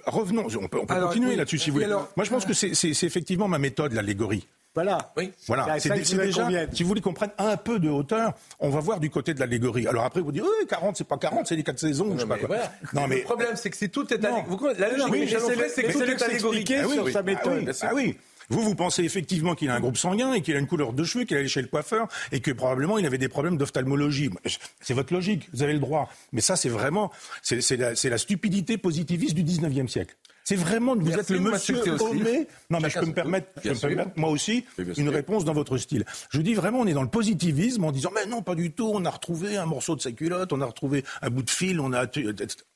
Revenons, 0.06 0.48
on 0.62 0.68
peut, 0.68 0.82
continuer 0.86 1.36
là-dessus 1.36 1.58
si 1.58 1.70
vous 1.70 1.78
voulez. 1.78 1.88
Moi, 1.88 2.26
je 2.26 2.30
pense 2.30 2.46
que 2.46 2.54
c'est 2.54 3.06
effectivement 3.06 3.48
ma 3.48 3.60
méthode, 3.60 3.94
l'allégorie. 3.94 4.48
Voilà. 4.74 5.12
Oui. 5.18 5.32
Voilà. 5.48 5.80
C'est 5.80 5.90
déjà, 5.90 6.48
si 6.72 6.84
vous 6.84 6.88
voulez 6.88 7.02
qu'on 7.02 7.14
prenne 7.14 7.32
un 7.38 7.58
peu 7.58 7.78
de 7.78 7.90
hauteur, 7.90 8.34
on 8.60 8.70
va 8.70 8.80
voir 8.80 9.02
du 9.02 9.10
côté 9.10 9.34
de 9.34 9.40
l'allégorie. 9.42 9.86
Alors 9.86 10.06
après, 10.06 10.22
vous 10.22 10.32
dites, 10.32 10.44
oui, 10.44 10.66
40, 10.68 10.96
c'est 10.96 11.08
pas 11.08 11.18
40, 11.18 11.48
c'est 11.48 11.58
les 11.58 11.64
4 11.64 11.78
saisons, 11.78 12.06
non, 12.06 12.16
je 12.16 12.22
sais 12.22 12.28
pas 12.28 12.38
quoi. 12.38 12.58
Non, 12.94 13.08
mais. 13.08 13.18
Le 13.18 13.24
problème, 13.24 13.56
c'est 13.56 13.70
que 13.70 13.76
c'est 13.76 13.90
tout 13.90 14.12
est 14.14 14.24
allégorie. 14.24 14.76
La 14.78 14.90
logique, 14.96 15.38
c'est 15.76 15.84
que 15.84 15.92
tout 15.92 16.04
est 16.04 16.22
allégorie. 16.22 16.66
Ah 16.70 16.88
sur 16.88 17.10
sa 17.10 17.22
méthode. 17.22 17.74
Ah 17.82 17.92
oui. 17.94 18.18
Vous, 18.52 18.64
vous 18.64 18.76
pensez 18.76 19.04
effectivement 19.04 19.56
qu'il 19.56 19.70
a 19.70 19.76
un 19.76 19.80
groupe 19.80 19.96
sanguin 19.96 20.34
et 20.34 20.42
qu'il 20.42 20.54
a 20.58 20.60
une 20.60 20.68
couleur 20.68 20.92
de 20.92 21.06
cheveux, 21.06 21.24
qu'il 21.24 21.38
allait 21.38 21.48
chez 21.48 21.62
le 21.62 21.70
coiffeur 21.70 22.10
et 22.34 22.42
que 22.42 22.52
probablement 22.52 22.98
il 22.98 23.06
avait 23.06 23.18
des 23.18 23.30
problèmes 23.30 23.56
d'ophtalmologie. 23.56 24.30
C'est 24.82 24.94
votre 24.94 25.14
logique, 25.14 25.48
vous 25.54 25.64
avez 25.64 25.72
le 25.72 25.80
droit. 25.80 26.10
Mais 26.34 26.42
ça, 26.42 26.58
c'est 26.58 26.68
vraiment, 26.68 27.12
c'est 27.42 27.78
la, 27.78 27.94
la, 27.94 28.18
stupidité 28.18 28.78
positiviste 28.78 29.36
du 29.36 29.46
19e 29.46 29.88
siècle. 29.88 30.18
C'est 30.44 30.56
vraiment, 30.56 30.96
vous 30.96 31.12
êtes 31.12 31.30
le 31.30 31.40
monsieur 31.40 31.82
Homé. 32.02 32.48
Non, 32.70 32.80
mais 32.82 32.90
je 32.90 33.00
peux, 33.00 33.06
me 33.06 33.14
permettre, 33.14 33.48
je 33.64 33.70
peux 33.70 33.76
me 33.76 33.96
permettre, 33.96 34.12
moi 34.16 34.30
aussi, 34.30 34.66
une 34.98 35.10
réponse 35.10 35.46
dans 35.46 35.54
votre 35.54 35.78
style. 35.78 36.06
Je 36.30 36.42
dis 36.42 36.54
vraiment, 36.54 36.80
on 36.80 36.88
est 36.88 36.94
dans 36.94 37.04
le 37.04 37.10
positivisme 37.10 37.84
en 37.84 37.92
disant, 37.92 38.12
mais 38.14 38.26
non, 38.26 38.42
pas 38.42 38.56
du 38.56 38.72
tout, 38.72 38.92
on 38.94 39.06
a 39.06 39.10
retrouvé 39.10 39.58
un 39.58 39.66
morceau 39.66 39.96
de 39.96 40.02
sa 40.02 40.12
culotte, 40.12 40.52
on 40.54 40.62
a 40.62 40.66
retrouvé 40.66 41.04
un 41.22 41.30
bout 41.30 41.44
de 41.44 41.50
fil, 41.50 41.80
on 41.80 41.94
a, 41.94 42.06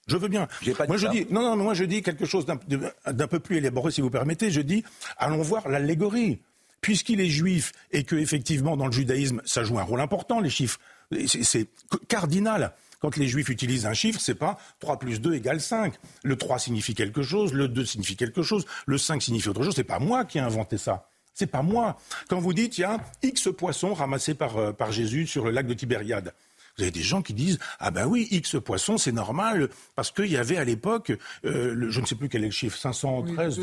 je 0.08 0.18
veux 0.18 0.28
bien. 0.28 0.48
moi, 0.88 0.98
je 0.98 1.08
dis, 1.08 1.26
non, 1.32 1.42
non, 1.42 1.56
moi, 1.56 1.74
je 1.74 1.84
dis 1.84 2.02
quelque 2.02 2.26
chose 2.26 2.46
d'un 2.46 3.28
peu 3.28 3.40
plus 3.40 3.58
élaboré, 3.58 3.92
si 3.92 4.02
vous 4.02 4.10
permettez. 4.10 4.52
Je 4.52 4.62
dis, 4.62 4.84
allons 5.18 5.42
voir 5.42 5.68
l'allégorie. 5.68 6.42
Puisqu'il 6.82 7.20
est 7.20 7.30
juif 7.30 7.72
et 7.92 8.04
que, 8.04 8.16
effectivement, 8.16 8.78
dans 8.78 8.86
le 8.86 8.92
judaïsme, 8.92 9.42
ça 9.44 9.64
joue 9.64 9.80
un 9.80 9.84
rôle 9.84 10.02
important, 10.02 10.40
les 10.40 10.52
chiffres. 10.52 10.80
C'est 11.26 11.68
cardinal. 12.08 12.74
Quand 13.00 13.18
les 13.18 13.28
juifs 13.28 13.50
utilisent 13.50 13.86
un 13.86 13.94
chiffre, 13.94 14.20
c'est 14.20 14.36
pas 14.36 14.58
3 14.80 15.00
plus 15.00 15.22
2 15.22 15.34
égale 15.36 15.62
5. 15.62 15.94
Le 16.24 16.36
3 16.36 16.60
signifie 16.60 16.96
quelque 16.96 17.24
chose, 17.24 17.54
le 17.54 17.68
2 17.68 17.86
signifie 17.86 18.16
quelque 18.16 18.42
chose, 18.42 18.66
le 18.86 18.98
5 18.98 19.22
signifie 19.22 19.50
autre 19.50 19.64
chose. 19.64 19.76
C'est 19.76 19.84
pas 19.84 20.00
moi 20.00 20.26
qui 20.26 20.38
ai 20.38 20.42
inventé 20.42 20.78
ça. 20.78 21.10
C'est 21.34 21.48
pas 21.48 21.62
moi. 21.62 21.98
Quand 22.30 22.40
vous 22.40 22.54
dites, 22.54 22.78
il 22.78 22.82
y 22.82 22.86
a 22.86 22.98
X 23.22 23.50
poissons 23.58 23.94
ramassés 23.94 24.36
par, 24.36 24.58
euh, 24.58 24.72
par 24.72 24.94
Jésus 24.94 25.28
sur 25.28 25.44
le 25.44 25.52
lac 25.52 25.68
de 25.68 25.74
Tibériade. 25.74 26.34
Vous 26.78 26.84
avez 26.84 26.92
des 26.92 27.02
gens 27.02 27.22
qui 27.22 27.34
disent 27.34 27.60
ah 27.80 27.92
ben 27.92 28.06
oui 28.06 28.28
X 28.32 28.58
poisson 28.64 28.98
c'est 28.98 29.12
normal 29.12 29.70
parce 29.96 30.12
qu'il 30.12 30.32
y 30.32 30.38
avait 30.38 30.58
à 30.58 30.64
l'époque 30.64 31.14
euh, 31.46 31.88
je 31.90 32.02
ne 32.02 32.06
sais 32.06 32.16
plus 32.16 32.30
quel 32.30 32.44
est 32.44 32.48
le 32.48 32.52
chiffre 32.52 32.78
513 32.78 33.60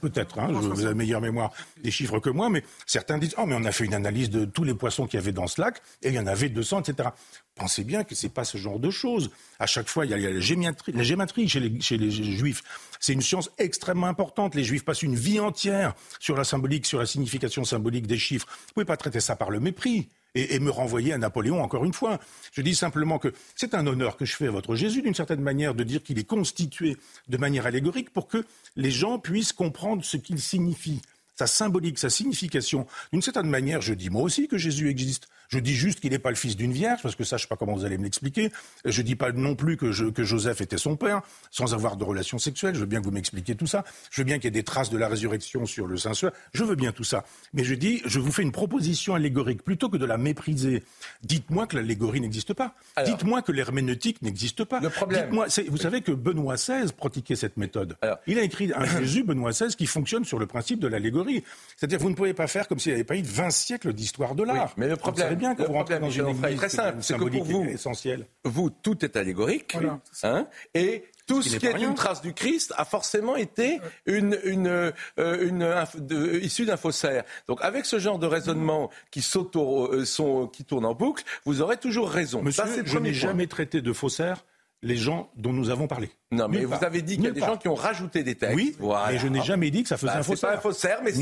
peut-être 0.00 0.38
hein, 0.38 0.48
vous 0.52 0.84
avez 0.84 0.94
meilleure 0.94 1.20
mémoire 1.20 1.52
des 1.82 1.90
chiffres 1.90 2.18
que 2.18 2.30
moi 2.30 2.50
mais 2.50 2.64
certains 2.86 3.18
disent 3.18 3.34
oh 3.38 3.46
mais 3.46 3.54
on 3.54 3.64
a 3.64 3.72
fait 3.72 3.84
une 3.84 3.94
analyse 3.94 4.30
de 4.30 4.44
tous 4.44 4.64
les 4.64 4.74
poissons 4.74 5.06
qu'il 5.06 5.18
y 5.18 5.22
avait 5.22 5.32
dans 5.32 5.46
ce 5.46 5.60
lac 5.60 5.82
et 6.02 6.08
il 6.08 6.14
y 6.14 6.18
en 6.18 6.26
avait 6.26 6.48
200 6.48 6.80
etc. 6.80 7.10
Pensez 7.54 7.84
bien 7.84 8.02
que 8.04 8.14
c'est 8.14 8.30
pas 8.30 8.44
ce 8.44 8.56
genre 8.56 8.78
de 8.78 8.90
choses. 8.90 9.30
À 9.58 9.66
chaque 9.66 9.88
fois, 9.88 10.06
il 10.06 10.10
y 10.10 10.14
a, 10.14 10.30
la 10.30 10.40
gématrie, 10.40 10.92
la 10.92 11.02
gématrie 11.02 11.48
chez, 11.48 11.60
les, 11.60 11.80
chez 11.80 11.98
les 11.98 12.10
juifs. 12.10 12.62
C'est 12.98 13.12
une 13.12 13.20
science 13.20 13.50
extrêmement 13.58 14.06
importante. 14.06 14.54
Les 14.54 14.64
juifs 14.64 14.84
passent 14.84 15.02
une 15.02 15.16
vie 15.16 15.38
entière 15.38 15.94
sur 16.18 16.34
la 16.34 16.44
symbolique, 16.44 16.86
sur 16.86 16.98
la 16.98 17.06
signification 17.06 17.64
symbolique 17.64 18.06
des 18.06 18.18
chiffres. 18.18 18.46
Vous 18.48 18.72
pouvez 18.74 18.86
pas 18.86 18.96
traiter 18.96 19.20
ça 19.20 19.36
par 19.36 19.50
le 19.50 19.60
mépris 19.60 20.08
et, 20.34 20.58
me 20.58 20.70
renvoyer 20.70 21.12
à 21.12 21.18
Napoléon 21.18 21.62
encore 21.62 21.84
une 21.84 21.92
fois. 21.92 22.18
Je 22.52 22.62
dis 22.62 22.74
simplement 22.74 23.18
que 23.18 23.32
c'est 23.56 23.74
un 23.74 23.86
honneur 23.86 24.16
que 24.16 24.24
je 24.24 24.36
fais 24.36 24.46
à 24.46 24.50
votre 24.50 24.74
Jésus, 24.74 25.02
d'une 25.02 25.14
certaine 25.14 25.40
manière, 25.40 25.74
de 25.74 25.84
dire 25.84 26.02
qu'il 26.02 26.18
est 26.18 26.24
constitué 26.24 26.96
de 27.28 27.36
manière 27.36 27.66
allégorique 27.66 28.10
pour 28.10 28.28
que 28.28 28.44
les 28.76 28.90
gens 28.90 29.18
puissent 29.18 29.52
comprendre 29.52 30.04
ce 30.04 30.16
qu'il 30.16 30.40
signifie, 30.40 31.00
sa 31.36 31.46
symbolique, 31.46 31.98
sa 31.98 32.10
signification. 32.10 32.86
D'une 33.12 33.22
certaine 33.22 33.48
manière, 33.48 33.82
je 33.82 33.94
dis 33.94 34.10
moi 34.10 34.22
aussi 34.22 34.48
que 34.48 34.58
Jésus 34.58 34.88
existe. 34.88 35.28
Je 35.52 35.58
dis 35.58 35.74
juste 35.74 36.00
qu'il 36.00 36.12
n'est 36.12 36.18
pas 36.18 36.30
le 36.30 36.36
fils 36.36 36.56
d'une 36.56 36.72
vierge, 36.72 37.00
parce 37.02 37.14
que 37.14 37.24
ça, 37.24 37.36
je 37.36 37.42
ne 37.42 37.44
sais 37.44 37.48
pas 37.48 37.56
comment 37.56 37.74
vous 37.74 37.84
allez 37.84 37.98
me 37.98 38.04
l'expliquer. 38.04 38.50
Je 38.86 39.02
ne 39.02 39.06
dis 39.06 39.16
pas 39.16 39.32
non 39.32 39.54
plus 39.54 39.76
que, 39.76 39.92
Joseph 39.92 40.62
était 40.62 40.78
son 40.78 40.96
père, 40.96 41.20
sans 41.50 41.74
avoir 41.74 41.98
de 41.98 42.04
relations 42.04 42.38
sexuelles. 42.38 42.74
Je 42.74 42.80
veux 42.80 42.86
bien 42.86 43.00
que 43.00 43.04
vous 43.04 43.10
m'expliquiez 43.10 43.54
tout 43.54 43.66
ça. 43.66 43.84
Je 44.10 44.22
veux 44.22 44.24
bien 44.24 44.36
qu'il 44.36 44.46
y 44.46 44.48
ait 44.48 44.50
des 44.50 44.62
traces 44.62 44.88
de 44.88 44.96
la 44.96 45.08
résurrection 45.08 45.66
sur 45.66 45.86
le 45.86 45.98
saint 45.98 46.14
suaire 46.14 46.32
Je 46.54 46.64
veux 46.64 46.74
bien 46.74 46.92
tout 46.92 47.04
ça. 47.04 47.24
Mais 47.52 47.64
je 47.64 47.74
dis, 47.74 48.00
je 48.06 48.18
vous 48.18 48.32
fais 48.32 48.40
une 48.40 48.52
proposition 48.52 49.14
allégorique. 49.14 49.62
Plutôt 49.62 49.90
que 49.90 49.98
de 49.98 50.06
la 50.06 50.16
mépriser, 50.16 50.84
dites-moi 51.22 51.66
que 51.66 51.76
l'allégorie 51.76 52.22
n'existe 52.22 52.54
pas. 52.54 52.74
Dites-moi 53.04 53.42
que 53.42 53.52
l'herméneutique 53.52 54.22
n'existe 54.22 54.64
pas. 54.64 54.80
Le 54.80 54.88
problème. 54.88 55.28
vous 55.68 55.76
savez 55.76 56.00
que 56.00 56.12
Benoît 56.12 56.54
XVI 56.54 56.90
pratiquait 56.96 57.36
cette 57.36 57.58
méthode. 57.58 57.98
Il 58.26 58.38
a 58.38 58.42
écrit 58.42 58.72
un 58.74 58.86
Jésus, 58.86 59.22
Benoît 59.22 59.50
XVI, 59.50 59.74
qui 59.76 59.86
fonctionne 59.86 60.24
sur 60.24 60.38
le 60.38 60.46
principe 60.46 60.80
de 60.80 60.88
l'allégorie. 60.88 61.44
C'est-à-dire, 61.76 61.98
vous 61.98 62.08
ne 62.08 62.14
pouvez 62.14 62.32
pas 62.32 62.46
faire 62.46 62.68
comme 62.68 62.78
s'il 62.78 62.92
n'y 62.92 62.94
avait 62.94 63.04
pas 63.04 63.16
eu 63.16 63.22
20 63.22 63.50
siècles 63.50 63.92
d'histoire 63.92 64.34
de 64.34 64.44
l'art. 64.44 64.72
mais 64.78 64.88
le 64.88 64.96
problème, 64.96 65.41
bien 65.42 65.54
que 65.54 65.62
vous 65.62 65.72
rentrez 65.72 65.98
dans 65.98 66.10
une 66.10 66.28
église 66.28 66.56
très 66.56 66.68
simple, 66.68 66.98
c'est 67.00 67.16
que 67.16 67.24
pour 67.24 67.44
vous, 67.44 67.64
essentiel. 67.64 68.26
vous, 68.44 68.70
tout 68.70 69.04
est 69.04 69.16
allégorique, 69.16 69.76
hein, 70.22 70.46
et 70.74 71.04
tout 71.26 71.42
ce, 71.42 71.56
qui 71.56 71.66
est, 71.66 71.80
une 71.80 71.94
trace 71.94 72.20
du 72.20 72.34
Christ 72.34 72.74
a 72.76 72.84
forcément 72.84 73.36
été 73.36 73.80
une, 74.06 74.38
une, 74.44 74.66
euh, 74.66 74.92
une, 75.18 76.42
issue 76.42 76.64
d'un 76.64 76.76
faussaire. 76.76 77.24
Donc 77.46 77.58
avec 77.62 77.86
ce 77.86 77.98
genre 77.98 78.18
de 78.18 78.26
raisonnement 78.26 78.90
qui, 79.10 79.24
euh, 79.56 80.04
sont, 80.04 80.46
qui 80.48 80.64
tourne 80.64 80.84
en 80.84 80.94
boucle, 80.94 81.22
vous 81.44 81.62
aurez 81.62 81.76
toujours 81.76 82.10
raison. 82.10 82.42
Monsieur, 82.42 82.64
je 82.84 82.98
n'ai 82.98 83.14
jamais 83.14 83.46
traité 83.46 83.80
de 83.80 83.92
faussaire 83.92 84.44
les 84.82 84.96
gens 84.96 85.30
dont 85.36 85.52
nous 85.52 85.70
avons 85.70 85.86
parlé. 85.86 86.10
Non, 86.32 86.48
mais 86.48 86.64
vous 86.64 86.84
avez 86.84 87.02
dit 87.02 87.16
qu'il 87.16 87.24
y 87.24 87.28
a 87.28 87.32
des 87.32 87.40
gens 87.40 87.56
qui 87.56 87.68
ont 87.68 87.74
rajouté 87.74 88.24
des 88.24 88.34
textes. 88.34 88.56
Oui, 88.56 88.76
mais 88.80 89.18
je 89.18 89.28
n'ai 89.28 89.42
jamais 89.42 89.70
dit 89.70 89.82
que 89.82 89.88
ça 89.88 89.96
faisait 89.96 90.12
bah, 90.12 90.18
un 90.18 90.22
faussaire. 90.22 90.38
C'est 90.38 90.46
pas 90.46 90.56
un 90.56 90.60
faussaire, 90.60 91.00
mais 91.04 91.12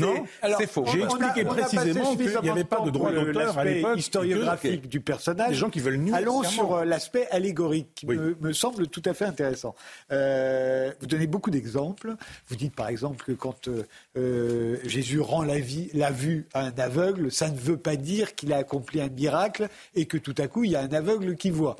c'est 0.57 0.67
faux. 0.67 0.85
J'ai 0.87 1.03
expliqué 1.03 1.43
précisément 1.45 2.15
qu'il 2.15 2.39
n'y 2.41 2.49
avait 2.49 2.63
pas 2.63 2.79
de 2.81 2.89
droit 2.89 3.11
d'auteur 3.11 3.57
à 3.57 3.65
l'époque. 3.65 3.97
historiographique 3.97 4.87
du 4.87 5.01
personnage. 5.01 5.49
Des 5.49 5.55
gens 5.55 5.69
qui 5.69 5.79
veulent 5.79 6.01
Allons 6.13 6.43
sur 6.43 6.73
euh, 6.73 6.85
l'aspect 6.85 7.27
allégorique, 7.29 7.93
qui 7.93 8.07
me, 8.07 8.53
semble 8.53 8.87
tout 8.87 9.01
à 9.05 9.13
fait 9.13 9.25
intéressant. 9.25 9.75
Euh, 10.11 10.91
vous 10.99 11.07
donnez 11.07 11.27
beaucoup 11.27 11.51
d'exemples. 11.51 12.15
Vous 12.47 12.55
dites 12.55 12.75
par 12.75 12.87
exemple 12.87 13.23
que 13.23 13.31
quand 13.33 13.69
euh, 14.17 14.77
Jésus 14.85 15.19
rend 15.19 15.43
la, 15.43 15.59
vie, 15.59 15.89
la 15.93 16.11
vue 16.11 16.47
à 16.53 16.61
un 16.61 16.73
aveugle, 16.77 17.31
ça 17.31 17.49
ne 17.49 17.57
veut 17.57 17.77
pas 17.77 17.95
dire 17.95 18.35
qu'il 18.35 18.53
a 18.53 18.57
accompli 18.57 19.01
un 19.01 19.09
miracle 19.09 19.67
et 19.95 20.05
que 20.05 20.17
tout 20.17 20.35
à 20.37 20.47
coup 20.47 20.63
il 20.63 20.71
y 20.71 20.75
a 20.75 20.81
un 20.81 20.93
aveugle 20.93 21.35
qui 21.35 21.49
voit. 21.49 21.75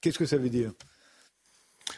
Qu'est-ce 0.00 0.18
que 0.18 0.26
ça 0.26 0.36
veut 0.36 0.50
dire? 0.50 0.72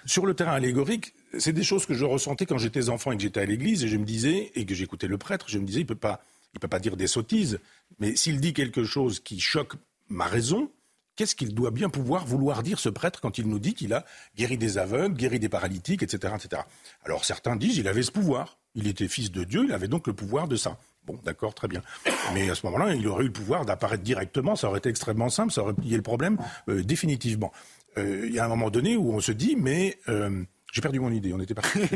Sur 0.05 0.27
le 0.27 0.35
terrain 0.35 0.53
allégorique, 0.53 1.15
c'est 1.39 1.53
des 1.53 1.63
choses 1.63 1.87
que 1.87 1.95
je 1.95 2.05
ressentais 2.05 2.47
quand 2.47 2.59
j'étais 2.59 2.89
enfant 2.89 3.13
et 3.13 3.17
que 3.17 3.23
j'étais 3.23 3.41
à 3.41 3.45
l'église 3.45 3.85
et 3.85 3.89
je 3.89 3.97
me 3.97 4.05
disais, 4.05 4.53
et 4.55 4.65
que 4.65 4.75
j'écoutais 4.75 5.07
le 5.07 5.19
prêtre, 5.19 5.47
je 5.49 5.59
me 5.59 5.65
disais, 5.65 5.81
il 5.81 5.87
peut, 5.87 5.95
pas, 5.95 6.23
peut 6.61 6.69
pas 6.69 6.79
dire 6.79 6.97
des 6.97 7.07
sottises, 7.07 7.59
mais 7.99 8.17
s'il 8.17 8.41
dit 8.41 8.53
quelque 8.53 8.85
chose 8.85 9.21
qui 9.21 9.41
choque 9.41 9.75
ma 10.09 10.27
raison, 10.27 10.71
qu'est-ce 11.17 11.35
qu'il 11.35 11.55
doit 11.55 11.71
bien 11.71 11.91
pouvoir 11.91 12.27
vouloir 12.27 12.63
dire 12.63 12.79
ce 12.79 12.89
prêtre 12.89 13.21
quand 13.21 13.39
il 13.39 13.49
nous 13.49 13.59
dit 13.59 13.75
qu'il 13.75 13.93
a 13.93 14.05
guéri 14.37 14.57
des 14.57 14.79
aveugles, 14.79 15.17
guéri 15.17 15.39
des 15.39 15.49
paralytiques, 15.49 16.03
etc., 16.03 16.35
etc. 16.37 16.63
Alors 17.05 17.25
certains 17.25 17.57
disent 17.57 17.77
il 17.77 17.89
avait 17.89 18.03
ce 18.03 18.13
pouvoir. 18.13 18.59
Il 18.75 18.87
était 18.87 19.09
fils 19.09 19.33
de 19.33 19.43
Dieu, 19.43 19.65
il 19.65 19.73
avait 19.73 19.89
donc 19.89 20.07
le 20.07 20.13
pouvoir 20.13 20.47
de 20.47 20.55
ça. 20.55 20.79
Bon, 21.05 21.19
d'accord, 21.25 21.55
très 21.55 21.69
bien. 21.69 21.83
Mais 22.35 22.51
à 22.51 22.55
ce 22.55 22.65
moment-là, 22.67 22.95
il 22.95 23.09
aurait 23.09 23.25
eu 23.25 23.29
le 23.29 23.33
pouvoir 23.33 23.65
d'apparaître 23.65 24.03
directement, 24.05 24.57
ça 24.57 24.69
aurait 24.69 24.79
été 24.79 24.91
extrêmement 24.91 25.31
simple, 25.31 25.53
ça 25.53 25.63
aurait 25.63 25.73
plié 25.73 25.97
le 25.97 26.03
problème 26.03 26.37
euh, 26.69 26.85
définitivement. 26.85 27.51
Euh, 27.99 28.27
il 28.27 28.35
y 28.35 28.39
a 28.39 28.45
un 28.45 28.49
moment 28.49 28.71
donné 28.71 28.97
où 28.97 29.13
on 29.13 29.21
se 29.21 29.33
dit, 29.33 29.57
mais 29.57 29.99
euh, 30.09 30.43
j'ai 30.73 30.81
perdu 30.81 31.01
mon 31.01 31.11
idée. 31.11 31.33
On 31.33 31.41
était 31.41 31.55
parti. 31.55 31.81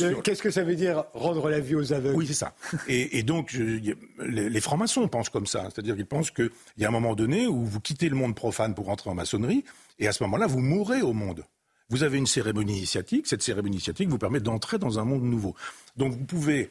Euh, 0.00 0.20
qu'est-ce 0.22 0.42
que 0.42 0.50
ça 0.50 0.62
veut 0.62 0.74
dire 0.74 1.04
rendre 1.12 1.48
la 1.50 1.60
vie 1.60 1.74
aux 1.74 1.92
aveugles? 1.92 2.16
Oui, 2.16 2.26
c'est 2.26 2.34
ça. 2.34 2.54
Et, 2.88 3.22
donc 3.22 3.52
les, 3.52 4.60
francs-maçons 4.60 5.06
pensent 5.08 5.28
comme 5.28 5.46
ça, 5.46 5.64
c'est-à-dire 5.64 5.96
qu'ils 5.96 6.06
pensent 6.06 6.30
qu'il 6.30 6.50
y 6.78 6.84
a 6.84 6.88
un 6.88 6.92
moment 6.92 7.14
donné 7.14 7.46
où 7.46 7.64
vous 7.64 7.80
quittez 7.80 8.08
le 8.08 8.16
monde 8.16 8.34
profane 8.34 8.74
pour 8.74 8.88
entrer 8.88 9.10
en 9.10 9.14
maçonnerie, 9.14 9.64
et 9.98 10.08
à 10.08 10.12
ce 10.12 10.22
moment-là, 10.24 10.46
vous 10.46 10.60
mourrez 10.60 11.02
au 11.02 11.12
monde. 11.12 11.44
Vous 11.90 12.02
avez 12.02 12.18
une 12.18 12.26
cérémonie 12.26 12.78
initiatique. 12.78 13.26
Cette 13.26 13.42
cérémonie 13.42 13.76
initiatique 13.76 14.08
vous 14.08 14.18
permet 14.18 14.40
d'entrer 14.40 14.78
dans 14.78 14.98
un 14.98 15.04
monde 15.04 15.24
nouveau. 15.24 15.54
Donc 15.96 16.12
vous 16.12 16.24
pouvez 16.24 16.70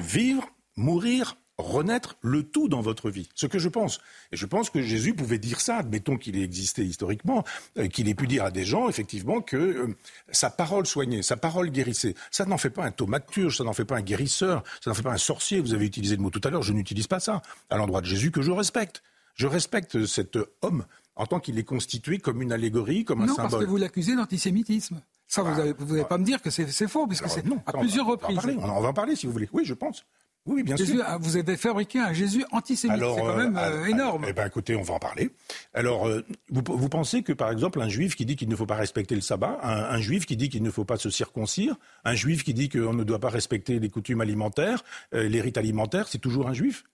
vivre, 0.00 0.48
mourir 0.76 1.36
renaître 1.58 2.16
le 2.22 2.44
tout 2.44 2.68
dans 2.68 2.80
votre 2.80 3.10
vie. 3.10 3.28
Ce 3.34 3.46
que 3.46 3.58
je 3.58 3.68
pense. 3.68 4.00
Et 4.32 4.36
je 4.36 4.46
pense 4.46 4.70
que 4.70 4.80
Jésus 4.80 5.14
pouvait 5.14 5.38
dire 5.38 5.60
ça, 5.60 5.78
admettons 5.78 6.16
qu'il 6.16 6.36
ait 6.36 6.42
existé 6.42 6.84
historiquement, 6.84 7.44
euh, 7.76 7.88
qu'il 7.88 8.08
ait 8.08 8.14
pu 8.14 8.26
dire 8.26 8.44
à 8.44 8.50
des 8.50 8.64
gens, 8.64 8.88
effectivement, 8.88 9.40
que 9.40 9.56
euh, 9.56 9.96
sa 10.30 10.50
parole 10.50 10.86
soignait, 10.86 11.22
sa 11.22 11.36
parole 11.36 11.70
guérissait. 11.70 12.14
Ça 12.30 12.44
n'en 12.44 12.58
fait 12.58 12.70
pas 12.70 12.84
un 12.84 12.92
thaumaturge, 12.92 13.58
ça 13.58 13.64
n'en 13.64 13.72
fait 13.72 13.84
pas 13.84 13.96
un 13.96 14.02
guérisseur, 14.02 14.62
ça 14.82 14.90
n'en 14.90 14.94
fait 14.94 15.02
pas 15.02 15.12
un 15.12 15.18
sorcier. 15.18 15.60
Vous 15.60 15.74
avez 15.74 15.86
utilisé 15.86 16.16
le 16.16 16.22
mot 16.22 16.30
tout 16.30 16.40
à 16.44 16.50
l'heure, 16.50 16.62
je 16.62 16.72
n'utilise 16.72 17.08
pas 17.08 17.20
ça. 17.20 17.42
À 17.70 17.76
l'endroit 17.76 18.00
de 18.00 18.06
Jésus 18.06 18.30
que 18.30 18.42
je 18.42 18.52
respecte. 18.52 19.02
Je 19.34 19.46
respecte 19.46 20.06
cet 20.06 20.38
homme 20.62 20.84
en 21.14 21.26
tant 21.26 21.40
qu'il 21.40 21.58
est 21.58 21.64
constitué 21.64 22.18
comme 22.18 22.42
une 22.42 22.52
allégorie, 22.52 23.04
comme 23.04 23.22
un 23.22 23.26
symbole. 23.26 23.44
Non, 23.44 23.50
parce 23.50 23.64
que 23.64 23.68
vous 23.68 23.76
l'accusez 23.76 24.16
d'antisémitisme. 24.16 25.00
Ça, 25.26 25.42
vous 25.42 25.50
n'allez 25.50 25.74
ah. 26.00 26.04
pas 26.04 26.18
me 26.18 26.24
dire 26.24 26.40
que 26.40 26.50
c'est 26.50 26.88
faux, 26.88 27.06
puisque 27.06 27.28
c'est 27.28 27.44
à 27.66 27.72
plusieurs 27.72 28.06
reprises. 28.06 28.38
on 28.58 28.80
va 28.80 28.88
en 28.88 28.94
parler 28.94 29.14
si 29.14 29.26
vous 29.26 29.32
voulez. 29.32 29.48
Oui, 29.52 29.64
je 29.64 29.74
pense. 29.74 30.04
Oui, 30.46 30.62
bien 30.62 30.76
sûr. 30.76 31.04
Vous 31.20 31.36
avez 31.36 31.56
fabriqué 31.56 31.98
un 31.98 32.12
Jésus 32.12 32.44
antisémite. 32.52 32.98
C'est 32.98 33.20
quand 33.20 33.36
même 33.36 33.56
euh, 33.56 33.82
euh, 33.82 33.86
énorme. 33.86 34.24
Eh 34.28 34.32
bien, 34.32 34.46
écoutez, 34.46 34.74
on 34.76 34.82
va 34.82 34.94
en 34.94 34.98
parler. 34.98 35.30
Alors, 35.74 36.08
euh, 36.08 36.24
vous, 36.50 36.88
pensez 36.88 37.22
que, 37.22 37.32
par 37.32 37.50
exemple, 37.50 37.80
un 37.80 37.88
juif 37.88 38.16
qui 38.16 38.24
dit 38.24 38.36
qu'il 38.36 38.48
ne 38.48 38.56
faut 38.56 38.66
pas 38.66 38.76
respecter 38.76 39.14
le 39.14 39.20
sabbat, 39.20 39.58
un, 39.62 40.00
juif 40.00 40.26
qui 40.26 40.36
dit 40.36 40.48
qu'il 40.48 40.62
ne 40.62 40.70
faut 40.70 40.84
pas 40.84 40.96
se 40.96 41.10
circoncire, 41.10 41.76
un 42.04 42.14
juif 42.14 42.44
qui 42.44 42.54
dit 42.54 42.68
qu'on 42.68 42.94
ne 42.94 43.04
doit 43.04 43.18
pas 43.18 43.28
respecter 43.28 43.78
les 43.78 43.90
coutumes 43.90 44.20
alimentaires, 44.20 44.82
les 45.12 45.40
rites 45.40 45.58
alimentaires, 45.58 46.08
c'est 46.08 46.18
toujours 46.18 46.48
un 46.48 46.54
juif? 46.54 46.84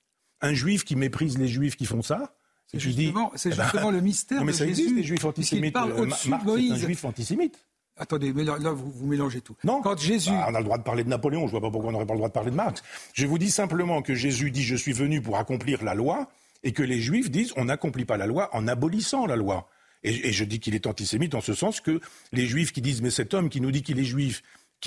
Un 0.41 0.53
juif 0.53 0.85
qui 0.85 0.97
méprise 0.97 1.39
les 1.39 1.49
juifs 1.49 1.77
qui 1.77 1.87
font 1.87 2.03
ça? 2.03 2.35
C'est 2.67 2.81
justement, 2.81 3.31
eh 3.45 3.49
ben, 3.51 3.91
le 3.91 4.01
mystère 4.01 4.41
non, 4.41 4.47
mais 4.47 4.53
ça 4.53 4.67
existe, 4.67 4.97
les 4.97 5.05
juifs 5.05 5.25
antisémites. 5.25 5.75
Parle 5.75 5.93
Marx, 6.07 6.29
un 6.29 6.77
juif 6.77 7.05
antisémite. 7.05 7.65
Attendez, 7.97 8.33
mais 8.33 8.45
là, 8.45 8.57
vous, 8.73 9.07
mélangez 9.07 9.41
tout. 9.41 9.55
Non. 9.63 9.81
Quand 9.81 9.99
Jésus. 9.99 10.31
Bah, 10.31 10.47
on 10.51 10.55
a 10.55 10.59
le 10.59 10.65
droit 10.65 10.79
de 10.79 10.83
parler 10.83 11.05
de 11.05 11.09
Napoléon, 11.09 11.43
je 11.43 11.47
ne 11.47 11.51
vois 11.53 11.61
pas 11.61 11.71
pourquoi 11.71 11.91
on 11.91 11.93
n'aurait 11.93 12.07
pas 12.07 12.15
le 12.15 12.19
droit 12.19 12.29
de 12.29 12.35
parler 12.35 12.51
de 12.51 12.57
Marx. 12.57 12.83
Je 13.13 13.27
vous 13.27 13.39
dis 13.39 13.51
simplement 13.51 14.03
que 14.03 14.15
Jésus 14.15 14.51
dit 14.51 14.65
Je 14.65 14.75
suis 14.75 14.93
venu 14.93 15.23
pour 15.23 15.39
accomplir 15.39 15.85
la 15.85 15.95
loi, 15.95 16.29
et 16.65 16.73
que 16.73 16.83
les 16.83 17.01
Juifs 17.01 17.31
disent 17.31 17.53
On 17.57 17.67
n'accomplit 17.67 18.05
pas 18.05 18.17
la 18.17 18.27
loi 18.27 18.51
en 18.53 18.67
abolissant 18.67 19.27
la 19.27 19.37
loi. 19.37 19.69
Et, 20.03 20.29
et 20.29 20.33
je 20.33 20.45
dis 20.45 20.61
qu'il 20.61 20.75
est 20.75 20.87
antisémite 20.87 21.35
en 21.35 21.41
ce 21.41 21.55
sens 21.55 21.81
que 21.81 22.01
les 22.33 22.47
Juifs 22.47 22.73
qui 22.73 22.83
disent 22.83 23.01
Mais 23.01 23.11
cet 23.11 23.33
homme 23.33 23.49
qui 23.49 23.61
nous 23.61 23.71
dit 23.71 23.83
qu'il 23.83 24.01
est 24.01 24.05
juif, 24.05 24.43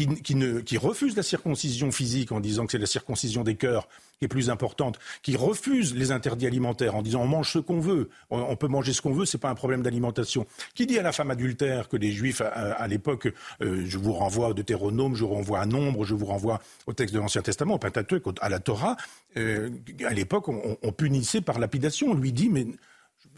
qui, 0.06 0.36
ne, 0.36 0.60
qui 0.60 0.78
refuse 0.78 1.16
la 1.16 1.24
circoncision 1.24 1.92
physique 1.92 2.32
en 2.32 2.40
disant 2.40 2.66
que 2.66 2.74
c'est 2.74 2.78
la 2.78 2.86
circoncision 2.86 3.44
des 3.44 3.56
cœurs 3.56 3.88
qui 4.20 4.26
est 4.26 4.28
plus 4.28 4.50
importante, 4.50 5.00
qui 5.24 5.36
refuse 5.36 5.96
les 5.96 6.12
interdits 6.12 6.46
alimentaires 6.46 6.96
en 6.96 7.02
disant 7.02 7.22
on 7.22 7.28
mange 7.28 7.52
ce 7.52 7.60
qu'on 7.60 7.80
veut, 7.80 8.10
on, 8.30 8.56
peut 8.56 8.68
manger 8.68 8.94
ce 8.94 9.02
qu'on 9.02 9.14
veut, 9.14 9.26
c'est 9.26 9.38
pas 9.38 9.50
un 9.50 9.56
problème 9.56 9.82
d'alimentation, 9.82 10.46
qui 10.76 10.86
dit 10.86 11.00
à 11.00 11.04
la 11.04 11.12
femme 11.12 11.32
adultère 11.32 11.88
que 11.88 11.98
les 11.98 12.12
juifs 12.12 12.42
à, 12.42 12.88
l'époque, 12.88 13.32
euh, 13.62 13.84
je 13.86 13.98
vous 13.98 14.14
renvoie 14.14 14.50
au 14.50 14.54
Deutéronome, 14.54 15.16
je 15.16 15.24
vous 15.24 15.34
renvoie 15.34 15.60
à 15.60 15.66
Nombre, 15.66 16.06
je 16.06 16.16
vous 16.16 16.26
renvoie 16.26 16.62
au 16.86 16.94
texte 16.94 17.14
de 17.14 17.20
l'Ancien 17.20 17.42
Testament, 17.42 17.76
au 17.76 17.80
Pentateuque, 17.80 18.24
à 18.42 18.50
la 18.50 18.60
Torah, 18.60 18.98
euh, 19.38 19.70
à 20.06 20.14
l'époque 20.14 20.48
on, 20.48 20.78
on 20.82 20.92
punissait 20.92 21.42
par 21.42 21.60
lapidation, 21.60 22.12
on 22.12 22.16
lui 22.16 22.34
dit 22.34 22.50
mais 22.50 22.68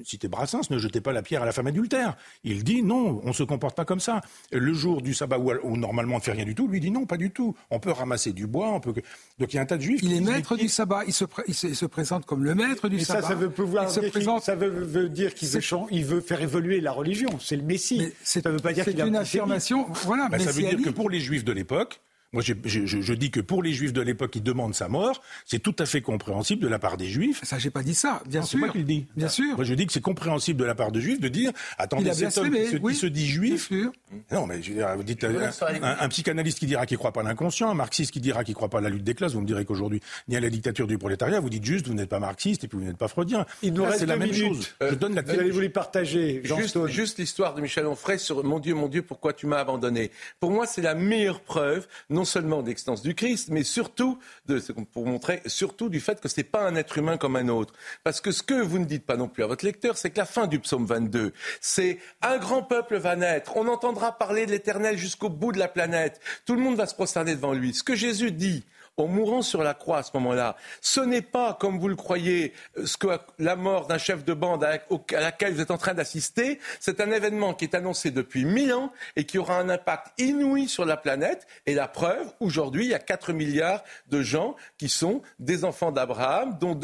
citer 0.04 0.28
Brassens, 0.28 0.70
ne 0.70 0.78
jetez 0.78 1.02
pas 1.02 1.12
la 1.12 1.22
pierre 1.22 1.44
à 1.44 1.46
la 1.46 1.52
femme 1.52 1.68
adultère. 1.68 2.16
Il 2.44 2.64
dit 2.64 2.84
non, 2.84 3.22
on 3.24 3.30
ne 3.30 3.34
se 3.34 3.44
comporte 3.44 3.76
pas 3.76 3.86
comme 3.86 4.00
ça. 4.00 4.22
Le 4.52 4.74
jour 4.74 5.02
du 5.02 5.14
sabbat 5.14 5.38
où, 5.40 5.78
normalement 5.78 6.16
on 6.16 6.20
ne 6.20 6.24
fait 6.24 6.32
rien 6.32 6.46
du 6.46 6.56
tout, 6.56 6.68
lui 6.68 6.80
dit 6.80 6.92
non, 6.92 7.06
pas 7.06 7.18
du 7.18 7.32
tout. 7.32 7.56
On 7.70 7.80
peut 7.80 7.92
ramasser 7.92 8.34
du 8.34 8.48
bois, 8.48 8.70
on 8.70 8.80
peut. 8.80 8.94
Donc 9.40 9.54
il 9.54 9.56
y 9.56 9.60
a 9.60 9.62
un 9.62 9.66
tas 9.66 9.78
de 9.78 9.82
juifs. 9.82 10.02
Il 10.04 10.14
est 10.14 10.22
maître 10.22 10.56
du 10.56 10.68
sabbat. 10.68 11.04
Il 11.08 11.14
se, 11.14 11.26
se, 11.54 11.86
présente 11.86 12.26
comme 12.26 12.44
le 12.44 12.56
maître 12.56 12.90
du 12.90 13.00
sabbat. 13.00 13.22
Ça, 13.22 13.28
ça 13.30 13.36
veut 13.36 13.50
pouvoir 13.50 13.92
dire 13.92 14.12
ça 14.42 14.56
veut, 14.56 15.10
dire 15.10 15.34
qu'il 15.34 15.48
veut, 15.50 15.62
il 15.92 16.06
veut 16.06 16.22
faire 16.22 16.42
évoluer 16.42 16.82
la 16.82 16.92
religion. 16.92 17.30
C'est 17.40 17.56
le 17.56 17.64
Messie. 17.64 18.12
ça 18.24 18.42
veut 18.46 18.58
pas 18.58 18.74
dire 18.74 18.86
qu'il 18.86 19.00
une 19.00 19.16
affirmation. 19.16 19.88
Voilà. 20.06 20.28
Bah, 20.30 20.40
ça 20.40 20.52
veut 20.52 20.62
dire 20.62 20.82
que 20.82 20.90
pour 20.90 21.10
les 21.10 21.20
juifs 21.20 21.44
de 21.44 21.52
l'époque, 21.52 22.02
Moi, 22.32 22.44
je, 22.44 22.54
je, 22.64 22.86
je, 22.86 23.14
dis 23.14 23.32
que 23.32 23.40
pour 23.40 23.64
les 23.64 23.74
Juifs 23.74 23.92
de 23.92 24.02
l'époque 24.02 24.30
qui 24.30 24.42
demandent 24.42 24.76
sa 24.76 24.88
mort, 24.88 25.22
c'est 25.46 25.58
tout 25.58 25.76
à 25.80 25.88
fait 25.88 26.02
compréhensible 26.02 26.62
de 26.62 26.68
la 26.68 26.78
part 26.78 26.96
des 26.96 27.08
Juifs. 27.08 27.42
Ça, 27.44 27.58
j'ai 27.58 27.72
pas 27.72 27.82
dit 27.82 27.96
ça, 27.96 28.22
bien 28.28 28.44
sûr. 28.44 28.52
C'est 28.52 28.58
moi 28.58 28.70
qui 28.70 28.78
le 28.78 28.84
dis. 28.84 29.08
Bien 29.16 29.30
sûr. 29.30 29.56
Moi, 29.56 29.64
je 29.64 29.74
dis 29.74 29.88
que 29.88 29.94
c'est 29.94 30.02
compréhensible 30.02 30.60
de 30.60 30.66
la 30.66 30.76
part 30.76 30.92
de 30.92 31.00
Juifs 31.00 31.20
de 31.20 31.28
dire, 31.28 31.52
attendez, 31.80 32.14
cet 32.14 32.38
homme 32.38 32.52
qui 32.52 32.68
se, 32.68 32.78
oui, 32.78 32.94
se, 32.94 33.08
dit 33.08 33.26
juif. 33.26 33.72
Bien 33.72 33.82
sûr. 33.82 33.92
Non, 34.32 34.46
mais 34.46 34.62
je 34.62 34.70
veux 34.70 34.76
dire, 34.76 34.96
vous 34.96 35.04
dites 35.04 35.24
un, 35.24 35.98
un, 36.00 36.10
psychanalyste 36.10 36.60
qui 36.60 36.68
dira 36.68 36.86
qu'il 36.86 36.98
croit 36.98 37.12
pas 37.12 37.22
à 37.22 37.24
l'inconscient, 37.24 37.70
un 37.70 37.74
marxiste 37.74 38.12
qui 38.12 38.20
dira 38.20 38.44
qu'il 38.44 38.54
croit 38.54 38.70
pas 38.70 38.78
à 38.78 38.82
la 38.82 38.90
lutte 38.90 39.04
des 39.04 39.16
classes. 39.16 39.34
Vous 39.34 39.42
me 39.42 39.48
direz 39.48 39.66
qu'aujourd'hui, 39.66 40.00
ni 40.28 40.36
à 40.36 40.40
la 40.40 40.52
dictature 40.52 40.86
du 40.86 41.00
prolétariat, 41.00 41.40
vous 41.40 41.50
dites 41.50 41.66
juste, 41.66 41.88
vous 41.88 41.96
n'êtes 41.96 42.10
pas 42.10 42.20
marxiste 42.20 42.64
et 42.64 42.68
puis 42.68 42.78
vous 42.78 42.86
n'êtes 42.86 42.98
pas 42.98 43.08
freudien. 43.08 43.48
Il 43.64 43.74
nous 43.74 43.84
reste 43.84 44.04
la 44.04 44.18
même 44.18 44.30
minutes. 44.30 44.56
chose. 44.56 44.76
je 44.82 44.96
donne 44.96 45.16
la 45.16 45.24
vous 45.24 45.32
allez-vous 45.32 45.60
les 45.60 45.70
partager, 45.70 46.42
Jean 46.44 46.58
Juste, 46.58 46.88
juste 46.88 47.18
l'histoire 47.18 47.56
de 47.56 47.62
Michel 47.62 47.88
Onfray 47.88 48.20
sur 48.20 48.44
Mon 48.44 48.60
Dieu, 48.60 48.76
mon 48.76 48.88
Dieu, 48.88 49.02
pourquoi 49.02 49.34
tu 49.34 49.48
m'as 49.48 49.60
abandonné. 49.60 50.12
Pour 50.40 50.52
moi, 50.52 50.68
c'est 50.68 50.82
la 50.82 50.96
meilleure 50.96 51.42
preuve, 51.42 51.88
non 52.10 52.19
seulement 52.26 52.62
d'existence 52.62 53.02
du 53.02 53.16
Christ, 53.16 53.50
mais 53.50 53.64
surtout, 53.64 54.20
de, 54.46 54.60
pour 54.94 55.06
montrer, 55.06 55.42
surtout 55.46 55.90
du 55.90 56.00
fait 56.00 56.20
que 56.22 56.28
ce 56.28 56.40
n'est 56.40 56.46
pas 56.46 56.68
un 56.68 56.76
être 56.76 56.98
humain 56.98 57.18
comme 57.18 57.36
un 57.36 57.48
autre. 57.48 57.74
Parce 58.04 58.22
que 58.22 58.32
ce 58.32 58.44
que 58.44 58.62
vous 58.62 58.80
ne 58.80 58.86
dites 58.86 59.06
pas 59.06 59.18
non 59.18 59.28
plus 59.28 59.44
à 59.44 59.48
votre 59.48 59.66
lecteur, 59.66 59.98
c'est 59.98 60.10
que 60.10 60.18
la 60.18 60.26
fin 60.26 60.48
du 60.48 60.60
psaume 60.60 60.86
22, 60.86 61.34
c'est 61.62 62.00
un 62.22 62.38
grand 62.38 62.64
peuple 62.64 62.98
va 62.98 63.16
naître, 63.16 63.58
on 63.58 63.68
entendra 63.68 64.18
parler 64.18 64.46
de 64.46 64.52
l'éternel 64.52 64.98
jusqu'au 64.98 65.30
bout 65.30 65.52
de 65.52 65.60
la 65.60 65.68
planète, 65.68 66.20
tout 66.46 66.56
le 66.56 66.62
monde 66.62 66.76
va 66.76 66.88
se 66.88 66.96
prosterner 66.96 67.36
devant 67.36 67.54
lui. 67.54 67.74
Ce 67.74 67.84
que 67.84 67.96
Jésus 67.96 68.32
dit, 68.32 68.64
en 69.00 69.08
mourant 69.08 69.42
sur 69.42 69.64
la 69.64 69.74
croix 69.74 70.00
à 70.00 70.04
ce 70.04 70.12
moment-là, 70.16 70.56
ce 70.82 71.02
n'est 71.02 71.22
pas, 71.22 71.58
comme 71.60 71.80
vous 71.80 71.88
le 71.88 71.96
croyez, 71.96 72.54
ce 72.84 72.98
que 72.98 73.08
la 73.38 73.56
mort 73.56 73.88
d'un 73.88 73.98
chef 73.98 74.26
de 74.26 74.34
bande 74.34 74.64
à 74.64 74.80
laquelle 75.12 75.54
vous 75.54 75.62
êtes 75.62 75.72
en 75.72 75.78
train 75.78 75.94
d'assister. 75.94 76.60
C'est 76.80 77.02
un 77.02 77.12
événement 77.12 77.54
qui 77.54 77.66
est 77.66 77.76
annoncé 77.76 78.12
depuis 78.12 78.46
mille 78.46 78.74
ans 78.74 78.92
et 79.16 79.26
qui 79.26 79.38
aura 79.38 79.60
un 79.60 79.70
impact 79.70 80.20
inouï 80.20 80.68
sur 80.68 80.86
la 80.86 80.98
planète. 80.98 81.48
Et 81.66 81.74
la 81.74 81.88
preuve, 81.88 82.32
aujourd'hui, 82.40 82.86
il 82.86 82.92
y 82.92 82.94
a 82.94 83.00
4 83.00 83.34
milliards 83.34 83.84
de 84.10 84.22
gens 84.22 84.56
qui 84.78 84.90
sont 84.90 85.22
des 85.40 85.66
enfants 85.66 85.92
d'Abraham, 85.92 86.58
dont, 86.60 86.76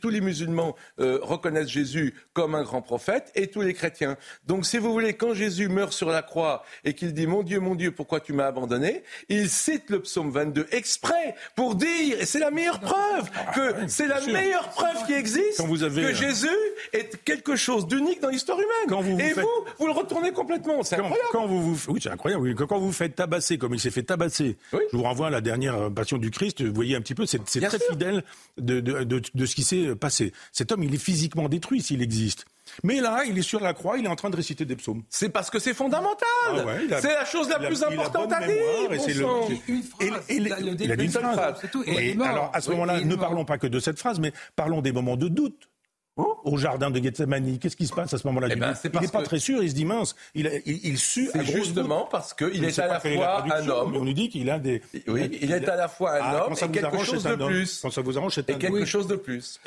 tous 0.00 0.10
les 0.10 0.20
musulmans 0.20 0.74
euh, 1.00 1.18
reconnaissent 1.22 1.68
Jésus 1.68 2.14
comme 2.32 2.54
un 2.54 2.62
grand 2.62 2.82
prophète 2.82 3.30
et 3.34 3.48
tous 3.48 3.62
les 3.62 3.74
chrétiens. 3.74 4.16
Donc, 4.46 4.66
si 4.66 4.78
vous 4.78 4.92
voulez, 4.92 5.14
quand 5.14 5.34
Jésus 5.34 5.68
meurt 5.68 5.92
sur 5.92 6.10
la 6.10 6.22
croix 6.22 6.64
et 6.84 6.94
qu'il 6.94 7.12
dit 7.14 7.26
Mon 7.26 7.42
Dieu, 7.42 7.60
mon 7.60 7.74
Dieu, 7.74 7.92
pourquoi 7.92 8.20
tu 8.20 8.32
m'as 8.32 8.46
abandonné? 8.46 9.02
Il 9.28 9.48
cite 9.48 9.90
le 9.90 10.00
psaume 10.02 10.30
22 10.30 10.66
exprès 10.72 11.35
pour 11.54 11.74
dire, 11.74 12.20
et 12.20 12.26
c'est 12.26 12.38
la 12.38 12.50
meilleure 12.50 12.80
preuve, 12.80 13.30
que 13.54 13.74
ah, 13.74 13.84
c'est 13.88 14.06
la 14.06 14.20
meilleure 14.20 14.68
preuve 14.70 15.06
qui 15.06 15.12
existe, 15.12 15.58
que 15.58 16.14
Jésus 16.14 16.48
est 16.92 17.22
quelque 17.24 17.56
chose 17.56 17.86
d'unique 17.86 18.20
dans 18.20 18.28
l'histoire 18.28 18.58
humaine. 18.58 19.20
et 19.20 19.32
vous, 19.32 19.48
vous 19.78 19.86
le 19.86 19.92
retournez 19.92 20.32
complètement. 20.32 20.82
C'est 20.82 20.96
incroyable. 20.96 21.28
Quand 21.32 21.46
vous, 21.46 21.74
vous, 21.74 21.92
oui, 21.92 22.00
c'est 22.02 22.10
incroyable. 22.10 22.54
Quand 22.54 22.78
vous 22.78 22.92
faites 22.92 23.14
tabasser, 23.16 23.58
comme 23.58 23.74
il 23.74 23.80
s'est 23.80 23.90
fait 23.90 24.02
tabasser, 24.02 24.56
je 24.72 24.96
vous 24.96 25.02
renvoie 25.02 25.28
à 25.28 25.30
la 25.30 25.40
dernière 25.40 25.90
passion 25.92 26.18
du 26.18 26.30
Christ, 26.30 26.62
vous 26.62 26.74
voyez 26.74 26.96
un 26.96 27.00
petit 27.00 27.14
peu, 27.14 27.26
c'est 27.26 27.38
très 27.44 27.78
fidèle 27.78 28.22
de, 28.58 28.80
de, 28.80 29.04
de, 29.04 29.22
de 29.34 29.46
ce 29.46 29.54
qui 29.54 29.62
s'est 29.62 29.94
passé. 29.94 30.32
Cet 30.52 30.72
homme, 30.72 30.82
il 30.82 30.94
est 30.94 30.98
physiquement 30.98 31.48
détruit 31.48 31.82
s'il 31.82 32.02
existe. 32.02 32.46
Mais 32.82 33.00
là, 33.00 33.24
il 33.26 33.38
est 33.38 33.42
sur 33.42 33.60
la 33.60 33.74
croix, 33.74 33.98
il 33.98 34.04
est 34.04 34.08
en 34.08 34.16
train 34.16 34.30
de 34.30 34.36
réciter 34.36 34.64
des 34.64 34.76
psaumes. 34.76 35.02
C'est 35.08 35.28
parce 35.28 35.50
que 35.50 35.58
c'est 35.58 35.74
fondamental. 35.74 36.26
Ah 36.90 37.00
c'est 37.00 37.14
la 37.14 37.24
chose 37.24 37.48
la 37.48 37.58
plus 37.58 37.82
importante 37.82 38.32
à 38.32 38.46
dire. 38.46 38.56
une 39.68 39.82
phrase. 39.82 40.24
il 40.28 40.52
a 40.52 40.96
dit 40.96 41.04
une 41.04 41.10
phrase. 41.10 41.62
alors, 42.22 42.50
à 42.52 42.60
ce 42.60 42.70
moment-là, 42.70 43.00
ne 43.00 43.16
parlons 43.16 43.44
pas 43.44 43.58
que 43.58 43.66
de 43.66 43.80
cette 43.80 43.98
phrase, 43.98 44.20
mais 44.20 44.32
parlons 44.54 44.82
des 44.82 44.92
moments 44.92 45.16
de 45.16 45.28
doute 45.28 45.68
au 46.16 46.56
jardin 46.56 46.90
de 46.90 47.02
Gethsemane. 47.02 47.58
Qu'est-ce 47.58 47.76
qui 47.76 47.86
se 47.86 47.92
passe 47.92 48.12
à 48.14 48.18
ce 48.18 48.26
moment-là? 48.28 48.48
Eh 48.50 48.56
ben, 48.56 48.74
Il 48.84 49.00
n'est 49.00 49.08
pas 49.08 49.22
très 49.22 49.38
sûr, 49.38 49.62
il 49.62 49.70
se 49.70 49.74
dit 49.74 49.84
mince, 49.84 50.16
il, 50.34 50.50
il, 50.64 50.80
il 50.84 50.98
sue 50.98 51.28
C'est 51.32 51.44
justement 51.44 52.08
parce 52.10 52.32
qu'il 52.32 52.64
est 52.64 52.78
à 52.78 52.86
la 52.86 53.00
fois 53.00 53.44
un 53.44 53.68
homme. 53.68 53.96
on 53.96 54.04
nous 54.04 54.12
dit 54.12 54.28
qu'il 54.28 54.48
a 54.50 54.58
des. 54.58 54.82
Oui, 55.08 55.38
il 55.42 55.52
est 55.52 55.68
à 55.68 55.76
la 55.76 55.88
fois 55.88 56.14
un 56.14 56.20
ah, 56.22 56.46
homme 56.46 56.54
et 56.54 56.68
quelque 56.68 57.04
chose 57.04 57.24
de 57.24 57.34
plus. 57.34 57.80
Quand 57.82 57.90
ça 57.90 58.00
vous 58.00 58.16
arrange, 58.16 58.34
c'est 58.34 58.48
Et 58.50 58.54
quelque 58.56 58.84
chose 58.84 59.06
de 59.06 59.16
plus. 59.16 59.60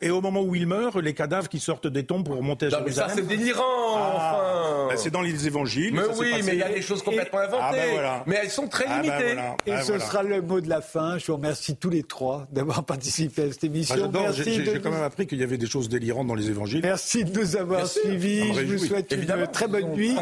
Et, 0.00 0.10
au 0.10 0.20
moment, 0.20 0.42
où 0.42 0.54
il 0.54 0.66
meurt, 0.66 0.96
les 0.96 1.14
cadavres 1.14 1.48
qui 1.48 1.60
sortent 1.60 1.86
des 1.86 2.04
tombes 2.04 2.24
pour 2.24 2.42
monter 2.42 2.66
à 2.66 2.70
Jérusalem. 2.70 3.08
ça, 3.08 3.14
c'est 3.14 3.26
délirant, 3.26 3.62
ah, 3.96 4.12
enfin 4.14 4.88
ben, 4.90 4.96
C'est 4.96 5.10
dans 5.10 5.22
les 5.22 5.46
évangiles. 5.46 5.94
Mais 5.94 6.02
oui, 6.18 6.34
mais 6.44 6.52
il 6.52 6.58
y 6.58 6.62
a 6.62 6.68
des 6.68 6.82
choses 6.82 7.02
complètement 7.02 7.40
ah, 7.42 7.72
ben 7.72 7.80
inventées. 7.80 8.22
Mais 8.26 8.40
elles 8.42 8.50
sont 8.50 8.68
très 8.68 8.86
ben 8.86 9.02
limitées. 9.02 9.36
Et 9.66 9.80
ce 9.82 9.98
sera 9.98 10.22
le 10.22 10.40
mot 10.42 10.60
de 10.60 10.68
la 10.68 10.80
fin. 10.80 11.18
Je 11.18 11.26
vous 11.26 11.36
remercie 11.36 11.76
tous 11.76 11.90
les 11.90 12.02
trois 12.02 12.46
d'avoir 12.52 12.84
participé 12.84 13.42
à 13.42 13.52
cette 13.52 13.64
émission. 13.64 14.10
J'ai 14.32 14.80
quand 14.80 14.90
même 14.90 15.02
appris 15.02 15.26
qu'il 15.26 15.40
y 15.40 15.42
avait 15.42 15.58
des 15.64 15.70
choses 15.70 15.88
délirantes 15.88 16.26
dans 16.26 16.34
les 16.34 16.50
évangiles. 16.50 16.82
Merci 16.82 17.24
de 17.24 17.40
nous 17.40 17.56
avoir 17.56 17.86
suivis. 17.86 18.52
Je 18.52 18.76
vous 18.76 18.86
souhaite 18.86 19.12
une 19.12 19.46
très 19.52 19.66
bonne 19.66 19.92
nuit 19.92 20.14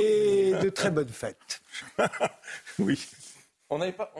et 0.00 0.52
de 0.52 0.68
très 0.70 0.90
bonnes 0.90 1.08
fêtes. 1.08 1.60
oui. 2.78 2.98
On 3.70 3.78
n'avait 3.78 3.92
pas. 3.92 4.12